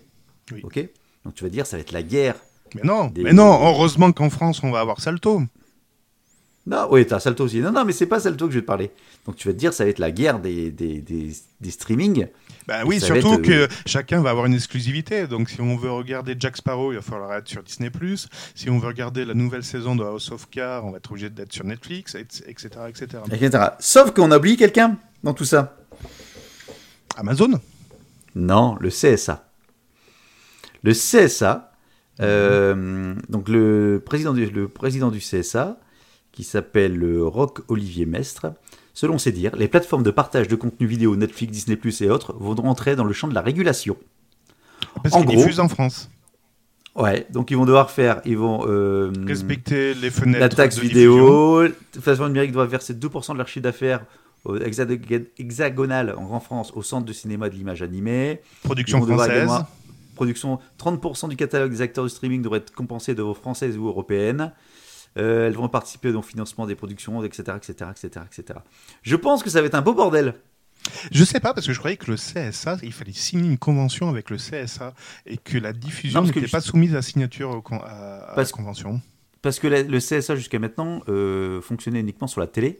Oui. 0.52 0.60
OK? 0.64 0.78
Donc 1.24 1.34
tu 1.34 1.44
vas 1.44 1.50
dire 1.50 1.66
ça 1.66 1.76
va 1.76 1.82
être 1.82 1.92
la 1.92 2.02
guerre. 2.02 2.36
Mais 2.74 2.82
non, 2.84 3.06
Des- 3.08 3.22
mais 3.22 3.32
non, 3.32 3.52
heureusement 3.66 4.12
qu'en 4.12 4.30
France 4.30 4.62
on 4.62 4.70
va 4.70 4.80
avoir 4.80 5.00
Salto. 5.00 5.42
Non, 6.66 6.88
oui, 6.90 7.06
t'as 7.06 7.20
Salto 7.20 7.44
aussi. 7.44 7.60
Non 7.60 7.72
non, 7.72 7.84
mais 7.84 7.92
c'est 7.92 8.06
pas 8.06 8.20
Salto 8.20 8.46
que 8.46 8.52
je 8.52 8.58
vais 8.58 8.62
te 8.62 8.66
parler. 8.66 8.90
Donc 9.26 9.36
tu 9.36 9.48
vas 9.48 9.54
te 9.54 9.58
dire 9.58 9.72
ça 9.72 9.84
va 9.84 9.90
être 9.90 9.98
la 9.98 10.10
guerre 10.10 10.40
des 10.40 10.70
des, 10.70 11.00
des, 11.00 11.32
des 11.60 11.70
streamings. 11.70 12.26
Bah 12.68 12.82
oui, 12.84 13.00
surtout 13.00 13.34
être, 13.34 13.50
euh, 13.50 13.66
que 13.66 13.74
chacun 13.86 14.20
va 14.20 14.30
avoir 14.30 14.46
une 14.46 14.54
exclusivité. 14.54 15.26
Donc 15.26 15.48
si 15.48 15.60
on 15.60 15.76
veut 15.76 15.90
regarder 15.90 16.36
Jack 16.38 16.58
Sparrow, 16.58 16.92
il 16.92 16.96
va 16.96 17.02
falloir 17.02 17.34
être 17.34 17.48
sur 17.48 17.62
Disney+. 17.62 17.90
Si 18.54 18.70
on 18.70 18.78
veut 18.78 18.86
regarder 18.86 19.24
la 19.24 19.34
nouvelle 19.34 19.64
saison 19.64 19.96
de 19.96 20.04
House 20.04 20.30
of 20.30 20.48
Cards, 20.50 20.84
on 20.84 20.90
va 20.90 20.98
être 20.98 21.10
obligé 21.10 21.30
d'être 21.30 21.52
sur 21.52 21.64
Netflix, 21.64 22.14
etc. 22.14 22.80
etc. 22.88 23.06
etc. 23.32 23.64
Sauf 23.78 24.12
qu'on 24.12 24.30
a 24.30 24.36
oublié 24.36 24.56
quelqu'un 24.56 24.98
dans 25.24 25.34
tout 25.34 25.44
ça. 25.44 25.76
Amazon? 27.16 27.60
Non, 28.34 28.76
le 28.80 28.90
CSA. 28.90 29.48
Le 30.82 30.92
CSA, 30.92 31.72
euh, 32.20 33.14
donc 33.28 33.48
le 33.48 34.02
président, 34.04 34.32
du, 34.32 34.46
le 34.46 34.68
président 34.68 35.10
du 35.10 35.18
CSA, 35.18 35.78
qui 36.32 36.44
s'appelle 36.44 37.02
euh, 37.02 37.24
Roch 37.24 37.60
Olivier 37.68 38.06
Mestre, 38.06 38.52
selon 38.94 39.18
ses 39.18 39.32
dires, 39.32 39.56
les 39.56 39.68
plateformes 39.68 40.02
de 40.02 40.10
partage 40.10 40.48
de 40.48 40.56
contenu 40.56 40.86
vidéo 40.86 41.16
Netflix, 41.16 41.52
Disney 41.52 41.76
Plus 41.76 42.00
et 42.02 42.10
autres 42.10 42.34
vont 42.38 42.56
entrer 42.66 42.96
dans 42.96 43.04
le 43.04 43.12
champ 43.12 43.28
de 43.28 43.34
la 43.34 43.42
régulation. 43.42 43.96
Parce 45.02 45.16
qu'ils 45.16 45.36
diffusent 45.36 45.60
en 45.60 45.68
France. 45.68 46.10
Ouais, 46.96 47.26
donc 47.30 47.50
ils 47.50 47.56
vont 47.56 47.64
devoir 47.64 47.90
faire, 47.90 48.20
ils 48.24 48.36
vont 48.36 48.64
euh, 48.66 49.12
Respecter 49.26 49.94
les 49.94 50.10
fenêtres. 50.10 50.40
la 50.40 50.48
taxe 50.48 50.76
de 50.76 50.80
vidéo. 50.80 51.62
La 51.62 51.70
plateforme 52.02 52.28
numérique 52.28 52.52
doit 52.52 52.66
verser 52.66 52.94
2% 52.94 53.32
de 53.32 53.38
leur 53.38 53.48
chiffre 53.48 53.62
d'affaires 53.62 54.04
hexagonal 55.38 56.14
en 56.16 56.40
France 56.40 56.72
au 56.74 56.82
centre 56.82 57.04
de 57.06 57.12
cinéma 57.12 57.48
de 57.48 57.54
l'image 57.54 57.82
animée. 57.82 58.40
Production 58.64 59.04
française. 59.06 59.50
production 60.14 60.58
30% 60.78 61.28
du 61.28 61.36
catalogue 61.36 61.70
des 61.70 61.82
acteurs 61.82 62.04
de 62.04 62.08
streaming 62.08 62.42
devrait 62.42 62.58
être 62.58 62.72
compensé 62.72 63.14
de 63.14 63.22
françaises 63.32 63.76
ou 63.76 63.86
européennes. 63.86 64.52
Euh, 65.18 65.48
elles 65.48 65.54
vont 65.54 65.68
participer 65.68 66.10
au 66.10 66.22
financement 66.22 66.66
des 66.66 66.74
productions, 66.76 67.22
etc., 67.24 67.52
etc., 67.56 67.90
etc., 67.90 68.24
etc. 68.30 68.58
Je 69.02 69.16
pense 69.16 69.42
que 69.42 69.50
ça 69.50 69.60
va 69.60 69.66
être 69.66 69.74
un 69.74 69.82
beau 69.82 69.94
bordel. 69.94 70.34
Je 71.12 71.24
sais 71.24 71.40
pas, 71.40 71.52
parce 71.52 71.66
que 71.66 71.72
je 71.72 71.78
croyais 71.78 71.96
que 71.96 72.10
le 72.10 72.16
CSA, 72.16 72.78
il 72.82 72.92
fallait 72.92 73.12
signer 73.12 73.48
une 73.50 73.58
convention 73.58 74.08
avec 74.08 74.30
le 74.30 74.36
CSA 74.38 74.94
et 75.26 75.36
que 75.36 75.58
la 75.58 75.72
diffusion 75.72 76.22
n'était 76.22 76.46
pas 76.48 76.60
soumise 76.60 76.94
à 76.94 77.02
signature 77.02 77.62
à, 77.70 78.30
à 78.30 78.34
Parce- 78.34 78.50
la 78.52 78.56
convention. 78.56 79.00
Parce 79.42 79.58
que 79.58 79.66
la- 79.68 79.82
le 79.82 79.98
CSA 79.98 80.36
jusqu'à 80.36 80.58
maintenant 80.58 81.02
euh, 81.08 81.60
fonctionnait 81.60 82.00
uniquement 82.00 82.26
sur 82.28 82.40
la 82.40 82.46
télé. 82.46 82.78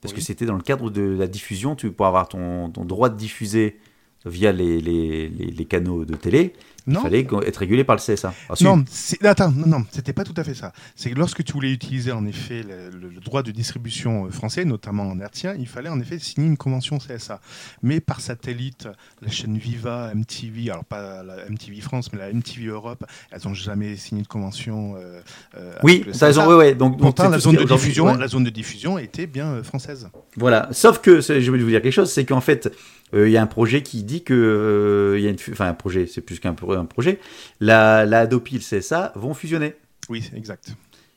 Parce 0.00 0.12
Oui. 0.14 0.20
que 0.20 0.24
c'était 0.24 0.46
dans 0.46 0.56
le 0.56 0.62
cadre 0.62 0.88
de 0.90 1.02
la 1.02 1.26
diffusion. 1.26 1.74
Tu 1.76 1.90
pour 1.92 2.06
avoir 2.06 2.28
ton, 2.28 2.70
ton 2.70 2.84
droit 2.84 3.08
de 3.08 3.16
diffuser 3.16 3.78
via 4.24 4.50
les, 4.52 4.80
les, 4.80 5.28
les- 5.28 5.50
les 5.50 5.64
canaux 5.64 6.04
de 6.04 6.14
télé, 6.14 6.52
il 6.86 6.92
Non, 6.94 7.02
fallait 7.02 7.26
être 7.46 7.56
régulé 7.56 7.84
par 7.84 7.96
le 7.96 8.00
CSA. 8.00 8.34
Non, 8.60 8.84
attends, 9.22 9.52
non, 9.52 9.66
non, 9.66 9.84
c'était 9.90 10.12
pas 10.12 10.24
tout 10.24 10.34
à 10.36 10.44
fait 10.44 10.54
ça. 10.54 10.72
C'est 10.96 11.10
que 11.10 11.18
lorsque 11.18 11.44
tu 11.44 11.52
voulais 11.52 11.72
utiliser 11.72 12.12
en 12.12 12.26
effet 12.26 12.62
le, 12.62 13.20
droit 13.20 13.42
de 13.42 13.50
distribution 13.52 14.26
euh, 14.26 14.30
français, 14.30 14.64
notamment 14.64 15.04
en 15.04 15.20
hertzien, 15.20 15.54
il 15.58 15.68
fallait 15.68 15.88
en 15.88 16.00
effet 16.00 16.18
signer 16.18 16.48
une 16.48 16.56
convention 16.56 16.98
CSA. 16.98 17.40
Mais 17.82 18.00
par 18.00 18.20
satellite, 18.20 18.88
la 19.20 19.30
chaîne 19.30 19.56
Viva, 19.58 20.12
MTV, 20.14 20.70
alors 20.70 20.84
pas 20.84 21.22
la 21.22 21.48
MTV 21.48 21.80
France, 21.80 22.12
mais 22.12 22.18
la 22.18 22.32
MTV 22.32 22.66
Europe, 22.66 23.04
elles 23.30 23.40
n'ont 23.44 23.54
jamais 23.54 23.96
signé 23.96 24.22
de 24.22 24.28
convention. 24.28 24.96
euh, 24.96 25.20
euh, 25.56 25.74
Oui, 25.82 26.04
t'as 26.18 26.26
raison, 26.26 26.42
CSA. 26.42 26.48
ouais, 26.48 26.56
ouais. 26.56 26.74
Donc, 26.74 26.98
Pourtant, 26.98 27.28
la 27.28 27.38
zone, 27.38 27.56
de 27.56 27.64
diffusion, 27.64 28.06
ouais. 28.06 28.18
la 28.18 28.28
zone 28.28 28.44
de 28.44 28.50
diffusion 28.50 28.98
était 28.98 29.26
bien 29.26 29.62
française. 29.62 30.08
Voilà. 30.36 30.68
Sauf 30.72 30.98
que, 31.00 31.20
je 31.20 31.32
vais 31.32 31.58
vous 31.58 31.68
dire 31.68 31.82
quelque 31.82 31.92
chose, 31.92 32.10
c'est 32.10 32.24
qu'en 32.24 32.40
fait, 32.40 32.72
euh, 33.14 33.28
il 33.28 33.32
y 33.32 33.36
a 33.36 33.42
un 33.42 33.46
projet 33.46 33.82
qui 33.82 34.02
dit 34.02 34.22
que, 34.24 35.14
il 35.18 35.22
y 35.22 35.26
a 35.26 35.30
une, 35.30 35.36
enfin 35.50 35.68
un 35.68 35.74
projet, 35.74 36.06
c'est 36.06 36.22
plus 36.22 36.40
qu'un 36.40 36.54
pro- 36.74 36.80
un 36.80 36.84
projet, 36.86 37.20
la, 37.60 38.04
la 38.06 38.20
Adopi 38.20 38.56
et 38.56 38.58
le 38.58 38.80
CSA 38.80 39.12
vont 39.14 39.34
fusionner. 39.34 39.74
Oui, 40.08 40.30
exact. 40.34 40.74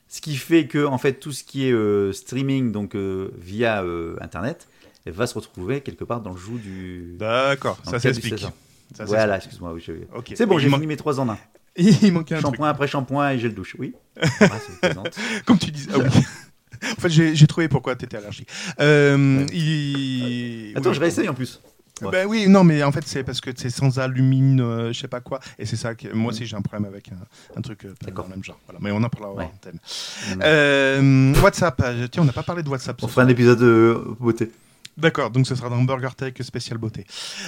Ce 0.08 0.22
qui 0.22 0.36
fait 0.36 0.68
que, 0.68 0.86
en 0.86 0.97
fait, 0.97 1.14
tout 1.14 1.32
ce 1.32 1.43
qui 1.43 1.68
est 1.68 1.72
euh, 1.72 2.14
streaming, 2.14 2.72
donc 2.72 2.95
euh, 2.95 3.32
via 3.38 3.84
euh, 3.84 4.16
Internet, 4.22 4.68
elle 5.06 5.14
va 5.14 5.28
se 5.28 5.34
retrouver 5.34 5.82
quelque 5.82 6.03
part 6.03 6.22
dans 6.22 6.32
le 6.32 6.38
joug 6.38 6.58
du. 6.58 7.16
D'accord, 7.20 7.78
ça 7.84 7.99
s'explique. 7.99 8.45
Voilà, 8.99 9.38
excuse-moi. 9.38 9.74
Oui, 9.74 9.84
je-. 9.86 9.93
C'est 10.36 10.45
bon, 10.45 10.58
j'ai 10.60 10.70
fini 10.70 10.88
mes 10.88 10.97
trois 10.97 11.20
en 11.20 11.30
un. 11.30 11.38
il 11.76 12.14
manquait 12.14 12.36
un. 12.36 12.41
Shampoing 12.41 12.70
après 12.70 12.88
shampoing 12.88 13.32
et 13.32 13.39
gel 13.39 13.53
douche. 13.53 13.76
Oui. 13.80 13.93
Ah. 14.39 14.93
Comme 15.45 15.58
tu 15.58 15.72
dis. 15.72 15.88
Ah 15.93 15.97
oui. 15.97 16.06
en 16.91 17.01
fait, 17.01 17.10
j'ai 17.10 17.47
trouvé 17.47 17.68
pourquoi 17.68 17.95
tu 17.95 18.06
étais 18.06 18.18
allergique. 18.18 18.47
Ouais. 18.80 19.45
il... 19.53 20.74
Attends, 20.76 20.89
oui, 20.89 20.95
je 20.95 20.99
réessaye 21.01 21.28
en 21.28 21.34
plus. 21.34 21.60
Ouais. 22.02 22.12
Ben 22.12 22.28
oui, 22.28 22.48
non, 22.50 22.64
mais 22.66 22.84
en 22.84 22.91
fait, 22.91 23.04
c'est 23.08 23.24
parce 23.24 23.39
que 23.39 23.52
c'est 23.56 23.70
sans 23.70 24.00
alumine, 24.00 24.60
euh, 24.60 24.91
je 24.91 25.00
sais 25.00 25.08
pas 25.08 25.22
quoi. 25.22 25.39
Et 25.58 25.66
c'est 25.66 25.78
ça 25.78 25.96
que 25.96 26.10
moi 26.14 26.32
aussi, 26.34 26.46
j'ai 26.46 26.58
un 26.58 26.62
problème 26.62 26.86
avec 26.91 27.10
un, 27.10 27.58
un 27.58 27.62
truc 27.62 27.86
euh, 27.86 27.93
dans 28.02 28.08
D'accord. 28.08 28.26
le 28.26 28.32
même 28.32 28.43
genre. 28.43 28.60
Voilà. 28.68 28.80
Mais 28.82 28.91
on 28.91 29.02
en 29.02 29.08
parlera 29.10 29.34
Ouais. 29.34 29.46
en. 29.46 30.36
Mm. 30.36 30.39
Euh, 30.43 31.34
WhatsApp, 31.41 31.82
euh, 31.86 32.08
tiens, 32.12 32.24
on 32.24 32.26
n'a 32.26 32.34
pas 32.34 32.43
parlé 32.43 32.64
de 32.64 32.70
WhatsApp. 32.70 33.02
On 33.02 33.08
fera 33.08 33.22
un 33.22 33.28
épisode 33.30 33.60
de 33.60 33.98
beauté. 34.20 34.52
D'accord, 34.98 35.30
donc 35.30 35.46
ce 35.48 35.56
sera 35.56 35.70
dans 35.70 35.82
Burger 35.84 36.10
Tech 36.18 36.34
spécial 36.41 36.78
beauté. 36.78 37.06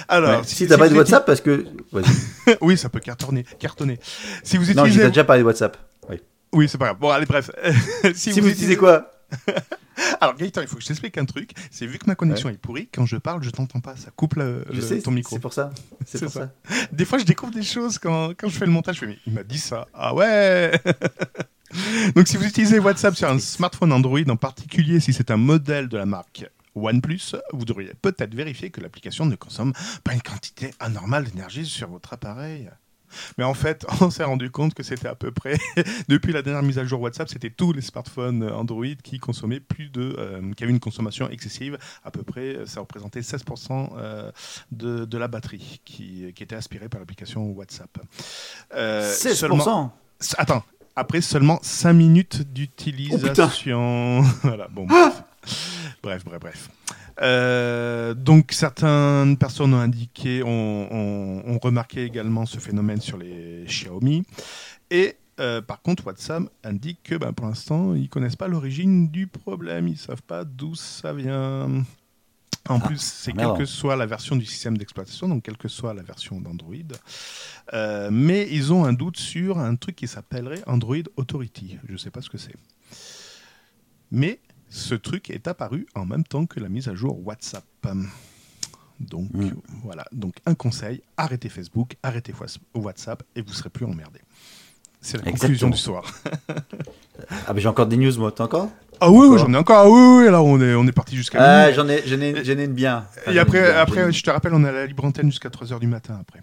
Alors, 0.08 0.40
Ouais. 0.40 0.44
Si 0.46 0.66
t'as 0.66 0.76
pas 0.78 0.88
de 0.88 0.94
WhatsApp, 0.94 1.24
parce 1.26 1.40
que. 1.42 1.66
Oui, 2.62 2.76
ça 2.78 2.88
peut 2.88 3.00
cartonner. 3.00 3.44
cartonner. 3.58 3.98
Si 4.42 4.56
vous 4.56 4.64
Non, 4.72 4.84
utilisez. 4.84 5.02
j'ai 5.02 5.08
déjà 5.08 5.24
parlé 5.24 5.42
de 5.42 5.46
WhatsApp. 5.46 5.76
Oui. 6.08 6.16
Oui, 6.52 6.68
c'est 6.68 6.78
pas 6.78 6.86
grave. 6.86 6.98
Bon, 6.98 7.10
allez, 7.10 7.26
bref. 7.26 7.50
Si, 8.14 8.38
vous 8.40 8.48
utilisez 8.48 8.76
quoi? 8.76 9.12
Alors 10.20 10.36
Gaëtan, 10.36 10.62
il 10.62 10.68
faut 10.68 10.76
que 10.76 10.82
je 10.82 10.86
t'explique 10.88 11.18
un 11.18 11.24
truc. 11.24 11.50
C'est 11.70 11.86
vu 11.86 11.98
que 11.98 12.06
ma 12.06 12.14
connexion 12.14 12.48
est 12.48 12.56
pourrie, 12.58 12.88
quand 12.92 13.04
je 13.06 13.16
parle, 13.16 13.42
je 13.42 13.50
t'entends 13.50 13.80
pas. 13.80 13.96
Ça 13.96 14.10
coupe 14.10 14.34
le, 14.34 14.64
Je 14.70 14.76
le- 14.76 14.80
sais, 14.82 15.00
ton 15.02 15.10
micro. 15.10 15.36
c'est 15.36 15.40
pour 15.40 15.52
ça. 15.52 15.70
C'est 16.06 16.18
C'est 16.18 16.24
pour 16.26 16.32
ça. 16.34 16.52
ça. 16.68 16.74
Des 16.92 17.04
fois, 17.04 17.18
je 17.18 17.24
découvre 17.24 17.52
des 17.52 17.62
choses 17.62 17.98
quand, 17.98 18.30
quand 18.38 18.48
je 18.48 18.56
fais 18.56 18.66
le 18.66 18.70
montage. 18.72 18.96
Je 18.96 19.00
fais, 19.00 19.06
mais 19.08 19.18
il 19.26 19.32
m'a 19.32 19.42
dit 19.42 19.58
ça. 19.58 19.86
Ah 19.94 20.14
ouais 20.14 20.72
Donc, 22.16 22.28
si 22.28 22.36
vous 22.36 22.44
utilisez 22.46 22.78
WhatsApp 22.78 23.14
sur 23.16 23.28
un 23.28 23.38
smartphone 23.38 23.92
Android, 23.92 24.20
en 24.28 24.36
particulier 24.36 25.00
si 25.00 25.12
c'est 25.12 25.30
un 25.30 25.36
modèle 25.36 25.88
de 25.88 25.98
la 25.98 26.06
marque 26.06 26.46
OnePlus, 26.74 27.34
vous 27.52 27.64
devriez 27.64 27.92
peut-être 28.00 28.34
vérifier 28.34 28.70
que 28.70 28.80
l'application 28.80 29.26
ne 29.26 29.34
consomme 29.34 29.72
pas 30.04 30.14
une 30.14 30.22
quantité 30.22 30.70
anormale 30.78 31.24
d'énergie 31.24 31.66
sur 31.66 31.88
votre 31.88 32.12
appareil. 32.12 32.70
Mais 33.38 33.44
en 33.44 33.54
fait, 33.54 33.86
on 34.00 34.10
s'est 34.10 34.24
rendu 34.24 34.50
compte 34.50 34.74
que 34.74 34.82
c'était 34.82 35.08
à 35.08 35.14
peu 35.14 35.30
près, 35.30 35.56
depuis 36.08 36.32
la 36.32 36.42
dernière 36.42 36.62
mise 36.62 36.78
à 36.78 36.84
jour 36.84 37.00
WhatsApp, 37.00 37.28
c'était 37.28 37.50
tous 37.50 37.72
les 37.72 37.80
smartphones 37.82 38.42
Android 38.50 38.84
qui 39.02 39.18
consommaient 39.18 39.60
plus 39.60 39.88
de, 39.90 40.14
euh, 40.18 40.52
qui 40.56 40.64
avaient 40.64 40.72
une 40.72 40.80
consommation 40.80 41.28
excessive. 41.30 41.78
À 42.04 42.10
peu 42.10 42.22
près, 42.22 42.58
ça 42.66 42.80
représentait 42.80 43.20
16% 43.20 43.90
euh, 43.96 44.30
de, 44.72 45.04
de 45.04 45.18
la 45.18 45.28
batterie 45.28 45.80
qui, 45.84 46.32
qui 46.34 46.42
était 46.42 46.56
aspirée 46.56 46.88
par 46.88 47.00
l'application 47.00 47.46
WhatsApp. 47.52 47.98
Euh, 48.74 49.12
16%. 49.12 49.34
seulement- 49.34 49.92
Attends, 50.36 50.64
après 50.96 51.20
seulement 51.20 51.58
5 51.62 51.92
minutes 51.92 52.42
d'utilisation. 52.52 54.20
voilà, 54.42 54.68
bon, 54.68 54.86
bref. 54.86 55.22
bref, 56.02 56.24
bref, 56.24 56.40
bref. 56.40 56.70
Euh, 57.20 58.14
donc 58.14 58.52
certaines 58.52 59.36
personnes 59.36 59.74
ont 59.74 59.80
indiqué, 59.80 60.42
ont, 60.42 60.48
ont- 60.92 61.42
ont 61.46 61.58
remarqué 61.58 62.04
également 62.04 62.46
ce 62.46 62.58
phénomène 62.58 63.00
sur 63.00 63.18
les 63.18 63.64
Xiaomi. 63.66 64.22
Et 64.90 65.16
euh, 65.40 65.60
par 65.60 65.82
contre, 65.82 66.06
WhatsApp 66.06 66.44
indique 66.64 67.00
que 67.02 67.14
ben, 67.16 67.32
pour 67.32 67.46
l'instant, 67.46 67.94
ils 67.94 68.08
connaissent 68.08 68.36
pas 68.36 68.48
l'origine 68.48 69.08
du 69.08 69.26
problème, 69.26 69.88
ils 69.88 69.98
savent 69.98 70.22
pas 70.22 70.44
d'où 70.44 70.74
ça 70.74 71.12
vient. 71.12 71.84
En 72.68 72.80
Ah, 72.82 72.86
plus, 72.86 73.00
c'est 73.00 73.32
merde. 73.34 73.56
quelle 73.56 73.64
que 73.64 73.70
soit 73.70 73.96
la 73.96 74.04
version 74.04 74.36
du 74.36 74.44
système 74.44 74.76
d'exploitation, 74.76 75.26
donc 75.28 75.42
quelle 75.42 75.56
que 75.56 75.68
soit 75.68 75.94
la 75.94 76.02
version 76.02 76.38
d'Android. 76.40 76.74
Euh, 77.72 78.10
mais 78.12 78.46
ils 78.50 78.72
ont 78.72 78.84
un 78.84 78.92
doute 78.92 79.16
sur 79.16 79.58
un 79.58 79.74
truc 79.76 79.96
qui 79.96 80.06
s'appellerait 80.06 80.62
Android 80.66 80.96
Authority. 81.16 81.78
Je 81.86 81.92
ne 81.92 81.96
sais 81.98 82.10
pas 82.10 82.20
ce 82.20 82.28
que 82.28 82.36
c'est. 82.36 82.54
Mais 84.10 84.38
ce 84.70 84.94
truc 84.94 85.30
est 85.30 85.48
apparu 85.48 85.86
en 85.94 86.04
même 86.06 86.24
temps 86.24 86.46
que 86.46 86.60
la 86.60 86.68
mise 86.68 86.88
à 86.88 86.94
jour 86.94 87.18
WhatsApp. 87.26 87.64
Donc 89.00 89.30
Mm. 89.32 89.50
voilà, 89.84 90.04
donc 90.12 90.34
un 90.46 90.54
conseil, 90.54 91.02
arrêtez 91.16 91.48
Facebook, 91.48 91.96
arrêtez 92.02 92.32
Whats- 92.32 92.58
WhatsApp 92.74 93.22
et 93.36 93.42
vous 93.42 93.52
serez 93.52 93.70
plus 93.70 93.86
emmerdé. 93.86 94.20
C'est 95.00 95.16
la 95.24 95.30
conclusion 95.30 95.70
du 95.70 95.78
soir. 95.78 96.04
Ah, 97.48 97.52
mais 97.52 97.60
j'ai 97.60 97.66
encore 97.68 97.86
des 97.86 97.96
news, 97.96 98.16
moi. 98.16 98.30
T'as 98.30 98.44
encore? 98.44 98.70
Ah 99.00 99.10
oui, 99.10 99.36
j'en 99.38 99.52
ai 99.52 99.56
encore. 99.56 99.78
Ah 99.78 99.88
oui, 99.90 100.18
oui, 100.22 100.28
alors 100.28 100.44
on 100.46 100.60
est, 100.60 100.74
on 100.76 100.86
est 100.86 100.92
parti 100.92 101.16
jusqu'à 101.16 101.38
Ah, 101.64 101.72
j'en 101.72 101.88
ai, 101.88 102.02
j'en 102.06 102.20
ai, 102.20 102.44
j'en 102.44 102.56
ai 102.58 102.64
une 102.64 102.72
bien. 102.74 103.06
Enfin, 103.18 103.32
Et 103.32 103.38
après, 103.40 103.60
bien, 103.60 103.76
après 103.76 104.12
je 104.12 104.22
te 104.22 104.30
rappelle, 104.30 104.54
on 104.54 104.62
à 104.62 104.70
la 104.70 104.86
libre 104.86 105.04
antenne 105.04 105.26
jusqu'à 105.28 105.48
3h 105.48 105.80
du 105.80 105.88
matin 105.88 106.16
après. 106.20 106.40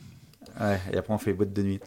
Ouais, 0.59 0.79
et 0.91 0.97
après 0.97 1.13
on 1.13 1.17
fait 1.17 1.31
boîte 1.31 1.53
de 1.53 1.63
nuit. 1.63 1.79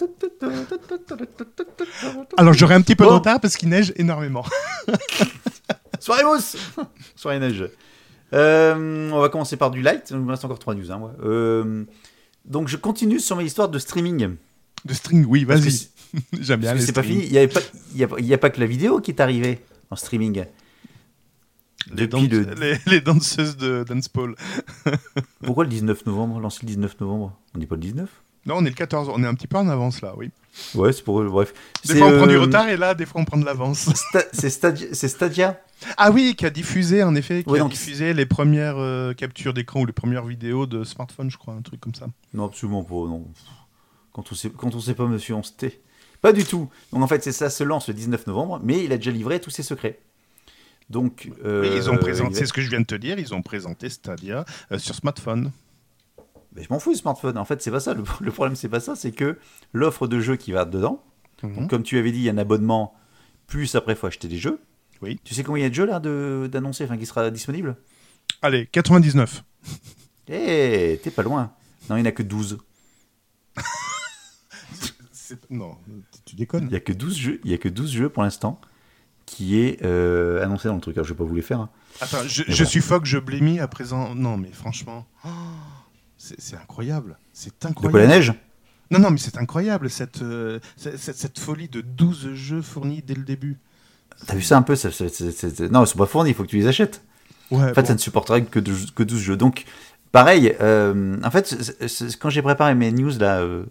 Alors 2.38 2.54
j'aurai 2.54 2.74
un 2.76 2.80
petit 2.80 2.96
peu 2.96 3.04
de 3.04 3.10
retard 3.10 3.40
parce 3.40 3.56
qu'il 3.58 3.68
neige 3.68 3.92
énormément. 3.96 4.44
Soirée 6.00 6.24
mousse 6.24 6.56
Soirée 7.16 7.38
neige. 7.38 7.64
Euh, 8.34 9.10
on 9.10 9.20
va 9.20 9.28
commencer 9.28 9.56
par 9.56 9.70
du 9.70 9.80
light. 9.82 10.08
Il 10.10 10.18
me 10.18 10.30
reste 10.30 10.44
encore 10.44 10.58
trois 10.58 10.74
news. 10.74 10.90
Hein. 10.92 11.12
Euh, 11.24 11.84
donc 12.44 12.68
je 12.68 12.76
continue 12.76 13.20
sur 13.20 13.36
mes 13.36 13.44
histoires 13.44 13.68
de 13.68 13.78
streaming. 13.78 14.36
De 14.84 14.94
string, 14.94 15.24
oui, 15.26 15.44
vas-y. 15.44 15.88
J'aime 16.40 16.60
bien 16.60 16.78
c'est 16.78 16.92
pas 16.92 17.02
fini. 17.02 17.24
Il 17.26 17.32
n'y 17.32 17.38
a, 17.38 17.48
pas- 17.48 18.16
a, 18.16 18.46
a 18.46 18.50
que 18.50 18.60
la 18.60 18.66
vidéo 18.66 19.00
qui 19.00 19.10
est 19.10 19.20
arrivée 19.20 19.60
en 19.90 19.96
streaming. 19.96 20.44
Les, 21.94 22.06
le- 22.06 22.54
les, 22.60 22.76
les 22.86 23.00
danseuses 23.00 23.56
de 23.56 23.84
Dance 23.88 24.08
Pole. 24.08 24.34
Pourquoi 25.42 25.64
le 25.64 25.70
19 25.70 26.04
novembre 26.06 26.38
Lancer 26.40 26.60
le 26.62 26.68
19 26.68 27.00
novembre? 27.00 27.38
On 27.54 27.58
n'est 27.58 27.66
pas 27.66 27.76
le 27.76 27.80
19 27.80 28.08
Non, 28.46 28.56
on 28.58 28.64
est 28.64 28.68
le 28.70 28.74
14, 28.74 29.08
on 29.10 29.22
est 29.22 29.26
un 29.26 29.34
petit 29.34 29.46
peu 29.46 29.56
en 29.56 29.68
avance 29.68 30.02
là, 30.02 30.14
oui. 30.16 30.30
Ouais, 30.74 30.92
c'est 30.92 31.02
pour 31.04 31.20
eux. 31.20 31.28
Bref. 31.28 31.52
Des 31.86 31.96
fois 31.96 32.08
on 32.08 32.16
prend 32.18 32.26
du 32.26 32.34
euh, 32.36 32.40
retard 32.40 32.68
et 32.68 32.76
là, 32.76 32.94
des 32.94 33.06
fois 33.06 33.20
on 33.20 33.24
prend 33.24 33.38
de 33.38 33.44
l'avance. 33.44 33.88
Sta- 34.14 34.88
c'est 34.92 35.08
Stadia, 35.08 35.60
Ah 35.96 36.10
oui, 36.10 36.34
qui 36.36 36.44
a 36.46 36.50
diffusé 36.50 37.02
en 37.02 37.14
effet, 37.14 37.42
qui 37.44 37.50
Ouais, 37.50 37.58
a 37.58 37.62
donc- 37.62 37.72
diffusé 37.72 38.12
les 38.14 38.26
premières 38.26 38.76
euh, 38.78 39.14
captures 39.14 39.54
d'écran 39.54 39.80
ou 39.80 39.86
les 39.86 39.92
premières 39.92 40.24
vidéos 40.24 40.66
de 40.66 40.84
smartphone, 40.84 41.30
je 41.30 41.38
crois, 41.38 41.54
un 41.54 41.62
truc 41.62 41.80
comme 41.80 41.94
ça. 41.94 42.06
Non, 42.34 42.46
absolument 42.46 42.82
pas. 42.84 42.94
Non. 42.94 43.26
Quand 44.12 44.24
on 44.30 44.34
sait, 44.34 44.50
quand 44.50 44.74
on 44.74 44.80
sait 44.80 44.94
pas, 44.94 45.06
monsieur, 45.06 45.34
on 45.34 45.42
se 45.42 45.52
tait. 45.52 45.80
Pas 46.20 46.32
du 46.32 46.44
tout. 46.44 46.68
Donc 46.92 47.02
en 47.02 47.06
fait, 47.06 47.22
c'est 47.22 47.30
ça 47.32 47.48
se 47.50 47.62
lance 47.62 47.86
le 47.88 47.94
19 47.94 48.26
novembre, 48.26 48.60
mais 48.62 48.82
il 48.84 48.92
a 48.92 48.96
déjà 48.96 49.10
livré 49.12 49.40
tous 49.40 49.50
ses 49.50 49.62
secrets. 49.62 49.98
Donc, 50.90 51.30
euh, 51.44 51.60
Oui, 51.62 51.70
ils 51.76 51.90
ont 51.90 51.92
il 51.92 51.98
présenté, 51.98 52.34
c'est 52.34 52.46
ce 52.46 52.52
que 52.52 52.62
je 52.62 52.70
viens 52.70 52.80
de 52.80 52.86
te 52.86 52.94
dire, 52.94 53.18
ils 53.18 53.34
ont 53.34 53.42
présenté 53.42 53.90
Stadia 53.90 54.44
euh, 54.72 54.78
sur 54.78 54.94
smartphone. 54.94 55.52
Mais 56.54 56.62
je 56.62 56.68
m'en 56.70 56.78
fous 56.78 56.92
du 56.92 56.98
smartphone. 56.98 57.36
En 57.38 57.44
fait, 57.44 57.60
c'est 57.62 57.70
pas 57.70 57.80
ça. 57.80 57.94
Le, 57.94 58.02
le 58.20 58.30
problème, 58.32 58.56
c'est 58.56 58.68
pas 58.68 58.80
ça. 58.80 58.96
C'est 58.96 59.12
que 59.12 59.38
l'offre 59.72 60.06
de 60.06 60.20
jeux 60.20 60.36
qui 60.36 60.52
va 60.52 60.64
dedans, 60.64 61.02
Mhm. 61.42 61.54
donc, 61.54 61.70
comme 61.70 61.82
tu 61.84 61.96
avais 61.98 62.10
dit, 62.10 62.18
il 62.18 62.24
y 62.24 62.28
a 62.28 62.32
un 62.32 62.38
abonnement, 62.38 62.94
plus 63.46 63.74
après, 63.76 63.92
il 63.92 63.96
faut 63.96 64.06
acheter 64.08 64.26
des 64.28 64.38
jeux. 64.38 64.60
Oui. 65.02 65.20
Tu 65.22 65.34
sais 65.34 65.44
combien 65.44 65.60
il 65.60 65.64
y 65.64 65.66
a 65.66 65.70
de 65.70 65.74
jeux 65.74 65.86
là 65.86 66.00
d'annoncer, 66.48 66.82
enfin 66.84 66.96
qui 66.96 67.06
sera 67.06 67.30
disponible? 67.30 67.76
Allez, 68.42 68.66
99. 68.66 69.44
Eh, 70.28 70.98
t'es 71.02 71.10
pas 71.12 71.22
loin. 71.22 71.52
Non, 71.88 71.96
il 71.96 72.02
n'y 72.02 72.08
en 72.08 72.10
a 72.10 72.12
que 72.12 72.24
12. 72.24 72.58
C'est- 75.12 75.50
Non, 75.50 75.76
tu 76.24 76.36
déconnes. 76.36 76.66
Il 76.70 76.72
y 76.72 76.76
a 76.76 76.80
que 76.80 76.92
12 76.92 77.16
jeux, 77.16 77.40
il 77.44 77.50
y 77.50 77.54
a 77.54 77.58
que 77.58 77.68
12 77.68 77.92
jeux 77.92 78.08
pour 78.08 78.22
l'instant 78.22 78.60
qui 79.26 79.58
est 79.60 79.82
euh, 79.84 80.42
annoncé 80.42 80.68
dans 80.68 80.74
le 80.74 80.80
truc. 80.80 80.96
Alors, 80.96 81.04
je 81.06 81.12
vais 81.12 81.18
pas 81.18 81.24
vous 81.24 81.34
les 81.34 81.42
faire. 81.42 81.60
hein. 81.60 81.70
Attends, 82.00 82.22
je, 82.26 82.44
bon. 82.44 82.64
suffoque, 82.64 83.04
je 83.04 83.18
blémis 83.18 83.60
à 83.60 83.68
présent. 83.68 84.14
Non, 84.14 84.36
mais 84.38 84.50
franchement, 84.52 85.06
oh, 85.24 85.28
c'est 86.18 86.38
c'est 86.40 86.56
incroyable. 86.56 87.18
C'est 87.32 87.50
De 87.62 87.66
incroyable. 87.68 87.92
quoi 87.92 88.00
la 88.02 88.06
neige 88.08 88.34
Non, 88.90 88.98
non, 88.98 89.10
mais 89.10 89.18
c'est 89.18 89.38
incroyable 89.38 89.88
cette, 89.88 90.20
euh, 90.22 90.58
cette, 90.76 91.38
folie 91.38 91.68
de 91.68 91.80
12 91.80 92.34
jeux 92.34 92.62
fournis 92.62 93.02
dès 93.06 93.14
le 93.14 93.22
début. 93.24 93.56
T'as 94.26 94.34
vu 94.34 94.42
ça 94.42 94.56
un 94.58 94.62
peu 94.62 94.74
ça, 94.76 94.88
Non, 95.70 95.84
ils 95.84 95.86
sont 95.86 95.98
pas 95.98 96.06
fournis, 96.06 96.30
il 96.30 96.34
faut 96.34 96.42
que 96.42 96.48
tu 96.48 96.56
les 96.56 96.66
achètes. 96.66 97.02
Ouais, 97.50 97.62
En 97.70 97.74
fait, 97.74 97.82
bon. 97.82 97.86
ça 97.86 97.94
ne 97.94 97.98
supporterait 97.98 98.44
que, 98.44 98.58
de- 98.58 98.90
que 98.94 99.02
12 99.04 99.20
jeux. 99.20 99.36
Donc, 99.36 99.64
pareil, 100.12 100.54
euh, 100.60 101.16
en 101.22 101.30
fait, 101.30 101.56
quand 102.20 102.28
j'ai 102.28 102.42
préparé 102.42 102.74
mes 102.74 102.90
news, 102.92 103.16
là, 103.18 103.40
euh, 103.40 103.64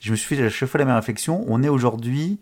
je 0.00 0.10
me 0.10 0.16
suis 0.16 0.34
fait 0.36 0.42
à 0.44 0.50
chaque 0.50 0.68
fois 0.68 0.78
la 0.78 0.84
même 0.84 0.96
réflexion. 0.96 1.44
On 1.46 1.62
est 1.62 1.68
aujourd'hui, 1.68 2.40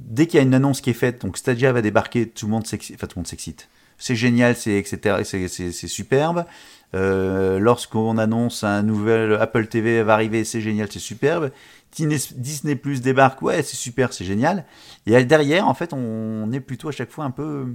dès 0.00 0.26
qu'il 0.26 0.36
y 0.36 0.40
a 0.40 0.42
une 0.42 0.54
annonce 0.54 0.80
qui 0.82 0.90
est 0.90 0.94
faite, 0.94 1.22
donc 1.22 1.38
Stadia 1.38 1.72
va 1.72 1.80
débarquer, 1.80 2.28
tout 2.28 2.46
le 2.46 2.52
monde 2.52 2.66
s'excite. 2.66 2.96
Enfin, 2.96 3.06
tout 3.06 3.16
le 3.16 3.20
monde 3.20 3.26
s'excite. 3.26 3.68
C'est 3.98 4.16
génial, 4.16 4.56
c'est 4.56 4.72
etc. 4.78 5.16
et 5.20 5.24
c'est- 5.48 5.72
superbe. 5.88 6.44
Euh, 6.94 7.58
Lorsqu'on 7.58 8.18
annonce 8.18 8.62
un 8.64 8.82
nouvel 8.82 9.34
Apple 9.34 9.66
TV 9.66 10.02
va 10.02 10.14
arriver, 10.14 10.44
c'est 10.44 10.60
génial, 10.60 10.88
c'est 10.90 10.98
superbe. 11.00 11.50
Disney, 11.92 12.74
Plus 12.76 13.00
débarque, 13.02 13.40
ouais, 13.42 13.62
c'est 13.62 13.76
super, 13.76 14.12
c'est 14.12 14.24
génial. 14.24 14.64
Et 15.06 15.24
derrière, 15.24 15.66
en 15.68 15.74
fait, 15.74 15.92
on 15.92 16.50
est 16.52 16.60
plutôt 16.60 16.88
à 16.88 16.92
chaque 16.92 17.10
fois 17.10 17.24
un 17.24 17.30
peu 17.30 17.66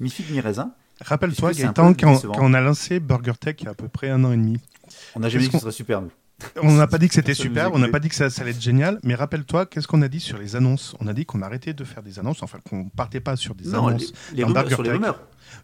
mi-figue, 0.00 0.30
mi-raisin. 0.30 0.72
Rappelle-toi, 1.00 1.50
Est-ce 1.50 1.58
que 1.58 1.62
c'est 1.62 1.68
un 1.68 1.72
Gaëtan, 1.72 1.94
quand, 1.94 2.20
quand 2.32 2.44
on 2.44 2.54
a 2.54 2.60
lancé 2.60 3.00
BurgerTech 3.00 3.62
il 3.62 3.64
y 3.64 3.68
a 3.68 3.72
à 3.72 3.74
peu 3.74 3.88
près 3.88 4.10
un 4.10 4.22
an 4.24 4.32
et 4.32 4.36
demi, 4.36 4.60
On 5.16 5.20
n'a 5.20 5.28
jamais 5.28 5.44
dit 5.44 5.48
que 5.50 5.52
ce 5.52 5.56
qu'on- 5.58 5.62
serait 5.62 5.72
super, 5.72 6.02
nous. 6.02 6.10
On 6.62 6.72
n'a 6.74 6.86
pas 6.86 6.98
dit 6.98 7.08
que 7.08 7.14
c'était 7.14 7.34
super, 7.34 7.72
on 7.72 7.78
n'a 7.78 7.88
pas 7.88 8.00
dit 8.00 8.08
que 8.08 8.14
ça, 8.14 8.30
ça 8.30 8.42
allait 8.42 8.50
être 8.52 8.60
génial, 8.60 8.98
mais 9.02 9.14
rappelle-toi, 9.14 9.66
qu'est-ce 9.66 9.86
qu'on 9.88 10.02
a 10.02 10.08
dit 10.08 10.20
sur 10.20 10.38
les 10.38 10.56
annonces? 10.56 10.94
On 11.00 11.06
a 11.06 11.12
dit 11.12 11.24
qu'on 11.26 11.42
arrêtait 11.42 11.72
de 11.74 11.84
faire 11.84 12.02
des 12.02 12.18
annonces, 12.18 12.42
enfin 12.42 12.58
qu'on 12.68 12.84
partait 12.88 13.20
pas 13.20 13.36
sur 13.36 13.54
des 13.54 13.68
Non, 13.70 13.88
annonces. 13.88 14.12
les 14.34 14.44
rumeurs, 14.44 14.68
sur 14.68 14.82
les 14.82 14.90
rumeurs. 14.90 15.20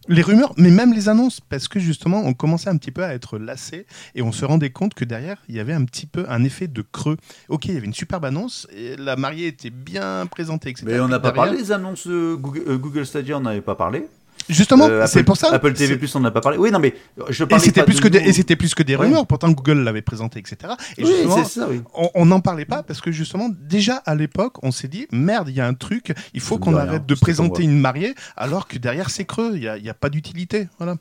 Les 0.07 0.21
rumeurs, 0.21 0.53
mais 0.57 0.69
même 0.71 0.93
les 0.93 1.09
annonces, 1.09 1.41
parce 1.41 1.67
que 1.67 1.79
justement, 1.79 2.21
on 2.25 2.33
commençait 2.33 2.69
un 2.69 2.77
petit 2.77 2.91
peu 2.91 3.03
à 3.03 3.13
être 3.13 3.37
lassé 3.37 3.85
et 4.15 4.21
on 4.21 4.31
se 4.31 4.45
rendait 4.45 4.69
compte 4.69 4.93
que 4.93 5.03
derrière, 5.05 5.37
il 5.49 5.55
y 5.55 5.59
avait 5.59 5.73
un 5.73 5.83
petit 5.85 6.05
peu 6.05 6.25
un 6.29 6.43
effet 6.43 6.67
de 6.67 6.81
creux. 6.81 7.17
Ok, 7.49 7.65
il 7.65 7.73
y 7.73 7.77
avait 7.77 7.85
une 7.87 7.93
superbe 7.93 8.25
annonce, 8.25 8.67
et 8.75 8.95
la 8.95 9.15
mariée 9.15 9.47
était 9.47 9.69
bien 9.69 10.25
présentée, 10.27 10.69
etc. 10.69 10.85
Mais 10.87 10.99
on 10.99 11.07
n'a 11.07 11.19
pas 11.19 11.31
derrière- 11.31 11.45
parlé 11.51 11.61
des 11.61 11.71
annonces 11.71 12.07
euh, 12.07 12.35
Google, 12.37 12.63
euh, 12.67 12.77
Google 12.77 13.05
Stadia, 13.05 13.37
on 13.37 13.41
n'avait 13.41 13.61
pas 13.61 13.75
parlé. 13.75 14.07
Justement, 14.49 14.85
Euh, 14.87 15.05
c'est 15.07 15.23
pour 15.23 15.37
ça. 15.37 15.51
Apple 15.53 15.73
TV 15.73 15.97
Plus, 15.97 16.13
on 16.15 16.19
n'a 16.19 16.31
pas 16.31 16.41
parlé. 16.41 16.57
Oui, 16.57 16.71
non, 16.71 16.79
mais 16.79 16.95
je 17.29 17.43
Et 17.43 17.59
c'était 17.59 17.83
plus 17.83 17.95
de 17.95 18.01
que 18.01 18.07
des, 18.07 18.21
nous. 18.21 18.27
et 18.29 18.33
c'était 18.33 18.55
plus 18.55 18.73
que 18.75 18.83
des 18.83 18.95
Ouais. 18.95 19.05
rumeurs. 19.05 19.27
Pourtant, 19.27 19.49
Google 19.51 19.79
l'avait 19.83 20.01
présenté, 20.01 20.39
etc. 20.39 20.73
Et 20.97 21.03
Oui, 21.03 21.11
justement, 21.11 21.43
ça, 21.45 21.67
oui. 21.69 21.81
on 22.15 22.25
n'en 22.25 22.39
parlait 22.41 22.65
pas 22.65 22.83
parce 22.83 23.01
que 23.01 23.11
justement, 23.11 23.49
déjà 23.49 23.97
à 24.05 24.15
l'époque, 24.15 24.63
on 24.63 24.71
s'est 24.71 24.87
dit 24.87 25.07
merde, 25.11 25.49
il 25.49 25.55
y 25.55 25.61
a 25.61 25.67
un 25.67 25.73
truc, 25.73 26.13
il 26.33 26.41
faut 26.41 26.57
qu'on 26.57 26.75
arrête 26.75 27.05
de 27.05 27.15
présenter 27.15 27.63
une 27.63 27.79
mariée 27.79 28.15
alors 28.35 28.67
que 28.67 28.77
derrière 28.77 29.09
c'est 29.09 29.25
creux, 29.25 29.51
il 29.55 29.61
n'y 29.61 29.67
a, 29.67 29.77
y 29.77 29.89
a 29.89 29.93
pas 29.93 30.09
d'utilité. 30.09 30.67
Voilà. 30.77 30.95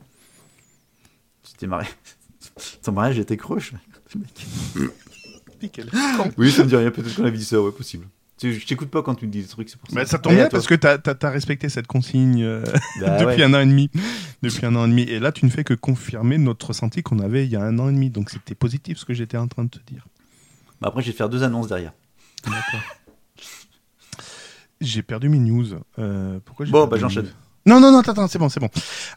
C'était 1.42 1.66
marié. 1.66 1.88
Ton 2.82 2.92
mariage 2.92 3.18
était 3.18 3.36
croche. 3.36 3.72
Nickel. 5.62 5.90
Oui, 6.38 6.50
ça 6.50 6.64
me 6.64 6.68
dit 6.68 6.76
rien. 6.76 6.90
Peut-être 6.90 7.14
qu'on 7.16 7.24
avait 7.24 7.36
dit 7.36 7.44
ça, 7.44 7.60
ouais, 7.60 7.72
possible. 7.72 8.06
Je 8.42 8.64
t'écoute 8.66 8.90
pas 8.90 9.02
quand 9.02 9.14
tu 9.14 9.26
me 9.26 9.30
dis 9.30 9.42
des 9.42 9.48
trucs, 9.48 9.68
c'est 9.68 9.78
pour 9.78 9.90
ça. 9.90 9.94
Bah, 9.94 10.06
ça 10.06 10.18
tombe 10.18 10.34
bien 10.34 10.48
parce 10.48 10.66
que 10.66 10.74
tu 10.74 10.86
as, 10.86 11.30
respecté 11.30 11.68
cette 11.68 11.86
consigne 11.86 12.42
euh, 12.42 12.64
Bah, 13.00 13.18
depuis 13.20 13.36
ouais. 13.36 13.44
un 13.44 13.52
an 13.54 13.60
et 13.60 13.66
demi. 13.66 13.90
Depuis 14.42 14.64
un 14.64 14.74
an 14.76 14.86
et 14.86 14.88
demi. 14.88 15.02
Et 15.02 15.18
là, 15.20 15.30
tu 15.30 15.44
ne 15.44 15.50
fais 15.50 15.64
que 15.64 15.74
confirmer 15.74 16.38
notre 16.38 16.68
ressenti 16.68 17.02
qu'on 17.02 17.18
avait 17.18 17.44
il 17.44 17.50
y 17.50 17.56
a 17.56 17.62
un 17.62 17.78
an 17.78 17.90
et 17.90 17.92
demi. 17.92 18.08
Donc 18.08 18.30
c'était 18.30 18.54
positif 18.54 18.98
ce 18.98 19.04
que 19.04 19.12
j'étais 19.12 19.36
en 19.36 19.48
train 19.48 19.64
de 19.64 19.70
te 19.70 19.80
dire. 19.86 20.06
Bah, 20.80 20.88
après, 20.88 21.02
je 21.02 21.08
vais 21.08 21.12
te 21.12 21.18
faire 21.18 21.28
deux 21.28 21.42
annonces 21.42 21.68
derrière. 21.68 21.92
J'ai 24.80 25.02
perdu 25.02 25.28
mes 25.28 25.38
news. 25.38 25.66
Euh, 25.98 26.38
pourquoi 26.44 26.64
Bon, 26.66 26.86
bah, 26.86 26.96
j'enchaîne. 26.96 27.30
Non, 27.66 27.78
non, 27.78 27.92
non, 27.92 27.98
attends, 28.00 28.26
c'est 28.26 28.38
bon, 28.38 28.48
c'est 28.48 28.58
bon. 28.60 28.70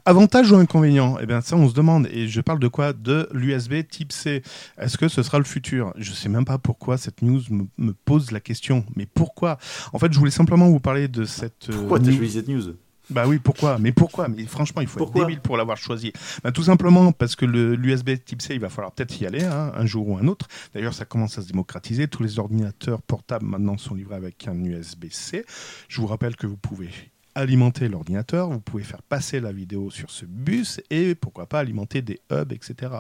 Avantage 0.06 0.52
ou 0.52 0.56
inconvénient? 0.58 1.18
Eh 1.22 1.26
bien, 1.26 1.40
ça, 1.42 1.56
on 1.56 1.70
se 1.70 1.74
demande. 1.74 2.08
Et 2.12 2.28
je 2.28 2.42
parle 2.42 2.60
de 2.60 2.68
quoi? 2.68 2.92
De 2.94 3.30
l'USB 3.34 3.88
type 3.90 4.12
C. 4.12 4.44
Est-ce 4.78 4.98
que 4.98 5.08
ce 5.08 5.24
sera 5.24 5.38
le 5.38 5.46
futur? 5.46 5.94
Je 5.98 6.12
sais 6.12 6.28
même 6.30 6.44
pas 6.46 6.58
pourquoi 6.58 6.98
cette 6.98 7.22
news 7.22 7.42
me, 7.50 7.64
me 7.78 7.94
pose 7.94 8.32
la 8.32 8.42
question. 8.42 8.86
Mais 8.96 9.06
pourquoi? 9.06 9.58
En 9.94 10.00
fait, 10.00 10.12
je 10.12 10.20
voulais 10.20 10.30
simplement 10.32 10.70
vous 10.70 10.82
parler 10.82 11.08
de 11.08 11.24
cette. 11.24 11.70
euh, 11.70 11.78
Pourquoi 11.78 12.00
t'as 12.00 12.12
choisi 12.12 12.32
cette 12.34 12.48
news? 12.50 12.76
Bah 13.10 13.26
oui, 13.28 13.38
pourquoi? 13.38 13.78
Mais 13.80 13.92
pourquoi? 13.92 14.28
Mais 14.30 14.46
franchement, 14.46 14.82
il 14.82 14.88
faut 14.88 14.98
Pourquoi? 14.98 15.22
être 15.24 15.28
débile 15.28 15.42
pour 15.42 15.58
l'avoir 15.58 15.78
choisi. 15.78 16.14
Bah, 16.44 16.52
tout 16.54 16.64
simplement 16.64 17.12
parce 17.12 17.36
que 17.36 17.46
l'USB 17.46 18.12
type 18.26 18.42
C, 18.42 18.56
il 18.56 18.62
va 18.62 18.70
falloir 18.70 18.94
peut-être 18.94 19.20
y 19.22 19.26
aller 19.26 19.44
hein, 19.44 19.74
un 19.76 19.86
jour 19.86 20.08
ou 20.08 20.18
un 20.18 20.28
autre. 20.28 20.48
D'ailleurs, 20.74 20.94
ça 20.94 21.04
commence 21.06 21.38
à 21.38 21.42
se 21.42 21.48
démocratiser. 21.48 22.08
Tous 22.08 22.24
les 22.24 22.40
ordinateurs 22.40 23.02
portables 23.02 23.46
maintenant 23.46 23.78
sont 23.78 23.94
livrés 23.94 24.16
avec 24.16 24.48
un 24.48 24.56
USB-C. 24.64 25.46
Je 25.90 26.02
vous 26.02 26.08
rappelle 26.08 26.36
que 26.38 26.48
vous 26.48 26.58
pouvez 26.58 26.90
alimenter 27.36 27.88
l'ordinateur, 27.90 28.50
vous 28.50 28.60
pouvez 28.60 28.84
faire 28.84 29.02
passer 29.04 29.40
la 29.40 29.52
vidéo 29.52 29.90
sur 29.90 30.10
ce 30.12 30.26
bus 30.26 30.82
et 30.90 31.16
pourquoi 31.16 31.48
pas 31.48 31.60
alimenter 31.60 32.02
des 32.02 32.20
hubs, 32.32 32.52
etc. 32.54 32.92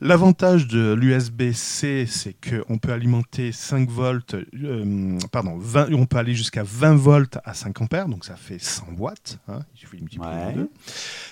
L'avantage 0.00 0.66
de 0.66 0.94
l'USB-C, 0.94 2.06
c'est 2.08 2.34
qu'on 2.34 2.78
peut 2.78 2.92
alimenter 2.92 3.52
5 3.52 3.88
volts, 3.88 4.34
euh, 4.34 5.16
pardon, 5.30 5.56
20, 5.58 5.92
on 5.92 6.06
peut 6.06 6.16
aller 6.16 6.34
jusqu'à 6.34 6.64
20 6.64 6.96
volts 6.96 7.38
à 7.44 7.54
5 7.54 7.80
ampères, 7.82 8.08
donc 8.08 8.24
ça 8.24 8.34
fait 8.34 8.58
100 8.58 8.94
watts, 8.98 9.38
hein, 9.46 9.60
il 9.74 9.78
suffit 9.78 9.96
de 9.98 10.02
multiplier 10.02 10.32
Ouais. 10.32 10.54
deux. 10.54 10.70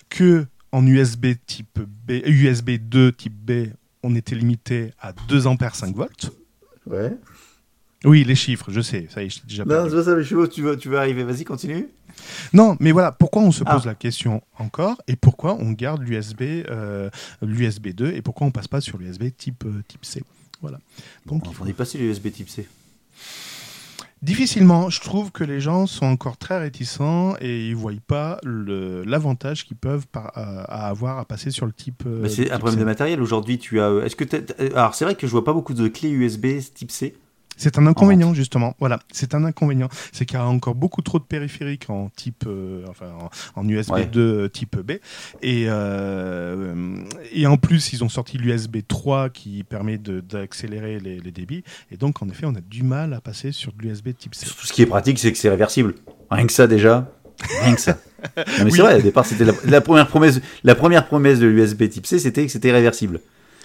Que 0.09 0.47
en 0.71 0.87
USB 0.87 1.35
type 1.47 1.81
B, 1.81 2.13
USB 2.27 2.71
2 2.79 3.11
type 3.11 3.35
B, 3.35 3.73
on 4.05 4.15
était 4.15 4.37
limité 4.37 4.93
à 5.01 5.13
2 5.13 5.49
ampères 5.49 5.75
5 5.75 5.97
volts. 5.97 6.31
Ouais. 6.87 7.13
Oui, 8.05 8.25
les 8.25 8.35
chiffres, 8.35 8.71
je 8.71 8.81
sais, 8.81 9.07
ça 9.11 9.23
y 9.23 9.27
est, 9.27 9.29
je 9.31 9.41
déjà 9.47 9.65
Non, 9.65 9.85
c'est 9.89 9.97
pas 9.97 10.05
ça, 10.05 10.15
mais 10.15 10.23
je 10.23 10.29
sais 10.43 10.49
tu 10.49 10.63
vas, 10.63 10.77
tu 10.77 10.97
arriver. 10.97 11.23
Vas-y, 11.23 11.45
continue. 11.45 11.87
Non, 12.53 12.77
mais 12.81 12.93
voilà, 12.93 13.13
pourquoi 13.13 13.43
on 13.43 13.53
se 13.53 13.63
Ah. 13.67 13.75
pose 13.75 13.85
la 13.87 13.95
question 13.95 14.43
encore 14.59 14.97
et 15.07 15.17
pourquoi 15.17 15.57
on 15.61 15.73
garde 15.73 16.03
l'USB 16.03 16.43
euh, 16.69 17.11
l'USB 17.43 17.89
2 17.89 18.13
et 18.13 18.23
pourquoi 18.23 18.47
on 18.47 18.51
passe 18.51 18.69
pas 18.69 18.81
sur 18.81 18.97
l'USB 18.99 19.25
type, 19.37 19.65
euh, 19.67 19.83
type 19.87 20.05
C? 20.05 20.23
Voilà. 20.63 20.79
Donc, 21.27 21.45
On 21.61 21.67
est 21.67 21.73
passé 21.73 21.99
les 21.99 22.07
USB 22.07 22.31
type 22.33 22.49
C. 22.51 22.67
difficilement, 24.23 24.91
je 24.91 25.01
trouve 25.01 25.31
que 25.33 25.45
les 25.45 25.61
gens 25.61 25.87
sont 25.87 26.05
encore 26.07 26.37
très 26.37 26.59
réticents 26.59 27.35
et 27.41 27.69
ils 27.69 27.75
voient 27.77 27.93
pas 28.07 28.39
l'avantage 28.45 29.65
qu'ils 29.67 29.77
peuvent 29.79 30.07
par- 30.07 30.33
à 30.37 30.89
avoir 30.89 31.19
à 31.19 31.25
passer 31.25 31.51
sur 31.51 31.65
le 31.67 31.73
type. 31.73 32.03
euh, 32.07 32.21
Mais 32.23 32.29
c'est 32.29 32.51
un 32.51 32.59
problème 32.59 32.75
C. 32.77 32.81
de 32.81 32.85
matériel. 32.87 33.23
Aujourd'hui, 33.23 33.59
tu 33.59 33.81
as. 33.81 33.89
euh, 33.89 34.05
Est-ce 34.05 34.17
que 34.17 34.25
Alors, 34.75 34.95
c'est 34.95 35.05
vrai 35.05 35.15
que 35.15 35.27
je 35.27 35.33
vois 35.33 35.45
pas 35.45 35.53
beaucoup 35.55 35.75
de 35.75 35.89
clés 35.89 36.11
USB 36.11 36.47
type 36.75 36.91
C. 36.91 37.15
C'est 37.61 37.79
un 37.79 37.87
inconvénient 37.87 38.33
justement. 38.35 38.75
Voilà, 38.81 38.99
c'est 39.13 39.35
un 39.35 39.45
inconvénient. 39.45 39.89
C'est 40.13 40.25
qu'il 40.25 40.39
y 40.39 40.41
a 40.41 40.47
encore 40.47 40.75
beaucoup 40.75 41.03
trop 41.03 41.19
de 41.19 41.25
périphériques 41.25 41.91
en 41.91 42.09
type, 42.09 42.45
euh, 42.47 42.85
enfin 42.89 43.07
en, 43.55 43.61
en 43.61 43.69
USB 43.69 43.91
Ouais. 43.93 44.07
2 44.07 44.49
type 44.49 44.77
B. 44.79 44.93
Et 45.43 45.67
euh, 45.69 46.97
et 47.33 47.47
en 47.47 47.57
plus, 47.57 47.93
ils 47.93 48.03
ont 48.03 48.09
sorti 48.09 48.39
l'USB 48.39 48.79
3 48.87 49.29
qui 49.31 49.63
permet 49.65 49.99
d'accélérer 49.99 50.99
les, 51.01 51.21
les 51.21 51.31
débits. 51.33 51.63
Et 51.91 51.97
donc, 51.97 52.23
en 52.23 52.29
effet, 52.29 52.47
on 52.47 52.55
a 52.55 52.61
du 52.61 52.83
mal 52.83 53.13
à 53.13 53.21
passer 53.21 53.53
sur 53.53 53.73
de 53.73 53.83
l'USB 53.83 54.09
type 54.17 54.35
C. 54.35 54.47
Surtout, 54.47 54.67
ce 54.67 54.73
qui 54.73 54.83
est 54.83 54.87
pratique, 54.87 55.19
c'est 55.19 55.31
que 55.33 55.39
c'est 55.39 55.51
réversible. 55.51 55.95
Rien 56.31 56.47
que 56.47 56.53
ça, 56.53 56.67
déjà. 56.67 57.13
Rien 57.63 57.75
que 57.75 57.81
ça. 57.81 57.99
Non, 58.37 58.45
mais 58.59 58.65
Oui. 58.65 58.73
c'est 58.73 58.83
vrai, 58.83 58.97
au 58.99 59.03
départ, 59.03 59.25
c'était 59.25 59.45
la, 59.47 59.53
la 59.65 59.81
première 59.81 60.07
promesse. 60.07 60.41
La 60.63 60.75
première 60.75 61.07
promesse 61.07 61.39
de 61.39 61.47
l'USB 61.47 61.89
type 61.89 62.07
C, 62.07 62.19
c'était 62.19 62.45
que 62.45 62.53
c'était 62.53 62.71
réversible. 62.71 63.21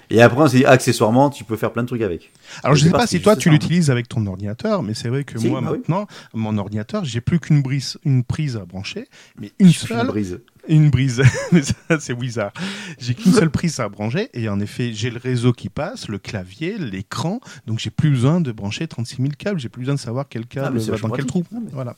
Et 0.10 0.22
après, 0.22 0.42
on 0.44 0.48
s'est 0.48 0.58
dit, 0.58 0.66
accessoirement, 0.66 1.30
tu 1.30 1.44
peux 1.44 1.56
faire 1.58 1.72
plein 1.72 1.84
de 1.84 1.88
trucs 1.88 2.02
avec. 2.02 2.32
Alors, 2.64 2.76
je 2.76 2.84
ne 2.86 2.92
sais 2.92 2.98
pas 2.98 3.08
si 3.08 3.22
toi, 3.22 3.36
tu 3.36 3.50
l'utilises 3.50 3.90
avec 3.90 4.08
ton 4.08 4.26
ordinateur, 4.28 4.84
mais 4.84 4.94
c'est 4.94 5.10
vrai 5.10 5.24
que 5.24 5.40
Si, 5.40 5.48
moi, 5.48 5.62
bah 5.62 5.70
oui. 5.72 5.78
maintenant, 5.80 6.08
mon 6.34 6.58
ordinateur, 6.58 7.04
j'ai 7.06 7.22
plus 7.22 7.40
qu'une 7.40 7.62
brise, 7.62 7.98
une 8.06 8.24
prise 8.24 8.56
à 8.58 8.66
brancher, 8.66 9.08
mais 9.40 9.52
une 9.60 9.68
Je 9.68 9.80
suis 9.80 9.92
une 9.94 9.98
seule 10.00 10.08
brise. 10.08 10.40
Une 10.68 10.90
brise, 10.90 11.22
Mais 11.52 11.62
ça 11.62 12.00
c'est 12.00 12.14
Wizard. 12.14 12.52
J'ai 13.00 13.14
qu'une 13.14 13.34
seule 13.34 13.52
prise 13.52 13.80
à 13.80 13.88
brancher 13.88 14.30
et 14.34 14.50
en 14.50 14.60
effet 14.60 14.94
j'ai 14.94 15.12
le 15.12 15.20
réseau 15.20 15.54
qui 15.54 15.70
passe, 15.70 16.08
le 16.08 16.18
clavier, 16.18 16.80
l'écran, 16.80 17.40
donc 17.68 17.78
j'ai 17.78 17.92
plus 17.92 18.10
besoin 18.10 18.42
de 18.42 18.52
brancher 18.52 18.88
36 18.88 19.18
000 19.18 19.28
câbles, 19.38 19.60
j'ai 19.60 19.70
plus 19.70 19.82
besoin 19.82 19.94
de 19.94 20.00
savoir 20.00 20.26
quel 20.28 20.42
Ah, 20.46 20.54
câble 20.56 20.80
va 20.80 20.98
dans 20.98 21.10
quel 21.12 21.26
trou. 21.28 21.44
Ah, 21.54 21.58
mais- 21.64 21.70
Voilà, 21.72 21.96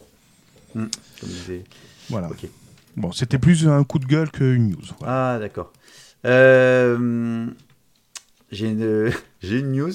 Comme 0.74 0.90
disait- 1.24 1.64
voilà. 2.10 2.30
Bon, 2.98 3.14
c'était 3.14 3.38
plus 3.38 3.66
un 3.70 3.84
coup 3.86 4.00
de 4.00 4.06
gueule 4.06 4.32
qu'une 4.32 4.72
news. 4.72 4.78
voilà. 5.00 5.36
Ah, 5.36 5.40
d'accord. 5.40 5.72
Euh, 6.26 7.46
J'ai 8.52 8.68
une... 8.68 9.12
j'ai 9.42 9.60
une 9.60 9.72
news. 9.72 9.94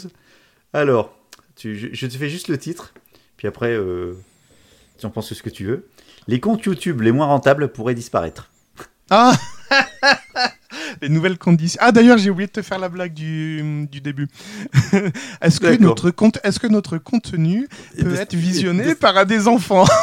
Alors, 0.73 1.16
tu... 1.57 1.77
je... 1.77 1.89
je 1.93 2.07
te 2.07 2.16
fais 2.16 2.29
juste 2.29 2.49
le 2.49 2.59
titre, 2.59 2.93
puis 3.37 3.49
après, 3.49 3.73
euh, 3.73 4.15
tu 4.99 5.07
en 5.07 5.11
penses 5.11 5.33
ce 5.33 5.43
que 5.43 5.51
tu 5.51 5.65
veux. 5.65 5.89
Les 6.29 6.41
comptes 6.41 6.65
YouTube 6.65 7.01
les 7.01 7.12
moins 7.12 7.27
rentables 7.27 7.73
pourraient 7.73 7.95
disparaître. 7.95 8.51
Ah 9.11 9.35
les 11.01 11.09
nouvelles 11.09 11.39
conditions. 11.39 11.78
Ah 11.82 11.93
d'ailleurs, 11.93 12.19
j'ai 12.19 12.31
oublié 12.31 12.47
de 12.47 12.52
te 12.52 12.62
faire 12.62 12.78
la 12.78 12.89
blague 12.89 13.14
du, 13.14 13.86
du 13.90 14.01
début. 14.01 14.28
est-ce 15.40 15.60
que 15.60 15.77
notre 15.81 16.10
compte, 16.10 16.39
est-ce 16.44 16.59
que 16.60 16.66
notre 16.66 16.98
contenu 16.98 17.69
peut 17.98 18.14
être 18.14 18.35
visionné 18.35 18.94
par 18.94 19.24
des 19.27 19.48
enfants? 19.48 19.85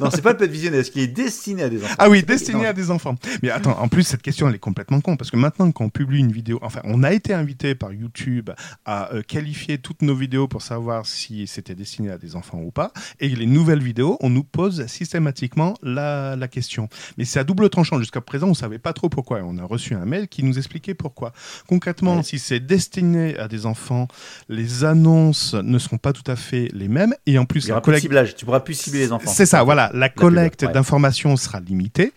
Non, 0.00 0.10
c'est 0.10 0.22
pas 0.22 0.34
peut 0.34 0.44
être 0.44 0.50
visionné, 0.50 0.78
est-ce 0.78 0.90
qu'il 0.90 1.02
est 1.02 1.06
destiné 1.06 1.62
à 1.62 1.68
des 1.68 1.82
enfants? 1.82 1.94
Ah 1.98 2.08
oui, 2.08 2.22
destiné 2.22 2.62
Non. 2.62 2.68
à 2.68 2.72
des 2.72 2.90
enfants. 2.90 3.14
Mais 3.42 3.50
attends, 3.50 3.78
en 3.78 3.88
plus 3.88 4.02
cette 4.04 4.22
question 4.22 4.48
elle 4.48 4.54
est 4.54 4.58
complètement 4.58 5.00
con 5.00 5.16
parce 5.16 5.30
que 5.30 5.36
maintenant 5.36 5.70
quand 5.70 5.84
on 5.84 5.90
publie 5.90 6.18
une 6.18 6.32
vidéo, 6.32 6.58
enfin 6.62 6.80
on 6.84 7.02
a 7.02 7.12
été 7.12 7.34
invité 7.34 7.74
par 7.74 7.92
YouTube 7.92 8.50
à 8.84 9.12
euh, 9.12 9.22
qualifier 9.22 9.78
toutes 9.78 10.02
nos 10.02 10.14
vidéos 10.14 10.48
pour 10.48 10.62
savoir 10.62 11.06
si 11.06 11.46
c'était 11.46 11.74
destiné 11.74 12.10
à 12.10 12.18
des 12.18 12.36
enfants 12.36 12.58
ou 12.58 12.70
pas. 12.70 12.92
Et 13.20 13.28
les 13.28 13.46
nouvelles 13.46 13.82
vidéos, 13.82 14.16
on 14.20 14.30
nous 14.30 14.44
pose 14.44 14.86
systématiquement 14.86 15.74
la, 15.82 16.36
la 16.36 16.48
question. 16.48 16.88
Mais 17.18 17.24
c'est 17.24 17.38
à 17.38 17.44
double 17.44 17.68
tranchant. 17.70 17.98
Jusqu'à 17.98 18.20
présent, 18.20 18.48
on 18.48 18.54
savait 18.54 18.78
pas 18.78 18.92
trop 18.92 19.08
pourquoi. 19.08 19.38
Et 19.40 19.42
On 19.42 19.58
a 19.58 19.64
reçu 19.64 19.94
un 19.94 20.04
mail 20.04 20.28
qui 20.28 20.35
nous 20.44 20.58
expliquait 20.58 20.94
pourquoi. 20.94 21.32
Concrètement, 21.68 22.16
Ouais. 22.16 22.22
si 22.22 22.38
c'est 22.38 22.60
destiné 22.60 23.36
à 23.38 23.48
des 23.48 23.66
enfants, 23.66 24.08
les 24.48 24.84
annonces 24.84 25.54
ne 25.54 25.78
seront 25.78 25.98
pas 25.98 26.12
tout 26.12 26.28
à 26.30 26.36
fait 26.36 26.68
les 26.72 26.88
mêmes. 26.88 27.14
Et 27.26 27.38
en 27.38 27.44
plus, 27.44 27.64
Il 27.64 27.66
y 27.66 27.68
la 27.68 27.74
aura 27.74 27.80
plus 27.82 27.90
de 27.90 27.92
collecte 27.92 28.02
ciblage, 28.02 28.34
tu 28.36 28.44
pourras 28.44 28.60
plus 28.60 28.74
cibler 28.74 29.00
les 29.00 29.12
enfants. 29.12 29.30
c'est 29.30 29.46
ça, 29.46 29.62
voilà. 29.62 29.90
La 29.94 30.08
collecte 30.08 30.62
ouais. 30.62 30.72
d'informations 30.72 31.36
sera 31.36 31.60
limitée. 31.60 32.12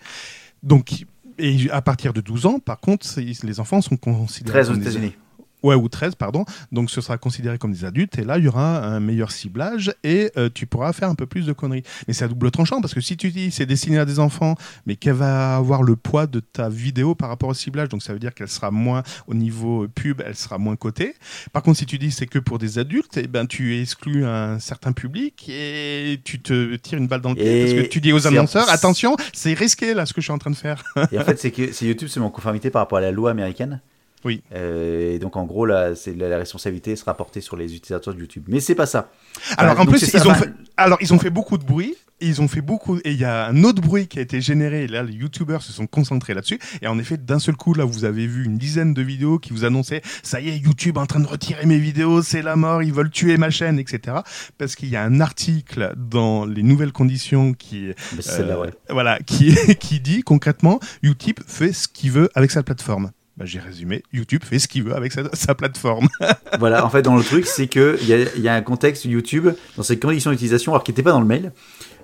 Donc, 0.62 1.04
et 1.38 1.70
à 1.70 1.80
partir 1.80 2.12
de 2.12 2.20
12 2.20 2.46
ans, 2.46 2.58
par 2.58 2.78
contre, 2.80 3.06
les 3.18 3.60
enfants 3.60 3.80
sont 3.80 3.96
considérés 3.96 4.60
13 4.62 4.70
aux 4.70 4.74
États-Unis. 4.80 5.14
Ouais, 5.62 5.74
ou 5.74 5.88
13, 5.88 6.14
pardon. 6.14 6.44
Donc, 6.72 6.90
ce 6.90 7.00
sera 7.00 7.18
considéré 7.18 7.58
comme 7.58 7.72
des 7.72 7.84
adultes. 7.84 8.18
Et 8.18 8.24
là, 8.24 8.38
il 8.38 8.44
y 8.44 8.48
aura 8.48 8.84
un 8.84 9.00
meilleur 9.00 9.30
ciblage 9.30 9.92
et 10.04 10.30
euh, 10.36 10.48
tu 10.52 10.66
pourras 10.66 10.92
faire 10.92 11.08
un 11.08 11.14
peu 11.14 11.26
plus 11.26 11.46
de 11.46 11.52
conneries. 11.52 11.82
Mais 12.08 12.14
c'est 12.14 12.24
à 12.24 12.28
double 12.28 12.50
tranchant 12.50 12.80
parce 12.80 12.94
que 12.94 13.00
si 13.00 13.16
tu 13.16 13.30
dis 13.30 13.50
c'est 13.50 13.66
destiné 13.66 13.98
à 13.98 14.04
des 14.04 14.18
enfants, 14.18 14.56
mais 14.86 14.96
qu'elle 14.96 15.14
va 15.14 15.56
avoir 15.56 15.82
le 15.82 15.96
poids 15.96 16.26
de 16.26 16.40
ta 16.40 16.68
vidéo 16.68 17.14
par 17.14 17.28
rapport 17.28 17.48
au 17.48 17.54
ciblage, 17.54 17.88
donc 17.88 18.02
ça 18.02 18.12
veut 18.12 18.18
dire 18.18 18.34
qu'elle 18.34 18.48
sera 18.48 18.70
moins 18.70 19.02
au 19.26 19.34
niveau 19.34 19.86
pub, 19.94 20.22
elle 20.24 20.36
sera 20.36 20.58
moins 20.58 20.76
cotée. 20.76 21.14
Par 21.52 21.62
contre, 21.62 21.78
si 21.78 21.86
tu 21.86 21.98
dis 21.98 22.10
c'est 22.10 22.26
que 22.26 22.38
pour 22.38 22.58
des 22.58 22.78
adultes, 22.78 23.16
eh 23.16 23.26
ben, 23.26 23.46
tu 23.46 23.80
exclus 23.80 24.24
un 24.24 24.58
certain 24.58 24.92
public 24.92 25.48
et 25.48 26.20
tu 26.24 26.40
te 26.40 26.76
tires 26.76 26.98
une 26.98 27.08
balle 27.08 27.20
dans 27.20 27.30
le 27.30 27.36
pied 27.36 27.64
parce 27.64 27.74
que 27.74 27.88
tu 27.88 28.00
dis 28.00 28.12
aux 28.12 28.26
annonceurs 28.26 28.70
attention, 28.70 29.16
c'est 29.32 29.54
risqué 29.54 29.94
là 29.94 30.06
ce 30.06 30.12
que 30.12 30.20
je 30.20 30.26
suis 30.26 30.32
en 30.32 30.38
train 30.38 30.50
de 30.50 30.56
faire. 30.56 30.82
Et 31.12 31.18
en 31.18 31.24
fait, 31.24 31.38
c'est 31.38 31.50
que 31.50 31.72
c'est 31.72 31.86
YouTube, 31.86 32.08
c'est 32.08 32.20
en 32.20 32.30
conformité 32.30 32.70
par 32.70 32.82
rapport 32.82 32.98
à 32.98 33.02
la 33.02 33.10
loi 33.10 33.30
américaine? 33.30 33.80
Oui. 34.24 34.42
Euh, 34.54 35.14
et 35.14 35.18
donc, 35.18 35.36
en 35.36 35.44
gros, 35.44 35.66
c'est 35.94 36.16
la, 36.16 36.28
la 36.28 36.38
responsabilité 36.38 36.96
sera 36.96 37.16
portée 37.16 37.40
sur 37.40 37.56
les 37.56 37.74
utilisateurs 37.74 38.14
de 38.14 38.20
YouTube. 38.20 38.44
Mais 38.48 38.60
c'est 38.60 38.74
pas 38.74 38.86
ça. 38.86 39.10
Alors 39.56 39.74
Voilà, 39.74 39.88
en 39.88 39.92
plus, 39.92 40.04
ça, 40.04 40.18
ils 40.18 40.28
ont, 40.28 40.34
fait, 40.34 40.50
alors 40.76 40.98
ils 41.00 41.14
ont 41.14 41.18
fait 41.18 41.30
beaucoup 41.30 41.58
de 41.58 41.64
bruit. 41.64 41.96
Ils 42.22 42.42
ont 42.42 42.48
fait 42.48 42.60
beaucoup 42.60 42.98
et 42.98 43.12
il 43.12 43.18
y 43.18 43.24
a 43.24 43.46
un 43.46 43.64
autre 43.64 43.80
bruit 43.80 44.06
qui 44.06 44.18
a 44.18 44.22
été 44.22 44.42
généré. 44.42 44.84
Et 44.84 44.86
là, 44.88 45.02
les 45.02 45.14
youtubeurs 45.14 45.62
se 45.62 45.72
sont 45.72 45.86
concentrés 45.86 46.34
là-dessus. 46.34 46.58
Et 46.82 46.86
en 46.86 46.98
effet, 46.98 47.16
d'un 47.16 47.38
seul 47.38 47.56
coup, 47.56 47.72
là, 47.72 47.86
vous 47.86 48.04
avez 48.04 48.26
vu 48.26 48.44
une 48.44 48.58
dizaine 48.58 48.92
de 48.92 49.00
vidéos 49.00 49.38
qui 49.38 49.54
vous 49.54 49.64
annonçaient 49.64 50.02
ça 50.22 50.38
y 50.38 50.50
est, 50.50 50.58
YouTube 50.58 50.96
est 50.96 51.00
en 51.00 51.06
train 51.06 51.20
de 51.20 51.26
retirer 51.26 51.64
mes 51.64 51.78
vidéos, 51.78 52.22
c'est 52.22 52.42
la 52.42 52.56
mort, 52.56 52.82
ils 52.82 52.92
veulent 52.92 53.10
tuer 53.10 53.38
ma 53.38 53.48
chaîne, 53.48 53.78
etc. 53.78 54.18
Parce 54.58 54.76
qu'il 54.76 54.90
y 54.90 54.96
a 54.96 55.02
un 55.02 55.20
article 55.20 55.94
dans 55.96 56.44
les 56.44 56.62
nouvelles 56.62 56.92
conditions 56.92 57.54
qui, 57.54 57.88
euh, 57.88 58.60
ouais. 58.60 58.70
voilà, 58.90 59.18
qui, 59.20 59.54
qui 59.80 60.00
dit 60.00 60.22
concrètement 60.22 60.78
YouTube 61.02 61.38
fait 61.46 61.72
ce 61.72 61.88
qu'il 61.88 62.12
veut 62.12 62.28
avec 62.34 62.50
sa 62.50 62.62
plateforme. 62.62 63.12
Bah, 63.40 63.46
J'ai 63.46 63.58
résumé, 63.58 64.02
YouTube 64.12 64.44
fait 64.44 64.58
ce 64.58 64.68
qu'il 64.68 64.82
veut 64.82 64.94
avec 64.94 65.12
sa, 65.12 65.22
sa 65.34 65.54
plateforme. 65.54 66.08
voilà, 66.58 66.84
en 66.84 66.90
fait, 66.90 67.00
dans 67.00 67.16
le 67.16 67.24
truc, 67.24 67.46
c'est 67.46 67.68
que 67.68 67.96
il 68.02 68.06
y 68.06 68.12
a, 68.12 68.36
y 68.36 68.48
a 68.48 68.54
un 68.54 68.60
contexte 68.60 69.06
YouTube 69.06 69.48
dans 69.78 69.82
ses 69.82 69.98
conditions 69.98 70.30
d'utilisation, 70.30 70.72
alors 70.72 70.84
qui 70.84 70.90
n'était 70.90 71.02
pas 71.02 71.12
dans 71.12 71.20
le 71.20 71.26
mail. 71.26 71.50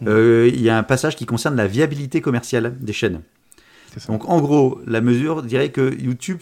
Mm. 0.01 0.09
euh, 0.09 0.49
Il 0.49 0.63
y 0.63 0.71
a 0.71 0.79
un 0.79 0.83
passage 0.83 1.15
qui 1.15 1.27
concerne 1.27 1.55
la 1.55 1.67
viabilité 1.67 2.23
commerciale 2.23 2.79
des 2.81 2.95
chaînes. 2.95 3.21
Donc, 4.09 4.27
en 4.27 4.41
gros, 4.41 4.81
la 4.87 5.03
mesure 5.03 5.43
dirait 5.43 5.69
que 5.69 5.95
YouTube 6.01 6.41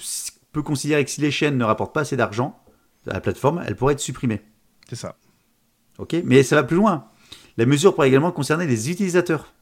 peut 0.53 0.63
considérer 0.63 1.05
que 1.05 1.11
si 1.11 1.21
les 1.21 1.33
chaînes 1.33 1.59
ne 1.59 1.65
rapportent 1.65 1.93
pas 1.93 2.03
assez 2.03 2.17
d'argent 2.17 2.57
à 3.09 3.15
la 3.15 3.21
plateforme, 3.21 3.65
elles 3.67 3.75
pourraient 3.75 3.95
être 3.95 4.01
supprimées. 4.01 4.43
C'est 4.89 4.97
ça. 4.97 5.17
Ok, 5.99 6.15
mais 6.25 6.45
ça 6.45 6.55
va 6.55 6.63
plus 6.63 6.77
loin. 6.77 7.09
La 7.57 7.67
mesure 7.67 7.97
pourrait 7.97 8.09
également 8.09 8.31
concerner 8.31 8.69
les 8.69 8.93
utilisateurs. 8.93 9.55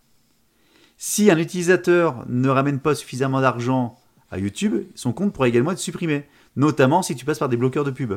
Si 0.98 1.30
un 1.30 1.38
utilisateur 1.38 2.22
ne 2.28 2.50
ramène 2.50 2.80
pas 2.80 2.94
suffisamment 2.94 3.40
d'argent 3.40 3.98
à 4.32 4.38
YouTube, 4.38 4.74
son 4.96 5.12
compte 5.12 5.32
pourrait 5.32 5.50
également 5.50 5.70
être 5.70 5.78
supprimé, 5.78 6.24
notamment 6.56 7.02
si 7.02 7.14
tu 7.14 7.24
passes 7.24 7.38
par 7.38 7.48
des 7.48 7.56
bloqueurs 7.56 7.84
de 7.84 7.90
pub. 7.92 8.14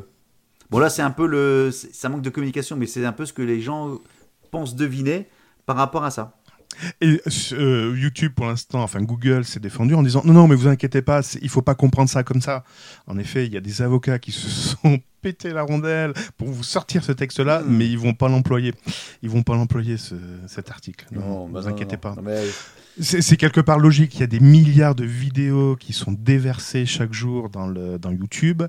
Bon 0.72 0.80
là, 0.80 0.90
c'est 0.90 1.04
un 1.04 1.12
peu 1.12 1.28
le, 1.28 1.70
ça 1.72 2.10
manque 2.10 2.24
de 2.24 2.30
communication, 2.32 2.76
mais 2.76 2.88
c'est 2.88 3.06
un 3.06 3.12
peu 3.12 3.26
ce 3.28 3.34
que 3.34 3.44
les 3.44 3.62
gens 3.62 4.00
pensent 4.50 4.76
deviner 4.76 5.28
par 5.68 5.76
rapport 5.76 6.04
à 6.04 6.10
ça. 6.10 6.38
Et 7.00 7.22
euh, 7.54 7.96
YouTube, 7.96 8.34
pour 8.36 8.48
l'instant, 8.48 8.82
enfin 8.84 9.02
Google 9.02 9.46
s'est 9.46 9.60
défendu 9.62 9.94
en 9.94 10.04
disant 10.04 10.22
non, 10.26 10.34
non, 10.34 10.48
mais 10.48 10.56
vous 10.56 10.68
inquiétez 10.68 11.02
pas, 11.02 11.22
il 11.42 11.48
faut 11.50 11.62
pas 11.62 11.76
comprendre 11.76 12.10
ça 12.10 12.24
comme 12.24 12.42
ça. 12.42 12.64
En 13.08 13.18
effet, 13.18 13.46
il 13.46 13.54
y 13.54 13.58
a 13.58 13.62
des 13.62 13.82
avocats 13.82 14.20
qui 14.20 14.32
se 14.32 14.50
sont 14.82 15.00
pété 15.22 15.52
la 15.52 15.62
rondelle 15.64 16.14
pour 16.38 16.48
vous 16.50 16.64
sortir 16.64 17.04
ce 17.04 17.12
texte-là, 17.12 17.62
Mm. 17.62 17.66
mais 17.78 17.88
ils 17.88 17.98
vont 18.00 18.14
pas 18.14 18.28
l'employer. 18.28 18.74
Ils 19.22 19.30
vont 19.30 19.44
pas 19.44 19.56
l'employer 19.56 19.98
ce- 19.98 20.16
cet 20.48 20.70
article. 20.70 21.06
Non, 21.12 21.48
bah 21.48 21.62
vous 21.62 21.68
inquiétez 21.68 21.98
pas. 21.98 22.14
Non, 22.16 22.22
mais- 22.24 22.44
C'est 23.00 23.38
quelque 23.38 23.60
part 23.60 23.80
logique. 23.80 24.16
Il 24.16 24.22
y 24.22 24.24
a 24.24 24.28
des 24.28 24.40
milliards 24.40 24.96
de 24.96 25.04
vidéos 25.04 25.76
qui 25.76 25.92
sont 25.92 26.14
déversées 26.14 26.86
chaque 26.86 27.14
jour 27.14 27.50
dans, 27.50 27.68
le, 27.68 28.00
dans 28.00 28.12
YouTube. 28.12 28.64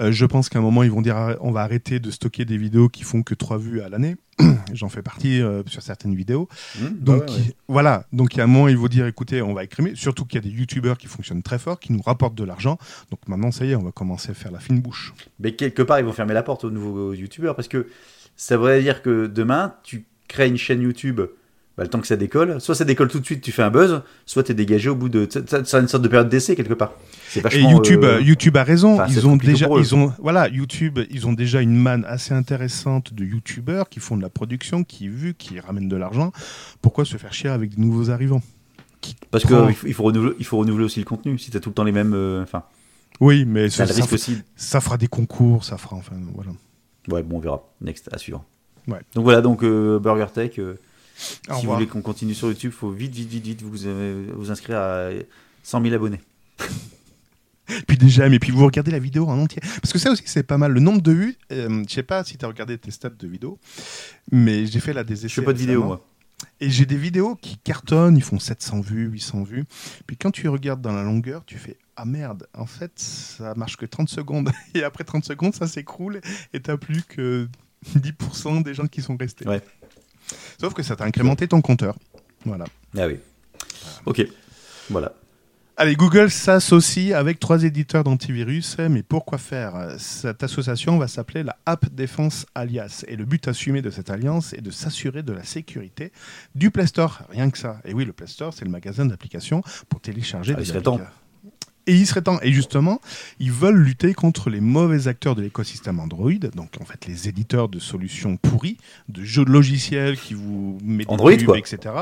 Euh, 0.00 0.12
je 0.12 0.24
pense 0.24 0.48
qu'à 0.48 0.58
un 0.58 0.62
moment, 0.62 0.82
ils 0.82 0.90
vont 0.90 1.02
dire 1.02 1.36
on 1.40 1.50
va 1.50 1.62
arrêter 1.62 1.98
de 1.98 2.10
stocker 2.10 2.44
des 2.44 2.58
vidéos 2.58 2.88
qui 2.88 3.02
font 3.02 3.22
que 3.22 3.34
trois 3.34 3.58
vues 3.58 3.80
à 3.80 3.88
l'année. 3.88 4.16
J'en 4.72 4.88
fais 4.88 5.02
partie 5.02 5.40
euh, 5.40 5.62
sur 5.66 5.82
certaines 5.82 6.14
vidéos. 6.14 6.48
Hmm, 6.78 6.84
bah 6.84 6.90
Donc 7.00 7.22
ouais, 7.22 7.34
ouais. 7.34 7.56
voilà, 7.68 8.06
donc 8.12 8.38
a 8.38 8.44
un 8.44 8.46
moment 8.46 8.68
ils 8.68 8.76
vont 8.76 8.88
dire 8.88 9.06
écoutez, 9.06 9.40
on 9.42 9.54
va 9.54 9.64
écrimer, 9.64 9.94
surtout 9.94 10.26
qu'il 10.26 10.36
y 10.42 10.46
a 10.46 10.48
des 10.48 10.54
youtubeurs 10.54 10.98
qui 10.98 11.06
fonctionnent 11.06 11.42
très 11.42 11.58
fort, 11.58 11.80
qui 11.80 11.92
nous 11.92 12.02
rapportent 12.02 12.34
de 12.34 12.44
l'argent. 12.44 12.78
Donc 13.10 13.20
maintenant 13.28 13.50
ça 13.50 13.64
y 13.64 13.72
est, 13.72 13.76
on 13.76 13.82
va 13.82 13.92
commencer 13.92 14.30
à 14.30 14.34
faire 14.34 14.52
la 14.52 14.60
fine 14.60 14.80
bouche. 14.80 15.14
Mais 15.40 15.54
quelque 15.54 15.82
part, 15.82 15.98
ils 15.98 16.04
vont 16.04 16.12
fermer 16.12 16.34
la 16.34 16.42
porte 16.42 16.64
aux 16.64 16.70
nouveaux 16.70 17.14
youtubeurs 17.14 17.56
parce 17.56 17.68
que 17.68 17.88
ça 18.36 18.56
voudrait 18.56 18.82
dire 18.82 19.02
que 19.02 19.26
demain, 19.26 19.74
tu 19.82 20.06
crées 20.28 20.48
une 20.48 20.58
chaîne 20.58 20.82
YouTube, 20.82 21.22
bah, 21.76 21.84
le 21.84 21.88
temps 21.90 22.00
que 22.00 22.06
ça 22.06 22.16
décolle, 22.16 22.60
soit 22.60 22.74
ça 22.74 22.84
décolle 22.84 23.08
tout 23.08 23.20
de 23.20 23.24
suite, 23.24 23.42
tu 23.42 23.52
fais 23.52 23.62
un 23.62 23.70
buzz, 23.70 24.02
soit 24.24 24.42
tu 24.44 24.52
es 24.52 24.54
dégagé 24.54 24.88
au 24.88 24.94
bout 24.94 25.08
de. 25.08 25.28
C'est 25.30 25.52
une 25.74 25.88
sorte 25.88 26.02
de 26.02 26.08
période 26.08 26.28
d'essai 26.28 26.56
quelque 26.56 26.74
part. 26.74 26.92
Et. 27.52 27.60
YouTube, 27.60 28.02
euh, 28.04 28.20
YouTube 28.22 28.56
a 28.56 28.64
raison. 28.64 28.94
enfin, 28.94 29.06
ils 29.10 29.26
ont 29.26 29.36
déjà, 29.36 29.66
eux. 29.66 29.78
ils 29.80 29.94
ont, 29.94 30.10
voilà, 30.18 30.48
YouTube, 30.48 30.98
ils 31.10 31.26
ont 31.26 31.34
déjà 31.34 31.60
une 31.60 31.76
manne 31.76 32.04
assez 32.08 32.32
intéressante 32.32 33.12
de 33.12 33.24
youtubeurs 33.26 33.88
qui 33.90 34.00
font 34.00 34.16
de 34.16 34.22
la 34.22 34.30
production, 34.30 34.84
qui 34.84 35.08
vu, 35.08 35.34
qui 35.34 35.60
ramènent 35.60 35.88
de 35.88 35.96
l'argent. 35.96 36.32
Pourquoi 36.80 37.04
se 37.04 37.16
faire 37.18 37.34
chier 37.34 37.50
avec 37.50 37.74
des 37.74 37.82
nouveaux 37.82 38.10
arrivants? 38.10 38.40
Parce 39.30 39.44
prend- 39.44 39.66
qu'il 39.66 39.74
faut, 39.76 39.86
il 39.86 39.94
faut, 39.94 40.02
renouveler, 40.04 40.34
il 40.38 40.44
faut 40.46 40.56
renouveler 40.56 40.84
aussi 40.86 40.98
le 40.98 41.04
contenu. 41.04 41.38
Si 41.38 41.50
tu 41.50 41.56
as 41.56 41.60
tout 41.60 41.68
le 41.68 41.74
temps 41.74 41.84
les 41.84 41.92
mêmes. 41.92 42.14
euh, 42.14 42.42
Enfin, 42.42 42.62
Oui, 43.20 43.44
mais 43.44 43.68
ça 43.68 43.86
ça, 43.86 44.02
aussi. 44.12 44.38
ça 44.56 44.80
fera 44.80 44.96
des 44.96 45.08
concours, 45.08 45.62
ça 45.64 45.76
fera 45.76 45.94
enfin 45.96 46.16
voilà. 46.34 46.50
Ouais, 47.08 47.22
bon, 47.22 47.36
on 47.36 47.40
verra. 47.40 47.62
Next, 47.82 48.08
à 48.12 48.18
suivre. 48.18 48.44
Ouais. 48.88 48.98
Donc 49.14 49.24
voilà, 49.24 49.42
donc 49.42 49.62
euh, 49.62 49.98
Burger 49.98 50.26
Tech. 50.32 50.58
euh, 50.58 50.78
Au 51.48 51.54
si 51.54 51.66
vous 51.66 51.72
voulez 51.72 51.86
qu'on 51.86 52.02
continue 52.02 52.34
sur 52.34 52.48
YouTube, 52.48 52.72
il 52.74 52.78
faut 52.78 52.90
vite, 52.90 53.14
vite, 53.14 53.30
vite, 53.30 53.44
vite 53.44 53.62
vous, 53.62 53.86
euh, 53.86 54.26
vous 54.34 54.50
inscrire 54.50 54.78
à 54.78 55.08
100 55.62 55.82
000 55.82 55.94
abonnés. 55.94 56.20
Puis 57.88 57.98
j'aime, 58.08 58.32
et 58.32 58.38
puis 58.38 58.52
vous 58.52 58.64
regardez 58.64 58.92
la 58.92 59.00
vidéo 59.00 59.26
en 59.26 59.38
entier. 59.40 59.60
Parce 59.82 59.92
que 59.92 59.98
ça 59.98 60.12
aussi, 60.12 60.22
c'est 60.26 60.44
pas 60.44 60.56
mal. 60.56 60.72
Le 60.72 60.78
nombre 60.78 61.02
de 61.02 61.10
vues, 61.10 61.36
euh, 61.50 61.82
je 61.88 61.94
sais 61.94 62.04
pas 62.04 62.22
si 62.22 62.38
tu 62.38 62.44
as 62.44 62.48
regardé 62.48 62.78
tes 62.78 62.92
stats 62.92 63.08
de 63.10 63.26
vidéos, 63.26 63.58
mais 64.30 64.66
j'ai 64.66 64.78
fait 64.78 64.92
là 64.92 65.02
des 65.02 65.14
essais. 65.14 65.28
Je 65.28 65.34
fais 65.34 65.42
pas 65.42 65.52
de 65.52 65.58
vidéo, 65.58 65.82
moi. 65.82 66.06
Et 66.60 66.70
j'ai 66.70 66.86
des 66.86 66.96
vidéos 66.96 67.34
qui 67.34 67.56
cartonnent, 67.56 68.16
ils 68.16 68.22
font 68.22 68.38
700 68.38 68.80
vues, 68.80 69.08
800 69.08 69.42
vues. 69.42 69.64
Puis 70.06 70.16
quand 70.16 70.30
tu 70.30 70.48
regardes 70.48 70.80
dans 70.80 70.92
la 70.92 71.02
longueur, 71.02 71.44
tu 71.44 71.58
fais 71.58 71.76
Ah 71.96 72.04
merde, 72.04 72.46
en 72.54 72.66
fait, 72.66 72.92
ça 72.96 73.54
marche 73.54 73.76
que 73.76 73.86
30 73.86 74.08
secondes. 74.08 74.50
Et 74.74 74.84
après 74.84 75.04
30 75.04 75.24
secondes, 75.24 75.54
ça 75.54 75.66
s'écroule 75.66 76.20
et 76.52 76.60
t'as 76.60 76.76
plus 76.76 77.02
que 77.02 77.48
10% 77.96 78.62
des 78.62 78.74
gens 78.74 78.86
qui 78.86 79.02
sont 79.02 79.16
restés. 79.16 79.48
Ouais. 79.48 79.62
Sauf 80.60 80.74
que 80.74 80.82
ça 80.82 80.96
t'a 80.96 81.04
incrémenté 81.04 81.48
ton 81.48 81.60
compteur. 81.60 81.96
Voilà. 82.44 82.64
Ah 82.96 83.06
oui. 83.06 83.18
Ok. 84.06 84.26
Voilà. 84.90 85.12
Allez, 85.78 85.94
Google 85.94 86.30
s'associe 86.30 87.12
avec 87.12 87.38
trois 87.38 87.62
éditeurs 87.64 88.02
d'antivirus, 88.02 88.78
mais 88.78 89.02
pourquoi 89.02 89.36
faire? 89.36 89.96
Cette 89.98 90.42
association 90.42 90.96
va 90.96 91.06
s'appeler 91.06 91.42
la 91.42 91.54
App 91.66 91.92
Defense 91.94 92.46
Alliance, 92.54 93.04
et 93.08 93.14
le 93.14 93.26
but 93.26 93.46
assumé 93.46 93.82
de 93.82 93.90
cette 93.90 94.08
alliance 94.08 94.54
est 94.54 94.62
de 94.62 94.70
s'assurer 94.70 95.22
de 95.22 95.34
la 95.34 95.44
sécurité 95.44 96.12
du 96.54 96.70
Play 96.70 96.86
Store, 96.86 97.20
rien 97.28 97.50
que 97.50 97.58
ça. 97.58 97.78
Et 97.84 97.92
oui, 97.92 98.06
le 98.06 98.14
Play 98.14 98.26
Store, 98.26 98.54
c'est 98.54 98.64
le 98.64 98.70
magasin 98.70 99.04
d'applications 99.04 99.62
pour 99.90 100.00
télécharger 100.00 100.54
Ah, 100.56 100.60
des 100.60 100.70
applications. 100.70 101.06
Et 101.86 101.94
il 101.94 102.06
serait 102.06 102.22
temps. 102.22 102.38
Et 102.42 102.52
justement, 102.52 103.00
ils 103.38 103.52
veulent 103.52 103.76
lutter 103.76 104.12
contre 104.14 104.50
les 104.50 104.60
mauvais 104.60 105.08
acteurs 105.08 105.34
de 105.36 105.42
l'écosystème 105.42 106.00
Android, 106.00 106.32
donc 106.54 106.70
en 106.80 106.84
fait 106.84 107.06
les 107.06 107.28
éditeurs 107.28 107.68
de 107.68 107.78
solutions 107.78 108.36
pourries, 108.36 108.76
de 109.08 109.22
jeux 109.24 109.44
de 109.44 109.50
logiciels 109.50 110.18
qui 110.18 110.34
vous 110.34 110.78
mettent 110.82 111.06
des 111.08 111.12
Android, 111.14 111.30
pubs, 111.36 111.44
quoi. 111.46 111.58
etc. 111.58 111.94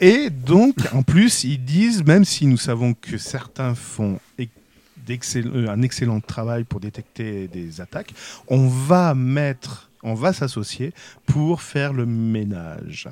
Et 0.00 0.30
donc, 0.30 0.74
en 0.92 1.02
plus, 1.02 1.44
ils 1.44 1.62
disent, 1.62 2.04
même 2.04 2.24
si 2.24 2.46
nous 2.46 2.56
savons 2.56 2.94
que 2.94 3.18
certains 3.18 3.74
font 3.74 4.18
euh, 4.38 5.68
un 5.68 5.82
excellent 5.82 6.20
travail 6.20 6.64
pour 6.64 6.80
détecter 6.80 7.48
des 7.48 7.80
attaques, 7.80 8.14
on 8.48 8.68
va 8.68 9.14
mettre, 9.14 9.90
on 10.02 10.14
va 10.14 10.32
s'associer 10.32 10.92
pour 11.26 11.62
faire 11.62 11.92
le 11.92 12.06
ménage. 12.06 13.08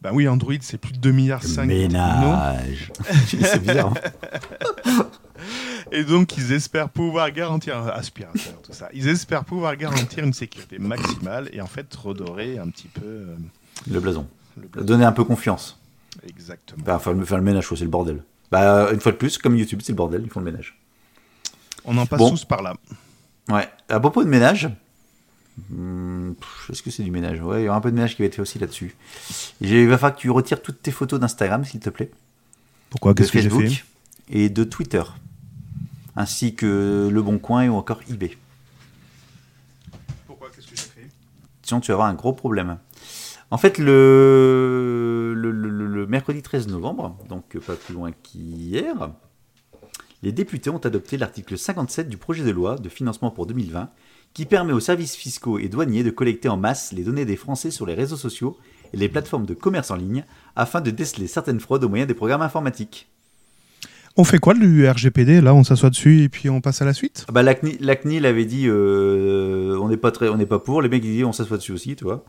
Ben 0.00 0.10
oui, 0.12 0.26
Android, 0.26 0.54
c'est 0.60 0.78
plus 0.78 0.92
de 0.92 0.98
2 0.98 1.12
milliards 1.12 1.44
5 1.44 1.66
Ménage. 1.66 2.90
C'est 3.28 3.60
bizarre. 3.62 3.94
hein. 4.84 5.06
Et 5.94 6.04
donc, 6.04 6.36
ils 6.38 6.52
espèrent 6.52 6.88
pouvoir 6.88 7.30
garantir, 7.32 7.76
aspirateur, 7.76 8.60
tout 8.62 8.72
ça, 8.72 8.88
ils 8.94 9.08
espèrent 9.08 9.44
pouvoir 9.44 9.76
garantir 9.76 10.24
une 10.24 10.32
sécurité 10.32 10.78
maximale 10.78 11.50
et 11.52 11.60
en 11.60 11.66
fait 11.66 11.94
redorer 11.94 12.56
un 12.58 12.68
petit 12.70 12.88
peu 12.88 13.04
euh, 13.04 13.36
Le 13.90 14.00
blason. 14.00 14.26
le 14.56 14.68
blason. 14.68 14.86
Donner 14.86 15.04
un 15.04 15.12
peu 15.12 15.24
confiance. 15.24 15.78
Exactement. 16.26 16.82
Bah, 16.84 16.98
faire, 16.98 17.12
le- 17.12 17.24
faire 17.26 17.36
le 17.38 17.44
ménage, 17.44 17.68
c'est 17.68 17.80
le 17.84 17.90
bordel. 17.90 18.22
Bah, 18.50 18.88
une 18.92 19.00
fois 19.00 19.12
de 19.12 19.16
plus, 19.18 19.36
comme 19.38 19.54
YouTube, 19.56 19.80
c'est 19.82 19.92
le 19.92 19.96
bordel, 19.96 20.22
ils 20.24 20.30
font 20.30 20.40
le 20.40 20.46
ménage. 20.46 20.78
On 21.84 21.96
en 21.98 22.06
passe 22.06 22.18
Bon. 22.18 22.30
tous 22.30 22.44
par 22.46 22.62
là. 22.62 22.74
Ouais. 23.48 23.68
À 23.88 24.00
propos 24.00 24.24
de 24.24 24.28
ménage, 24.30 24.70
hmm, 25.70 26.32
est-ce 26.70 26.82
que 26.82 26.90
c'est 26.90 27.02
du 27.02 27.10
ménage? 27.10 27.40
Ouais, 27.42 27.62
il 27.62 27.64
y 27.64 27.68
aura 27.68 27.76
un 27.78 27.80
peu 27.80 27.90
de 27.90 27.96
ménage 27.96 28.16
qui 28.16 28.22
va 28.22 28.26
être 28.26 28.34
fait 28.36 28.42
aussi 28.42 28.58
là-dessus. 28.58 28.94
Il 29.60 29.88
va 29.88 29.98
falloir 29.98 30.14
que 30.16 30.20
tu 30.20 30.30
retires 30.30 30.62
toutes 30.62 30.80
tes 30.82 30.90
photos 30.90 31.20
d'Instagram, 31.20 31.64
s'il 31.64 31.80
te 31.80 31.90
plaît, 31.90 32.10
Pourquoi? 32.90 33.12
De 33.14 33.18
Qu'est-ce 33.18 33.32
que 33.32 33.40
j'ai 33.40 33.50
fait? 33.50 33.84
et 34.30 34.48
de 34.48 34.64
Twitter, 34.64 35.02
ainsi 36.16 36.54
que 36.54 37.08
Le 37.10 37.22
Bon 37.22 37.38
Coin 37.38 37.68
ou 37.68 37.74
encore 37.76 38.00
eBay. 38.10 38.36
Pourquoi? 40.26 40.48
Qu'est-ce 40.54 40.66
que 40.68 40.76
j'ai 40.76 40.82
fait 40.82 41.08
Sinon, 41.62 41.80
tu 41.80 41.88
vas 41.88 41.94
avoir 41.94 42.08
un 42.08 42.14
gros 42.14 42.32
problème. 42.32 42.78
En 43.50 43.58
fait, 43.58 43.78
le, 43.78 45.34
le, 45.36 45.50
le- 45.50 45.68
le- 45.70 45.86
le 45.86 46.06
mercredi 46.06 46.42
13 46.42 46.68
novembre, 46.68 47.16
donc 47.28 47.56
pas 47.58 47.74
plus 47.74 47.94
loin 47.94 48.10
qu'hier, 48.22 49.10
les 50.22 50.32
députés 50.32 50.70
ont 50.70 50.78
adopté 50.78 51.18
l'article 51.18 51.58
57 51.58 52.08
du 52.08 52.16
projet 52.16 52.44
de 52.44 52.50
loi 52.50 52.76
de 52.76 52.88
financement 52.88 53.30
pour 53.30 53.46
2020 53.46 53.90
qui 54.32 54.46
permet 54.46 54.72
aux 54.72 54.80
services 54.80 55.14
fiscaux 55.14 55.58
et 55.58 55.68
douaniers 55.68 56.02
de 56.04 56.10
collecter 56.10 56.48
en 56.48 56.56
masse 56.56 56.92
les 56.92 57.02
données 57.04 57.26
des 57.26 57.36
Français 57.36 57.70
sur 57.70 57.84
les 57.84 57.92
réseaux 57.94 58.16
sociaux 58.16 58.56
et 58.94 58.96
les 58.96 59.10
plateformes 59.10 59.44
de 59.44 59.52
commerce 59.52 59.90
en 59.90 59.96
ligne 59.96 60.24
afin 60.56 60.80
de 60.80 60.90
déceler 60.90 61.26
certaines 61.26 61.60
fraudes 61.60 61.84
au 61.84 61.88
moyen 61.90 62.06
des 62.06 62.14
programmes 62.14 62.40
informatiques. 62.40 63.10
On 64.16 64.24
fait 64.24 64.38
quoi 64.38 64.54
du 64.54 64.86
RGPD 64.86 65.40
Là, 65.40 65.54
on 65.54 65.64
s'assoit 65.64 65.90
dessus 65.90 66.22
et 66.22 66.28
puis 66.28 66.50
on 66.50 66.60
passe 66.60 66.82
à 66.82 66.84
la 66.84 66.92
suite? 66.92 67.24
Ah 67.28 67.32
Bah, 67.32 67.42
la, 67.42 67.52
avait 67.52 68.44
dit 68.44 68.66
euh, 68.66 69.78
on 69.80 69.88
n'est 69.88 69.96
pas 69.96 70.10
pas 70.10 70.58
pour. 70.58 70.82
Les 70.82 70.88
mecs 70.88 71.04
ils 71.04 71.12
disent 71.12 71.24
on 71.24 71.32
s'assoit 71.32 71.56
dessus 71.56 71.72
aussi, 71.72 71.96
tu 71.96 72.04
vois. 72.04 72.24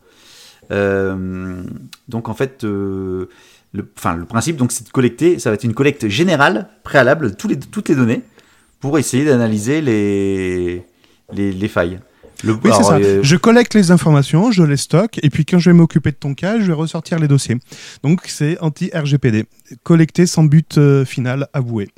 Euh, 0.70 1.62
donc 2.08 2.30
en 2.30 2.34
fait, 2.34 2.64
euh, 2.64 3.28
le, 3.72 3.84
principe 3.84 4.56
donc 4.56 4.72
c'est 4.72 4.86
de 4.86 4.90
collecter, 4.90 5.38
ça 5.38 5.50
va 5.50 5.54
être 5.54 5.64
une 5.64 5.74
collecte 5.74 6.08
générale 6.08 6.68
préalable 6.84 7.32
de 7.32 7.36
tous 7.36 7.48
les, 7.48 7.58
toutes 7.58 7.90
les 7.90 7.96
données 7.96 8.22
pour 8.80 8.98
essayer 8.98 9.26
d'analyser 9.26 9.82
les 9.82 11.68
failles. 11.68 12.00
Le, 12.44 12.52
Oui, 12.52 12.70
c'est 12.76 12.82
ça. 12.82 12.96
euh, 12.96 13.22
Je 13.22 13.36
collecte 13.36 13.74
les 13.74 13.90
informations, 13.90 14.50
je 14.52 14.62
les 14.62 14.76
stocke, 14.76 15.18
et 15.22 15.30
puis 15.30 15.44
quand 15.44 15.58
je 15.58 15.70
vais 15.70 15.74
m'occuper 15.76 16.10
de 16.10 16.16
ton 16.16 16.34
cas, 16.34 16.58
je 16.60 16.64
vais 16.64 16.72
ressortir 16.72 17.18
les 17.18 17.28
dossiers. 17.28 17.56
Donc 18.02 18.22
c'est 18.26 18.58
anti-RGPD. 18.60 19.46
Collecter 19.82 20.26
sans 20.26 20.44
but 20.44 20.78
euh, 20.78 21.04
final 21.04 21.48
avoué. 21.52 21.88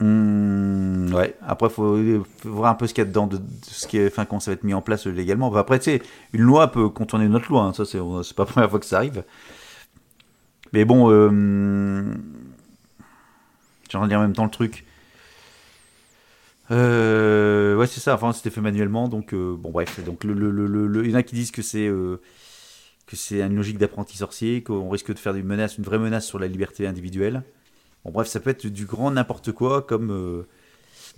Hmm, 0.00 1.12
ouais. 1.12 1.36
Après, 1.46 1.68
faut, 1.68 1.98
faut 2.38 2.50
voir 2.50 2.70
un 2.70 2.74
peu 2.74 2.86
ce 2.86 2.94
qu'il 2.94 3.02
y 3.02 3.06
a 3.06 3.08
dedans, 3.08 3.26
de, 3.26 3.36
de 3.36 3.42
ce 3.62 3.86
qui 3.86 3.98
est, 3.98 4.06
enfin, 4.06 4.24
comment 4.24 4.40
ça 4.40 4.50
va 4.50 4.54
être 4.54 4.64
mis 4.64 4.72
en 4.72 4.80
place 4.80 5.06
légalement. 5.06 5.54
Après, 5.54 5.78
tu 5.78 5.84
sais, 5.86 6.02
une 6.32 6.40
loi 6.42 6.72
peut 6.72 6.88
contourner 6.88 7.26
une 7.26 7.34
autre 7.34 7.50
loi. 7.50 7.64
hein. 7.64 7.72
Ça, 7.74 7.84
c'est, 7.84 7.98
c'est 8.24 8.34
pas 8.34 8.44
la 8.44 8.50
première 8.50 8.70
fois 8.70 8.80
que 8.80 8.86
ça 8.86 8.96
arrive. 8.96 9.22
Mais 10.72 10.84
bon, 10.86 11.10
euh, 11.10 12.14
j'ai 13.90 13.98
envie 13.98 14.04
de 14.06 14.08
dire 14.10 14.18
en 14.20 14.22
même 14.22 14.32
temps 14.32 14.44
le 14.44 14.50
truc. 14.50 14.86
Euh, 16.70 17.76
ouais, 17.76 17.86
c'est 17.86 18.00
ça. 18.00 18.14
Enfin, 18.14 18.32
c'était 18.32 18.50
fait 18.50 18.60
manuellement, 18.60 19.08
donc 19.08 19.34
euh, 19.34 19.56
bon, 19.56 19.70
bref. 19.70 20.02
Donc, 20.04 20.24
le, 20.24 20.32
le, 20.34 20.50
le, 20.50 21.04
il 21.04 21.10
y 21.10 21.14
en 21.14 21.18
a 21.18 21.22
qui 21.22 21.34
disent 21.34 21.50
que 21.50 21.62
c'est 21.62 21.88
euh, 21.88 22.20
que 23.06 23.16
c'est 23.16 23.40
une 23.42 23.56
logique 23.56 23.78
d'apprenti 23.78 24.16
sorcier, 24.16 24.62
qu'on 24.62 24.88
risque 24.90 25.12
de 25.12 25.18
faire 25.18 25.34
une 25.34 25.46
menace, 25.46 25.78
une 25.78 25.84
vraie 25.84 25.98
menace 25.98 26.26
sur 26.26 26.38
la 26.38 26.46
liberté 26.48 26.86
individuelle. 26.86 27.42
Bon, 28.04 28.12
bref, 28.12 28.28
ça 28.28 28.40
peut 28.40 28.50
être 28.50 28.66
du 28.66 28.86
grand 28.86 29.10
n'importe 29.12 29.52
quoi, 29.52 29.82
comme. 29.82 30.10
euh, 30.12 30.42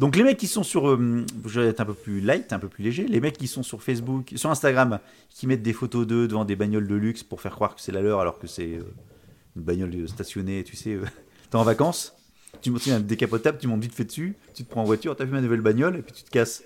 Donc, 0.01 0.17
les 0.17 0.25
mecs 0.25 0.39
qui 0.39 0.49
sont 0.49 0.63
sur. 0.65 0.99
je 1.47 1.61
vais 1.61 1.69
être 1.69 1.81
un 1.81 1.87
peu 1.87 1.95
plus 1.95 2.21
light, 2.21 2.53
un 2.53 2.59
peu 2.61 2.69
plus 2.69 2.85
léger. 2.85 3.07
Les 3.07 3.21
mecs 3.21 3.39
qui 3.39 3.49
sont 3.49 3.63
sur 3.63 3.83
Facebook, 3.83 4.33
sur 4.37 4.51
Instagram, 4.51 5.01
qui 5.31 5.47
mettent 5.47 5.63
des 5.63 5.75
photos 5.75 6.07
d'eux 6.07 6.29
devant 6.29 6.45
des 6.47 6.57
bagnoles 6.57 6.89
de 6.89 6.97
luxe 6.97 7.23
pour 7.25 7.41
faire 7.43 7.55
croire 7.55 7.75
que 7.77 7.81
c'est 7.83 7.93
la 7.93 8.03
leur, 8.03 8.21
alors 8.21 8.39
que 8.39 8.47
c'est 8.47 8.81
une 9.57 9.63
bagnole 9.63 10.09
stationnée, 10.09 10.65
tu 10.65 10.77
sais, 10.77 10.99
t'es 11.51 11.57
en 11.57 11.65
vacances, 11.65 12.15
tu 12.63 12.71
montes 12.71 12.87
un 12.89 13.01
décapotable, 13.01 13.59
tu 13.59 13.67
montes 13.67 13.83
vite 13.83 13.95
fait 13.95 14.05
dessus, 14.05 14.35
tu 14.55 14.65
te 14.65 14.71
prends 14.71 14.83
en 14.83 14.85
voiture, 14.85 15.15
t'as 15.17 15.25
vu 15.25 15.33
ma 15.33 15.41
nouvelle 15.41 15.61
bagnole, 15.61 15.97
et 15.97 16.03
puis 16.03 16.13
tu 16.13 16.23
te 16.23 16.31
casses. 16.31 16.63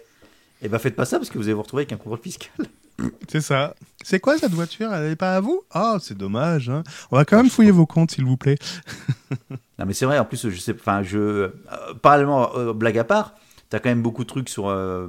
Et 0.63 0.69
bah, 0.69 0.79
faites 0.79 0.97
pas 0.97 1.05
ça 1.05 1.19
parce 1.19 1.29
que 1.31 1.39
vous 1.39 1.45
allez 1.45 1.55
vous 1.55 1.63
retrouver 1.63 1.83
avec 1.83 1.93
un 1.93 1.97
contrôle 1.97 2.19
fiscal. 2.21 2.51
C'est 3.29 3.41
ça. 3.43 3.75
C'est 4.03 4.21
quoi 4.21 4.39
cette 4.39 4.53
voiture? 4.53 4.93
Elle 4.95 5.11
n'est 5.11 5.17
pas 5.17 5.37
à 5.37 5.41
vous? 5.41 5.61
Ah, 5.71 5.99
c'est 6.01 6.17
dommage. 6.17 6.71
hein. 6.71 6.83
On 7.11 7.17
va 7.17 7.27
quand 7.27 7.37
même 7.37 7.51
fouiller 7.51 7.71
vos 7.73 7.85
comptes, 7.85 8.13
s'il 8.13 8.25
vous 8.25 8.37
plaît. 8.37 8.57
Non, 9.79 9.85
mais 9.85 9.93
c'est 9.93 10.07
vrai, 10.07 10.19
en 10.19 10.25
plus, 10.25 10.49
je 10.49 10.59
sais, 10.59 10.73
enfin, 10.73 11.03
je, 11.03 11.19
euh, 11.19 11.49
parallèlement, 12.01 12.57
euh, 12.57 12.73
blague 12.73 12.97
à 12.97 13.05
part, 13.05 13.35
t'as 13.69 13.79
quand 13.79 13.91
même 13.91 14.01
beaucoup 14.01 14.23
de 14.23 14.29
trucs 14.29 14.49
sur, 14.49 14.69
euh, 14.71 15.09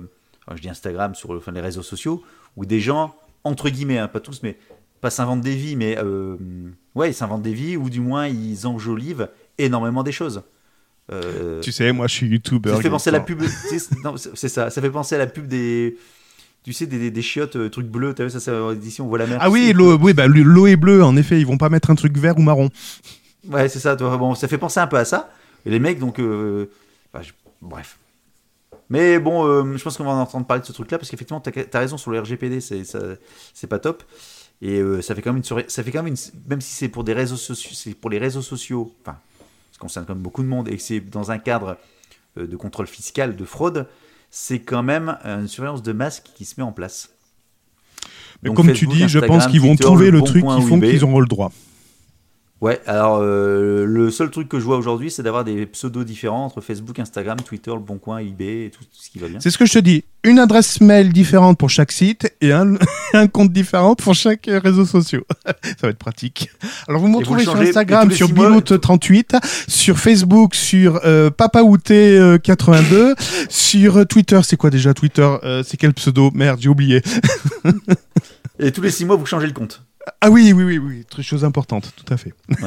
je 0.54 0.62
dis 0.62 0.68
Instagram, 0.68 1.16
sur 1.16 1.32
enfin, 1.32 1.54
les 1.54 1.62
réseaux 1.62 1.84
sociaux, 1.84 2.22
où 2.58 2.66
des 2.66 2.82
gens, 2.82 3.16
entre 3.46 3.70
guillemets, 3.70 3.98
hein, 3.98 4.10
pas 4.10 4.20
tous, 4.20 4.42
mais 4.44 4.58
pas 5.00 5.10
s'inventent 5.10 5.40
des 5.40 5.56
vies, 5.56 5.78
mais 5.78 5.98
euh, 5.98 6.36
ouais, 6.96 7.12
ils 7.12 7.14
s'inventent 7.14 7.44
des 7.44 7.54
vies, 7.54 7.78
ou 7.78 7.90
du 7.90 8.02
moins 8.02 8.28
ils 8.28 8.68
enjolivent 8.68 9.30
énormément 9.58 10.04
des 10.04 10.12
choses. 10.12 10.44
Euh, 11.12 11.62
Tu 11.62 11.72
sais, 11.72 11.92
moi, 11.92 12.08
je 12.08 12.14
suis 12.14 12.28
youtubeur. 12.28 12.76
ça 12.76 12.82
fait 12.82 12.90
penser 12.90 13.10
à 13.10 13.14
la 13.14 13.20
pub, 13.22 13.42
c'est 14.36 14.50
ça, 14.50 14.70
ça 14.70 14.82
fait 14.82 14.90
penser 14.90 15.16
à 15.16 15.20
la 15.20 15.28
pub 15.28 15.48
des, 15.48 15.98
tu 16.64 16.74
sais, 16.74 16.86
des, 16.86 17.00
des, 17.00 17.12
des 17.12 17.22
chiottes, 17.22 17.56
euh, 17.56 17.70
trucs 17.70 17.88
bleus, 17.88 18.14
t'as 18.14 18.26
vu 18.26 18.30
ça, 18.30 18.40
ça 18.42 18.52
ici 18.84 19.00
on 19.02 19.08
voit 19.08 19.18
la 19.20 19.28
mer. 19.28 19.38
Ah 19.42 19.50
oui, 19.50 19.72
l'eau 19.74 19.98
oui, 19.98 20.14
bah, 20.14 20.26
est 20.26 20.76
bleue, 20.76 21.04
en 21.04 21.16
effet. 21.16 21.40
Ils 21.40 21.48
vont 21.48 21.58
pas 21.58 21.70
mettre 21.70 21.90
un 21.92 21.96
truc 21.96 22.18
vert 22.18 22.38
ou 22.38 22.42
marron. 22.42 22.70
Ouais, 23.50 23.70
c'est 23.70 23.80
ça. 23.80 23.96
toi. 23.96 24.18
Bon, 24.18 24.36
ça 24.36 24.48
fait 24.50 24.58
penser 24.58 24.80
un 24.82 24.88
peu 24.88 24.98
à 24.98 25.06
ça. 25.06 25.32
Et 25.66 25.70
les 25.70 25.80
mecs, 25.80 26.00
donc, 26.00 26.20
euh, 26.20 26.70
je- 27.22 27.32
bref. 27.62 27.98
Mais 28.90 29.20
bon, 29.20 29.76
je 29.76 29.84
pense 29.84 29.98
qu'on 29.98 30.04
va 30.06 30.12
en 30.12 30.20
entendre 30.22 30.46
parler 30.46 30.62
de 30.62 30.66
ce 30.68 30.72
truc-là 30.74 30.98
parce 30.98 31.10
qu'effectivement, 31.10 31.42
t'as 31.42 31.52
as 31.74 31.80
raison 31.80 31.98
sur 31.98 32.12
le 32.12 32.20
RGPD, 32.20 32.60
c'est 32.62 33.68
pas 33.68 33.80
top. 33.80 34.04
Et 34.62 34.82
ça 35.02 35.14
fait 35.16 35.22
quand 35.22 35.32
même 35.34 35.44
une, 35.46 35.64
ça 35.70 35.84
fait 35.84 35.92
quand 35.92 36.04
même 36.04 36.14
une, 36.14 36.42
même 36.50 36.62
si 36.62 36.74
c'est 36.74 36.88
pour 36.90 37.04
des 37.04 37.14
réseaux 37.14 37.36
sociaux, 37.36 37.72
c'est 37.74 37.94
pour 37.94 38.10
les 38.10 38.18
réseaux 38.18 38.42
sociaux, 38.42 38.94
enfin, 39.02 39.18
ça 39.78 39.82
concerne 39.82 40.06
quand 40.06 40.16
même 40.16 40.24
beaucoup 40.24 40.42
de 40.42 40.48
monde 40.48 40.68
et 40.68 40.76
que 40.76 40.82
c'est 40.82 41.00
dans 41.00 41.30
un 41.30 41.38
cadre 41.38 41.78
euh, 42.38 42.48
de 42.48 42.56
contrôle 42.56 42.88
fiscal, 42.88 43.36
de 43.36 43.46
fraude, 43.46 43.88
c'est 44.32 44.60
quand 44.60 44.84
même 44.84 45.18
une 45.24 45.48
surveillance 45.48 45.84
de 45.84 45.94
masse 45.94 46.20
qui 46.20 46.46
se 46.46 46.56
met 46.58 46.64
en 46.64 46.72
place. 46.72 47.10
Mais 48.42 48.50
Donc 48.50 48.58
comme 48.58 48.68
Facebook, 48.68 48.94
tu 48.94 49.02
dis, 49.04 49.08
je 49.08 49.20
pense 49.20 49.48
qu'ils 49.48 49.62
vont 49.62 49.70
Twitter, 49.70 49.84
trouver 49.84 50.12
le 50.12 50.20
Bon 50.20 50.26
truc 50.26 50.44
qui 50.44 50.62
font 50.64 50.80
qu'ils 50.80 51.04
auront 51.04 51.20
le 51.20 51.28
droit. 51.28 51.52
Ouais, 52.60 52.82
alors 52.88 53.20
euh, 53.22 53.86
le 53.86 54.10
seul 54.10 54.32
truc 54.32 54.50
que 54.50 54.60
je 54.60 54.66
vois 54.66 54.78
aujourd'hui, 54.78 55.12
c'est 55.12 55.22
d'avoir 55.22 55.44
des 55.44 55.68
pseudos 55.68 56.04
différents 56.04 56.44
entre 56.46 56.60
Facebook, 56.60 56.98
Instagram, 56.98 57.38
Twitter, 57.46 57.70
Le 57.72 57.78
Bon 57.80 58.00
Coin, 58.00 58.18
eBay 58.18 58.66
et 58.66 58.70
tout, 58.72 58.84
tout 58.84 58.90
ce 59.00 59.12
qui 59.12 59.20
va 59.20 59.28
bien. 59.28 59.40
C'est 59.40 59.52
ce 59.52 59.60
que 59.60 59.68
je 59.68 59.74
te 59.74 59.78
dis. 59.80 60.04
Une 60.24 60.40
adresse 60.40 60.82
mail 60.82 61.14
différente 61.14 61.60
pour 61.60 61.70
chaque 61.70 61.92
site 61.92 62.34
et 62.42 62.52
un, 62.52 62.74
un 63.14 63.28
compte 63.28 63.52
différent 63.54 63.94
pour 63.94 64.16
chaque 64.16 64.48
euh, 64.48 64.58
réseau 64.60 64.86
social. 64.86 65.22
Ça 65.46 65.54
va 65.84 65.90
être 65.90 66.00
pratique. 66.00 66.50
Alors 66.88 67.00
vous 67.00 67.08
me 67.10 67.18
retrouvez 67.18 67.44
sur 67.44 67.56
Instagram 67.58 68.10
sur 68.12 68.26
six 68.26 68.34
mois- 68.34 68.50
Bilout38, 68.50 69.40
sur 69.68 70.00
Facebook 70.00 70.56
sur 70.56 71.00
euh, 71.06 71.30
Papaouté82, 71.30 73.14
sur 73.50 73.98
euh, 73.98 74.06
Twitter, 74.06 74.40
c'est 74.44 74.58
quoi 74.58 74.72
déjà 74.72 74.96
Twitter? 74.96 75.30
Euh, 75.44 75.62
C'est 75.64 75.78
quel 75.78 75.94
pseudo? 75.94 76.32
Merde, 76.34 76.60
j'ai 76.60 76.70
oublié. 76.70 77.04
Et 78.60 78.72
tous 78.72 78.82
les 78.82 78.90
six 78.90 79.06
mois, 79.06 79.16
vous 79.16 79.28
changez 79.28 79.46
le 79.46 79.54
compte. 79.54 79.84
Ah 80.22 80.30
oui, 80.30 80.54
oui, 80.54 80.64
oui, 80.64 80.78
oui, 80.78 81.06
très 81.06 81.24
chose 81.24 81.44
importante, 81.44 81.94
tout 81.96 82.14
à 82.14 82.18
fait. 82.18 82.34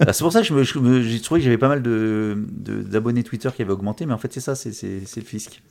Ah, 0.00 0.12
c'est 0.12 0.22
pour 0.22 0.32
ça 0.32 0.42
que 0.42 0.62
j'ai 1.02 1.20
trouvé 1.20 1.40
que 1.40 1.44
j'avais 1.44 1.58
pas 1.58 1.68
mal 1.68 1.82
d'abonnés 1.82 3.22
Twitter 3.22 3.48
qui 3.54 3.62
avaient 3.62 3.72
augmenté, 3.72 4.04
mais 4.04 4.12
en 4.12 4.18
fait, 4.18 4.32
c'est 4.32 4.40
ça, 4.40 4.54
c'est 4.54 4.72
le 4.72 5.22
fisc. 5.22 5.62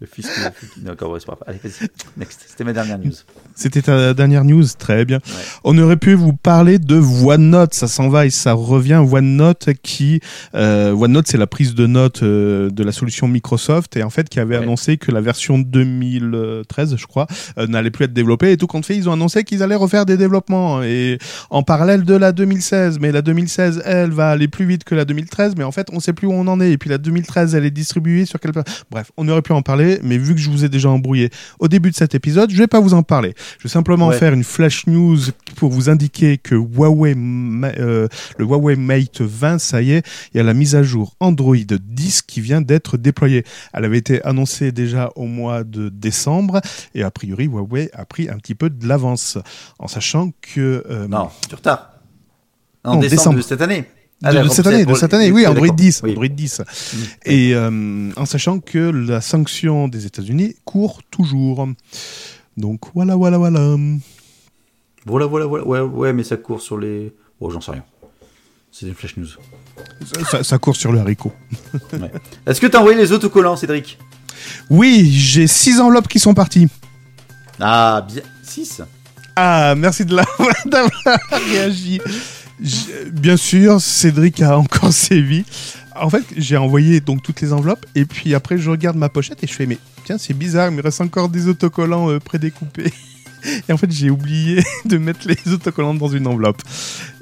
Le 0.00 0.06
fisc. 0.06 0.30
D'accord, 0.78 1.10
ouais, 1.12 1.20
c'est 1.20 1.26
pas. 1.26 1.38
Allez, 1.46 1.58
vas-y. 1.62 1.86
Next. 2.16 2.40
C'était 2.48 2.64
ma 2.64 2.72
dernière 2.72 2.98
news. 2.98 3.12
C'était 3.54 3.82
ta 3.82 4.14
dernière 4.14 4.44
news, 4.44 4.64
très 4.78 5.04
bien. 5.04 5.18
Ouais. 5.18 5.42
On 5.64 5.76
aurait 5.76 5.98
pu 5.98 6.14
vous 6.14 6.32
parler 6.32 6.78
de 6.78 6.96
OneNote, 6.98 7.74
ça 7.74 7.86
s'en 7.86 8.08
va 8.08 8.24
et 8.24 8.30
ça 8.30 8.54
revient. 8.54 8.94
OneNote 9.06 9.68
qui, 9.82 10.20
euh, 10.54 10.92
OneNote 10.94 11.26
c'est 11.28 11.36
la 11.36 11.46
prise 11.46 11.74
de 11.74 11.86
notes 11.86 12.22
euh, 12.22 12.70
de 12.70 12.82
la 12.82 12.92
solution 12.92 13.28
Microsoft 13.28 13.94
et 13.98 14.02
en 14.02 14.08
fait 14.08 14.30
qui 14.30 14.40
avait 14.40 14.56
Ouais. 14.56 14.62
annoncé 14.62 14.96
que 14.96 15.12
la 15.12 15.20
version 15.20 15.58
2013, 15.58 16.96
je 16.96 17.06
crois, 17.06 17.26
euh, 17.58 17.66
n'allait 17.66 17.90
plus 17.90 18.06
être 18.06 18.12
développée 18.12 18.52
et 18.52 18.56
tout 18.56 18.66
compte 18.66 18.86
fait, 18.86 18.96
ils 18.96 19.08
ont 19.08 19.12
annoncé 19.12 19.44
qu'ils 19.44 19.62
allaient 19.62 19.74
refaire 19.74 20.06
des 20.06 20.16
développements 20.16 20.82
et 20.82 21.18
en 21.50 21.62
parallèle 21.62 22.04
de 22.04 22.14
la 22.14 22.32
2016. 22.32 22.98
Mais 23.00 23.12
la 23.12 23.22
2016, 23.22 23.82
elle 23.84 24.10
va 24.12 24.30
aller 24.30 24.48
plus 24.48 24.64
vite 24.64 24.84
que 24.84 24.94
la 24.94 25.04
2013, 25.04 25.54
mais 25.58 25.64
en 25.64 25.72
fait 25.72 25.88
on 25.92 26.00
sait 26.00 26.12
plus 26.14 26.26
où 26.26 26.32
on 26.32 26.46
en 26.46 26.60
est. 26.60 26.70
Et 26.72 26.78
puis 26.78 26.88
la 26.90 26.98
2013, 26.98 27.54
elle 27.54 27.64
est 27.66 27.70
distribuée 27.70 28.24
sur 28.24 28.40
quelle 28.40 28.50
Bref, 28.90 29.12
on 29.16 29.28
aurait 29.28 29.42
pu 29.42 29.52
en 29.52 29.62
parler, 29.62 29.89
mais 30.02 30.16
vu 30.18 30.34
que 30.34 30.40
je 30.40 30.48
vous 30.50 30.64
ai 30.64 30.68
déjà 30.68 30.88
embrouillé 30.90 31.30
au 31.58 31.66
début 31.68 31.90
de 31.90 31.96
cet 31.96 32.14
épisode, 32.14 32.50
je 32.52 32.56
vais 32.58 32.66
pas 32.68 32.78
vous 32.80 32.94
en 32.94 33.02
parler. 33.02 33.34
Je 33.58 33.64
vais 33.64 33.68
simplement 33.68 34.08
Ouais. 34.08 34.18
faire 34.18 34.32
une 34.32 34.44
flash 34.44 34.86
news 34.86 35.18
pour 35.56 35.70
vous 35.70 35.88
indiquer 35.90 36.38
que 36.38 36.54
Huawei, 36.54 37.14
euh, 37.16 38.06
le 38.38 38.44
Huawei 38.44 38.76
Mate 38.76 39.20
20, 39.20 39.58
ça 39.58 39.82
y 39.82 39.92
est, 39.92 40.06
il 40.32 40.36
y 40.36 40.40
a 40.40 40.42
la 40.44 40.54
mise 40.54 40.74
à 40.76 40.82
jour 40.82 41.14
Android 41.20 41.56
10 41.56 42.22
qui 42.22 42.40
vient 42.40 42.60
d'être 42.60 42.96
déployée. 42.96 43.44
Elle 43.72 43.84
avait 43.84 43.98
été 43.98 44.22
annoncée 44.24 44.72
déjà 44.72 45.10
au 45.16 45.26
mois 45.26 45.64
de 45.64 45.88
décembre 45.88 46.60
et 46.94 47.02
a 47.02 47.10
priori 47.10 47.46
Huawei 47.46 47.90
a 47.92 48.04
pris 48.04 48.28
un 48.28 48.36
petit 48.36 48.54
peu 48.54 48.70
de 48.70 48.86
l'avance 48.86 49.38
en 49.78 49.88
sachant 49.88 50.32
que 50.40 50.84
euh, 50.90 51.08
Non, 51.08 51.28
du 51.48 51.54
retard. 51.54 51.90
En 52.84 52.94
Non, 52.94 53.00
décembre, 53.00 53.16
décembre. 53.18 53.36
de 53.38 53.42
cette 53.42 53.60
année. 53.60 53.84
Ah, 54.22 54.34
de, 54.34 54.48
cette 54.48 54.66
année, 54.66 54.84
de 54.84 54.94
cette 54.94 55.14
année, 55.14 55.30
oui. 55.32 55.46
Android 55.46 55.68
10, 55.74 56.02
Oui. 56.04 56.10
Android 56.10 56.28
10. 56.28 56.60
Mm. 56.60 56.96
Et 57.24 57.54
euh, 57.54 58.10
en 58.16 58.26
sachant 58.26 58.60
que 58.60 58.78
la 58.78 59.20
sanction 59.22 59.88
des 59.88 60.04
États-Unis 60.06 60.56
court 60.64 61.00
toujours. 61.10 61.66
Donc 62.56 62.80
voilà, 62.94 63.16
voilà, 63.16 63.38
voilà. 63.38 63.76
Voilà, 65.06 65.26
voilà, 65.26 65.46
voilà. 65.46 65.64
Ouais, 65.64 65.80
ouais, 65.80 66.12
mais 66.12 66.24
ça 66.24 66.36
court 66.36 66.60
sur 66.60 66.76
les. 66.78 67.14
Oh, 67.40 67.50
j'en 67.50 67.60
sais 67.62 67.72
rien. 67.72 67.84
C'est 68.70 68.86
des 68.86 68.92
flash 68.92 69.16
news. 69.16 69.26
Ça, 70.42 70.58
court 70.58 70.76
sur 70.76 70.92
le 70.92 71.00
haricot. 71.00 71.32
Ouais. 71.92 72.12
Est-ce 72.46 72.60
que 72.60 72.66
t'as 72.66 72.78
envoyé 72.78 72.96
les 72.98 73.12
autocollants, 73.12 73.56
Cédric? 73.56 73.98
Oui, 74.68 75.10
j'ai 75.10 75.46
six 75.46 75.80
enveloppes 75.80 76.08
qui 76.08 76.18
sont 76.18 76.34
parties. 76.34 76.68
Ah, 77.58 78.06
bien. 78.06 78.22
6 78.42 78.82
Ah, 79.36 79.74
merci 79.76 80.04
de 80.04 80.14
la- 80.16 80.24
d'avoir 80.66 80.92
réagi. 81.50 82.00
Bien 83.12 83.36
sûr, 83.36 83.80
Cédric 83.80 84.40
a 84.42 84.58
encore 84.58 84.92
sévi. 84.92 85.44
En 85.96 86.08
fait, 86.10 86.24
j'ai 86.36 86.56
envoyé 86.56 87.00
donc 87.00 87.22
toutes 87.22 87.40
les 87.40 87.52
enveloppes 87.52 87.84
et 87.94 88.04
puis 88.04 88.34
après 88.34 88.58
je 88.58 88.70
regarde 88.70 88.96
ma 88.96 89.08
pochette 89.08 89.42
et 89.42 89.46
je 89.46 89.52
fais 89.52 89.66
mais 89.66 89.78
tiens 90.04 90.18
c'est 90.18 90.34
bizarre, 90.34 90.70
il 90.70 90.76
me 90.76 90.82
reste 90.82 91.00
encore 91.00 91.28
des 91.28 91.48
autocollants 91.48 92.10
euh, 92.10 92.18
prédécoupés. 92.20 92.92
Et 93.68 93.72
en 93.72 93.78
fait 93.78 93.90
j'ai 93.90 94.10
oublié 94.10 94.62
de 94.84 94.98
mettre 94.98 95.26
les 95.26 95.52
autocollants 95.52 95.94
dans 95.94 96.08
une 96.08 96.26
enveloppe. 96.26 96.60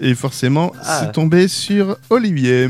Et 0.01 0.15
forcément 0.16 0.73
Ah. 0.82 1.02
c'est 1.05 1.12
tombé 1.12 1.47
sur 1.48 1.97
Olivier. 2.10 2.69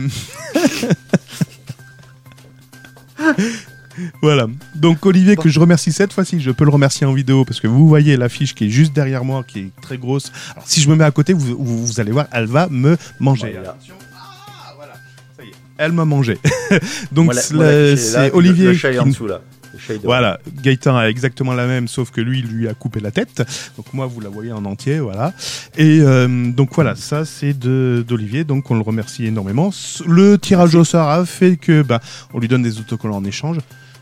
Voilà. 4.23 4.47
Donc 4.75 5.05
Olivier 5.07 5.37
que 5.37 5.49
je 5.49 5.59
remercie 5.61 5.93
cette 5.93 6.13
fois-ci, 6.13 6.41
je 6.41 6.51
peux 6.51 6.65
le 6.65 6.71
remercier 6.71 7.07
en 7.07 7.13
vidéo 7.13 7.45
parce 7.45 7.61
que 7.61 7.67
vous 7.67 7.89
voyez 7.89 8.17
l'affiche 8.17 8.55
qui 8.55 8.67
est 8.67 8.71
juste 8.71 8.93
derrière 8.93 9.25
moi, 9.25 9.45
qui 9.47 9.59
est 9.61 9.71
très 9.81 9.99
grosse. 9.99 10.33
Alors 10.53 10.65
si 10.67 10.81
je 10.81 10.89
me 10.89 10.97
mets 10.97 11.05
à 11.05 11.11
côté, 11.11 11.33
vous, 11.33 11.57
vous- 11.59 11.87
vous 11.87 12.01
allez 12.01 12.13
voir, 12.13 12.27
elle 12.33 12.47
va 12.47 12.69
me 12.69 12.97
manger. 13.21 13.53
Voilà. 13.53 13.71
Attention. 13.71 13.95
Ah, 14.17 14.73
voilà. 14.77 14.93
Ça 15.37 15.45
y 15.45 15.49
est. 15.49 15.53
Elle 15.79 15.93
m'a 15.93 16.05
mangé. 16.05 16.39
Donc 17.13 17.33
c'est 17.35 18.33
Olivier 18.33 18.67
Le 18.69 18.75
chat 18.75 18.93
est 18.93 18.99
en 18.99 19.05
qui- 19.05 19.11
dessous, 19.11 19.27
là. 19.27 19.41
Devant. 19.89 20.01
voilà, 20.05 20.41
Gaëtan 20.63 20.97
a 20.97 21.05
exactement 21.09 21.53
la 21.55 21.67
même, 21.67 21.89
sauf 21.89 22.11
que 22.11 22.21
lui, 22.21 22.41
il 22.41 22.47
lui 22.47 22.69
a 22.69 22.75
coupé 22.75 23.01
la 23.01 23.11
tête. 23.13 23.43
Donc 23.77 23.93
moi, 23.95 24.07
vous 24.07 24.21
la 24.21 24.29
voyez 24.29 24.51
en 24.51 24.65
entier, 24.65 24.99
voilà. 24.99 25.33
Et 25.77 26.01
euh, 26.01 26.51
donc 26.51 26.71
voilà, 26.75 26.97
ça 26.97 27.25
c'est 27.25 27.53
de 27.57 28.05
d'Olivier, 28.07 28.45
donc 28.45 28.71
on 28.71 28.75
le 28.75 28.81
remercie 28.81 29.27
énormément. 29.27 29.71
Le 30.07 30.37
tirage 30.37 30.75
au 30.75 30.85
sort 30.85 31.09
a 31.09 31.25
fait 31.27 31.57
que, 31.57 31.83
bah, 31.83 32.01
on 32.35 32.41
lui 32.41 32.49
donne 32.49 32.63
des 32.63 32.81
autocollants 32.81 33.19
en 33.19 33.25
échange. 33.25 33.59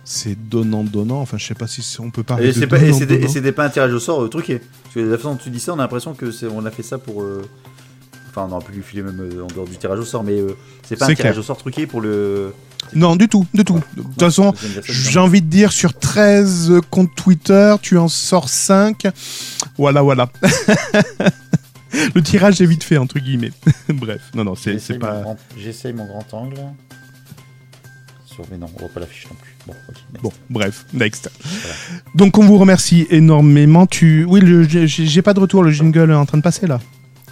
C'est 0.09 0.37
donnant 0.49 0.85
donnant. 0.85 1.21
Enfin, 1.21 1.37
je 1.37 1.45
sais 1.45 1.55
pas 1.55 1.67
si 1.67 1.85
on 2.01 2.11
peut 2.11 2.23
parler 2.23 2.45
Et 2.45 2.53
de 2.53 2.53
c'est 2.53 2.67
pas- 2.69 2.79
c'était 3.29 3.53
pas 3.53 3.65
un 3.67 3.71
tirage 3.71 3.93
au 3.93 3.99
sort 3.99 4.23
euh, 4.23 4.29
truqué. 4.29 4.61
Parce 4.85 4.95
que 4.95 5.01
la 5.01 5.17
façon 5.17 5.33
dont 5.33 5.37
tu 5.43 5.51
dis 5.51 5.59
ça, 5.61 5.73
on 5.73 5.79
a 5.79 5.83
l'impression 5.83 6.15
que 6.15 6.31
c'est 6.31 6.47
on 6.47 6.65
a 6.65 6.71
fait 6.71 6.83
ça 6.85 6.97
pour. 6.99 7.23
euh, 7.23 7.43
Enfin, 8.31 8.47
on 8.51 8.55
aurait 8.55 8.65
pu 8.67 8.73
lui 8.73 8.83
filer 8.83 9.03
même 9.03 9.19
euh, 9.21 9.43
en 9.45 9.47
dehors 9.47 9.65
du 9.67 9.77
tirage 9.79 9.99
au 9.99 10.05
sort, 10.05 10.23
mais 10.23 10.37
c'est 10.87 10.97
pas 10.97 11.07
un 11.07 11.09
tirage 11.23 11.39
au 11.39 11.43
sort 11.43 11.57
truqué 11.57 11.87
pour 11.87 12.01
le. 12.03 12.53
Non, 12.95 13.17
du 13.17 13.29
tout, 13.29 13.47
du 13.55 13.65
tout. 13.65 13.81
De 13.97 14.03
toute 14.03 14.21
façon, 14.21 14.53
j'ai 14.85 15.19
envie 15.19 15.41
de 15.43 15.49
dire 15.49 15.73
sur 15.73 15.93
13 15.99 16.75
comptes 16.91 17.15
Twitter, 17.17 17.75
tu 17.83 17.97
en 17.99 18.09
sors 18.09 18.49
5. 18.51 19.07
Voilà, 19.79 20.03
voilà. 20.03 20.29
Le 22.15 22.21
tirage 22.23 22.61
est 22.61 22.67
vite 22.67 22.85
fait, 22.85 22.99
entre 22.99 23.19
guillemets. 23.19 23.53
Bref, 23.89 24.21
non, 24.35 24.45
non, 24.45 24.55
c'est 24.55 24.99
pas. 24.99 25.23
J'essaye 25.57 25.93
mon 25.95 26.05
grand 26.07 26.35
angle. 26.35 26.57
Sur... 28.37 28.45
Mais 28.51 28.59
non, 28.59 28.67
on 28.77 28.79
voit 28.81 28.89
pas 28.91 29.01
l'affiche 29.01 29.27
non 29.31 29.37
plus. 29.41 29.75
Bon, 30.23 30.33
bref, 30.51 30.85
next. 30.93 31.31
Donc 32.15 32.39
on 32.39 32.45
vous 32.45 32.59
remercie 32.59 33.07
énormément. 33.11 33.87
Tu, 33.87 34.25
oui, 34.29 34.41
le- 34.41 34.65
j'ai 34.69 35.23
pas 35.23 35.35
de 35.35 35.41
retour. 35.41 35.63
Le 35.65 35.71
jingle 35.73 36.11
est 36.11 36.15
en 36.15 36.27
train 36.27 36.39
de 36.39 36.43
passer 36.43 36.67
là. 36.69 36.79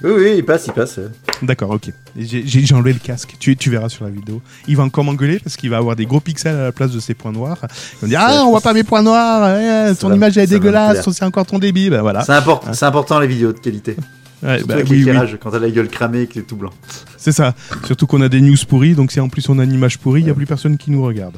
Oui, 0.02 0.10
oui, 0.16 0.34
il 0.38 0.44
passe, 0.44 0.66
il 0.66 0.72
passe. 0.72 0.98
D'accord, 1.40 1.70
ok. 1.70 1.90
J'ai 2.16 2.74
enlevé 2.74 2.92
le 2.92 2.98
casque. 2.98 3.36
Tu, 3.38 3.56
tu 3.56 3.70
verras 3.70 3.88
sur 3.88 4.04
la 4.04 4.10
vidéo. 4.10 4.42
Il 4.66 4.76
va 4.76 4.82
encore 4.82 5.04
m'engueuler 5.04 5.38
parce 5.38 5.56
qu'il 5.56 5.70
va 5.70 5.76
avoir 5.76 5.94
des 5.94 6.04
gros 6.04 6.18
pixels 6.20 6.56
à 6.56 6.64
la 6.64 6.72
place 6.72 6.90
de 6.90 6.98
ses 6.98 7.14
points 7.14 7.30
noirs. 7.32 7.58
Il 7.62 7.66
va 8.00 8.06
me 8.06 8.08
dire 8.08 8.20
ah 8.20 8.42
on 8.44 8.50
voit 8.50 8.60
pas 8.60 8.72
mes 8.72 8.82
points 8.82 9.02
noirs. 9.02 9.56
eh, 9.56 9.94
ton 10.00 10.12
image 10.12 10.36
elle 10.36 10.44
est 10.44 10.46
dégueulasse. 10.48 11.08
C'est 11.10 11.24
encore 11.24 11.46
ton 11.46 11.58
débit. 11.60 11.90
Ben 11.90 12.02
voilà. 12.02 12.24
C'est 12.24 12.32
important, 12.32 12.72
c'est 12.72 12.84
important 12.86 13.20
les 13.20 13.28
vidéos 13.28 13.52
de 13.52 13.58
qualité. 13.60 13.96
Ouais, 14.44 14.58
Surtout 14.58 14.68
bah, 14.68 14.74
avec 14.74 14.86
oui, 14.86 14.92
oui. 14.92 14.98
l'éclairage, 15.04 15.38
quand 15.42 15.50
t'as 15.50 15.58
la 15.58 15.70
gueule 15.70 15.88
cramée 15.88 16.22
et 16.22 16.26
que 16.26 16.34
t'es 16.34 16.42
tout 16.42 16.56
blanc. 16.56 16.70
C'est 17.16 17.32
ça. 17.32 17.54
Surtout 17.84 18.06
qu'on 18.06 18.20
a 18.20 18.28
des 18.28 18.40
news 18.40 18.56
pourries. 18.68 18.94
Donc 18.94 19.10
si 19.10 19.18
en 19.20 19.28
plus 19.28 19.48
on 19.48 19.58
a 19.58 19.64
une 19.64 19.72
image 19.72 19.98
pourrie, 19.98 20.20
il 20.20 20.26
y 20.26 20.30
a 20.30 20.34
plus 20.34 20.46
personne 20.46 20.76
qui 20.76 20.90
nous 20.90 21.02
regarde. 21.02 21.36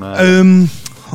Ouais. 0.00 0.06
Euh, 0.20 0.64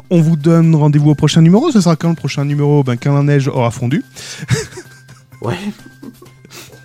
on 0.09 0.21
vous 0.21 0.35
donne 0.35 0.73
rendez-vous 0.73 1.11
au 1.11 1.15
prochain 1.15 1.41
numéro. 1.41 1.71
Ce 1.71 1.79
sera 1.79 1.95
quand 1.95 2.09
le 2.09 2.15
prochain 2.15 2.43
numéro? 2.43 2.83
Ben 2.83 2.97
quand 2.97 3.13
la 3.13 3.23
neige 3.23 3.47
aura 3.47 3.71
fondu. 3.71 4.03
Ouais. 5.41 5.57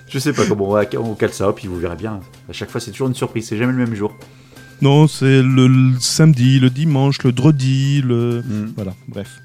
Je 0.09 0.19
sais 0.19 0.33
pas 0.33 0.47
comment 0.47 0.71
on, 0.71 0.73
va, 0.73 0.85
on 0.99 1.15
cale 1.15 1.33
ça, 1.33 1.53
puis 1.53 1.69
vous 1.69 1.77
verrez 1.79 1.97
bien. 1.97 2.21
À 2.49 2.53
chaque 2.55 2.71
fois, 2.71 2.81
c'est 2.81 2.91
toujours 2.91 3.09
une 3.09 3.15
surprise, 3.15 3.47
c'est 3.47 3.59
jamais 3.59 3.73
le 3.73 3.79
même 3.79 3.95
jour. 3.95 4.17
Non, 4.81 5.07
c'est 5.09 5.43
le, 5.43 5.67
le 5.67 5.93
samedi, 6.01 6.59
le 6.59 6.71
dimanche, 6.71 7.23
le 7.23 7.33
dredi, 7.33 8.03
le. 8.03 8.43
Mm. 8.43 8.73
Voilà, 8.77 8.95
bref. 9.09 9.43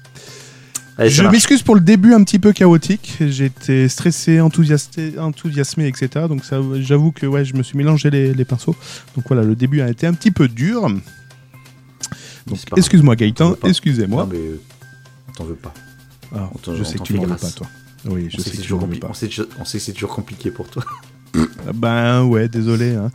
Allez, 0.98 1.08
je 1.10 1.22
m'excuse 1.22 1.62
pour 1.62 1.74
le 1.74 1.80
début 1.80 2.12
un 2.12 2.22
petit 2.22 2.38
peu 2.38 2.52
chaotique. 2.52 3.16
J'étais 3.20 3.88
stressé, 3.88 4.40
enthousiasmé, 4.40 5.86
etc. 5.88 6.26
Donc 6.28 6.44
ça, 6.44 6.60
j'avoue 6.80 7.12
que 7.12 7.26
ouais, 7.26 7.44
je 7.44 7.54
me 7.54 7.62
suis 7.62 7.78
mélangé 7.78 8.10
les, 8.10 8.34
les 8.34 8.44
pinceaux. 8.44 8.76
Donc 9.16 9.24
voilà, 9.26 9.42
le 9.42 9.54
début 9.56 9.80
a 9.80 9.88
été 9.88 10.06
un 10.06 10.12
petit 10.14 10.30
peu 10.30 10.48
dur. 10.48 10.88
Donc 12.46 12.58
excuse-moi 12.76 13.16
Gaëtan, 13.16 13.56
excusez-moi. 13.64 14.24
Non, 14.24 14.30
mais 14.32 14.38
euh, 14.38 14.60
on 15.28 15.32
t'en 15.32 15.44
veut 15.44 15.54
pas. 15.54 15.72
Ah, 16.34 16.50
je 16.76 16.82
sais 16.84 16.98
que 16.98 17.02
tu 17.04 17.14
m'en 17.14 17.22
veux 17.24 17.36
pas, 17.36 17.50
toi. 17.50 17.66
Oui, 18.06 18.26
je 18.30 18.40
sais 18.40 18.50
que 18.50 18.56
tu 18.62 18.74
m'en 18.74 18.86
veux 18.86 18.98
pas. 18.98 19.08
on 19.10 19.14
sait 19.14 19.28
que- 19.28 19.48
on 19.60 19.64
sait 19.64 19.78
que 19.78 19.84
c'est 19.84 19.92
toujours 19.92 20.14
compliqué 20.14 20.50
pour 20.50 20.68
toi. 20.68 20.84
Ben 21.74 22.24
ouais, 22.24 22.48
désolé. 22.48 22.94
hein. 22.94 23.10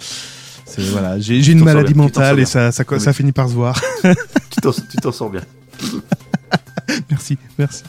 Voilà, 0.92 1.20
j'ai 1.20 1.52
une 1.52 1.64
maladie 1.64 1.94
mentale 1.94 2.40
et 2.40 2.46
ça, 2.46 2.72
ça, 2.72 2.84
Oui. 2.90 3.00
ça 3.00 3.14
finit 3.14 3.32
par 3.32 3.48
se 3.50 3.54
voir. 3.54 3.80
tu 4.50 4.62
t'en 4.62 4.72
tu 4.72 4.98
t'en 5.02 5.12
sors 5.12 5.30
bien. 5.30 5.42
Merci, 7.10 7.38
merci. 7.58 7.84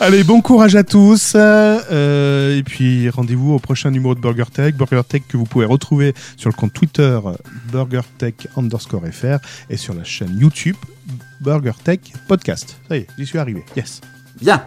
Allez, 0.00 0.24
bon 0.24 0.40
courage 0.40 0.74
à 0.74 0.82
tous. 0.84 1.34
euh, 1.36 2.56
et 2.56 2.62
puis 2.62 3.08
rendez-vous 3.08 3.52
au 3.52 3.58
prochain 3.58 3.90
numéro 3.90 4.14
de 4.14 4.20
Burger 4.20 4.44
Tech. 4.52 4.74
Burger 4.74 5.02
Tech 5.08 5.22
que 5.28 5.36
vous 5.36 5.44
pouvez 5.44 5.64
retrouver 5.64 6.14
sur 6.36 6.50
le 6.50 6.54
compte 6.54 6.72
Twitter 6.72 7.02
euh, 7.24 7.32
BurgerTech 7.70 8.48
underscore 8.56 9.02
FR 9.12 9.38
et 9.70 9.76
sur 9.76 9.94
la 9.94 10.04
chaîne 10.04 10.36
YouTube 10.38 10.76
Burger 11.40 11.72
Tech 11.84 12.00
Podcast. 12.28 12.76
Ça 12.88 12.96
y 12.96 13.00
est, 13.00 13.06
j'y 13.18 13.26
suis 13.26 13.38
arrivé. 13.38 13.64
Yes. 13.76 14.00
Bien. 14.40 14.64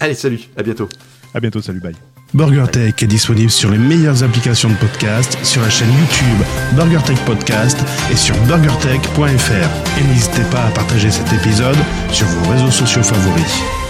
Allez, 0.00 0.14
salut, 0.14 0.40
à 0.56 0.62
bientôt. 0.62 0.88
À 1.34 1.40
bientôt, 1.40 1.60
salut, 1.62 1.80
bye. 1.80 2.11
BurgerTech 2.34 3.02
est 3.02 3.06
disponible 3.06 3.50
sur 3.50 3.70
les 3.70 3.78
meilleures 3.78 4.22
applications 4.22 4.70
de 4.70 4.74
podcast, 4.76 5.36
sur 5.42 5.60
la 5.60 5.68
chaîne 5.68 5.90
YouTube 5.90 6.46
BurgerTech 6.74 7.18
Podcast 7.24 7.78
et 8.10 8.16
sur 8.16 8.34
burgertech.fr. 8.46 10.00
Et 10.00 10.04
n'hésitez 10.04 10.44
pas 10.50 10.64
à 10.64 10.70
partager 10.70 11.10
cet 11.10 11.32
épisode 11.32 11.76
sur 12.10 12.26
vos 12.26 12.50
réseaux 12.50 12.70
sociaux 12.70 13.02
favoris. 13.02 13.81